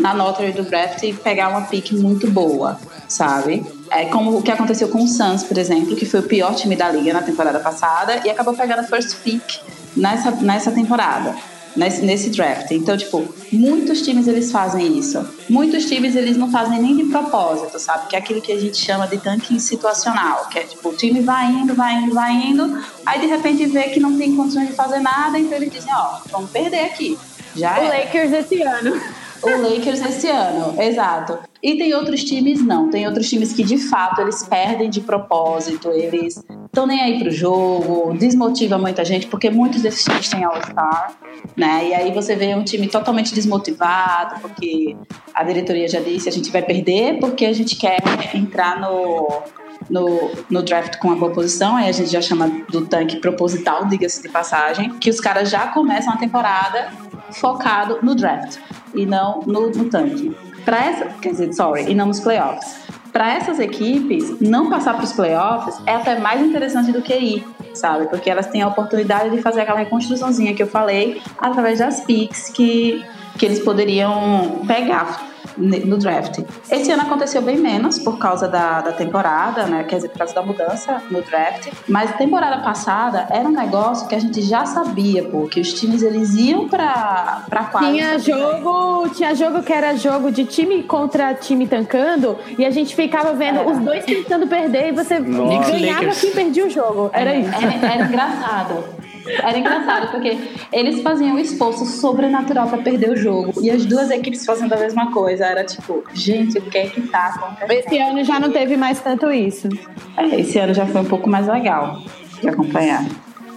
na 0.00 0.12
lottery 0.12 0.52
do 0.52 0.62
draft 0.64 1.02
e 1.04 1.12
pegar 1.12 1.48
uma 1.50 1.62
pick 1.62 1.92
muito 1.92 2.28
boa, 2.28 2.80
sabe? 3.06 3.64
É 3.90 4.04
como 4.04 4.38
o 4.38 4.42
que 4.42 4.52
aconteceu 4.52 4.88
com 4.88 5.02
o 5.02 5.08
Suns, 5.08 5.42
por 5.42 5.58
exemplo, 5.58 5.96
que 5.96 6.06
foi 6.06 6.20
o 6.20 6.22
pior 6.22 6.54
time 6.54 6.76
da 6.76 6.90
liga 6.90 7.12
na 7.12 7.22
temporada 7.22 7.58
passada 7.58 8.20
e 8.24 8.30
acabou 8.30 8.54
pegando 8.54 8.80
a 8.80 8.84
first 8.84 9.16
pick 9.24 9.58
nessa, 9.96 10.30
nessa 10.30 10.70
temporada, 10.70 11.34
nesse, 11.74 12.02
nesse 12.02 12.30
draft. 12.30 12.70
Então, 12.70 12.96
tipo, 12.96 13.26
muitos 13.52 14.02
times 14.02 14.28
eles 14.28 14.52
fazem 14.52 14.96
isso. 14.96 15.28
Muitos 15.48 15.86
times 15.86 16.14
eles 16.14 16.36
não 16.36 16.52
fazem 16.52 16.80
nem 16.80 16.96
de 16.96 17.04
propósito, 17.06 17.80
sabe? 17.80 18.06
Que 18.06 18.14
é 18.14 18.20
aquilo 18.20 18.40
que 18.40 18.52
a 18.52 18.60
gente 18.60 18.76
chama 18.76 19.08
de 19.08 19.18
tanking 19.18 19.58
situacional, 19.58 20.46
que 20.48 20.60
é 20.60 20.62
tipo, 20.62 20.88
o 20.88 20.96
time 20.96 21.20
vai 21.20 21.46
indo, 21.46 21.74
vai 21.74 21.94
indo, 21.94 22.14
vai 22.14 22.32
indo, 22.32 22.78
aí 23.04 23.20
de 23.20 23.26
repente 23.26 23.66
vê 23.66 23.84
que 23.84 23.98
não 23.98 24.16
tem 24.16 24.36
condições 24.36 24.68
de 24.68 24.74
fazer 24.74 25.00
nada, 25.00 25.36
então 25.36 25.58
eles 25.58 25.72
dizem, 25.72 25.92
ó, 25.92 26.20
vamos 26.30 26.50
perder 26.50 26.84
aqui. 26.84 27.18
Já 27.56 27.80
O. 27.80 27.88
Lakers 27.88 28.32
esse 28.32 28.62
ano. 28.62 29.00
O 29.42 29.48
Lakers 29.48 30.00
esse 30.02 30.28
ano, 30.28 30.80
exato. 30.80 31.38
E 31.62 31.76
tem 31.76 31.94
outros 31.94 32.24
times 32.24 32.64
não, 32.64 32.90
tem 32.90 33.06
outros 33.06 33.28
times 33.28 33.52
que 33.52 33.62
de 33.62 33.78
fato 33.78 34.20
eles 34.20 34.42
perdem 34.46 34.90
de 34.90 35.00
propósito, 35.00 35.90
eles 35.90 36.42
estão 36.66 36.86
nem 36.86 37.00
aí 37.00 37.18
pro 37.18 37.30
jogo, 37.30 38.14
desmotiva 38.16 38.78
muita 38.78 39.04
gente, 39.04 39.26
porque 39.26 39.50
muitos 39.50 39.82
desses 39.82 40.04
times 40.04 40.28
têm 40.28 40.44
All-Star, 40.44 41.14
né? 41.56 41.88
E 41.88 41.94
aí 41.94 42.12
você 42.12 42.36
vê 42.36 42.54
um 42.54 42.64
time 42.64 42.86
totalmente 42.88 43.34
desmotivado, 43.34 44.40
porque 44.40 44.96
a 45.34 45.42
diretoria 45.42 45.88
já 45.88 46.00
disse, 46.00 46.28
a 46.28 46.32
gente 46.32 46.50
vai 46.50 46.62
perder 46.62 47.18
porque 47.18 47.46
a 47.46 47.52
gente 47.52 47.76
quer 47.76 47.98
entrar 48.34 48.80
no 48.80 49.42
no, 49.90 50.30
no 50.48 50.62
draft 50.62 50.96
com 50.98 51.08
uma 51.08 51.16
boa 51.16 51.32
posição, 51.32 51.76
aí 51.76 51.88
a 51.88 51.92
gente 51.92 52.10
já 52.10 52.22
chama 52.22 52.48
do 52.70 52.86
tanque 52.86 53.16
proposital, 53.16 53.86
diga-se 53.86 54.22
de 54.22 54.28
passagem, 54.28 54.90
que 54.98 55.10
os 55.10 55.20
caras 55.20 55.50
já 55.50 55.66
começam 55.68 56.12
a 56.12 56.16
temporada 56.16 56.90
focado 57.32 57.98
no 58.02 58.14
draft 58.14 58.58
e 58.94 59.04
não 59.04 59.42
no, 59.46 59.70
no 59.70 59.84
tanque. 59.90 60.34
Para 60.64 60.84
essa, 60.84 61.04
quer 61.20 61.30
dizer, 61.30 61.52
sorry, 61.52 61.90
e 61.90 61.94
não 61.94 62.06
nos 62.06 62.20
playoffs. 62.20 62.76
Para 63.12 63.34
essas 63.34 63.58
equipes, 63.58 64.40
não 64.40 64.70
passar 64.70 64.94
para 64.94 65.04
os 65.04 65.12
playoffs 65.12 65.80
é 65.84 65.94
até 65.94 66.18
mais 66.18 66.40
interessante 66.40 66.92
do 66.92 67.02
que 67.02 67.14
ir, 67.14 67.46
sabe? 67.74 68.06
Porque 68.06 68.30
elas 68.30 68.46
têm 68.46 68.62
a 68.62 68.68
oportunidade 68.68 69.30
de 69.30 69.42
fazer 69.42 69.62
aquela 69.62 69.80
reconstruçãozinha 69.80 70.54
que 70.54 70.62
eu 70.62 70.68
falei 70.68 71.20
através 71.38 71.80
das 71.80 72.00
picks 72.02 72.50
que, 72.50 73.04
que 73.36 73.46
eles 73.46 73.58
poderiam 73.58 74.62
pegar 74.66 75.29
no 75.56 75.96
draft. 75.96 76.40
Esse 76.70 76.90
ano 76.90 77.02
aconteceu 77.02 77.42
bem 77.42 77.56
menos 77.56 77.98
por 77.98 78.18
causa 78.18 78.48
da, 78.48 78.80
da 78.80 78.92
temporada, 78.92 79.64
né? 79.66 79.84
Quer 79.84 79.96
dizer, 79.96 80.08
por 80.08 80.18
causa 80.18 80.34
da 80.34 80.42
mudança 80.42 81.02
no 81.10 81.22
draft. 81.22 81.68
Mas 81.88 82.14
temporada 82.16 82.62
passada 82.62 83.26
era 83.30 83.48
um 83.48 83.52
negócio 83.52 84.08
que 84.08 84.14
a 84.14 84.18
gente 84.18 84.40
já 84.42 84.64
sabia, 84.66 85.24
pô, 85.24 85.46
que 85.46 85.60
os 85.60 85.72
times 85.72 86.02
eles 86.02 86.34
iam 86.34 86.68
pra, 86.68 87.44
pra 87.48 87.64
quadra. 87.64 87.90
Tinha 87.90 88.18
jogo, 88.18 89.08
tinha 89.10 89.34
jogo 89.34 89.62
que 89.62 89.72
era 89.72 89.96
jogo 89.96 90.30
de 90.30 90.44
time 90.44 90.82
contra 90.82 91.34
time 91.34 91.66
tancando 91.66 92.36
e 92.58 92.64
a 92.64 92.70
gente 92.70 92.94
ficava 92.94 93.32
vendo 93.32 93.60
os 93.68 93.78
dois 93.78 94.04
tentando 94.04 94.46
perder 94.46 94.88
e 94.88 94.92
você 94.92 95.18
Nossa. 95.18 95.70
ganhava 95.70 96.00
Lakers. 96.00 96.20
quem 96.20 96.30
perdia 96.32 96.66
o 96.66 96.70
jogo. 96.70 97.10
Era 97.12 97.34
isso. 97.34 97.50
Era, 97.54 97.94
era 97.94 98.04
engraçado. 98.06 98.99
Era 99.42 99.58
engraçado 99.58 100.10
porque 100.10 100.36
eles 100.72 101.02
faziam 101.02 101.34
um 101.34 101.38
esforço 101.38 101.84
sobrenatural 101.86 102.68
pra 102.68 102.78
perder 102.78 103.10
o 103.10 103.16
jogo. 103.16 103.52
E 103.62 103.70
as 103.70 103.84
duas 103.86 104.10
equipes 104.10 104.44
fazendo 104.44 104.72
a 104.72 104.76
mesma 104.76 105.12
coisa. 105.12 105.44
Era 105.44 105.64
tipo, 105.64 106.02
gente, 106.14 106.58
o 106.58 106.62
que 106.62 106.78
é 106.78 106.86
que 106.86 107.00
tá 107.02 107.26
acontecendo? 107.34 107.70
Esse 107.72 107.98
ano 107.98 108.24
já 108.24 108.40
não 108.40 108.50
teve 108.50 108.76
mais 108.76 109.00
tanto 109.00 109.30
isso. 109.32 109.68
É, 110.16 110.40
esse 110.40 110.58
ano 110.58 110.74
já 110.74 110.86
foi 110.86 111.00
um 111.00 111.04
pouco 111.06 111.28
mais 111.28 111.46
legal 111.46 112.02
de 112.40 112.48
acompanhar. 112.48 113.04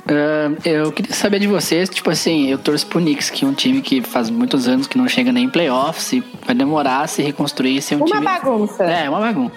Ah, 0.05 0.51
eu 0.65 0.91
queria 0.91 1.13
saber 1.13 1.39
de 1.39 1.47
vocês, 1.47 1.88
tipo 1.89 2.09
assim, 2.09 2.47
eu 2.49 2.57
torço 2.57 2.86
pro 2.88 2.99
Knicks, 2.99 3.30
que 3.30 3.45
é 3.45 3.47
um 3.47 3.53
time 3.53 3.82
que 3.82 4.01
faz 4.01 4.30
muitos 4.30 4.67
anos 4.67 4.86
que 4.86 4.97
não 4.97 5.07
chega 5.07 5.32
nem 5.32 5.45
em 5.45 5.49
playoffs 5.49 6.11
e 6.13 6.24
vai 6.45 6.53
demorar 6.53 7.01
a 7.01 7.07
se 7.07 7.21
reconstruir 7.21 7.82
ser 7.82 7.95
um 7.95 7.99
Uma 7.99 8.07
time... 8.07 8.21
bagunça. 8.26 8.84
É, 8.84 9.09
uma 9.09 9.19
bagunça. 9.21 9.53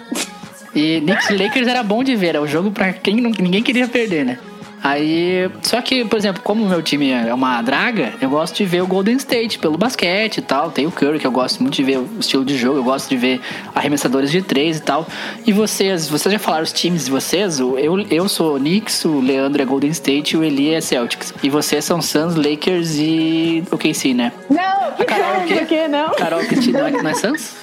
E 0.74 1.00
Knicks 1.00 1.30
Lakers 1.30 1.66
era 1.66 1.82
bom 1.82 2.04
de 2.04 2.14
ver, 2.14 2.28
era 2.28 2.42
o 2.42 2.46
jogo 2.46 2.70
pra 2.70 2.92
quem 2.92 3.16
não- 3.16 3.30
ninguém 3.32 3.62
queria 3.62 3.88
perder, 3.88 4.24
né? 4.24 4.38
Aí, 4.86 5.50
só 5.62 5.82
que, 5.82 6.04
por 6.04 6.16
exemplo, 6.16 6.40
como 6.44 6.62
o 6.64 6.68
meu 6.68 6.80
time 6.80 7.10
é 7.10 7.34
uma 7.34 7.60
draga, 7.60 8.14
eu 8.20 8.30
gosto 8.30 8.54
de 8.54 8.64
ver 8.64 8.82
o 8.82 8.86
Golden 8.86 9.16
State 9.16 9.58
pelo 9.58 9.76
basquete 9.76 10.38
e 10.38 10.42
tal. 10.42 10.70
Tem 10.70 10.86
o 10.86 10.92
Curry, 10.92 11.18
que 11.18 11.26
eu 11.26 11.32
gosto 11.32 11.60
muito 11.60 11.74
de 11.74 11.82
ver 11.82 11.98
o 11.98 12.08
estilo 12.20 12.44
de 12.44 12.56
jogo, 12.56 12.78
eu 12.78 12.84
gosto 12.84 13.08
de 13.08 13.16
ver 13.16 13.40
arremessadores 13.74 14.30
de 14.30 14.42
três 14.42 14.76
e 14.76 14.82
tal. 14.82 15.04
E 15.44 15.52
vocês, 15.52 16.08
vocês 16.08 16.32
já 16.32 16.38
falaram 16.38 16.62
os 16.62 16.72
times 16.72 17.06
de 17.06 17.10
vocês? 17.10 17.58
Eu, 17.58 17.98
eu 18.08 18.28
sou 18.28 18.54
o 18.54 18.58
Knicks, 18.60 19.04
o 19.04 19.18
Leandro 19.18 19.60
é 19.60 19.64
Golden 19.64 19.90
State 19.90 20.36
e 20.36 20.38
o 20.38 20.44
Eli 20.44 20.72
é 20.72 20.80
Celtics. 20.80 21.34
E 21.42 21.50
vocês 21.50 21.84
são 21.84 22.00
Suns, 22.00 22.36
Lakers 22.36 22.94
e 22.96 23.64
o 23.72 23.76
KC, 23.76 24.14
né? 24.14 24.30
Não, 24.48 24.92
que 24.92 25.04
Carol, 25.04 25.40
por 25.48 25.66
que 25.66 25.88
não? 25.88 26.10
Carol, 26.14 26.40
que 26.44 26.60
time 26.60 26.78
não 26.78 26.86
é, 26.86 26.90
não 26.92 27.10
é 27.10 27.14
Suns? 27.14 27.56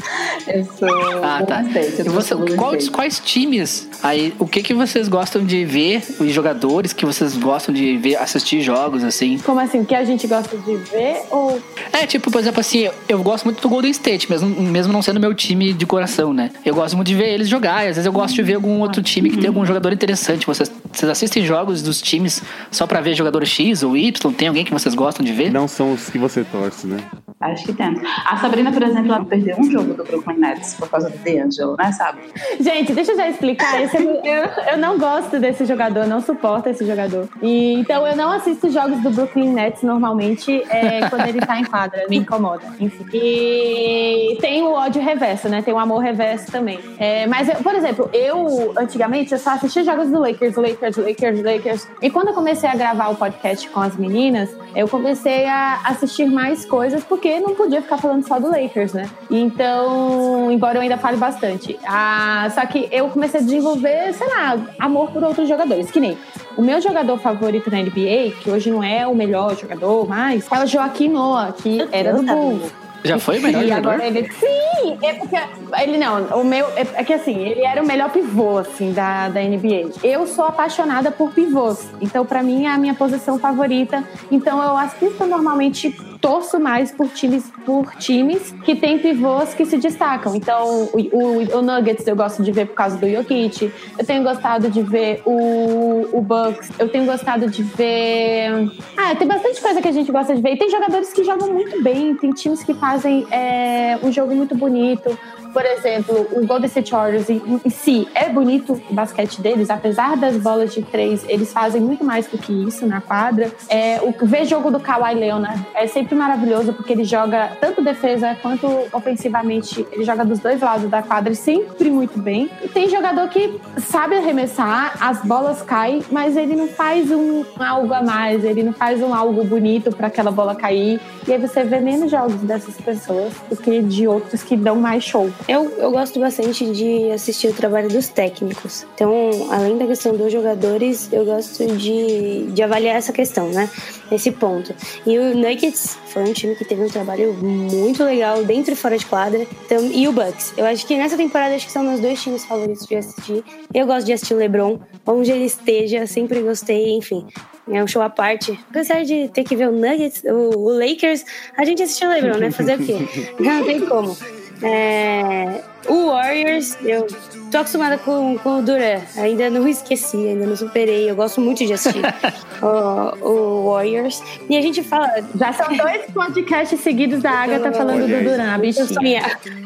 Eu 0.46 0.66
sou 0.78 1.24
Ah, 1.24 1.42
tá. 1.48 1.62
Golden 1.62 1.82
State, 1.84 2.00
eu 2.00 2.06
E 2.06 2.10
você- 2.10 2.36
State. 2.36 2.92
quais 2.92 3.20
times 3.22 3.88
aí, 4.04 4.34
o 4.38 4.46
que 4.46 4.62
que 4.62 4.74
vocês 4.74 5.08
gostam 5.08 5.46
de 5.46 5.64
ver, 5.64 6.04
os 6.20 6.30
jogadores 6.30 6.92
que 6.92 7.06
vocês 7.06 7.13
gostam 7.40 7.74
de 7.74 7.98
ver, 7.98 8.16
assistir 8.16 8.62
jogos, 8.62 9.04
assim? 9.04 9.38
Como 9.40 9.60
assim? 9.60 9.80
O 9.82 9.86
que 9.86 9.96
a 9.96 10.04
gente 10.04 10.26
gosta 10.28 10.56
de 10.58 10.76
ver 10.76 11.22
ou 11.30 11.62
É, 11.92 12.06
tipo, 12.06 12.32
por 12.32 12.40
exemplo, 12.40 12.60
assim, 12.60 12.90
eu 13.08 13.22
gosto 13.22 13.46
muito 13.46 13.62
do 13.62 13.70
Golden 13.70 13.92
State, 13.92 14.30
mesmo, 14.30 14.50
mesmo 14.50 14.92
não 14.94 15.02
sendo 15.02 15.20
meu 15.20 15.34
time 15.34 15.74
de 15.74 15.86
coração, 15.86 16.34
né? 16.34 16.50
Eu 16.66 16.74
gosto 16.76 16.96
muito 16.96 17.08
de 17.08 17.16
ver 17.16 17.30
eles 17.34 17.48
jogar, 17.50 17.86
e 17.86 17.90
às 17.90 17.96
vezes 17.96 18.06
eu 18.06 18.12
gosto 18.14 18.36
de 18.36 18.42
ver 18.42 18.56
algum 18.56 18.80
outro 18.80 19.02
time 19.02 19.30
que 19.30 19.38
tem 19.38 19.48
algum 19.48 19.66
jogador 19.66 19.92
interessante. 19.94 20.46
Vocês, 20.46 20.72
vocês 20.92 21.10
assistem 21.10 21.46
jogos 21.46 21.82
dos 21.82 22.02
times 22.02 22.42
só 22.72 22.86
pra 22.88 23.02
ver 23.02 23.14
jogador 23.16 23.46
X 23.46 23.84
ou 23.84 23.96
Y? 23.98 24.32
Tem 24.34 24.48
alguém 24.48 24.64
que 24.66 24.72
vocês 24.74 24.96
gostam 24.96 25.26
de 25.26 25.32
ver? 25.34 25.52
Não 25.52 25.68
são 25.68 25.94
os 25.94 26.10
que 26.10 26.18
você 26.18 26.44
torce, 26.44 26.88
né? 26.88 26.98
Acho 27.40 27.66
que 27.66 27.74
tem. 27.74 27.94
A 28.26 28.38
Sabrina, 28.38 28.72
por 28.72 28.82
exemplo, 28.84 29.14
ela 29.14 29.26
perdeu 29.26 29.58
um 29.60 29.70
jogo 29.70 29.94
do 29.94 30.04
Brooklyn 30.04 30.38
Nets 30.38 30.76
por 30.76 30.90
causa 30.90 31.10
do 31.10 31.18
D'Angelo, 31.18 31.76
né, 31.78 31.92
sabe? 31.92 32.20
Gente, 32.60 32.94
deixa 32.94 33.12
eu 33.12 33.18
já 33.18 33.28
explicar. 33.30 33.82
Esse 33.82 33.98
é- 33.98 34.02
eu, 34.24 34.74
eu 34.74 34.78
não 34.78 34.98
gosto 34.98 35.40
desse 35.40 35.66
jogador, 35.66 36.08
não 36.08 36.22
suporto 36.22 36.70
esse 36.70 36.80
jogador. 36.86 36.93
E, 37.42 37.74
então 37.74 38.06
eu 38.08 38.16
não 38.16 38.32
assisto 38.32 38.70
jogos 38.70 39.00
do 39.02 39.10
Brooklyn 39.10 39.52
Nets 39.54 39.82
normalmente 39.84 40.64
é, 40.70 41.08
quando 41.10 41.28
ele 41.28 41.40
tá 41.42 41.60
em 41.60 41.64
quadra, 41.66 42.06
me 42.10 42.18
incomoda. 42.18 42.64
Enfim. 42.80 43.06
E 43.14 44.38
tem 44.42 44.62
o 44.64 44.72
ódio 44.74 45.02
reverso, 45.02 45.50
né? 45.50 45.62
Tem 45.62 45.74
o 45.74 45.80
amor 45.80 46.00
reverso 46.00 46.52
também. 46.52 46.80
É, 46.98 47.26
mas, 47.28 47.50
eu- 47.50 47.56
por 47.56 47.74
exemplo, 47.76 48.10
eu 48.14 48.74
antigamente 48.78 49.32
eu 49.34 49.40
só 49.40 49.52
assistia 49.52 49.84
jogos 49.84 50.10
do 50.10 50.20
Lakers, 50.20 50.56
Lakers, 50.56 50.98
Lakers, 50.98 51.42
Lakers. 51.44 51.88
E 52.02 52.10
quando 52.10 52.30
eu 52.30 52.34
comecei 52.34 52.70
a 52.70 52.76
gravar 52.76 53.10
o 53.10 53.16
podcast 53.16 53.68
com 53.70 53.80
as 53.80 53.96
meninas, 53.98 54.50
eu 54.76 54.88
comecei 54.88 55.46
a 55.46 55.82
assistir 55.86 56.26
mais 56.26 56.66
coisas 56.66 57.04
porque 57.04 57.40
não 57.40 57.56
podia 57.56 57.82
ficar 57.82 57.98
falando 57.98 58.28
só 58.28 58.40
do 58.40 58.48
Lakers, 58.50 58.94
né? 58.94 59.10
Então, 59.30 60.52
embora 60.52 60.78
eu 60.78 60.82
ainda 60.82 60.98
fale 60.98 61.18
bastante. 61.18 61.78
Ah, 61.86 62.50
só 62.54 62.66
que 62.66 62.88
eu 62.92 63.10
comecei 63.10 63.40
a 63.40 63.44
desenvolver, 63.44 64.14
sei 64.14 64.28
lá, 64.28 64.58
amor 64.80 65.12
por 65.12 65.24
outros 65.24 65.48
jogadores. 65.48 65.90
Que 65.92 66.00
nem 66.00 66.18
o 66.58 66.62
meu 66.62 66.80
jogador 66.84 67.18
favorito 67.18 67.72
na 67.72 67.78
NBA, 67.78 68.36
que 68.42 68.50
hoje 68.50 68.70
não 68.70 68.84
é 68.84 69.08
o 69.08 69.16
melhor 69.16 69.58
jogador, 69.58 70.08
mas 70.08 70.46
é 70.52 70.64
o 70.64 70.68
Joaquim 70.68 71.10
Noah, 71.10 71.54
que 71.54 71.88
era 71.92 72.14
do 72.14 72.24
Bulls. 72.24 72.72
Já 73.04 73.20
foi 73.20 73.38
o 73.38 73.42
melhor 73.42 73.64
e 73.64 73.68
jogador? 73.68 73.90
agora 73.90 74.08
ele. 74.08 74.32
Sim! 74.32 74.98
É 75.02 75.14
porque. 75.14 75.36
Ele 75.82 75.98
não, 75.98 76.24
o 76.40 76.46
meu. 76.46 76.66
É, 76.68 76.88
é 76.94 77.04
que 77.04 77.14
assim, 77.14 77.38
ele 77.38 77.62
era 77.62 77.84
o 77.84 77.86
melhor 77.86 78.10
pivô, 78.10 78.60
assim, 78.60 78.94
da, 78.94 79.28
da 79.28 79.42
NBA. 79.42 79.92
Eu 80.04 80.26
sou 80.26 80.46
apaixonada 80.46 81.12
por 81.12 81.32
pivôs. 81.32 81.90
Então, 82.00 82.26
pra 82.26 82.42
mim, 82.42 82.66
é 82.66 82.70
a 82.70 82.78
minha 82.78 82.94
posição 82.94 83.38
favorita. 83.38 84.04
Então, 84.32 84.64
eu 84.64 84.78
assisto 84.78 85.26
normalmente, 85.26 85.94
torço 86.24 86.58
mais 86.58 86.90
por 86.90 87.10
times, 87.10 87.52
por 87.66 87.94
times 87.96 88.56
que 88.64 88.78
tem 88.78 88.98
pivôs 88.98 89.54
que 89.54 89.66
se 89.66 89.78
destacam. 89.78 90.34
Então, 90.34 90.90
o, 90.94 90.98
o, 91.12 91.58
o 91.58 91.62
Nuggets 91.62 92.08
eu 92.08 92.16
gosto 92.16 92.42
de 92.42 92.50
ver 92.50 92.68
por 92.68 92.76
causa 92.76 92.96
do 92.96 93.10
Jokic. 93.12 93.70
Eu 94.00 94.06
tenho 94.06 94.24
gostado 94.24 94.70
de 94.70 94.82
ver 94.82 95.22
o, 95.26 96.08
o 96.14 96.22
Bucks. 96.22 96.72
Eu 96.80 96.88
tenho 96.88 97.06
gostado 97.06 97.50
de 97.50 97.62
ver. 97.62 98.72
Ah, 98.96 99.14
tem 99.16 99.28
bastante 99.28 99.62
coisa 99.62 99.82
que 99.82 99.88
a 99.90 99.92
gente 99.92 100.10
gosta 100.14 100.34
de 100.34 100.42
ver. 100.42 100.54
E 100.54 100.58
tem 100.58 100.70
jogadores 100.70 101.12
que 101.12 101.26
jogam 101.26 101.52
muito 101.52 101.84
bem. 101.84 102.16
Tem 102.16 102.32
times 102.32 102.64
que 102.64 102.74
fazem 102.74 103.28
é, 103.30 104.00
um 104.02 104.10
jogo 104.10 104.34
muito 104.34 104.56
bonito. 104.56 105.20
Por 105.54 105.64
exemplo, 105.64 106.28
o 106.32 106.48
Golden 106.48 106.66
State 106.66 106.92
Warriors 106.92 107.30
em, 107.30 107.40
em 107.64 107.70
si 107.70 108.08
é 108.16 108.28
bonito 108.28 108.82
o 108.90 108.94
basquete 108.94 109.40
deles, 109.40 109.70
apesar 109.70 110.18
das 110.18 110.36
bolas 110.36 110.74
de 110.74 110.82
três, 110.82 111.24
eles 111.30 111.54
fazem 111.54 111.80
muito 111.80 112.04
mais 112.04 112.26
do 112.26 112.40
que 112.40 112.52
isso 112.52 112.88
na 112.88 113.00
quadra. 113.00 113.52
É, 113.70 114.02
o 114.02 114.26
ver 114.26 114.46
jogo 114.46 114.72
do 114.72 114.80
Kawhi 114.80 115.14
Leonard 115.14 115.64
é 115.76 115.86
sempre 115.86 116.13
muito 116.14 116.18
maravilhoso 116.18 116.74
porque 116.74 116.94
ele 116.94 117.04
joga 117.04 117.58
tanto 117.60 117.84
defesa 117.84 118.36
quanto 118.42 118.68
ofensivamente. 118.92 119.86
Ele 119.92 120.04
joga 120.04 120.24
dos 120.24 120.40
dois 120.40 120.62
lados 120.62 120.90
da 120.90 121.02
quadra 121.02 121.34
sempre 121.34 121.90
muito 121.90 122.20
bem. 122.20 122.50
E 122.62 122.68
tem 122.68 122.90
jogador 122.90 123.28
que 123.30 123.60
sabe 123.80 124.16
arremessar, 124.16 124.96
as 125.00 125.22
bolas 125.24 125.62
caem, 125.62 126.04
mas 126.12 126.38
ele 126.38 126.56
não 126.56 126.68
faz 126.68 127.12
um 127.12 127.44
algo 127.60 127.94
a 127.94 128.02
mais, 128.02 128.44
ele 128.44 128.64
não 128.64 128.74
faz 128.74 129.02
um 129.02 129.14
algo 129.14 129.44
bonito 129.44 129.92
para 129.96 130.08
aquela 130.08 130.32
bola 130.32 130.56
cair. 130.56 131.00
E 131.28 131.34
aí 131.34 131.40
você 131.40 131.64
vê 131.64 131.80
menos 131.80 132.12
jogos 132.12 132.36
dessas 132.42 132.76
pessoas 132.78 133.34
do 133.50 133.56
que 133.56 133.82
de 133.82 134.08
outros 134.08 134.44
que 134.44 134.56
dão 134.56 134.76
mais 134.76 135.04
show. 135.04 135.32
Eu, 135.48 135.72
eu 135.78 135.92
gosto 135.92 136.20
bastante 136.20 136.66
de 136.72 137.12
assistir 137.12 137.48
o 137.48 137.54
trabalho 137.54 137.90
dos 137.90 138.08
técnicos. 138.08 138.86
Então, 138.94 139.12
além 139.50 139.78
da 139.78 139.88
questão 139.88 140.16
dos 140.16 140.32
jogadores, 140.32 141.12
eu 141.12 141.26
gosto 141.26 141.66
de, 141.76 142.48
de 142.52 142.62
avaliar 142.62 142.96
essa 142.96 143.12
questão, 143.12 143.50
né? 143.50 143.70
Esse 144.12 144.32
ponto. 144.32 144.76
E 145.08 145.18
o 145.18 145.36
Nuggets 145.36 146.03
foi 146.14 146.24
um 146.24 146.34
time 146.34 146.56
que 146.56 146.64
teve 146.64 146.84
um 146.84 146.88
trabalho 146.88 147.34
muito 147.34 148.04
legal 148.04 148.44
dentro 148.44 148.72
e 148.74 148.76
fora 148.76 148.96
de 148.98 149.06
quadra. 149.06 149.48
Então, 149.66 149.84
e 149.92 150.08
o 150.08 150.12
Bucks. 150.12 150.54
Eu 150.56 150.66
acho 150.66 150.86
que 150.86 150.96
nessa 150.96 151.18
temporada 151.18 151.56
acho 151.56 151.66
que 151.66 151.72
são 151.72 151.84
meus 151.84 152.00
dois 152.00 152.22
times 152.22 152.46
favoritos 152.46 152.86
de 152.86 152.96
assistir. 152.96 153.44
Eu 153.74 153.88
gosto 153.88 154.06
de 154.06 154.14
assistir 154.14 154.36
o 154.36 154.38
LeBron, 154.38 154.80
onde 155.08 155.32
ele 155.32 155.46
esteja, 155.46 156.06
sempre 156.06 156.40
gostei, 156.42 156.96
enfim. 156.96 157.26
É 157.68 157.84
um 157.84 157.88
show 157.88 158.02
à 158.02 158.10
parte. 158.10 158.58
Apesar 158.70 159.04
de 159.04 159.28
ter 159.30 159.44
que 159.44 159.56
ver 159.56 159.70
o 159.70 159.72
Nuggets, 159.72 160.24
o, 160.26 160.58
o 160.58 160.78
Lakers, 160.78 161.26
a 161.58 161.66
gente 161.66 161.82
assistiu 161.82 162.10
o 162.10 162.12
LeBron, 162.12 162.38
né? 162.38 162.52
Fazer 162.52 162.80
o 162.80 162.86
quê? 162.86 162.98
Não 163.40 163.64
tem 163.64 163.80
como. 163.80 164.16
É, 164.62 165.64
o 165.88 166.08
Warriors, 166.08 166.78
eu 166.82 167.08
tô 167.52 167.58
acostumada 167.58 167.98
com, 167.98 168.38
com 168.38 168.60
o 168.60 168.62
Duran. 168.62 169.02
Ainda 169.18 169.50
não 169.50 169.68
esqueci, 169.68 170.18
ainda 170.18 170.46
não 170.46 170.56
superei. 170.56 171.10
Eu 171.10 171.16
gosto 171.16 171.42
muito 171.42 171.66
de 171.66 171.74
assistir 171.74 172.02
o, 172.62 173.30
o 173.30 173.72
Warriors. 173.72 174.22
E 174.50 174.58
a 174.58 174.62
gente 174.62 174.84
fala. 174.84 175.10
Já 175.38 175.54
são 175.54 175.76
dois 175.76 176.06
podcasts 176.12 176.80
seguidos 176.80 177.22
da 177.22 177.32
Agatha 177.32 177.72
falando 177.72 178.08
do 178.08 178.24
Duran, 178.24 178.60
bichinha. 178.60 179.24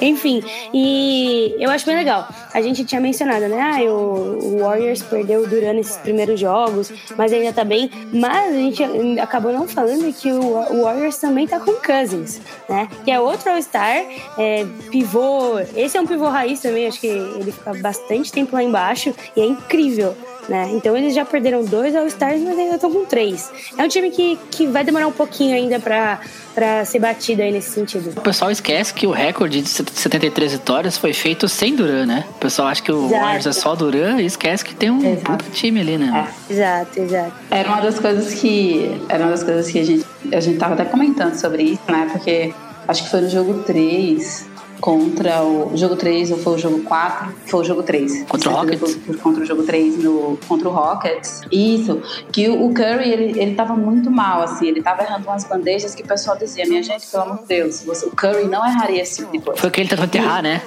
Enfim, 0.00 0.42
e 0.72 1.54
eu 1.58 1.70
acho 1.70 1.86
bem 1.86 1.96
legal. 1.96 2.28
A 2.52 2.60
gente 2.60 2.84
tinha 2.84 3.00
mencionado, 3.00 3.48
né? 3.48 3.58
Ah, 3.58 3.82
o, 3.90 4.56
o 4.56 4.58
Warriors 4.60 5.02
perdeu 5.02 5.42
o 5.42 5.46
Duran 5.46 5.74
nesses 5.74 5.96
primeiros 5.96 6.38
jogos, 6.38 6.92
mas 7.16 7.32
ainda 7.32 7.52
tá 7.52 7.64
bem. 7.64 7.90
Mas 8.12 8.54
a 8.54 8.58
gente 8.58 9.20
acabou 9.20 9.52
não 9.52 9.66
falando 9.66 10.12
que 10.12 10.30
o, 10.30 10.40
o 10.40 10.82
Warriors 10.82 11.16
também 11.16 11.46
tá 11.46 11.58
com 11.58 11.72
Cousins, 11.72 12.40
né? 12.68 12.88
Que 13.04 13.10
é 13.10 13.18
outro 13.18 13.50
All-Star, 13.50 14.04
é, 14.38 14.66
pivô. 14.90 15.58
Esse 15.74 15.96
é 15.96 16.00
um 16.00 16.06
pivô 16.06 16.28
raiz 16.28 16.60
também, 16.60 16.86
acho 16.86 17.00
que 17.00 17.06
ele 17.06 17.52
fica 17.52 17.74
bastante 17.74 18.32
tempo 18.32 18.54
lá 18.54 18.62
embaixo 18.62 19.14
e 19.36 19.40
é 19.40 19.44
incrível. 19.44 20.16
Né? 20.48 20.70
Então 20.74 20.96
eles 20.96 21.12
já 21.12 21.24
perderam 21.24 21.64
dois 21.64 21.94
All-Stars, 21.96 22.40
mas 22.40 22.56
ainda 22.56 22.76
estão 22.76 22.92
com 22.92 23.04
três. 23.04 23.50
É 23.76 23.82
um 23.82 23.88
time 23.88 24.10
que, 24.10 24.38
que 24.50 24.66
vai 24.66 24.84
demorar 24.84 25.08
um 25.08 25.12
pouquinho 25.12 25.54
ainda 25.54 25.80
para 25.80 26.20
para 26.54 26.86
ser 26.86 27.00
batido 27.00 27.42
aí 27.42 27.52
nesse 27.52 27.70
sentido. 27.70 28.14
O 28.16 28.22
pessoal 28.22 28.50
esquece 28.50 28.94
que 28.94 29.06
o 29.06 29.10
recorde 29.10 29.60
de 29.60 29.68
73 29.68 30.52
vitórias 30.52 30.96
foi 30.96 31.12
feito 31.12 31.46
sem 31.50 31.76
Duran, 31.76 32.06
né? 32.06 32.24
O 32.30 32.38
pessoal 32.38 32.68
acha 32.68 32.82
que 32.82 32.90
o 32.90 33.08
Exato. 33.08 33.20
Warriors 33.22 33.46
é 33.46 33.52
só 33.52 33.74
Duran 33.74 34.22
e 34.22 34.24
esquece 34.24 34.64
que 34.64 34.74
tem 34.74 34.90
um 34.90 35.16
puta 35.16 35.44
time 35.52 35.80
ali, 35.80 35.98
né? 35.98 36.26
Exato, 36.48 36.98
exato. 36.98 37.32
Era 37.50 37.68
uma 37.68 37.82
das 37.82 37.98
coisas 37.98 38.32
que. 38.32 38.98
Era 39.06 39.24
uma 39.24 39.32
das 39.32 39.42
coisas 39.42 39.70
que 39.70 39.78
a 39.78 39.84
gente. 39.84 40.06
A 40.32 40.40
gente 40.40 40.58
tava 40.58 40.72
até 40.72 40.86
comentando 40.86 41.34
sobre 41.34 41.62
isso, 41.62 41.82
né? 41.88 42.08
Porque 42.10 42.54
acho 42.88 43.04
que 43.04 43.10
foi 43.10 43.20
no 43.20 43.28
jogo 43.28 43.62
3 43.64 44.55
contra 44.80 45.42
o. 45.42 45.76
Jogo 45.76 45.96
3 45.96 46.32
ou 46.32 46.38
foi 46.38 46.54
o 46.54 46.58
jogo 46.58 46.82
4? 46.82 47.34
Foi 47.46 47.60
o 47.60 47.64
jogo 47.64 47.82
3. 47.82 48.24
Contra 48.24 48.50
o 48.50 48.52
Rockets? 48.54 48.98
Contra 49.22 49.42
o 49.42 49.46
jogo 49.46 49.62
3 49.62 50.02
no, 50.02 50.38
contra 50.48 50.68
o 50.68 50.72
Rockets. 50.72 51.42
Isso. 51.50 52.02
Que 52.32 52.48
o 52.48 52.72
Curry, 52.72 53.10
ele, 53.10 53.40
ele 53.40 53.54
tava 53.54 53.74
muito 53.74 54.10
mal, 54.10 54.42
assim. 54.42 54.66
Ele 54.66 54.82
tava 54.82 55.02
errando 55.02 55.26
umas 55.26 55.44
bandejas 55.44 55.94
que 55.94 56.02
o 56.02 56.06
pessoal 56.06 56.36
dizia: 56.36 56.66
Minha 56.66 56.82
gente, 56.82 57.06
pelo 57.06 57.22
amor 57.22 57.38
de 57.38 57.46
Deus, 57.46 57.82
você, 57.82 58.06
o 58.06 58.10
Curry 58.10 58.46
não 58.46 58.66
erraria 58.66 59.02
esse 59.02 59.16
tipo 59.16 59.32
de 59.32 59.40
coisa. 59.40 59.60
Foi 59.60 59.68
o 59.68 59.72
que 59.72 59.80
ele 59.80 59.88
tentou 59.88 60.04
enterrar, 60.04 60.42
né? 60.42 60.62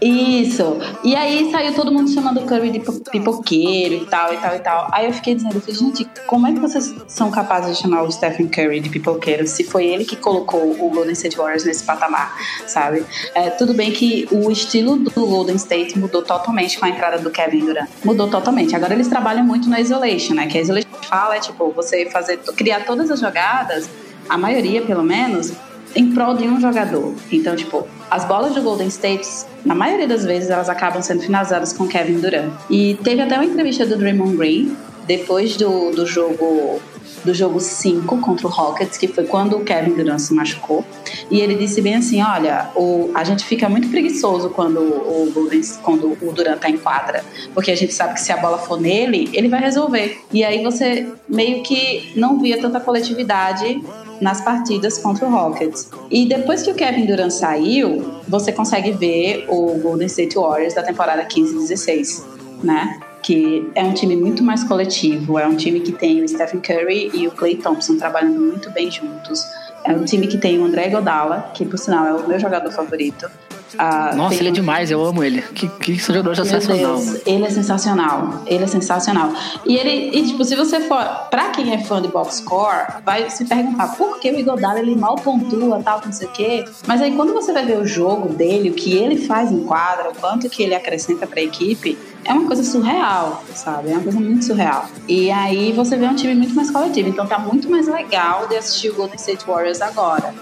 Isso. 0.00 0.78
E 1.04 1.14
aí 1.14 1.50
saiu 1.50 1.74
todo 1.74 1.92
mundo 1.92 2.10
chamando 2.10 2.40
o 2.40 2.46
Curry 2.46 2.70
de 2.70 2.80
pipoqueiro 3.10 3.94
e 3.94 4.06
tal, 4.06 4.32
e 4.32 4.38
tal, 4.38 4.56
e 4.56 4.58
tal. 4.60 4.88
Aí 4.92 5.06
eu 5.06 5.12
fiquei 5.12 5.34
dizendo, 5.34 5.56
eu 5.56 5.60
falei, 5.60 5.76
gente, 5.76 6.06
como 6.26 6.46
é 6.46 6.52
que 6.52 6.58
vocês 6.58 6.94
são 7.06 7.30
capazes 7.30 7.76
de 7.76 7.82
chamar 7.82 8.02
o 8.02 8.10
Stephen 8.10 8.48
Curry 8.48 8.80
de 8.80 8.88
pipoqueiro 8.88 9.46
se 9.46 9.62
foi 9.64 9.86
ele 9.86 10.04
que 10.04 10.16
colocou 10.16 10.72
o 10.72 10.90
Golden 10.90 11.12
State 11.12 11.36
Warriors 11.36 11.64
nesse 11.64 11.84
patamar, 11.84 12.34
sabe? 12.66 13.04
É, 13.34 13.50
tudo 13.50 13.74
bem 13.74 13.92
que 13.92 14.26
o 14.30 14.50
estilo 14.50 14.96
do 14.96 15.26
Golden 15.26 15.56
State 15.56 15.98
mudou 15.98 16.22
totalmente 16.22 16.78
com 16.78 16.86
a 16.86 16.88
entrada 16.88 17.18
do 17.18 17.30
Kevin 17.30 17.66
Durant. 17.66 17.88
Mudou 18.02 18.28
totalmente. 18.28 18.74
Agora 18.74 18.94
eles 18.94 19.08
trabalham 19.08 19.44
muito 19.44 19.68
no 19.68 19.78
isolation, 19.78 20.34
né? 20.34 20.46
Que 20.46 20.56
a 20.56 20.60
isolation 20.62 20.88
fala 21.02 21.36
é 21.36 21.40
tipo, 21.40 21.70
você 21.72 22.06
fazer, 22.06 22.38
criar 22.56 22.86
todas 22.86 23.10
as 23.10 23.20
jogadas, 23.20 23.88
a 24.28 24.38
maioria 24.38 24.82
pelo 24.82 25.02
menos, 25.02 25.52
em 25.94 26.12
prol 26.12 26.34
de 26.34 26.46
um 26.46 26.60
jogador. 26.60 27.14
Então, 27.30 27.56
tipo, 27.56 27.86
as 28.10 28.24
bolas 28.24 28.54
do 28.54 28.62
Golden 28.62 28.88
State, 28.88 29.28
na 29.64 29.74
maioria 29.74 30.06
das 30.06 30.24
vezes, 30.24 30.50
elas 30.50 30.68
acabam 30.68 31.02
sendo 31.02 31.22
finalizadas 31.22 31.72
com 31.72 31.86
Kevin 31.86 32.20
Durant. 32.20 32.52
E 32.68 32.98
teve 33.02 33.22
até 33.22 33.34
uma 33.36 33.44
entrevista 33.44 33.86
do 33.86 33.96
Draymond 33.96 34.36
Green, 34.36 34.76
depois 35.06 35.56
do, 35.56 35.90
do 35.90 36.06
jogo 36.06 36.80
do 37.24 37.34
jogo 37.34 37.60
5 37.60 38.18
contra 38.18 38.46
o 38.46 38.50
Rockets, 38.50 38.96
que 38.96 39.06
foi 39.06 39.24
quando 39.24 39.56
o 39.56 39.64
Kevin 39.64 39.92
Durant 39.92 40.18
se 40.18 40.32
machucou. 40.32 40.84
E 41.30 41.40
ele 41.40 41.54
disse 41.54 41.80
bem 41.80 41.96
assim: 41.96 42.22
olha, 42.22 42.70
o, 42.74 43.10
a 43.14 43.24
gente 43.24 43.44
fica 43.44 43.68
muito 43.68 43.88
preguiçoso 43.88 44.50
quando 44.50 44.80
o, 44.80 45.30
Golden, 45.32 45.60
quando 45.82 46.16
o 46.20 46.32
Durant 46.32 46.58
tá 46.58 46.70
em 46.70 46.78
quadra, 46.78 47.24
porque 47.54 47.70
a 47.70 47.76
gente 47.76 47.92
sabe 47.92 48.14
que 48.14 48.20
se 48.20 48.32
a 48.32 48.36
bola 48.36 48.58
for 48.58 48.80
nele, 48.80 49.28
ele 49.32 49.48
vai 49.48 49.60
resolver. 49.60 50.20
E 50.32 50.42
aí 50.44 50.62
você 50.62 51.08
meio 51.28 51.62
que 51.62 52.12
não 52.16 52.38
via 52.40 52.60
tanta 52.60 52.80
coletividade 52.80 53.80
nas 54.20 54.40
partidas 54.40 54.98
contra 54.98 55.26
o 55.26 55.30
Rockets. 55.30 55.90
E 56.10 56.26
depois 56.26 56.62
que 56.62 56.70
o 56.70 56.74
Kevin 56.74 57.06
Durant 57.06 57.30
saiu, 57.30 58.20
você 58.28 58.52
consegue 58.52 58.92
ver 58.92 59.46
o 59.48 59.78
Golden 59.78 60.06
State 60.06 60.36
Warriors 60.36 60.74
da 60.74 60.82
temporada 60.82 61.24
15-16, 61.24 62.22
né? 62.62 63.00
Que 63.22 63.70
é 63.74 63.82
um 63.82 63.92
time 63.92 64.16
muito 64.16 64.42
mais 64.42 64.64
coletivo, 64.64 65.38
é 65.38 65.46
um 65.46 65.56
time 65.56 65.80
que 65.80 65.92
tem 65.92 66.22
o 66.22 66.28
Stephen 66.28 66.60
Curry 66.60 67.10
e 67.14 67.26
o 67.26 67.30
Klay 67.30 67.56
Thompson 67.56 67.96
trabalhando 67.96 68.40
muito 68.40 68.70
bem 68.70 68.90
juntos. 68.90 69.44
É 69.84 69.92
um 69.92 70.04
time 70.04 70.26
que 70.26 70.38
tem 70.38 70.58
o 70.58 70.64
André 70.64 70.88
Godala, 70.88 71.50
que 71.54 71.64
por 71.64 71.78
sinal 71.78 72.06
é 72.06 72.12
o 72.12 72.28
meu 72.28 72.38
jogador 72.38 72.70
favorito. 72.70 73.30
Ah, 73.78 74.12
Nossa, 74.14 74.36
ele 74.36 74.48
é 74.48 74.52
demais, 74.52 74.90
eu 74.90 75.04
amo 75.04 75.22
ele. 75.22 75.42
Que, 75.42 75.68
que 75.68 75.94
jogador 75.94 76.34
sensacional. 76.36 76.96
Deus, 76.96 77.20
ele 77.26 77.44
é 77.44 77.50
sensacional. 77.50 78.42
Ele 78.46 78.64
é 78.64 78.66
sensacional. 78.66 79.32
E 79.64 79.76
ele, 79.76 80.16
e, 80.16 80.26
tipo, 80.26 80.44
se 80.44 80.56
você 80.56 80.80
for. 80.80 81.04
Pra 81.30 81.50
quem 81.50 81.72
é 81.72 81.78
fã 81.78 82.00
de 82.02 82.08
box 82.08 82.36
score, 82.38 83.02
vai 83.04 83.28
se 83.30 83.44
perguntar 83.44 83.96
por 83.96 84.18
que 84.18 84.30
o 84.30 84.38
Igodala 84.38 84.78
ele 84.78 84.94
mal 84.96 85.16
pontua, 85.16 85.80
tal, 85.82 86.00
não 86.04 86.12
sei 86.12 86.26
o 86.26 86.30
quê. 86.30 86.64
Mas 86.86 87.00
aí 87.00 87.14
quando 87.14 87.32
você 87.32 87.52
vai 87.52 87.64
ver 87.64 87.78
o 87.78 87.86
jogo 87.86 88.28
dele, 88.28 88.70
o 88.70 88.74
que 88.74 88.96
ele 88.96 89.16
faz 89.26 89.50
em 89.52 89.60
quadra, 89.64 90.10
o 90.10 90.14
quanto 90.14 90.48
que 90.48 90.62
ele 90.62 90.74
acrescenta 90.74 91.26
pra 91.26 91.40
equipe, 91.40 91.96
é 92.24 92.32
uma 92.32 92.46
coisa 92.46 92.62
surreal, 92.62 93.42
sabe? 93.54 93.90
É 93.90 93.92
uma 93.92 94.02
coisa 94.02 94.20
muito 94.20 94.44
surreal. 94.44 94.86
E 95.08 95.30
aí 95.30 95.72
você 95.72 95.96
vê 95.96 96.06
um 96.06 96.14
time 96.14 96.34
muito 96.34 96.54
mais 96.54 96.70
coletivo. 96.70 97.08
Então 97.08 97.26
tá 97.26 97.38
muito 97.38 97.70
mais 97.70 97.86
legal 97.86 98.46
de 98.48 98.56
assistir 98.56 98.90
o 98.90 98.94
Golden 98.94 99.16
State 99.16 99.44
Warriors 99.46 99.80
agora. 99.80 100.34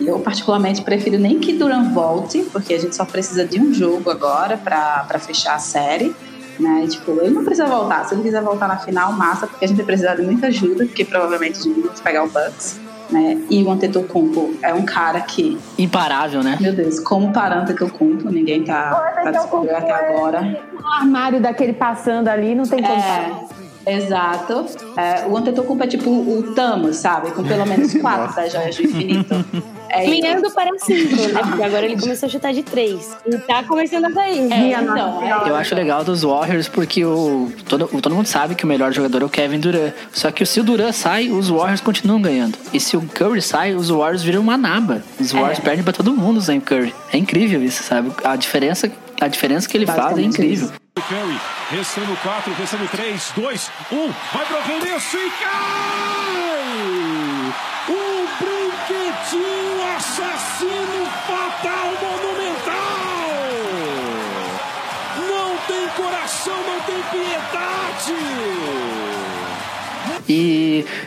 Eu, 0.00 0.18
particularmente, 0.18 0.82
prefiro 0.82 1.18
nem 1.18 1.38
que 1.38 1.52
Duran 1.52 1.90
volte, 1.92 2.46
porque 2.52 2.74
a 2.74 2.78
gente 2.78 2.94
só 2.94 3.04
precisa 3.04 3.44
de 3.44 3.60
um 3.60 3.72
jogo 3.72 4.10
agora 4.10 4.56
pra 4.56 5.04
pra 5.08 5.18
fechar 5.18 5.54
a 5.54 5.58
série. 5.58 6.14
Né? 6.58 6.84
E, 6.84 6.88
Tipo, 6.88 7.12
ele 7.20 7.30
não 7.30 7.44
precisa 7.44 7.66
voltar. 7.66 8.04
Se 8.04 8.14
ele 8.14 8.22
quiser 8.22 8.42
voltar 8.42 8.66
na 8.68 8.78
final, 8.78 9.12
massa, 9.12 9.46
porque 9.46 9.64
a 9.64 9.68
gente 9.68 9.76
vai 9.76 9.86
precisar 9.86 10.14
de 10.16 10.22
muita 10.22 10.46
ajuda, 10.48 10.84
porque 10.86 11.04
provavelmente 11.04 11.58
a 11.58 11.62
gente 11.62 11.80
vai 11.80 11.92
pegar 12.02 12.24
o 12.24 12.28
Bucks. 12.28 12.80
Né? 13.10 13.40
E 13.48 13.62
o 13.62 13.70
Antetokounmpo 13.70 14.54
é 14.62 14.74
um 14.74 14.84
cara 14.84 15.20
que, 15.20 15.56
Imparável, 15.78 16.42
né? 16.42 16.58
meu 16.60 16.72
Deus, 16.72 16.98
como 16.98 17.32
para 17.32 17.60
Antetokounmpo, 17.60 18.28
ninguém 18.30 18.64
tá, 18.64 18.90
tá 19.22 19.30
descobrindo 19.30 19.76
até 19.76 19.92
agora. 19.92 20.60
Um 20.74 20.92
armário 20.92 21.40
daquele 21.40 21.72
passando 21.72 22.26
ali, 22.26 22.54
não 22.54 22.64
tem 22.64 22.82
como 22.82 23.00
parar. 23.00 23.44
É, 23.86 23.96
exato. 23.96 24.66
É, 24.96 25.24
o 25.28 25.36
Antetokounmpo 25.36 25.84
é 25.84 25.86
tipo 25.86 26.10
o 26.10 26.52
Thanos, 26.54 26.96
sabe? 26.96 27.30
Com 27.30 27.44
pelo 27.44 27.64
menos 27.64 27.94
quatro 28.00 28.34
das 28.34 28.52
joias 28.52 28.74
do 28.74 28.82
infinito. 28.82 29.34
É 29.96 30.04
isso. 30.04 30.22
Caminhando 30.22 30.50
para 30.52 30.70
cinco, 30.78 31.16
né? 31.32 31.40
Porque 31.42 31.62
agora 31.62 31.84
ele 31.86 32.00
começou 32.00 32.26
a 32.26 32.30
chutar 32.30 32.52
de 32.52 32.62
três. 32.62 33.16
E 33.26 33.38
tá 33.38 33.62
começando 33.64 34.04
a 34.06 34.12
cair. 34.12 34.52
É, 34.52 34.72
então, 34.80 35.22
é, 35.22 35.48
Eu 35.50 35.56
acho 35.56 35.74
legal 35.74 36.04
dos 36.04 36.22
Warriors 36.22 36.68
porque 36.68 37.04
o, 37.04 37.50
todo, 37.68 37.88
o- 37.92 38.00
todo 38.00 38.14
mundo 38.14 38.26
sabe 38.26 38.54
que 38.54 38.64
o 38.64 38.66
melhor 38.66 38.92
jogador 38.92 39.22
é 39.22 39.24
o 39.24 39.28
Kevin 39.28 39.58
Durant. 39.60 39.92
Só 40.12 40.30
que 40.30 40.44
se 40.46 40.60
o 40.60 40.64
Durant 40.64 40.92
sai, 40.92 41.28
os 41.30 41.48
Warriors 41.48 41.80
continuam 41.80 42.20
ganhando. 42.20 42.56
E 42.72 42.80
se 42.80 42.96
o 42.96 43.02
Curry 43.02 43.40
sai, 43.42 43.74
os 43.74 43.88
Warriors 43.90 44.22
viram 44.22 44.40
uma 44.42 44.56
naba. 44.56 45.02
Os 45.20 45.32
Warriors 45.32 45.58
perdem 45.60 45.82
pra 45.84 45.92
todo 45.92 46.12
mundo 46.12 46.40
sem 46.40 46.58
o 46.58 46.60
Curry. 46.60 46.94
É 47.12 47.16
incrível 47.18 47.62
isso, 47.62 47.82
sabe? 47.82 48.10
A 48.24 48.36
diferença, 48.36 48.90
a 49.20 49.28
diferença 49.28 49.68
que 49.68 49.76
ele 49.76 49.86
faz 49.86 50.18
é 50.18 50.22
incrível. 50.22 50.70
Curry, 50.96 51.38
recebe 51.70 52.16
4, 52.22 52.52
recebe 52.54 52.88
3, 52.88 53.32
2, 53.36 53.70
1, 53.92 53.96
vai 54.34 54.46
pro 54.46 54.56
arremesso 54.58 55.16
e 55.18 55.30
cai! 55.30 56.45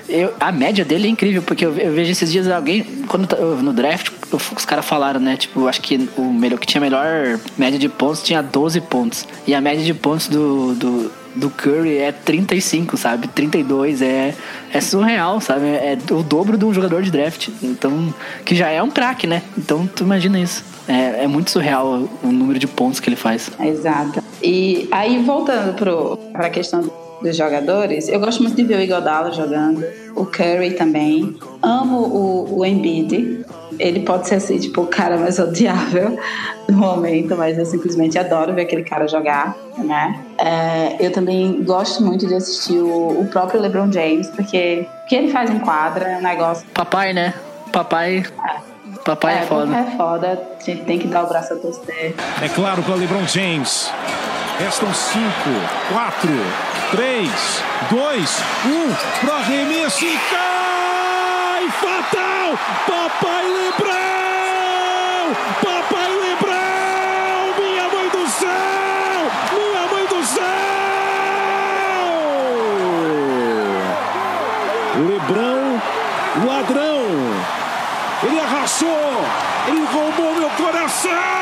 Eu- 0.08 0.34
a 0.40 0.52
média 0.52 0.84
dele 0.86 1.08
é 1.08 1.12
incrível, 1.12 1.42
porque 1.42 1.66
eu, 1.66 1.76
eu 1.78 1.92
vejo 1.94 2.12
esses 2.12 2.32
dias 2.32 2.48
alguém, 2.50 2.84
quando 3.08 3.28
tá- 3.28 3.38
no 3.38 3.74
draft, 3.74 4.10
os 4.32 4.66
caras 4.66 4.86
falaram, 4.86 5.20
né? 5.20 5.36
Tipo, 5.38 5.68
acho 5.68 5.82
que 5.82 6.10
o 6.18 6.24
melhor 6.34 6.60
que 6.60 6.68
tinha 6.68 6.82
melhor 6.82 7.40
média 7.58 7.80
de 7.80 7.90
pontos 7.90 8.22
tinha 8.24 8.42
12 8.42 8.82
pontos. 8.82 9.28
E 9.48 9.54
a 9.54 9.62
média 9.62 9.84
de 9.84 9.94
pontos 9.94 10.28
do, 10.28 10.74
do, 10.76 11.12
do 11.36 11.50
Curry 11.50 11.98
é 11.98 12.12
35, 12.12 12.98
sabe? 12.98 13.28
32 13.28 14.02
é, 14.02 14.34
é 14.74 14.82
surreal, 14.82 15.40
sabe? 15.42 15.66
É 15.68 15.98
o 16.12 16.22
dobro 16.24 16.58
de 16.58 16.66
um 16.66 16.74
jogador 16.74 17.02
de 17.02 17.12
draft. 17.12 17.50
Então, 17.62 18.14
que 18.46 18.56
já 18.56 18.70
é 18.70 18.82
um 18.84 18.90
craque, 18.92 19.26
né? 19.28 19.42
Então, 19.58 19.88
tu 19.88 20.04
imagina 20.04 20.40
isso. 20.40 20.64
É, 20.88 21.24
é 21.24 21.28
muito 21.28 21.52
surreal 21.52 22.10
o 22.24 22.32
número 22.32 22.58
de 22.58 22.66
pontos 22.68 23.00
que 23.00 23.08
ele 23.10 23.16
faz. 23.16 23.52
Exato. 23.60 24.24
E 24.42 24.88
aí, 24.92 25.22
voltando 25.24 25.74
para 26.32 26.48
a 26.48 26.50
questão 26.50 26.82
dos 27.22 27.36
jogadores, 27.36 28.07
eu 28.07 28.20
gosto 28.20 28.41
muito 28.41 28.55
de 28.55 28.63
ver 28.63 28.78
o 28.78 28.82
Iguodala 28.82 29.32
jogando, 29.32 29.86
o 30.15 30.26
Curry 30.26 30.72
também. 30.72 31.36
Amo 31.61 31.97
o, 31.99 32.59
o 32.59 32.65
Embiid. 32.65 33.45
Ele 33.78 34.01
pode 34.01 34.28
ser 34.28 34.36
assim, 34.36 34.57
tipo, 34.59 34.82
o 34.82 34.88
cara 34.88 35.17
mais 35.17 35.39
odiável 35.39 36.17
do 36.67 36.74
momento, 36.74 37.36
mas 37.38 37.57
eu 37.57 37.65
simplesmente 37.65 38.17
adoro 38.17 38.53
ver 38.53 38.63
aquele 38.63 38.84
cara 38.84 39.07
jogar, 39.07 39.55
né? 39.78 40.20
É, 40.38 40.97
eu 40.99 41.11
também 41.11 41.63
gosto 41.63 42.03
muito 42.03 42.28
de 42.28 42.36
assistir 42.36 42.78
o, 42.78 43.22
o 43.22 43.28
próprio 43.28 43.61
LeBron 43.61 43.91
James, 43.91 44.28
porque 44.30 44.86
o 45.03 45.07
que 45.07 45.15
ele 45.15 45.32
faz 45.32 45.49
em 45.49 45.59
quadra 45.59 46.09
é 46.09 46.17
um 46.17 46.22
negócio. 46.22 46.65
Papai, 46.74 47.13
né? 47.13 47.34
Papai. 47.72 48.24
Papai 49.05 49.39
é, 49.39 49.41
foda. 49.43 49.78
É 49.78 49.97
foda, 49.97 50.47
a 50.59 50.63
gente 50.63 50.84
tem 50.84 50.99
que 50.99 51.07
dar 51.07 51.24
o 51.24 51.28
braço 51.28 51.53
a 51.53 51.55
torcer. 51.57 52.15
É 52.41 52.49
claro 52.49 52.84
para 52.84 52.95
LeBron 52.95 53.26
James. 53.28 53.91
Restam 54.60 54.93
5, 54.93 55.24
4, 55.93 56.30
3, 56.91 57.32
2, 57.91 58.43
1 58.66 59.22
pro 59.22 59.34
arremesso 59.34 60.03
e 60.03 60.20
cai! 60.30 61.70
Fatal! 61.80 62.60
Papai 62.86 63.45
Lebrão! 63.47 65.34
Papai 65.64 66.12
Lebrão! 66.12 67.53
Minha 67.57 67.88
mãe 67.88 68.10
do 68.10 68.28
céu! 68.28 69.32
Minha 69.53 69.88
mãe 69.93 70.05
do 70.07 70.26
céu! 70.26 70.43
Lebrão, 75.07 75.82
ladrão! 76.45 77.05
Ele 78.24 78.39
arrasou! 78.41 79.26
Ele 79.70 79.86
roubou 79.86 80.36
meu 80.36 80.49
coração! 80.49 81.39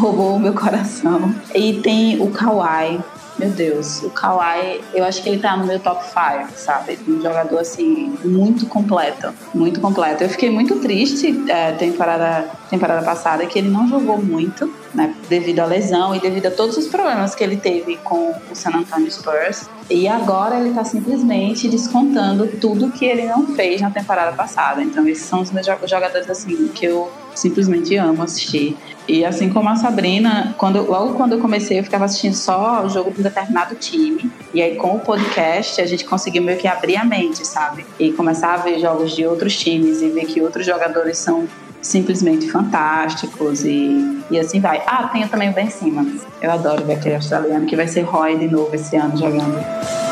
Roubou 0.00 0.36
o 0.36 0.40
meu 0.40 0.52
coração. 0.54 1.34
E 1.54 1.74
tem 1.80 2.20
o 2.20 2.30
Kawhi. 2.30 3.00
Meu 3.38 3.48
Deus, 3.48 4.02
o 4.02 4.10
Kawhi, 4.10 4.82
eu 4.92 5.02
acho 5.02 5.22
que 5.22 5.30
ele 5.30 5.38
tá 5.38 5.56
no 5.56 5.64
meu 5.64 5.80
top 5.80 6.04
5, 6.04 6.50
sabe? 6.56 6.98
Um 7.08 7.22
jogador, 7.22 7.58
assim, 7.60 8.14
muito 8.22 8.66
completo. 8.66 9.32
Muito 9.54 9.80
completo. 9.80 10.22
Eu 10.24 10.28
fiquei 10.28 10.50
muito 10.50 10.78
triste 10.80 11.44
é, 11.48 11.72
temporada, 11.72 12.50
temporada 12.68 13.02
passada 13.02 13.46
que 13.46 13.58
ele 13.58 13.70
não 13.70 13.88
jogou 13.88 14.20
muito, 14.20 14.70
né? 14.94 15.14
Devido 15.26 15.60
à 15.60 15.64
lesão 15.64 16.14
e 16.14 16.20
devido 16.20 16.46
a 16.46 16.50
todos 16.50 16.76
os 16.76 16.86
problemas 16.88 17.34
que 17.34 17.42
ele 17.42 17.56
teve 17.56 17.96
com 18.04 18.30
o 18.50 18.54
San 18.54 18.72
Antonio 18.74 19.10
Spurs. 19.10 19.70
E 19.88 20.06
agora 20.06 20.60
ele 20.60 20.74
tá 20.74 20.84
simplesmente 20.84 21.66
descontando 21.66 22.46
tudo 22.60 22.90
que 22.90 23.06
ele 23.06 23.24
não 23.24 23.46
fez 23.54 23.80
na 23.80 23.90
temporada 23.90 24.32
passada. 24.36 24.82
Então, 24.82 25.08
esses 25.08 25.24
são 25.24 25.40
os 25.40 25.50
meus 25.50 25.64
jo- 25.64 25.78
jogadores, 25.86 26.28
assim, 26.28 26.68
que 26.74 26.84
eu 26.84 27.10
simplesmente 27.34 27.96
amo 27.96 28.22
assistir. 28.22 28.76
E 29.08 29.24
assim 29.24 29.48
como 29.48 29.68
a 29.68 29.76
Sabrina, 29.76 30.54
quando, 30.56 30.82
logo 30.88 31.14
quando 31.14 31.32
eu 31.32 31.40
comecei, 31.40 31.78
eu 31.80 31.84
ficava 31.84 32.04
assistindo 32.04 32.34
só 32.34 32.84
o 32.84 32.88
jogo 32.88 33.10
de 33.10 33.20
um 33.20 33.22
determinado 33.22 33.74
time. 33.74 34.30
E 34.54 34.62
aí, 34.62 34.76
com 34.76 34.94
o 34.94 35.00
podcast, 35.00 35.80
a 35.80 35.86
gente 35.86 36.04
conseguiu 36.04 36.42
meio 36.42 36.58
que 36.58 36.68
abrir 36.68 36.96
a 36.96 37.04
mente, 37.04 37.44
sabe? 37.46 37.84
E 37.98 38.12
começar 38.12 38.54
a 38.54 38.56
ver 38.58 38.78
jogos 38.78 39.14
de 39.16 39.26
outros 39.26 39.56
times 39.56 40.00
e 40.00 40.08
ver 40.10 40.26
que 40.26 40.40
outros 40.40 40.64
jogadores 40.64 41.18
são 41.18 41.48
simplesmente 41.82 42.50
fantásticos 42.50 43.64
e, 43.64 44.22
e 44.30 44.38
assim 44.38 44.60
vai. 44.60 44.82
Ah, 44.86 45.08
tem 45.08 45.26
também 45.26 45.50
o 45.50 45.52
Ben 45.52 45.70
Simmons. 45.70 46.22
Eu 46.40 46.50
adoro 46.50 46.84
ver 46.84 46.94
aquele 46.94 47.14
australiano 47.16 47.66
que 47.66 47.74
vai 47.74 47.88
ser 47.88 48.02
Roy 48.02 48.36
de 48.36 48.48
novo 48.48 48.74
esse 48.74 48.96
ano 48.96 49.16
jogando. 49.16 50.09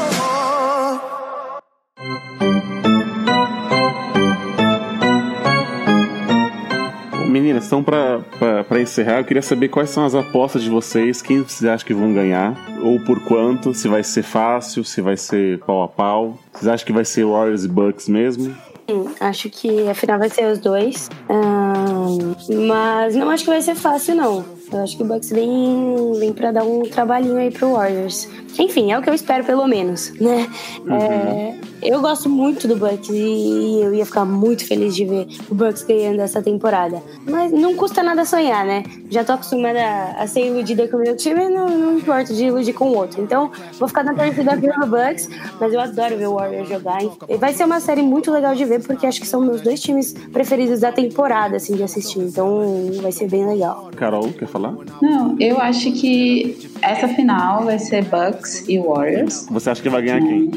Então 7.68 7.82
pra, 7.82 8.22
pra 8.66 8.80
encerrar, 8.80 9.18
eu 9.18 9.24
queria 9.24 9.42
saber 9.42 9.68
quais 9.68 9.90
são 9.90 10.02
as 10.06 10.14
apostas 10.14 10.62
de 10.62 10.70
vocês, 10.70 11.20
quem 11.20 11.42
vocês 11.42 11.70
acham 11.70 11.86
que 11.86 11.92
vão 11.92 12.14
ganhar, 12.14 12.56
ou 12.82 12.98
por 13.00 13.20
quanto, 13.20 13.74
se 13.74 13.86
vai 13.86 14.02
ser 14.02 14.22
fácil, 14.22 14.82
se 14.82 15.02
vai 15.02 15.18
ser 15.18 15.58
pau 15.58 15.82
a 15.82 15.88
pau. 15.88 16.38
Vocês 16.50 16.66
acham 16.66 16.86
que 16.86 16.92
vai 16.94 17.04
ser 17.04 17.26
Warriors 17.26 17.66
e 17.66 17.68
Bucks 17.68 18.08
mesmo? 18.08 18.56
Sim, 18.88 19.10
acho 19.20 19.50
que 19.50 19.86
a 19.86 19.92
final 19.92 20.18
vai 20.18 20.30
ser 20.30 20.50
os 20.50 20.58
dois. 20.58 21.10
Ahn, 21.28 22.34
mas 22.66 23.14
não 23.14 23.28
acho 23.28 23.44
que 23.44 23.50
vai 23.50 23.60
ser 23.60 23.74
fácil, 23.74 24.14
não. 24.14 24.42
Eu 24.72 24.82
acho 24.82 24.96
que 24.96 25.02
o 25.02 25.06
Bucks 25.06 25.30
vem, 25.30 26.12
vem 26.18 26.32
pra 26.32 26.52
dar 26.52 26.64
um 26.64 26.82
trabalhinho 26.82 27.36
aí 27.36 27.50
pro 27.50 27.72
Warriors. 27.72 28.28
Enfim, 28.58 28.92
é 28.92 28.98
o 28.98 29.02
que 29.02 29.08
eu 29.08 29.14
espero, 29.14 29.44
pelo 29.44 29.66
menos, 29.66 30.12
né? 30.20 30.48
É, 30.90 31.54
eu 31.82 32.00
gosto 32.00 32.28
muito 32.28 32.66
do 32.66 32.76
Bucks 32.76 33.08
e 33.08 33.80
eu 33.80 33.94
ia 33.94 34.04
ficar 34.04 34.24
muito 34.24 34.66
feliz 34.66 34.94
de 34.96 35.04
ver 35.04 35.28
o 35.48 35.54
Bucks 35.54 35.84
ganhando 35.84 36.20
essa 36.20 36.42
temporada. 36.42 37.00
Mas 37.24 37.52
não 37.52 37.74
custa 37.76 38.02
nada 38.02 38.24
sonhar, 38.24 38.66
né? 38.66 38.82
Já 39.10 39.24
tô 39.24 39.32
acostumada 39.32 39.80
a 40.18 40.26
ser 40.26 40.46
iludida 40.46 40.88
com 40.88 40.96
o 40.96 41.00
meu 41.00 41.16
time, 41.16 41.48
não, 41.48 41.68
não 41.68 41.98
importa 41.98 42.34
de 42.34 42.46
iludir 42.46 42.72
com 42.72 42.88
o 42.88 42.96
outro. 42.96 43.22
Então, 43.22 43.50
vou 43.78 43.88
ficar 43.88 44.02
na 44.02 44.12
torcida 44.12 44.56
pelo 44.56 44.86
Bucks, 44.86 45.28
mas 45.60 45.72
eu 45.72 45.80
adoro 45.80 46.16
ver 46.16 46.26
o 46.26 46.34
Warriors 46.34 46.68
jogar. 46.68 46.98
E 47.28 47.36
vai 47.36 47.52
ser 47.54 47.64
uma 47.64 47.80
série 47.80 48.02
muito 48.02 48.30
legal 48.32 48.54
de 48.54 48.64
ver, 48.64 48.82
porque 48.82 49.06
acho 49.06 49.20
que 49.20 49.26
são 49.26 49.40
meus 49.40 49.60
dois 49.60 49.80
times 49.80 50.14
preferidos 50.32 50.80
da 50.80 50.90
temporada, 50.90 51.56
assim, 51.56 51.76
de 51.76 51.82
assistir. 51.84 52.18
Então, 52.18 52.90
vai 53.00 53.12
ser 53.12 53.28
bem 53.28 53.46
legal. 53.46 53.88
Carol, 53.96 54.32
quer 54.32 54.48
falar? 54.48 54.57
Não, 55.00 55.36
eu 55.38 55.58
acho 55.60 55.92
que 55.92 56.68
essa 56.82 57.08
final 57.08 57.64
vai 57.64 57.78
ser 57.78 58.04
Bucks 58.04 58.64
e 58.68 58.78
Warriors. 58.78 59.46
Você 59.50 59.70
acha 59.70 59.82
que 59.82 59.88
vai 59.88 60.02
ganhar 60.02 60.20
quem? 60.20 60.50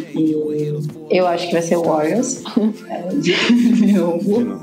Eu 1.09 1.27
acho 1.27 1.47
que 1.47 1.53
vai 1.53 1.61
ser 1.61 1.77
Warriors. 1.77 2.43
De 3.19 3.93
novo. 3.93 4.59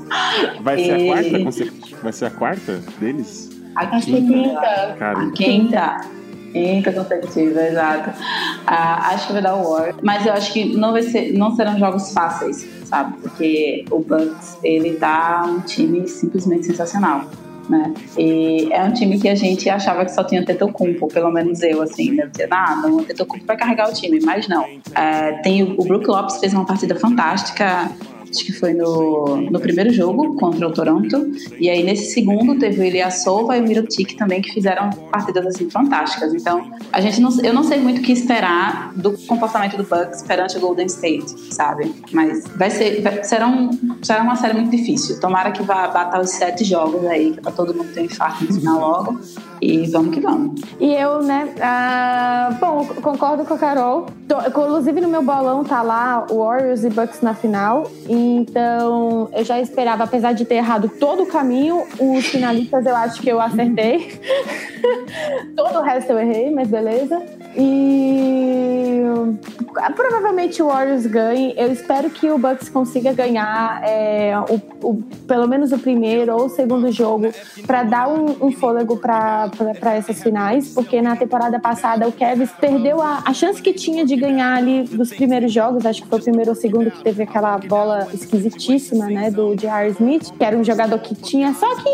Vai 0.61 0.77
ser 0.77 0.91
a 0.91 1.05
quarta? 1.05 1.71
Vai 2.03 2.13
ser 2.13 2.25
a 2.25 2.31
quarta 2.31 2.79
deles? 2.99 3.49
A 3.75 3.85
quinta. 3.99 4.95
Cara, 4.97 5.19
A 5.19 5.31
quinta. 5.31 6.01
Quinta 6.51 6.91
consecutiva, 6.91 7.61
exato. 7.61 8.09
Ah, 8.65 9.09
acho 9.13 9.27
que 9.27 9.33
vai 9.33 9.41
dar 9.41 9.55
o 9.55 9.69
War. 9.71 9.93
Mas 10.01 10.25
eu 10.25 10.33
acho 10.33 10.51
que 10.51 10.75
não, 10.75 10.91
vai 10.91 11.03
ser, 11.03 11.31
não 11.37 11.55
serão 11.55 11.77
jogos 11.77 12.11
fáceis, 12.11 12.67
sabe? 12.85 13.17
Porque 13.21 13.85
o 13.91 13.99
Bucks, 13.99 14.57
ele 14.63 14.95
tá 14.95 15.45
um 15.47 15.59
time 15.59 16.07
simplesmente 16.07 16.65
sensacional. 16.65 17.25
Né? 17.69 17.93
E 18.17 18.67
é 18.71 18.83
um 18.83 18.91
time 18.91 19.19
que 19.19 19.29
a 19.29 19.35
gente 19.35 19.69
achava 19.69 20.03
que 20.03 20.11
só 20.11 20.23
tinha 20.23 20.43
Tetocumpo, 20.43 21.07
pelo 21.07 21.31
menos 21.31 21.61
eu, 21.61 21.83
assim, 21.83 22.13
né? 22.13 22.25
Dizia, 22.25 22.47
ah, 22.49 22.75
não, 22.77 22.97
o 22.97 23.03
Tetocumpo 23.03 23.45
vai 23.45 23.55
carregar 23.55 23.89
o 23.89 23.93
time, 23.93 24.19
mas 24.25 24.47
não. 24.47 24.65
É, 24.95 25.33
tem 25.43 25.61
o, 25.61 25.79
o 25.79 25.85
Brook 25.85 26.07
Lopes 26.07 26.37
fez 26.37 26.51
uma 26.51 26.65
partida 26.65 26.95
fantástica, 26.95 27.91
acho 28.29 28.45
que 28.45 28.53
foi 28.53 28.73
no, 28.73 29.37
no 29.49 29.59
primeiro 29.59 29.91
jogo 29.91 30.35
contra 30.35 30.67
o 30.67 30.71
Toronto. 30.71 31.31
E 31.59 31.69
aí 31.69 31.83
nesse 31.83 32.13
segundo 32.13 32.57
teve 32.57 32.81
o 32.81 32.83
Ilyasova 32.83 33.57
e 33.57 33.61
o 33.61 33.63
Mirotic 33.63 34.15
também 34.15 34.41
que 34.41 34.53
fizeram 34.53 34.89
partidas 35.11 35.45
assim 35.45 35.69
fantásticas. 35.69 36.33
Então, 36.33 36.71
a 36.91 37.01
gente 37.01 37.19
não, 37.19 37.29
eu 37.41 37.53
não 37.53 37.63
sei 37.63 37.79
muito 37.79 37.99
o 37.99 38.01
que 38.01 38.11
esperar 38.11 38.93
do 38.95 39.17
comportamento 39.25 39.77
do 39.77 39.83
Bucks 39.83 40.21
perante 40.23 40.57
o 40.57 40.59
Golden 40.59 40.85
State, 40.85 41.53
sabe? 41.53 41.93
Mas 42.11 42.47
vai 42.55 42.69
ser 42.69 43.01
vai, 43.01 43.23
será, 43.23 43.47
um, 43.47 43.69
será 44.01 44.21
uma 44.21 44.35
série 44.35 44.53
muito 44.53 44.75
difícil. 44.75 45.19
Tomara 45.19 45.51
que 45.51 45.63
vá 45.63 45.87
batar 45.87 46.21
os 46.21 46.29
sete 46.29 46.63
jogos 46.63 47.05
aí, 47.05 47.33
que 47.33 47.41
pra 47.41 47.51
todo 47.51 47.73
mundo 47.73 47.93
ter 47.93 48.01
um 48.01 48.05
infarto 48.05 48.43
no 48.45 48.53
final 48.53 48.79
logo. 48.79 49.19
E 49.61 49.85
vamos 49.87 50.13
que 50.13 50.19
vamos. 50.21 50.61
E 50.79 50.93
eu, 50.93 51.21
né? 51.21 51.53
ah, 51.61 52.55
bom, 52.59 52.85
concordo 53.01 53.43
com 53.45 53.53
a 53.53 53.57
Carol. 53.57 54.05
Tô- 54.27 54.39
inclusive 54.47 55.01
no 55.01 55.07
meu 55.07 55.21
bolão 55.21 55.63
tá 55.63 55.81
lá 55.81 56.25
Warriors 56.29 56.83
e 56.83 56.89
Bucks 56.89 57.21
na 57.21 57.33
final. 57.33 57.89
Então 58.07 59.29
eu 59.33 59.43
já 59.43 59.59
esperava, 59.59 60.03
apesar 60.05 60.33
de 60.33 60.45
ter 60.45 60.55
errado 60.55 60.89
todo 60.99 61.23
o 61.23 61.25
caminho, 61.25 61.83
os 61.99 62.25
finalistas 62.27 62.85
eu 62.85 62.95
acho 62.95 63.21
que 63.21 63.29
eu 63.29 63.39
acertei. 63.41 64.19
todo 65.55 65.79
o 65.79 65.81
resto 65.81 66.11
eu 66.11 66.19
errei, 66.19 66.51
mas 66.51 66.69
beleza. 66.69 67.21
E 67.55 68.48
provavelmente 69.95 70.61
o 70.61 70.67
Warriors 70.67 71.05
ganhe. 71.05 71.53
Eu 71.57 71.71
espero 71.71 72.09
que 72.09 72.29
o 72.29 72.37
Bucks 72.37 72.69
consiga 72.69 73.13
ganhar 73.13 73.81
é, 73.83 74.33
o, 74.49 74.87
o- 74.87 75.03
pelo 75.27 75.47
menos 75.47 75.71
o 75.71 75.77
primeiro 75.79 76.35
ou 76.35 76.45
o 76.45 76.49
segundo 76.49 76.91
jogo 76.91 77.31
para 77.65 77.83
dar 77.83 78.07
um, 78.09 78.35
um 78.47 78.51
fôlego 78.51 78.97
para 78.97 79.49
essas 79.95 80.21
finais, 80.21 80.73
porque 80.73 81.01
na 81.01 81.15
temporada 81.15 81.59
passada 81.59 82.07
o 82.07 82.11
Kevin 82.11 82.47
perdeu 82.59 83.01
a, 83.01 83.21
a 83.25 83.33
chance 83.33 83.61
que 83.61 83.73
tinha 83.73 84.05
de 84.05 84.15
ganhar 84.15 84.57
ali 84.57 84.83
dos 84.83 85.09
primeiros 85.09 85.51
jogos. 85.51 85.85
Acho 85.85 86.01
que 86.03 86.07
foi 86.09 86.19
o 86.19 86.23
primeiro 86.23 86.49
ou 86.51 86.55
segundo 86.55 86.91
que 86.91 87.03
teve 87.03 87.23
aquela 87.23 87.57
bola 87.57 88.07
esquisitíssima, 88.13 89.05
né, 89.05 89.29
do 89.31 89.55
J.R. 89.55 89.89
Smith, 89.91 90.31
que 90.37 90.43
era 90.43 90.57
um 90.57 90.63
jogador 90.63 90.99
que 90.99 91.15
tinha 91.15 91.53
só 91.53 91.75
que 91.75 91.89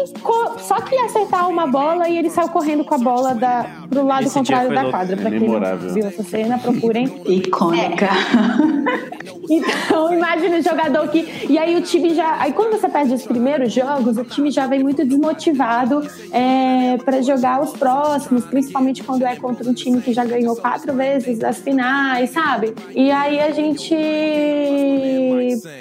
só 0.63 0.81
que 0.81 0.95
acertar 0.97 1.49
uma 1.49 1.67
bola 1.67 2.07
e 2.07 2.17
ele 2.17 2.29
saiu 2.29 2.49
correndo 2.49 2.83
com 2.83 2.95
a 2.95 2.97
bola 2.97 3.33
da, 3.35 3.65
pro 3.89 4.05
lado 4.05 4.25
Esse 4.25 4.33
contrário 4.33 4.69
da 4.73 4.89
quadra. 4.91 5.17
Pra 5.17 5.29
quem 5.29 5.39
não 5.47 5.59
viu 5.93 6.05
essa 6.07 6.23
cena, 6.23 6.57
procurem. 6.57 7.14
Icônica. 7.25 8.09
Então, 9.49 10.13
imagina 10.13 10.57
o 10.57 10.61
jogador 10.61 11.07
que. 11.09 11.47
E 11.49 11.57
aí 11.57 11.75
o 11.75 11.81
time 11.81 12.13
já. 12.13 12.37
Aí 12.39 12.53
quando 12.53 12.79
você 12.79 12.89
perde 12.89 13.13
os 13.13 13.25
primeiros 13.25 13.71
jogos, 13.71 14.17
o 14.17 14.23
time 14.23 14.51
já 14.51 14.67
vem 14.67 14.81
muito 14.81 15.05
desmotivado 15.05 16.05
é, 16.31 16.97
para 17.03 17.21
jogar 17.21 17.61
os 17.61 17.71
próximos, 17.71 18.45
principalmente 18.45 19.03
quando 19.03 19.23
é 19.23 19.35
contra 19.35 19.69
um 19.69 19.73
time 19.73 20.01
que 20.01 20.13
já 20.13 20.25
ganhou 20.25 20.55
quatro 20.55 20.93
vezes 20.93 21.43
as 21.43 21.59
finais, 21.59 22.31
sabe? 22.31 22.73
E 22.93 23.11
aí 23.11 23.39
a 23.39 23.51
gente. 23.51 23.93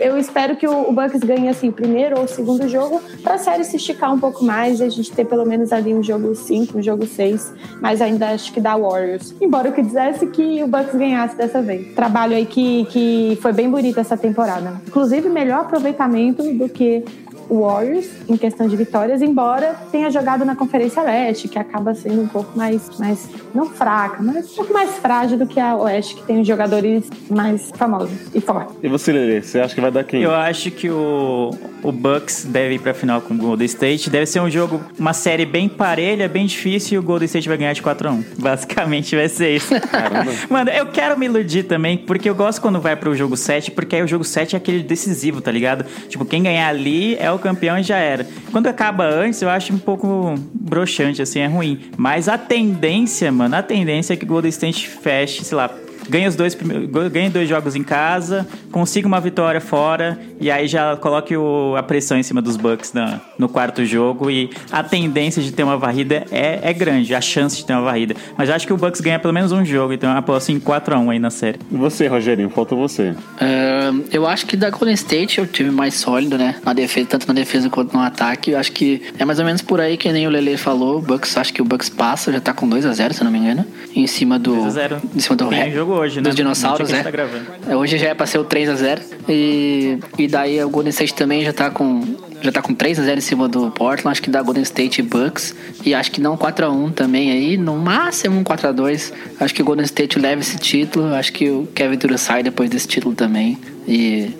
Eu 0.01 0.19
espero 0.19 0.57
que 0.57 0.67
o 0.67 0.93
Bucks 0.93 1.21
ganhe 1.21 1.49
assim, 1.49 1.71
primeiro 1.71 2.21
ou 2.21 2.29
segundo 2.29 2.69
jogo, 2.69 3.01
pra 3.23 3.39
série 3.39 3.65
se 3.65 3.77
esticar 3.77 4.13
um 4.13 4.19
pouco 4.19 4.45
mais 4.45 4.81
e 4.81 4.85
a 4.85 4.89
gente 4.89 5.11
ter 5.13 5.25
pelo 5.25 5.47
menos 5.47 5.73
ali 5.73 5.95
um 5.95 6.03
jogo 6.03 6.35
5, 6.35 6.79
um 6.79 6.83
jogo 6.83 7.07
6, 7.07 7.53
mas 7.81 8.01
ainda 8.01 8.29
acho 8.29 8.53
que 8.53 8.61
dá 8.61 8.77
Warriors. 8.77 9.35
Embora 9.41 9.69
eu 9.69 9.73
quisesse 9.73 10.27
que 10.27 10.63
o 10.63 10.69
Bucks 10.69 10.95
ganhasse 11.25 11.37
dessa 11.37 11.63
vez. 11.63 11.95
Trabalho 11.95 12.37
aí 12.37 12.47
que, 12.47 12.85
que 12.87 13.39
foi 13.41 13.53
bem 13.53 13.71
bonito 13.71 13.99
essa 13.99 14.17
temporada. 14.17 14.81
Inclusive, 14.87 15.29
melhor 15.29 15.61
aproveitamento 15.63 16.43
do 16.55 16.69
que 16.69 17.05
Warriors 17.51 18.09
em 18.29 18.37
questão 18.37 18.69
de 18.69 18.77
vitórias, 18.77 19.23
embora 19.23 19.75
tenha 19.91 20.11
jogado 20.11 20.45
na 20.45 20.57
Conferência 20.57 21.03
Leste, 21.03 21.49
que 21.49 21.59
acaba 21.59 21.95
sendo 21.95 22.23
um 22.23 22.29
pouco 22.29 22.57
mais, 22.57 22.99
mais 22.99 23.29
não 23.55 23.67
fraca, 23.67 24.23
mas 24.23 24.53
um 24.53 24.57
pouco 24.57 24.73
mais 24.73 24.97
frágil 24.97 25.39
do 25.39 25.47
que 25.47 25.61
a 25.61 25.77
Oeste, 25.77 26.17
que 26.17 26.23
tem 26.23 26.45
jogadores 26.45 27.09
mais 27.31 27.71
famosos 27.77 28.35
e 28.35 28.41
fortes. 28.41 28.77
E 28.83 28.89
você, 28.89 29.13
Lelê, 29.13 29.43
você 29.43 29.61
acha 29.61 29.75
que 29.75 29.81
vai 29.81 29.91
dar 29.91 30.05
quem? 30.05 30.23
Eu 30.23 30.35
acho 30.35 30.71
que 30.71 30.91
o, 30.91 31.51
o 31.83 31.93
Bucks 31.93 32.45
deve 32.45 32.75
ir 32.75 32.79
pra 32.81 32.95
final 32.95 33.21
com 33.21 33.35
o 33.35 33.37
Golden 33.37 33.67
State. 33.67 34.11
Deve 34.11 34.27
ser 34.27 34.41
um 34.41 34.51
jogo, 34.51 34.81
uma 34.99 35.13
série 35.13 35.45
bem 35.47 35.69
parelha, 35.69 36.29
bem 36.29 36.47
difícil 36.47 36.97
e 36.97 36.99
o 36.99 37.03
Golden 37.03 37.27
State 37.27 37.49
vai 37.49 37.59
ganhar 37.59 37.73
de 37.73 37.83
4x1. 37.83 38.25
Basicamente 38.39 39.15
vai 39.15 39.29
ser 39.29 39.57
isso. 39.57 39.75
Mano, 40.49 40.71
eu 40.71 40.87
quero 40.87 41.19
me 41.19 41.27
iludir 41.27 41.65
também, 41.65 41.97
porque 41.97 42.29
eu 42.29 42.35
gosto 42.35 42.61
quando 42.61 42.81
vai 42.81 42.97
pro 42.97 43.15
jogo 43.15 43.37
7, 43.37 43.71
porque 43.71 43.97
aí 43.97 44.03
o 44.03 44.09
jogo 44.09 44.25
7 44.25 44.55
é 44.55 44.59
aquele 44.59 44.83
decisivo, 44.83 45.41
tá 45.41 45.51
ligado? 45.51 45.85
Tipo, 46.09 46.25
quem 46.25 46.43
ganhar 46.43 46.69
ali 46.69 47.17
é 47.17 47.31
o 47.35 47.39
campeão 47.39 47.79
e 47.79 47.83
já 47.83 47.97
era. 47.97 48.27
Quando 48.51 48.67
acaba 48.67 49.05
antes, 49.05 49.41
eu 49.43 49.49
acho 49.49 49.73
um 49.73 49.79
pouco 49.79 50.35
broxante, 50.53 51.21
assim, 51.23 51.41
é 51.41 51.47
ruim. 51.47 51.91
Mas 51.97 52.29
a 52.29 52.39
tendência, 52.39 53.31
mano, 53.31 53.57
a 53.57 53.63
tendência 53.63 54.15
é 54.15 54.17
que 54.17 54.25
o 54.25 54.29
Golden 54.29 54.49
State 54.51 54.89
feche, 54.89 55.45
sei 55.45 55.57
lá, 55.57 55.71
ganha 56.09 56.29
os 56.29 56.37
dois 56.37 56.55
primeiros, 56.55 56.89
ganha 57.11 57.31
dois 57.31 57.49
jogos 57.49 57.75
em 57.75 57.83
casa, 57.83 58.47
consiga 58.71 59.07
uma 59.07 59.21
vitória 59.21 59.61
fora 59.61 60.19
e 60.41 60.51
aí 60.51 60.67
já 60.67 60.97
coloque 60.97 61.37
o- 61.37 61.75
a 61.77 61.83
pressão 61.83 62.17
em 62.19 62.23
cima 62.23 62.41
dos 62.43 62.57
Bucks 62.57 62.93
na- 62.93 63.21
no 63.39 63.49
quarto 63.49 63.85
jogo 63.85 64.31
e 64.31 64.51
a 64.71 64.83
tendência 64.83 65.43
de 65.43 65.53
ter 65.53 65.63
uma 65.63 65.77
varrida 65.77 66.25
é, 66.31 66.61
é 66.63 66.73
grande, 66.73 67.15
a 67.15 67.21
chance 67.21 67.57
de 67.57 67.65
ter 67.67 67.73
uma 67.73 67.83
varrida. 67.83 68.15
Mas 68.37 68.51
acho 68.51 68.67
que 68.67 68.73
o 68.73 68.77
Bucks 68.77 69.01
ganha 69.01 69.19
pelo 69.19 69.33
menos 69.35 69.53
um 69.53 69.65
jogo, 69.65 69.93
então 69.93 70.11
eu 70.11 70.17
aposto 70.17 70.51
em 70.53 70.59
4x1 70.61 71.11
aí 71.11 71.19
na 71.19 71.31
série. 71.31 71.59
E 71.71 71.77
você, 71.77 72.07
Rogerinho, 72.07 72.51
falta 72.51 72.75
você. 72.75 73.15
Ahn, 73.41 74.03
eu 74.13 74.27
acho 74.27 74.47
que 74.47 74.57
da 74.57 74.71
Golden 74.71 74.95
State 74.95 75.41
é 75.41 75.43
o 75.43 75.47
time 75.47 75.71
mais 75.71 75.95
sólido, 75.95 76.37
né? 76.39 76.57
Na 76.65 76.73
defesa, 76.73 77.09
tanto 77.09 77.27
na 77.29 77.35
defesa 77.35 77.69
quanto 77.71 77.93
no 77.95 78.01
ataque. 78.03 78.53
Eu 78.53 78.59
acho 78.59 78.73
que 78.73 79.03
é 79.19 79.25
mais 79.25 79.39
ou 79.39 79.45
menos 79.45 79.63
por 79.63 79.81
aí 79.81 79.97
que 79.97 80.11
nem 80.13 80.27
o 80.27 80.31
Lele 80.31 80.57
falou. 80.57 80.99
O 80.99 81.03
Bucks, 81.03 81.37
acho 81.37 81.53
que 81.53 81.63
o 81.63 81.65
Bucks 81.65 81.89
passa, 81.89 82.33
já 82.33 82.41
tá 82.41 82.53
com 82.53 82.69
2 82.69 82.85
a 82.87 82.93
0 82.93 83.15
se 83.15 83.21
eu 83.21 83.25
não 83.25 83.33
me 83.33 83.39
engano. 83.39 83.65
Em 83.95 84.07
cima 84.07 84.39
do. 84.39 84.55
2 84.55 84.67
a 84.67 84.71
0. 84.71 85.03
Em 85.15 85.21
cima 85.21 85.37
do 85.37 85.49
Tem 85.49 85.73
jogo 85.73 85.94
hoje, 85.95 86.17
né? 86.17 86.23
Dos 86.23 86.35
dinossauros, 86.35 86.91
é. 86.91 87.03
gente 87.03 87.13
tá. 87.13 87.71
É, 87.71 87.77
Hoje 87.77 87.99
já 87.99 88.09
é 88.09 88.15
pra 88.15 88.27
ser 88.27 88.39
o 88.39 88.45
3 88.45 88.69
a 88.69 88.75
0 88.75 89.03
E, 89.29 89.99
e 90.19 90.29
daí 90.29 90.63
o 90.63 90.69
Golden 90.69 90.91
State 90.91 91.15
também 91.15 91.45
já 91.45 91.53
tá 91.53 91.71
com. 91.71 92.03
Já 92.43 92.53
tá 92.53 92.61
com 92.61 92.75
3 92.75 93.01
a 93.01 93.03
0 93.05 93.19
em 93.19 93.21
cima 93.21 93.49
do 93.49 93.71
Portland. 93.71 94.13
Acho 94.13 94.23
que 94.23 94.29
dá 94.29 94.43
Golden 94.43 94.63
State 94.63 95.01
e 95.01 95.03
Bucks. 95.03 95.55
E 95.85 95.95
acho 95.95 96.11
que 96.11 96.21
não 96.21 96.37
4 96.37 96.67
a 96.67 96.71
1 96.71 96.93
também 96.93 97.31
aí. 97.31 97.57
No 97.57 97.77
máximo 97.77 98.39
um 98.39 98.45
4 98.45 98.69
a 98.69 98.73
2 98.73 99.13
Acho 99.41 99.55
que 99.55 99.63
o 99.63 99.65
Golden 99.65 99.85
State 99.85 100.19
leva 100.19 100.43
esse 100.43 100.59
título. 100.59 101.15
Acho 101.15 101.33
que 101.33 101.49
o 101.49 101.67
Kevin 101.75 101.97
Durant 101.97 102.19
sai 102.19 102.43
depois 102.43 102.69
desse 102.69 102.87
título 102.87 103.15
também. 103.15 103.59
E 103.89 104.31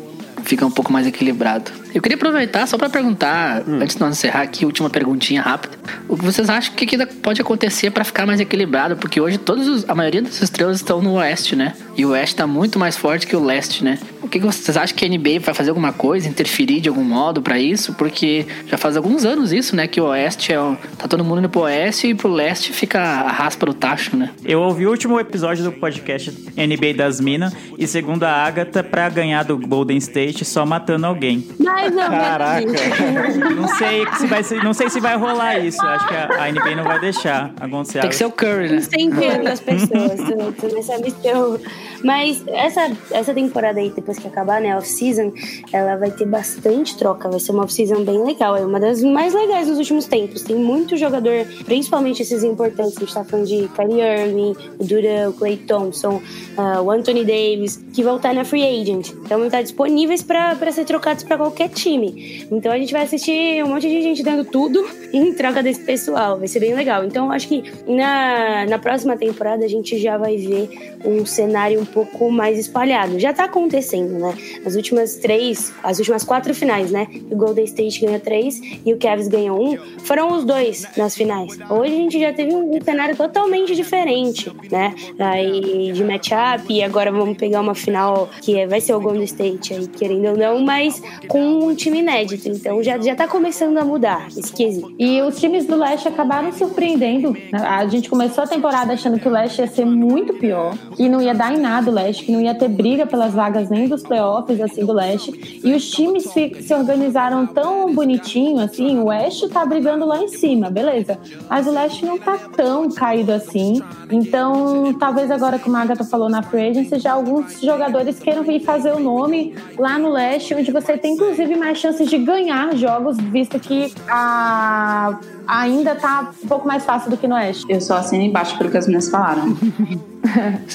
fica 0.43 0.67
um 0.67 0.71
pouco 0.71 0.93
mais 0.93 1.07
equilibrado. 1.07 1.84
Eu 1.95 2.03
queria 2.03 2.17
aproveitar 2.17 2.67
só 2.67 2.77
pra 2.77 2.89
perguntar, 2.89 3.63
antes 3.69 3.95
de 3.95 4.03
nós 4.03 4.17
encerrar 4.19 4.43
aqui, 4.43 4.67
última 4.67 4.91
perguntinha 4.91 5.41
rápida. 5.41 5.79
O 6.09 6.17
que 6.17 6.25
vocês 6.25 6.51
acham 6.51 6.75
que 6.75 6.93
ainda 6.93 7.07
pode 7.07 7.41
acontecer 7.41 7.91
pra 7.93 8.03
ficar 8.03 8.27
mais 8.27 8.41
equilibrado? 8.41 8.97
Porque 8.97 9.21
hoje 9.21 9.39
todos 9.39 9.69
os- 9.69 9.89
a 9.89 9.95
maioria 9.95 10.21
das 10.21 10.43
estrelas 10.43 10.79
estão 10.79 11.01
no 11.01 11.13
oeste, 11.15 11.55
né? 11.55 11.73
E 11.97 12.05
o 12.05 12.09
oeste 12.11 12.35
tá 12.35 12.47
muito 12.49 12.81
mais 12.81 12.97
forte 12.97 13.27
que 13.29 13.37
o 13.37 13.45
leste, 13.45 13.85
né? 13.85 13.99
O 14.21 14.29
que, 14.29 14.41
que 14.41 14.45
vocês 14.47 14.77
acham 14.77 14.97
que 14.97 15.05
a 15.05 15.09
NBA 15.09 15.39
vai 15.39 15.55
fazer 15.55 15.71
alguma 15.71 15.93
coisa, 15.93 16.27
interferir 16.29 16.81
de 16.81 16.89
algum 16.89 17.05
modo 17.05 17.41
pra 17.41 17.59
isso? 17.61 17.93
Porque 17.95 18.45
já 18.67 18.77
faz 18.77 18.97
alguns 18.97 19.25
anos 19.25 19.53
isso, 19.53 19.77
né? 19.77 19.87
Que 19.87 20.01
o 20.01 20.07
oeste 20.07 20.53
é. 20.53 20.57
Tá 20.99 21.07
todo 21.07 21.23
mundo 21.23 21.39
indo 21.39 21.49
pro 21.49 21.61
oeste 21.61 22.09
e 22.09 22.15
pro 22.15 22.29
leste 22.29 22.73
fica 22.73 23.01
a 23.01 23.31
raspa 23.31 23.67
do 23.67 23.75
tacho, 23.75 24.17
né? 24.17 24.31
Eu 24.45 24.61
ouvi 24.63 24.85
o 24.87 24.91
último 24.91 25.21
episódio 25.21 25.63
do 25.63 25.71
podcast 25.71 26.33
NBA 26.57 26.95
das 26.95 27.21
Minas 27.21 27.55
e 27.79 27.87
segundo 27.87 28.25
a 28.25 28.31
Agatha, 28.33 28.83
pra 28.83 29.09
ganhar 29.09 29.45
do 29.45 29.57
Golden 29.57 29.99
State 29.99 30.45
só 30.45 30.67
matando 30.67 31.07
alguém. 31.07 31.47
Mais 31.91 31.97
ou 31.97 32.11
Caraca. 32.11 32.67
Não 33.55 33.69
sei 33.69 34.07
se 34.17 34.27
vai, 34.27 34.43
não 34.63 34.75
sei 34.75 34.91
se 34.91 35.01
vai 35.01 35.17
rolar 35.17 35.59
isso. 35.59 35.81
Acho 35.85 36.09
que 36.09 36.15
a, 36.15 36.45
a 36.45 36.51
NBA 36.53 36.77
não 36.77 36.85
vai 36.85 36.99
deixar 36.99 37.53
acontecer. 37.61 38.01
Tem 38.01 38.11
que 38.11 38.17
ser 38.17 38.25
o 38.25 38.31
Curry, 38.31 38.69
né? 38.69 38.77
Incendiando 38.77 39.49
as 39.49 39.61
pessoas, 39.61 40.21
tu, 40.21 40.53
tu 40.53 40.75
não 40.75 40.83
sabe 40.83 41.11
se 41.11 41.29
eu... 41.29 41.61
Mas 42.05 42.45
essa, 42.47 42.93
essa 43.11 43.33
temporada 43.33 43.81
aí, 43.81 43.91
depois 43.91 44.19
que 44.19 44.29
acabar, 44.29 44.61
né, 44.61 44.77
off-season, 44.77 45.33
ela 45.73 45.97
vai 45.97 46.11
ter 46.11 46.27
bastante 46.27 46.97
troca. 46.99 47.31
Vai 47.31 47.41
ser 47.41 47.53
uma 47.53 47.65
off-season 47.65 48.05
bem 48.05 48.23
legal. 48.23 48.57
É 48.57 48.65
uma 48.65 48.79
das 48.79 49.03
mais 49.03 49.33
legais 49.33 49.69
dos 49.69 49.79
últimos 49.79 50.07
tempos. 50.07 50.43
Tem 50.43 50.55
muito 50.55 50.97
jogador, 50.99 51.47
principalmente 51.65 52.23
esses 52.23 52.45
importantes. 52.45 52.99
A 52.99 53.01
gente 53.01 53.15
tá 53.15 53.25
falando 53.25 53.47
de 53.47 53.69
Kyrie 53.69 54.01
Irving, 54.01 54.57
o 54.79 54.85
Durant, 54.85 55.31
o 55.31 55.33
Clay 55.33 55.57
Thompson, 55.57 56.21
ah, 56.59 56.83
o 56.83 56.91
Anthony 56.91 57.25
Davis, 57.25 57.83
que 57.95 58.03
vão 58.03 58.17
estar 58.17 58.35
na 58.35 58.45
free 58.45 58.63
agent. 58.63 59.11
Então 59.11 59.39
vão 59.39 59.47
estar 59.47 59.63
disponíveis 59.63 60.23
para 60.23 60.73
ser 60.73 60.85
trocados 60.85 61.25
para 61.25 61.39
qualquer 61.39 61.71
time. 61.71 62.47
Então 62.51 62.71
a 62.71 62.79
gente 62.79 62.93
vai 62.93 63.03
assistir 63.05 63.65
um 63.65 63.69
monte 63.69 63.89
de 63.89 64.03
gente 64.03 64.23
dando 64.23 64.45
tudo 64.45 64.87
em 65.11 65.33
troca 65.33 65.63
desse 65.63 65.81
pessoal. 65.81 66.39
Vai 66.39 66.49
ser 66.49 66.61
bem 66.61 66.75
legal. 66.75 67.03
Então 67.05 67.31
acho 67.31 67.49
que 67.49 67.65
na, 67.87 68.67
na 68.67 68.79
próxima 68.79 69.17
temporada 69.17 69.65
a 69.65 69.69
gente 69.69 69.99
já 69.99 70.19
vai 70.19 70.37
ver 70.37 70.99
um 71.05 71.25
cenário 71.25 71.81
um 71.81 71.85
pouco 71.95 72.31
mais 72.31 72.59
espalhado. 72.59 73.19
Já 73.19 73.33
tá 73.33 73.45
acontecendo, 73.45 74.19
né? 74.19 74.35
As 74.67 74.75
últimas 74.75 75.15
três, 75.17 75.73
as 75.83 75.99
últimas 75.99 76.25
quatro 76.25 76.53
finais, 76.55 76.91
né? 76.91 77.07
O 77.31 77.37
Golden 77.37 77.65
State 77.65 78.01
ganhou 78.05 78.21
três 78.21 78.61
e 78.85 78.93
o 78.93 78.99
Cavs 78.99 79.29
ganhou 79.29 79.63
um. 79.63 79.79
Foram 80.01 80.37
os 80.37 80.45
dois 80.45 80.85
nas 80.97 81.15
finais. 81.17 81.57
Hoje 81.71 81.93
a 81.93 81.97
gente 81.97 82.21
já 82.21 82.33
teve 82.33 82.53
um 82.55 82.79
cenário 82.85 83.17
totalmente 83.17 83.75
diferente, 83.75 84.51
né? 84.71 84.93
Aí 85.19 85.93
de 85.93 86.03
matchup 86.05 86.65
e 86.73 86.83
agora 86.83 87.13
vamos 87.13 87.37
pegar 87.37 87.61
uma 87.61 87.75
final 87.75 88.29
que 88.43 88.59
é- 88.59 88.67
vai 88.67 88.81
ser 88.81 88.95
o 88.95 89.01
Golden 89.01 89.23
State 89.25 89.73
aí, 89.75 89.87
querendo 89.87 90.27
ou 90.31 90.37
não, 90.37 90.59
mas 90.61 91.01
com 91.29 91.41
um 91.67 91.75
time 91.75 92.01
inédito. 92.01 92.49
Então 92.49 92.83
já, 92.83 92.99
já 92.99 93.15
tá 93.15 93.29
começando 93.29 93.79
a 93.79 93.85
mudar 93.85 94.27
esse 94.37 94.53
quesito. 94.53 94.93
E 94.99 95.23
os 95.23 95.39
times 95.39 95.65
do 95.67 95.77
leste 95.77 96.09
acabaram 96.09 96.53
surpreendendo. 96.53 97.37
A 97.53 97.87
gente 97.87 98.09
começou 98.11 98.45
a 98.45 98.47
temporada 98.47 98.93
achando 98.93 99.19
que 99.19 99.29
o 99.29 99.31
leste 99.31 99.61
ia 99.61 99.67
ser 99.69 99.85
muito 99.85 100.35
pior, 100.35 100.77
que 100.97 101.09
não 101.09 101.21
ia 101.23 101.35
dar 101.35 101.53
em 101.55 101.59
nada 101.59 101.84
o 101.89 101.93
leste, 101.93 102.25
que 102.25 102.33
não 102.33 102.41
ia 102.41 102.55
ter 102.55 102.69
briga 102.69 103.07
pelas 103.07 103.33
vagas 103.33 103.71
nem 103.71 103.89
dos 103.89 104.03
playoffs 104.03 104.61
assim 104.61 104.85
do 104.85 104.93
leste. 104.93 105.61
E 105.65 105.75
os 105.75 105.89
times 105.91 106.25
se, 106.25 106.63
se 106.63 106.75
organizaram 106.75 107.47
tão 107.47 107.95
bonitinho 107.95 108.61
assim. 108.61 108.99
O 108.99 109.07
oeste 109.07 109.49
tá 109.49 109.65
brigando 109.65 110.05
lá 110.05 110.23
em 110.23 110.29
cima, 110.29 110.71
beleza. 110.71 111.19
Mas 111.49 111.67
o 111.67 111.71
leste 111.71 112.05
não 112.05 112.19
tá 112.19 112.39
tão 112.57 112.91
caído 112.91 113.33
assim. 113.33 113.83
Então, 114.11 114.95
talvez 114.99 115.31
agora, 115.31 115.59
como 115.59 115.77
a 115.77 115.81
Agatha 115.81 116.05
falou 116.05 116.29
na 116.29 116.43
Free 116.43 116.69
Agency, 116.69 116.99
já 116.99 117.13
alguns 117.13 117.61
jogadores 117.61 118.19
queiram 118.19 118.43
vir 118.43 118.61
fazer 118.61 118.93
o 118.93 119.01
nome 119.01 119.55
lá 119.79 119.99
no 119.99 120.11
leste, 120.13 120.55
onde 120.55 120.71
você 120.71 120.97
tem 120.97 121.15
inclusive 121.15 121.57
mais 121.57 121.79
chances 121.79 122.09
de 122.09 122.19
ganhar 122.19 122.75
jogos, 122.77 123.17
visto 123.19 123.59
que 123.59 123.93
a... 124.09 125.19
ainda 125.47 125.95
tá 125.95 126.33
um 126.43 126.49
pouco 126.49 126.67
mais 126.67 126.85
fácil 126.85 127.11
do 127.11 127.17
que 127.17 127.27
no 127.27 127.35
oeste. 127.35 127.65
Eu 127.69 127.81
só 127.81 127.97
assino 127.97 128.23
embaixo 128.23 128.57
pelo 128.59 128.71
que 128.71 128.77
as 128.77 128.87
meninas 128.87 129.09
falaram. 129.09 129.57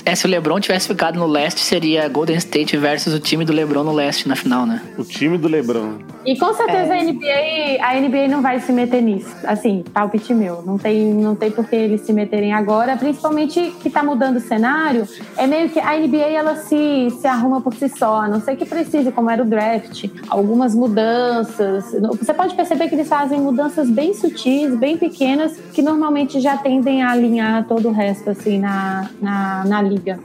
É, 0.06 0.16
se 0.16 0.26
o 0.26 0.30
LeBron 0.30 0.60
tivesse 0.60 0.88
ficado 0.88 1.18
no 1.18 1.26
leste, 1.26 1.60
seria 1.62 2.08
Golden 2.08 2.38
State 2.38 2.78
versus 2.78 3.14
o 3.14 3.20
time 3.20 3.44
do 3.44 3.52
LeBron 3.52 3.84
no 3.84 3.92
leste 3.92 4.28
na 4.28 4.36
final, 4.36 4.66
né? 4.66 4.82
O 4.98 5.04
time 5.04 5.38
do 5.38 5.48
LeBron. 5.48 5.98
E 6.26 6.38
com 6.38 6.54
certeza 6.54 6.94
a 6.94 7.04
NBA, 7.04 7.82
a 7.82 8.00
NBA 8.00 8.28
não 8.28 8.42
vai 8.42 8.60
se 8.60 8.72
meter 8.72 9.02
nisso. 9.02 9.34
Assim, 9.44 9.84
palpite 9.94 10.34
meu. 10.34 10.62
Não 10.62 10.78
tem, 10.78 11.14
não 11.14 11.36
tem 11.36 11.50
por 11.50 11.68
que 11.68 11.76
eles 11.76 12.02
se 12.02 12.14
meterem 12.14 12.54
agora, 12.54 12.96
principalmente 12.98 13.74
que 13.82 13.90
tá 13.90 14.04
mudando 14.04 14.38
o 14.38 14.40
cenário. 14.40 15.08
É 15.38 15.48
meio 15.48 15.70
que 15.70 15.80
a 15.80 15.98
NBA 15.98 16.30
ela 16.30 16.56
se, 16.56 17.10
se 17.20 17.26
arruma 17.26 17.62
por 17.62 17.74
si 17.74 17.90
só, 17.90 18.22
a 18.22 18.28
não 18.28 18.42
sei 18.42 18.56
que 18.56 18.66
precise, 18.66 19.12
como 19.12 19.30
era 19.30 19.42
o 19.42 19.46
draft, 19.46 20.06
algumas 20.30 20.76
mudanças. 20.76 21.86
Você 22.20 22.34
pode 22.34 22.54
perceber 22.54 22.90
que 22.90 22.96
eles 22.96 23.08
fazem 23.08 23.40
mudanças 23.40 23.90
bem 23.90 24.14
sutis, 24.14 24.59
bem 24.68 24.98
pequenas, 24.98 25.58
que 25.74 25.82
normalmente 25.82 26.40
já 26.40 26.58
tendem 26.58 27.02
a 27.02 27.12
alinhar 27.12 27.68
todo 27.68 27.90
o 27.90 27.92
resto, 27.92 28.30
assim, 28.30 28.60
na, 28.60 29.10
na, 29.22 29.66
na 29.66 29.82
liga. 29.82 30.20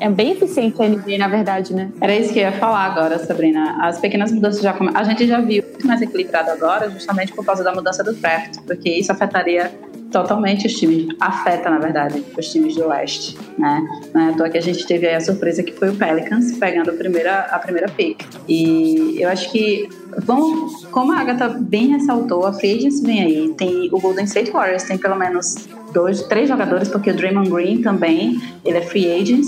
É 0.00 0.08
bem 0.08 0.30
eficiente 0.30 0.80
a 0.80 0.88
NBA, 0.88 1.18
na 1.18 1.26
verdade, 1.26 1.74
né? 1.74 1.90
Era 2.00 2.14
isso 2.14 2.32
que 2.32 2.38
eu 2.38 2.44
ia 2.44 2.52
falar 2.52 2.84
agora, 2.84 3.18
Sabrina. 3.18 3.78
As 3.80 3.98
pequenas 3.98 4.30
mudanças 4.30 4.62
já 4.62 4.72
come... 4.72 4.90
A 4.94 5.02
gente 5.02 5.26
já 5.26 5.40
viu 5.40 5.62
muito 5.62 5.86
mais 5.86 6.00
equilibrado 6.00 6.50
agora, 6.50 6.88
justamente 6.88 7.32
por 7.32 7.44
causa 7.44 7.64
da 7.64 7.74
mudança 7.74 8.04
do 8.04 8.12
draft, 8.12 8.58
porque 8.64 8.90
isso 8.90 9.10
afetaria 9.10 9.72
totalmente 10.10 10.66
os 10.66 10.74
times. 10.74 11.14
Afeta, 11.20 11.70
na 11.70 11.78
verdade, 11.78 12.24
os 12.36 12.50
times 12.50 12.74
do 12.74 12.88
leste, 12.88 13.36
né? 13.58 13.86
Não 14.14 14.20
é 14.20 14.30
à 14.30 14.32
toa 14.32 14.48
que 14.48 14.58
a 14.58 14.62
gente 14.62 14.86
teve 14.86 15.06
aí 15.06 15.14
a 15.14 15.20
surpresa 15.20 15.62
que 15.62 15.72
foi 15.72 15.90
o 15.90 15.94
Pelicans 15.94 16.56
pegando 16.58 16.90
a 16.90 16.94
primeira, 16.94 17.40
a 17.40 17.58
primeira 17.58 17.88
pick. 17.88 18.24
E 18.48 19.20
eu 19.20 19.28
acho 19.28 19.50
que 19.50 19.88
Bom, 20.24 20.68
como 20.90 21.12
a 21.12 21.18
Agatha 21.18 21.48
bem 21.48 21.88
ressaltou, 21.88 22.44
a 22.46 22.52
Free 22.52 22.78
Agency 22.78 23.04
vem 23.04 23.22
aí. 23.22 23.54
Tem 23.56 23.88
o 23.92 24.00
Golden 24.00 24.24
State 24.24 24.50
Warriors, 24.50 24.82
tem 24.84 24.98
pelo 24.98 25.16
menos 25.16 25.68
dois, 25.92 26.22
três 26.22 26.48
jogadores, 26.48 26.88
porque 26.88 27.10
o 27.10 27.14
Draymond 27.14 27.50
Green 27.50 27.82
também, 27.82 28.40
ele 28.64 28.78
é 28.78 28.82
free 28.82 29.10
agent, 29.10 29.44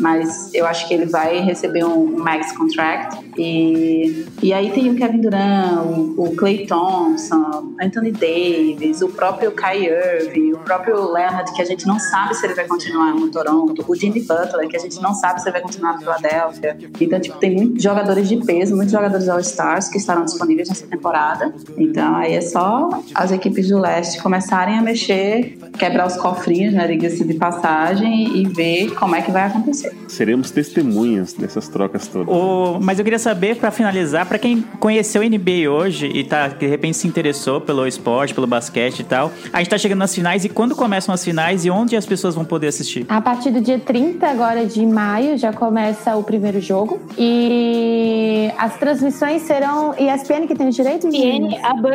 mas 0.00 0.52
eu 0.54 0.66
acho 0.66 0.88
que 0.88 0.94
ele 0.94 1.06
vai 1.06 1.40
receber 1.40 1.84
um 1.84 2.18
max 2.18 2.52
contract. 2.52 3.18
E, 3.36 4.26
e 4.42 4.52
aí 4.52 4.70
tem 4.70 4.90
o 4.90 4.96
Kevin 4.96 5.20
Durant, 5.20 5.84
o, 5.84 6.24
o 6.24 6.36
Clay 6.36 6.66
Thompson, 6.66 7.74
Anthony 7.80 8.12
Davis, 8.12 9.02
o 9.02 9.08
próprio 9.08 9.52
Kai 9.52 9.86
Irving, 9.86 10.52
o 10.52 10.58
próprio 10.58 11.12
Leonard, 11.12 11.52
que 11.52 11.62
a 11.62 11.64
gente 11.64 11.86
não 11.86 11.98
sabe 11.98 12.34
se 12.34 12.46
ele 12.46 12.54
vai 12.54 12.66
continuar 12.66 13.14
no 13.14 13.28
Toronto, 13.28 13.84
o 13.86 13.94
Jimmy 13.94 14.20
Butler, 14.20 14.68
que 14.68 14.76
a 14.76 14.80
gente 14.80 15.00
não 15.00 15.14
sabe 15.14 15.40
se 15.40 15.48
ele 15.48 15.52
vai 15.52 15.62
continuar 15.62 15.94
no 15.94 16.00
Philadelphia. 16.00 16.76
Então, 17.00 17.20
tipo, 17.20 17.38
tem 17.38 17.54
muitos 17.54 17.82
jogadores 17.82 18.28
de 18.28 18.36
peso, 18.44 18.74
muitos 18.74 18.92
jogadores 18.92 19.28
All-Stars 19.28 19.88
que 19.88 19.98
estarão 19.98 20.24
disponíveis 20.24 20.68
nessa 20.68 20.86
temporada. 20.86 21.54
Então, 21.76 22.16
aí 22.16 22.34
é 22.34 22.40
só 22.40 22.88
as 23.14 23.30
equipes 23.32 23.68
do 23.68 23.78
leste 23.78 24.22
começarem 24.22 24.78
a 24.78 24.82
mexer, 24.82 25.58
quebrar 25.78 26.06
os 26.06 26.16
cofrinhos, 26.16 26.74
né, 26.74 26.86
diga-se 26.86 27.24
de 27.24 27.34
passagem, 27.34 28.36
e 28.36 28.46
ver 28.48 28.94
como 28.94 29.14
é 29.14 29.22
que 29.22 29.30
vai 29.30 29.44
acontecer. 29.44 29.89
Seremos 30.08 30.50
testemunhas 30.50 31.32
dessas 31.32 31.68
trocas 31.68 32.06
todas. 32.06 32.28
O- 32.34 32.78
mas 32.80 32.98
eu 32.98 33.04
queria 33.04 33.18
saber, 33.18 33.56
pra 33.56 33.70
finalizar, 33.70 34.26
pra 34.26 34.38
quem 34.38 34.62
conheceu 34.78 35.22
o 35.22 35.24
NBA 35.24 35.68
hoje 35.70 36.06
e 36.06 36.24
tá, 36.24 36.48
de 36.48 36.66
repente 36.66 36.96
se 36.96 37.06
interessou 37.06 37.60
pelo 37.60 37.86
esporte, 37.86 38.34
pelo 38.34 38.46
basquete 38.46 39.00
e 39.00 39.04
tal, 39.04 39.30
a 39.52 39.58
gente 39.58 39.70
tá 39.70 39.78
chegando 39.78 39.98
nas 39.98 40.14
finais 40.14 40.44
e 40.44 40.48
quando 40.48 40.74
começam 40.74 41.14
as 41.14 41.24
finais 41.24 41.64
e 41.64 41.70
onde 41.70 41.96
as 41.96 42.06
pessoas 42.06 42.34
vão 42.34 42.44
poder 42.44 42.68
assistir? 42.68 43.06
A 43.08 43.20
partir 43.20 43.50
do 43.50 43.60
dia 43.60 43.78
30 43.78 44.26
agora 44.26 44.64
de 44.66 44.84
maio 44.84 45.36
já 45.38 45.52
começa 45.52 46.16
o 46.16 46.22
primeiro 46.22 46.60
jogo. 46.60 47.00
E 47.18 48.50
as 48.58 48.76
transmissões 48.78 49.42
serão 49.42 49.94
ESPN 49.98 50.46
que 50.46 50.54
tem 50.54 50.68
os 50.68 50.76
direitos? 50.76 51.12
ESPN, 51.14 51.58
a 51.62 51.74
Band, 51.74 51.88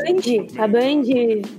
a 0.58 0.68
Band 0.68 1.04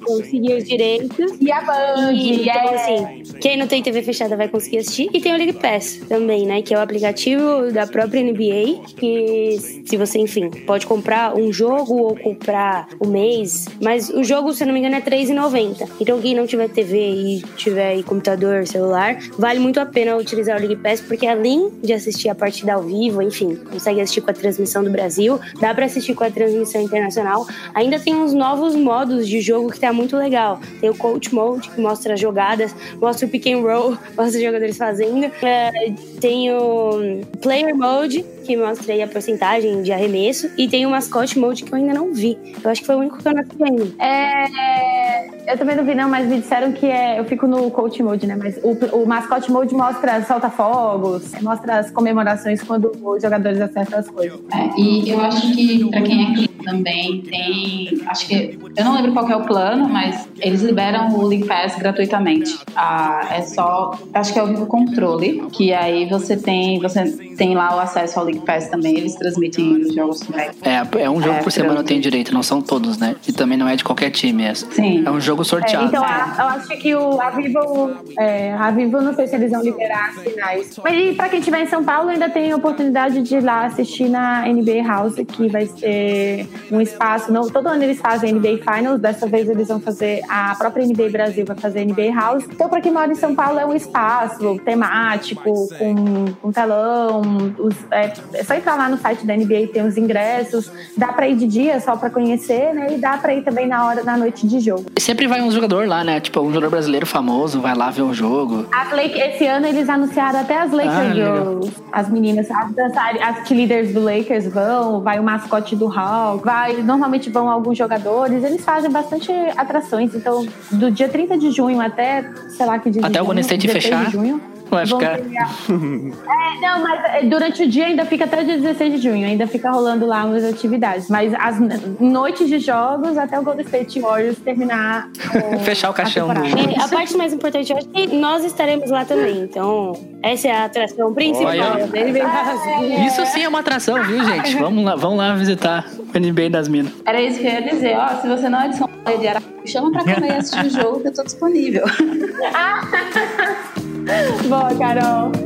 conseguiu 0.05 0.57
os 0.57 0.65
direitos. 0.65 1.33
E 1.41 1.51
a 1.51 1.61
Band, 1.63 2.13
E, 2.13 2.41
então, 2.43 2.53
é. 2.55 2.75
assim, 2.75 3.23
quem 3.41 3.57
não 3.57 3.67
tem 3.67 3.83
TV 3.83 4.03
fechada 4.03 4.37
vai 4.37 4.49
conseguir 4.49 4.79
assistir. 4.79 5.09
E 5.13 5.21
tem 5.21 5.33
o 5.35 5.37
League 5.37 5.55
Pass 5.55 6.01
também, 6.09 6.26
né? 6.27 6.63
Que 6.63 6.75
é 6.75 6.79
o 6.79 6.81
aplicativo 6.81 7.73
da 7.73 7.87
própria 7.87 8.23
NBA. 8.23 8.83
Que 8.97 9.59
se 9.85 9.97
você, 9.97 10.19
enfim, 10.19 10.51
pode 10.67 10.87
comprar 10.87 11.37
um 11.37 11.53
jogo 11.53 11.95
ou 11.95 12.17
comprar 12.17 12.89
o 12.99 13.07
mês. 13.07 13.67
Mas 13.81 14.09
o 14.11 14.25
jogo, 14.25 14.53
se 14.53 14.63
eu 14.63 14.67
não 14.67 14.75
me 14.75 14.81
engano, 14.81 14.97
é 14.97 14.99
R$3,90. 14.99 15.89
Então 16.01 16.21
quem 16.21 16.35
não 16.35 16.47
tiver 16.47 16.69
TV 16.69 16.99
e 16.99 17.43
tiver 17.57 18.03
computador, 18.03 18.67
celular, 18.67 19.19
vale 19.39 19.59
muito 19.59 19.81
a 19.81 19.87
pena 19.87 20.17
utilizar 20.17 20.57
o 20.57 20.61
League 20.61 20.77
Pass, 20.77 21.01
porque 21.01 21.27
além 21.27 21.71
de 21.83 21.93
assistir 21.93 22.29
a 22.29 22.35
partida 22.35 22.75
ao 22.75 22.83
vivo, 22.83 23.23
enfim, 23.23 23.57
consegue 23.57 24.01
assistir 24.01 24.21
com 24.21 24.31
a 24.31 24.35
transmissão 24.35 24.83
do 24.83 24.91
Brasil, 24.91 25.39
dá 25.61 25.75
pra 25.75 25.87
assistir 25.87 26.15
com 26.15 26.25
a 26.25 26.31
transmissão 26.31 26.81
internacional. 26.81 27.47
Ainda 27.75 27.99
tem 27.99 28.15
uns 28.15 28.33
novos 28.33 28.75
modos 28.75 29.29
de 29.29 29.41
jogo 29.41 29.71
que 29.71 29.81
tá 29.81 29.93
muito 29.93 30.17
legal. 30.17 30.61
Tem 30.81 30.91
o 30.91 30.95
Coach 30.97 31.35
Mode, 31.35 31.71
que 31.71 31.81
mostra 31.81 32.15
as 32.15 32.21
jogadas, 32.21 32.75
mostra 33.01 33.27
o 33.27 33.31
pick 33.31 33.47
and 33.47 33.61
roll, 33.61 33.91
mostra 34.17 34.39
os 34.39 34.43
jogadores 34.43 34.77
fazendo. 34.77 35.31
É, 35.43 35.71
tem 36.17 36.53
o 36.53 37.21
Player 37.41 37.77
Mode, 37.77 38.25
que 38.45 38.57
mostra 38.57 38.93
aí 38.93 39.03
a 39.03 39.09
porcentagem 39.09 39.83
de 39.83 39.93
arremesso. 39.93 40.51
E 40.57 40.69
tem 40.69 40.87
o 40.87 40.91
Mascot 40.91 41.39
Mode, 41.39 41.65
que 41.65 41.73
eu 41.73 41.77
ainda 41.77 41.95
não 41.95 42.13
vi. 42.13 42.39
Eu 42.63 42.71
acho 42.71 42.81
que 42.81 42.87
foi 42.87 42.97
o 42.97 42.99
único 42.99 43.19
que 43.19 43.29
eu 43.29 43.33
não 43.35 43.77
vi. 43.77 43.95
É, 44.01 45.36
eu 45.47 45.57
também 45.57 45.77
não 45.77 45.85
vi, 45.85 45.95
não, 45.95 46.09
mas 46.09 46.27
me 46.27 46.41
disseram 46.41 46.73
que 46.73 46.87
é. 46.87 47.19
Eu 47.19 47.25
fico 47.25 47.47
no 47.47 47.71
coach 47.71 48.03
mode, 48.03 48.27
né? 48.27 48.37
Mas 48.37 48.59
o, 48.63 48.73
o 48.97 49.07
mascote 49.07 49.51
mode 49.51 49.75
mostra 49.75 50.23
solta-fogos, 50.25 51.33
mostra 51.41 51.79
as 51.79 51.91
comemorações 51.91 52.63
quando 52.63 52.93
os 53.03 53.23
jogadores 53.23 53.61
acertam 53.61 53.99
as 53.99 54.09
coisas. 54.09 54.39
É, 54.53 54.81
e 54.81 55.11
eu 55.11 55.21
acho 55.21 55.53
que 55.55 55.89
pra 55.89 56.03
quem 56.03 56.23
é 56.23 56.35
cliente 56.35 56.49
também 56.65 57.23
tem. 57.23 58.01
Acho 58.07 58.27
que. 58.27 58.59
Eu 58.77 58.85
não 58.85 58.95
lembro 58.95 59.13
qual 59.13 59.29
é 59.31 59.37
o 59.37 59.45
plano, 59.45 59.89
mas 59.89 60.29
eles 60.41 60.63
liberam 60.63 61.15
o 61.15 61.27
League 61.27 61.47
Pass 61.47 61.77
gratuitamente. 61.77 62.59
Ah, 62.75 63.29
é 63.31 63.43
só. 63.43 63.99
Acho 64.13 64.33
que 64.33 64.39
é 64.39 64.43
o 64.43 64.47
Vivo 64.47 64.67
Controle, 64.67 65.47
que 65.53 65.73
aí 65.73 66.09
você 66.09 66.37
tem. 66.37 66.81
Você 66.81 67.05
tem 67.37 67.55
lá 67.55 67.77
o 67.77 67.79
acesso 67.81 68.19
ao 68.19 68.25
League 68.25 68.41
Pass 68.41 68.69
também. 68.69 68.97
Eles 68.97 69.15
transmitem 69.15 69.77
os 69.83 69.95
jogos 69.95 70.21
também. 70.21 70.51
É, 70.63 71.03
é 71.05 71.11
um 71.11 71.21
jogo 71.21 71.37
É, 71.39 71.43
por 71.43 71.53
semana 71.53 71.81
eu 71.81 71.85
tenho 71.85 72.01
direito, 72.01 72.33
não 72.33 72.43
são 72.43 72.61
todos, 72.61 72.99
né? 72.99 73.17
E 73.27 73.33
também 73.33 73.57
não 73.59 73.69
é 73.69 73.77
de 73.77 73.85
qualquer 73.85 74.11
time 74.11 74.45
essa. 74.45 74.71
Sim. 74.71 75.03
É 75.07 75.11
um 75.11 75.21
jogo 75.21 75.43
É, 75.43 75.45
sorteado. 75.45 75.87
então, 75.87 76.03
a- 76.05 76.35
eu 76.39 76.45
acho 76.47 76.69
que 76.79 76.95
o, 76.95 77.21
a 77.21 77.31
Vivo. 77.31 77.97
É, 78.19 78.53
a 78.55 78.71
Vivo, 78.71 79.01
não 79.01 79.15
sei 79.15 79.27
se 79.27 79.37
eles 79.37 79.51
vão 79.51 79.63
liberar 79.63 80.11
as 80.11 80.23
finais. 80.23 80.77
Mas 80.83 80.95
e 80.95 81.13
pra 81.15 81.29
quem 81.29 81.39
estiver 81.39 81.63
em 81.63 81.67
São 81.67 81.85
Paulo, 81.85 82.09
ainda 82.11 82.29
tem 82.29 82.51
a 82.53 82.57
oportunidade 82.57 83.21
de 83.23 83.37
ir 83.37 83.41
lá 83.45 83.67
assistir 83.67 84.09
na 84.09 84.47
NBA 84.49 84.83
House, 84.87 85.15
que 85.29 85.49
vai 85.49 85.67
ser 85.67 86.49
um 86.71 86.81
espaço. 86.81 87.33
Não, 87.33 87.49
todo 87.49 87.69
ano 87.69 87.83
eles 87.83 87.99
fazem 88.01 88.33
NBA 88.33 88.59
Finals, 88.59 89.01
dessa 89.01 89.27
vez 89.27 89.49
eles 89.49 89.69
vão 89.69 89.81
fazer. 89.81 90.21
A 90.29 90.55
própria 90.57 90.85
NBA 90.87 91.11
Brasil 91.11 91.45
vai 91.47 91.57
fazer 91.57 91.85
NBA 91.85 92.13
House. 92.15 92.45
Então, 92.45 92.69
pra 92.69 92.81
quem 92.81 92.93
mora 92.93 93.11
em 93.11 93.15
São 93.15 93.35
Paulo, 93.35 93.59
é 93.59 93.67
um 93.67 93.75
espaço 93.75 94.59
temático, 94.65 95.53
com, 95.79 96.25
com 96.41 96.53
telão. 96.53 97.23
Os- 97.59 97.75
é, 97.91 98.13
é 98.35 98.45
só 98.45 98.55
entrar 98.55 98.77
lá 98.77 98.89
no 98.89 98.97
site 98.99 99.27
da 99.27 99.35
NBA 99.37 99.61
e 99.61 99.67
tem 99.67 99.83
os 99.87 99.97
ingressos. 99.97 100.71
Dá 100.97 101.09
pra 101.09 101.29
ir 101.29 101.37
de 101.37 101.47
dia 101.47 101.81
só 101.81 101.97
pra 101.97 102.11
conhecer, 102.11 102.73
né? 102.75 102.95
E 102.95 102.99
dá 102.99 103.17
pra 103.17 103.35
ir 103.35 103.43
também 103.43 103.67
na 103.67 103.87
hora 103.87 104.03
da 104.05 104.17
noite 104.17 104.47
de 104.47 104.61
jogo. 104.61 104.87
E 104.97 105.01
sempre 105.01 105.27
vai 105.27 105.41
um 105.43 105.51
jogador 105.51 105.87
lá, 105.87 106.03
né? 106.05 106.21
Tipo, 106.21 106.41
um 106.41 106.49
jogador 106.53 106.71
brasileiro 106.71 107.07
famoso, 107.07 107.61
vai 107.61 107.75
lá 107.75 107.91
ver 107.91 108.03
o 108.03 108.13
jogo. 108.15 108.67
As 108.73 108.93
Lake, 108.93 109.19
esse 109.19 109.47
ano 109.47 109.67
eles 109.67 109.89
anunciaram 109.89 110.41
até 110.41 110.59
as 110.61 110.71
Lakers 110.73 110.97
Ah. 110.97 111.97
As 112.01 112.09
meninas, 112.11 112.51
as, 112.51 112.73
dançari- 112.73 113.21
as 113.21 113.47
cheerleaders 113.47 113.93
do 113.93 114.01
Lakers 114.03 114.47
vão, 114.53 115.01
vai 115.01 115.19
o 115.19 115.23
mascote 115.23 115.75
do 115.77 115.87
Hawks, 115.87 116.45
vai, 116.45 116.75
normalmente 116.83 117.31
vão 117.31 117.49
alguns 117.49 117.77
jogadores. 117.79 118.43
Eles 118.45 118.65
fazem 118.65 118.91
bastante 118.91 119.31
atrações. 119.57 120.15
Então, 120.15 120.47
do 120.71 120.91
dia 120.91 121.09
30 121.09 121.37
de 121.39 121.51
junho 121.51 121.81
até, 121.81 122.29
sei 122.51 122.67
lá 122.67 122.79
que 122.79 122.91
dia 122.91 123.01
de 123.03 123.07
Até 123.07 123.19
o 123.21 123.25
junho, 123.25 123.27
Golden 123.27 123.41
State 123.43 123.67
16 123.67 123.85
fechar, 123.85 124.05
de 124.07 124.13
junho. 124.13 124.41
Vai 124.71 124.87
ficar. 124.87 125.15
a- 125.15 125.19
É, 126.57 126.61
não, 126.61 126.83
mas 126.83 127.05
é, 127.15 127.23
durante 127.25 127.63
o 127.63 127.69
dia 127.69 127.87
ainda 127.87 128.05
fica 128.05 128.25
até 128.25 128.41
o 128.41 128.45
dia 128.45 128.57
16 128.59 128.95
de 128.95 128.99
junho, 129.09 129.27
ainda 129.27 129.47
fica 129.47 129.71
rolando 129.71 130.07
lá 130.07 130.25
umas 130.25 130.45
atividades. 130.45 131.09
Mas 131.09 131.33
as 131.35 131.57
noites 132.01 132.49
de 132.49 132.59
jogos 132.59 133.17
até 133.19 133.39
o 133.39 133.43
Golden 133.43 133.65
State 133.65 134.01
Warriors 134.01 134.39
terminar. 134.39 135.09
o- 135.55 135.59
Fechar 135.61 135.89
o 135.89 135.91
a 135.91 135.95
caixão 135.95 136.29
do- 136.29 136.41
temporada. 136.43 136.73
É, 136.73 136.83
a 136.85 136.89
parte 136.89 137.17
mais 137.17 137.33
importante, 137.33 137.71
eu 137.73 137.79
acho 137.79 137.89
que 137.89 138.07
nós 138.17 138.45
estaremos 138.45 138.91
lá 138.91 139.05
também. 139.05 139.43
Então, 139.43 139.93
essa 140.23 140.49
é 140.49 140.53
a 140.53 140.65
atração 140.65 141.13
principal 141.15 141.49
Olha. 141.51 141.87
da 141.87 142.01
NBA 142.01 142.25
Brasil. 142.27 143.07
Isso 143.07 143.25
sim 143.27 143.43
é 143.45 143.49
uma 143.49 143.61
atração, 143.61 144.03
viu, 144.05 144.25
gente? 144.25 144.57
Vamos 144.57 144.85
lá, 144.85 144.97
vamos 144.97 145.19
lá 145.19 145.35
visitar 145.35 145.85
o 146.15 146.19
NBA 146.19 146.51
das 146.51 146.69
Minas. 146.69 146.93
Era 147.05 147.21
isso 147.21 147.39
que 147.41 147.47
eu 147.47 147.53
ia 147.53 147.63
dizer. 147.63 147.97
Ó, 147.97 148.09
se 148.21 148.29
você 148.29 148.49
não 148.49 148.61
é 148.61 148.69
de 148.69 148.77
São 148.77 148.89
Paulo 148.89 149.21
de 149.21 149.71
chama 149.71 149.91
pra 149.91 150.05
cá 150.05 150.21
e 150.27 150.31
assistir 150.31 150.67
o 150.67 150.71
jogo 150.71 151.01
que 151.01 151.09
eu 151.09 151.13
tô 151.13 151.23
disponível. 151.25 151.85
Boa, 154.07 154.73
Carol. 154.79 155.46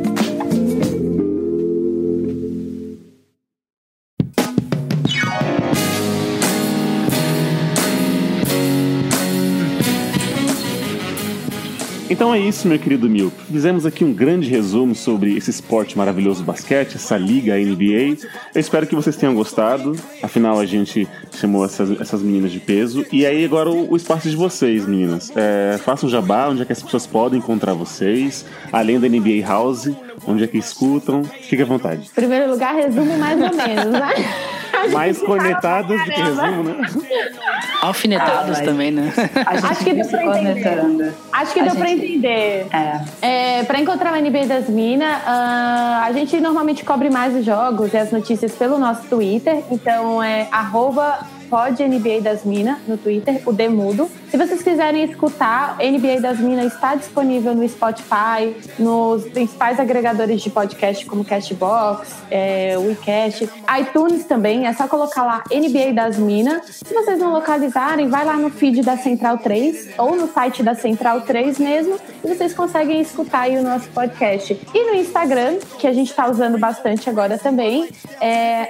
Então 12.21 12.35
é 12.35 12.39
isso, 12.39 12.69
meu 12.69 12.79
querido 12.79 13.09
Milk. 13.09 13.35
Fizemos 13.51 13.87
aqui 13.87 14.05
um 14.05 14.13
grande 14.13 14.47
resumo 14.47 14.95
sobre 14.95 15.39
esse 15.39 15.49
esporte 15.49 15.97
maravilhoso 15.97 16.45
basquete, 16.45 16.97
essa 16.97 17.17
liga 17.17 17.57
NBA. 17.57 18.29
Eu 18.55 18.61
espero 18.61 18.87
que 18.87 18.95
vocês 18.95 19.17
tenham 19.17 19.35
gostado. 19.35 19.97
Afinal, 20.23 20.61
a 20.61 20.67
gente 20.67 21.09
chamou 21.33 21.65
essas, 21.65 21.99
essas 21.99 22.21
meninas 22.21 22.53
de 22.53 22.61
peso. 22.61 23.07
E 23.11 23.25
aí, 23.25 23.43
agora 23.43 23.71
o, 23.71 23.93
o 23.93 23.97
espaço 23.97 24.29
de 24.29 24.37
vocês, 24.37 24.87
meninas. 24.87 25.33
É, 25.35 25.81
um 26.05 26.09
jabá, 26.11 26.51
onde 26.51 26.61
é 26.61 26.67
que 26.67 26.73
as 26.73 26.83
pessoas 26.83 27.07
podem 27.07 27.39
encontrar 27.39 27.73
vocês, 27.73 28.45
além 28.71 29.01
da 29.01 29.09
NBA 29.09 29.43
House, 29.47 29.89
onde 30.27 30.45
é 30.45 30.47
que 30.47 30.59
escutam. 30.59 31.25
Fique 31.25 31.63
à 31.63 31.67
vontade. 31.67 32.03
Em 32.07 32.15
primeiro 32.15 32.51
lugar, 32.51 32.75
resumo 32.75 33.17
mais 33.19 33.41
ou 33.41 33.57
menos, 33.57 33.93
né? 33.93 34.13
Mais 34.93 35.21
conectadas 35.21 35.99
do 36.05 36.11
que 36.11 36.21
resumo, 36.23 36.63
né? 36.63 36.87
Alfinetados 37.83 38.59
Ah, 38.59 38.63
também, 38.63 38.91
né? 38.91 39.13
Acho 39.45 39.85
que 39.85 39.93
deu 39.93 40.07
pra 40.07 40.25
entender. 40.25 41.15
Acho 41.33 41.53
que 41.53 41.61
A 41.61 41.65
deu 41.65 41.75
pra 41.75 41.91
entender. 41.91 42.67
É. 42.73 43.01
É, 43.61 43.63
para 43.65 43.79
encontrar 43.81 44.13
o 44.15 44.17
NBA 44.21 44.47
das 44.47 44.69
Minas, 44.71 45.21
ah, 45.27 46.03
a 46.07 46.13
gente 46.13 46.41
normalmente 46.41 46.83
cobre 46.85 47.11
mais 47.11 47.35
os 47.37 47.45
jogos 47.45 47.93
e 47.93 47.97
as 47.99 48.11
notícias 48.11 48.53
pelo 48.53 48.79
nosso 48.79 49.03
Twitter. 49.09 49.63
Então 49.71 50.23
é 50.23 50.49
arroba 50.51 51.19
pod 51.51 51.83
NBA 51.83 52.21
das 52.23 52.45
Minas 52.45 52.79
no 52.87 52.97
Twitter, 52.97 53.43
o 53.45 53.53
Demudo. 53.53 54.09
Se 54.31 54.37
vocês 54.37 54.63
quiserem 54.63 55.03
escutar, 55.03 55.77
NBA 55.79 56.21
das 56.21 56.39
Minas 56.39 56.73
está 56.73 56.95
disponível 56.95 57.53
no 57.53 57.69
Spotify, 57.69 58.55
nos 58.79 59.25
principais 59.25 59.81
agregadores 59.81 60.41
de 60.41 60.49
podcast 60.49 61.05
como 61.05 61.25
Cashbox, 61.25 62.15
é, 62.31 62.79
WeCast, 62.79 63.51
iTunes 63.81 64.25
também. 64.25 64.69
É 64.69 64.73
só 64.73 64.87
colocar 64.87 65.25
lá 65.25 65.43
NBA 65.53 65.93
das 65.93 66.17
Minas. 66.17 66.81
Se 66.85 66.95
vocês 66.95 67.19
não 67.19 67.33
localizarem, 67.33 68.09
vai 68.09 68.25
lá 68.25 68.37
no 68.37 68.51
feed 68.51 68.83
da 68.83 68.97
Central 68.97 69.39
3 69.39 69.99
ou 69.99 70.15
no 70.15 70.29
site 70.29 70.63
da 70.63 70.77
Central 70.77 71.23
3 71.23 71.59
mesmo 71.59 71.99
e 72.23 72.29
vocês 72.29 72.55
conseguem 72.55 73.01
escutar 73.01 73.41
aí 73.41 73.57
o 73.57 73.63
nosso 73.63 73.89
podcast. 73.89 74.57
E 74.73 74.85
no 74.85 74.95
Instagram, 74.95 75.59
que 75.77 75.89
a 75.89 75.93
gente 75.93 76.11
está 76.11 76.31
usando 76.31 76.57
bastante 76.57 77.11
agora 77.11 77.37
também, 77.37 77.89
é, 78.21 78.69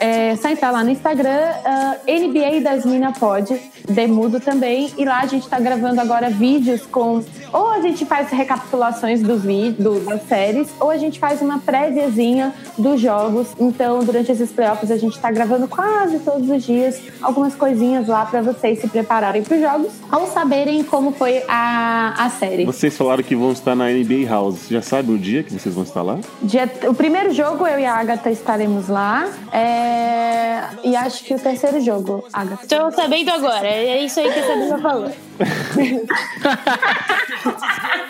é 0.00 0.36
só 0.36 0.48
entrar 0.48 0.70
lá 0.70 0.82
no 0.82 0.90
Instagram, 0.90 1.52
ah, 1.64 1.96
NBA 2.20 2.60
das 2.62 2.84
Mina 2.84 3.12
Pod, 3.12 3.60
Demudo 3.88 4.40
também, 4.40 4.90
e 4.96 5.04
lá 5.04 5.20
a 5.20 5.26
gente 5.26 5.44
está 5.44 5.58
gravando 5.60 6.00
agora 6.00 6.30
vídeos 6.30 6.86
com. 6.86 7.22
Ou 7.52 7.70
a 7.70 7.80
gente 7.80 8.04
faz 8.06 8.30
recapitulações 8.30 9.20
dos 9.22 9.42
vídeos, 9.42 10.04
das 10.06 10.22
séries, 10.26 10.68
ou 10.80 10.90
a 10.90 10.96
gente 10.96 11.18
faz 11.18 11.40
uma 11.42 11.58
préviazinha 11.60 12.52
dos 12.78 13.00
jogos. 13.00 13.48
Então, 13.60 14.00
durante 14.02 14.32
esses 14.32 14.50
playoffs, 14.50 14.90
a 14.90 14.96
gente 14.96 15.14
está 15.16 15.30
gravando 15.30 15.68
quase 15.68 16.18
todos 16.20 16.48
os 16.50 16.64
dias 16.64 17.00
algumas 17.22 17.54
coisinhas 17.54 18.08
lá 18.08 18.24
para 18.26 18.40
vocês 18.42 18.80
se 18.80 18.88
prepararem 18.88 19.42
para 19.42 19.54
os 19.56 19.60
jogos 19.62 19.92
ou 20.12 20.26
saberem 20.26 20.82
como 20.82 21.12
foi 21.12 21.42
a, 21.48 22.14
a 22.24 22.30
série. 22.30 22.64
Vocês 22.64 22.96
falaram 22.96 23.22
que 23.22 23.36
vão 23.36 23.52
estar 23.52 23.74
na 23.76 23.86
NBA 23.88 24.28
House. 24.28 24.56
Você 24.58 24.74
já 24.74 24.82
sabe 24.82 25.12
o 25.12 25.18
dia 25.18 25.42
que 25.42 25.52
vocês 25.52 25.74
vão 25.74 25.84
estar 25.84 26.02
lá? 26.02 26.18
Dia- 26.42 26.70
o 26.88 26.94
primeiro 26.94 27.32
jogo, 27.32 27.66
eu 27.66 27.78
e 27.78 27.84
a 27.86 27.94
Agatha 27.94 28.30
estaremos 28.30 28.88
lá. 28.88 29.28
É, 29.52 30.62
e 30.84 30.96
acho 30.96 31.24
que 31.24 31.34
o 31.34 31.38
terceiro 31.38 31.80
jogo, 31.80 32.03
Agatha. 32.32 32.66
Tô 32.66 32.90
sabendo 32.90 33.30
agora. 33.30 33.66
É 33.66 34.02
isso 34.02 34.20
aí 34.20 34.32
que 34.32 34.38
a 34.38 34.46
Sabrina 34.46 34.78
falou. 34.78 35.12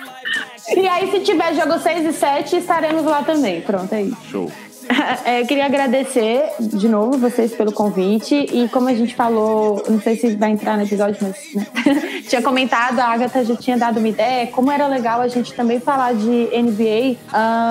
E 0.76 0.88
aí, 0.88 1.10
se 1.10 1.20
tiver 1.20 1.54
jogo 1.54 1.78
6 1.78 2.06
e 2.06 2.12
7, 2.12 2.56
estaremos 2.56 3.04
lá 3.04 3.22
também. 3.22 3.60
Pronto, 3.60 3.92
é 3.92 4.02
isso. 4.02 4.16
Show. 4.30 4.52
É, 5.24 5.40
eu 5.40 5.46
queria 5.46 5.64
agradecer 5.64 6.44
de 6.60 6.88
novo 6.88 7.16
vocês 7.16 7.54
pelo 7.54 7.72
convite 7.72 8.34
e 8.34 8.68
como 8.68 8.88
a 8.88 8.94
gente 8.94 9.14
falou, 9.14 9.82
não 9.88 10.00
sei 10.00 10.16
se 10.16 10.34
vai 10.36 10.50
entrar 10.50 10.76
no 10.76 10.82
episódio, 10.82 11.16
mas 11.22 11.54
né? 11.54 11.66
tinha 12.28 12.42
comentado, 12.42 12.98
a 12.98 13.06
Agatha 13.06 13.44
já 13.44 13.56
tinha 13.56 13.78
dado 13.78 13.98
uma 13.98 14.08
ideia, 14.08 14.46
como 14.48 14.70
era 14.70 14.86
legal 14.86 15.20
a 15.20 15.28
gente 15.28 15.54
também 15.54 15.80
falar 15.80 16.14
de 16.14 16.26
NBA 16.26 17.16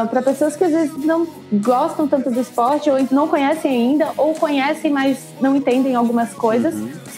para 0.10 0.22
pessoas 0.22 0.56
que 0.56 0.64
às 0.64 0.72
vezes 0.72 0.98
não 1.06 1.28
gostam 1.52 2.08
tanto 2.08 2.32
do 2.32 2.40
esporte 2.40 2.90
ou 2.90 2.98
não 3.12 3.28
conhecem 3.28 3.72
ainda 3.72 4.12
ou 4.18 4.34
conhecem, 4.34 4.92
mas 4.92 5.20
não 5.40 5.56
entendem 5.56 5.96
algumas 5.96 6.34
coisas. 6.34 6.74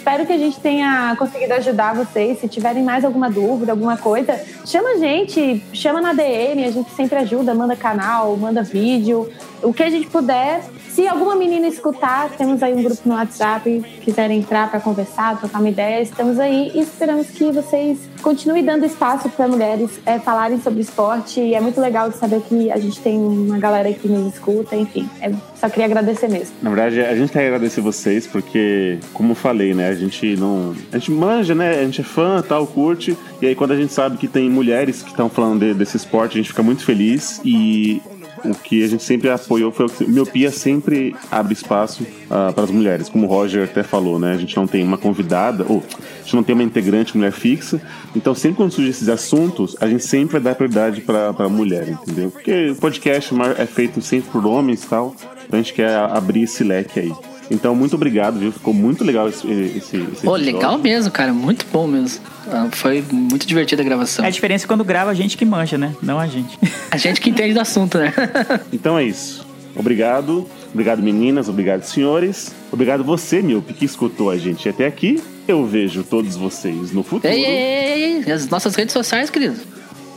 Espero 0.05 0.25
que 0.25 0.33
a 0.33 0.37
gente 0.37 0.59
tenha 0.59 1.15
conseguido 1.17 1.53
ajudar 1.53 1.95
vocês. 1.95 2.39
Se 2.39 2.47
tiverem 2.47 2.83
mais 2.83 3.03
alguma 3.03 3.29
dúvida, 3.29 3.71
alguma 3.71 3.97
coisa, 3.97 4.39
chama 4.65 4.89
a 4.89 4.97
gente, 4.97 5.63
chama 5.73 5.99
na 5.99 6.13
DM, 6.13 6.63
a 6.63 6.71
gente 6.71 6.91
sempre 6.91 7.17
ajuda, 7.17 7.55
manda 7.55 7.75
canal, 7.75 8.35
manda 8.37 8.61
vídeo, 8.61 9.27
o 9.63 9.73
que 9.73 9.83
a 9.83 9.89
gente 9.89 10.07
puder. 10.07 10.63
Se 10.89 11.07
alguma 11.07 11.35
menina 11.35 11.67
escutar, 11.67 12.29
temos 12.37 12.63
aí 12.63 12.73
um 12.73 12.81
grupo 12.81 13.01
no 13.05 13.15
WhatsApp, 13.15 13.83
quiserem 14.01 14.39
entrar 14.39 14.69
para 14.71 14.79
conversar, 14.79 15.37
trocar 15.37 15.59
uma 15.59 15.69
ideia, 15.69 16.01
estamos 16.01 16.39
aí 16.39 16.71
e 16.73 16.79
esperamos 16.81 17.27
que 17.27 17.51
vocês 17.51 17.99
continuem 18.21 18.63
dando 18.63 18.85
espaço 18.85 19.27
para 19.29 19.45
mulheres 19.47 19.99
é, 20.05 20.19
falarem 20.19 20.59
sobre 20.61 20.79
esporte. 20.81 21.41
E 21.41 21.53
é 21.53 21.59
muito 21.59 21.81
legal 21.81 22.09
de 22.09 22.17
saber 22.17 22.41
que 22.41 22.71
a 22.71 22.77
gente 22.77 22.99
tem 23.01 23.17
uma 23.17 23.57
galera 23.59 23.91
que 23.91 24.07
nos 24.07 24.33
escuta, 24.33 24.75
enfim. 24.75 25.09
É, 25.21 25.31
só 25.59 25.67
queria 25.67 25.85
agradecer 25.85 26.29
mesmo. 26.29 26.55
Na 26.61 26.69
verdade, 26.69 27.01
a 27.01 27.15
gente 27.15 27.31
quer 27.31 27.45
agradecer 27.47 27.81
vocês 27.81 28.25
porque, 28.25 28.99
como 29.13 29.35
falei, 29.35 29.73
né, 29.73 29.89
a 29.89 29.95
gente 29.95 30.35
não. 30.37 30.73
A 30.93 30.97
gente 30.97 31.11
manja, 31.11 31.53
né? 31.53 31.71
A 31.79 31.83
gente 31.83 31.99
é 32.01 32.03
fã, 32.03 32.41
tal, 32.47 32.65
curte. 32.65 33.17
E 33.41 33.47
aí, 33.47 33.55
quando 33.55 33.71
a 33.71 33.75
gente 33.75 33.91
sabe 33.91 34.17
que 34.17 34.27
tem 34.27 34.49
mulheres 34.49 35.01
que 35.03 35.09
estão 35.09 35.29
falando 35.29 35.59
de- 35.59 35.73
desse 35.73 35.97
esporte, 35.97 36.33
a 36.33 36.37
gente 36.37 36.49
fica 36.49 36.63
muito 36.63 36.85
feliz. 36.85 37.41
E 37.43 38.01
o 38.49 38.55
que 38.55 38.83
a 38.83 38.87
gente 38.87 39.03
sempre 39.03 39.29
apoiou 39.29 39.71
foi 39.71 39.85
o 39.85 39.89
que 39.89 40.05
Miopia 40.05 40.51
sempre 40.51 41.15
abre 41.31 41.53
espaço 41.53 42.05
para 42.27 42.63
as 42.63 42.71
mulheres, 42.71 43.09
como 43.09 43.25
o 43.25 43.29
Roger 43.29 43.65
até 43.65 43.83
falou, 43.83 44.19
né? 44.19 44.33
A 44.33 44.37
gente 44.37 44.55
não 44.55 44.67
tem 44.67 44.83
uma 44.83 44.97
convidada, 44.97 45.65
ou 45.67 45.83
a 45.97 46.23
gente 46.23 46.35
não 46.35 46.43
tem 46.43 46.53
uma 46.53 46.63
integrante 46.63 47.15
mulher 47.15 47.31
fixa, 47.31 47.81
então 48.15 48.33
sempre 48.33 48.57
quando 48.57 48.71
surgem 48.71 48.91
esses 48.91 49.09
assuntos, 49.09 49.75
a 49.79 49.87
gente 49.87 50.03
sempre 50.03 50.33
vai 50.33 50.41
dar 50.41 50.55
prioridade 50.55 51.01
para 51.01 51.33
a 51.37 51.49
mulher, 51.49 51.87
entendeu? 51.87 52.31
Porque 52.31 52.69
o 52.71 52.75
podcast 52.75 53.33
é 53.57 53.65
feito 53.65 54.01
sempre 54.01 54.29
por 54.31 54.45
homens 54.45 54.83
e 54.83 54.87
tal, 54.87 55.15
então 55.45 55.59
a 55.59 55.61
gente 55.61 55.73
quer 55.73 55.95
abrir 55.95 56.43
esse 56.43 56.63
leque 56.63 56.99
aí. 56.99 57.13
Então, 57.49 57.75
muito 57.75 57.95
obrigado, 57.95 58.39
viu? 58.39 58.51
Ficou 58.51 58.73
muito 58.73 59.03
legal 59.03 59.29
esse, 59.29 59.45
esse, 59.47 59.77
esse 59.77 59.97
Pô, 59.97 60.35
episódio. 60.37 60.45
legal 60.45 60.77
mesmo, 60.77 61.11
cara. 61.11 61.31
Muito 61.33 61.65
bom 61.71 61.85
mesmo. 61.87 62.19
Ah, 62.47 62.67
Foi 62.71 63.03
muito 63.11 63.45
divertida 63.45 63.81
a 63.81 63.85
gravação. 63.85 64.25
A 64.25 64.29
diferença 64.29 64.65
é 64.65 64.67
quando 64.67 64.83
grava 64.83 65.11
a 65.11 65.13
gente 65.13 65.37
que 65.37 65.45
manja, 65.45 65.77
né? 65.77 65.95
Não 66.01 66.19
a 66.19 66.27
gente. 66.27 66.57
A 66.91 66.97
gente 66.97 67.19
que 67.19 67.29
entende 67.29 67.53
do 67.53 67.59
assunto, 67.59 67.97
né? 67.97 68.13
Então 68.71 68.97
é 68.97 69.03
isso. 69.03 69.45
Obrigado. 69.75 70.47
Obrigado, 70.73 71.01
meninas. 71.03 71.49
Obrigado, 71.49 71.83
senhores. 71.83 72.53
Obrigado 72.71 73.03
você, 73.03 73.41
Milp, 73.41 73.69
que 73.71 73.83
escutou 73.85 74.29
a 74.29 74.37
gente 74.37 74.67
até 74.69 74.85
aqui. 74.87 75.21
Eu 75.47 75.65
vejo 75.65 76.03
todos 76.03 76.35
vocês 76.35 76.91
no 76.91 77.03
futuro. 77.03 77.31
ei, 77.31 77.43
ei, 77.45 77.51
ei, 77.51 78.03
ei, 78.15 78.23
ei. 78.25 78.31
As 78.31 78.47
nossas 78.47 78.73
redes 78.75 78.93
sociais, 78.93 79.29
querido. 79.29 79.55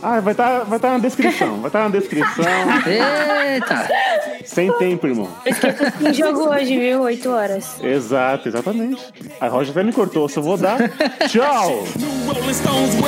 Ah, 0.02 0.20
vai 0.20 0.32
estar 0.32 0.64
vai 0.64 0.78
tá 0.78 0.92
na 0.92 0.98
descrição. 0.98 1.60
Vai 1.60 1.68
estar 1.68 1.88
na 1.88 1.98
descrição. 1.98 2.44
Eita! 2.86 3.88
Sem 4.44 4.72
tempo, 4.78 5.06
irmão. 5.06 5.28
Tem 5.98 6.14
jogo 6.14 6.48
hoje, 6.48 6.78
viu? 6.78 7.02
8 7.02 7.28
horas. 7.28 7.80
Exato, 7.82 8.48
exatamente. 8.48 9.02
A 9.40 9.48
Roger 9.48 9.72
até 9.72 9.82
me 9.82 9.92
cortou, 9.92 10.28
só 10.28 10.40
vou 10.40 10.56
dar. 10.56 10.78
Tchau! 11.28 11.84
Rolling 12.26 12.54
Stones 12.54 12.98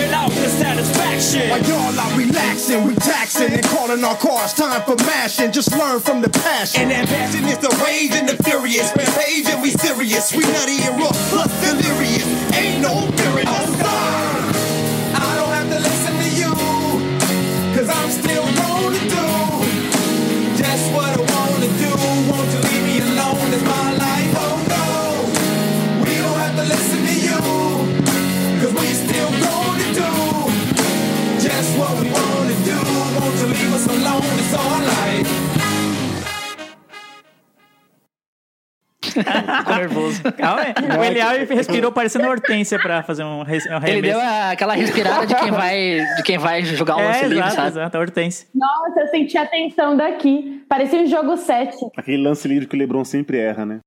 Ficou 39.02 39.74
nervoso. 39.76 40.22
Calma 40.36 40.60
aí. 40.62 40.98
O 40.98 41.02
Eliel 41.04 41.46
respirou 41.46 41.90
parecendo 41.90 42.28
hortência 42.28 42.78
pra 42.78 43.02
fazer 43.02 43.24
um, 43.24 43.40
um 43.42 43.44
Ele 43.86 44.02
deu 44.02 44.18
a- 44.20 44.50
aquela 44.50 44.74
respirada 44.74 45.26
de 45.26 45.34
quem 45.34 45.50
vai, 45.50 46.04
de 46.16 46.22
quem 46.22 46.38
vai 46.38 46.62
jogar 46.64 46.96
um 46.96 47.02
lance 47.04 47.20
É, 47.24 47.28
livre, 47.28 47.38
exato, 47.38 47.54
sabe? 47.56 47.68
exato, 47.68 47.96
a 47.96 48.00
hortência. 48.00 48.46
Nossa, 48.54 49.00
eu 49.00 49.06
senti 49.08 49.38
a 49.38 49.46
tensão 49.46 49.96
daqui. 49.96 50.62
Parecia 50.68 51.00
um 51.00 51.06
jogo 51.06 51.36
7. 51.36 51.76
Aquele 51.96 52.22
lance 52.22 52.46
livre 52.46 52.66
que 52.66 52.76
o 52.76 52.78
Lebron 52.78 53.04
sempre 53.04 53.38
erra, 53.38 53.64
né? 53.64 53.78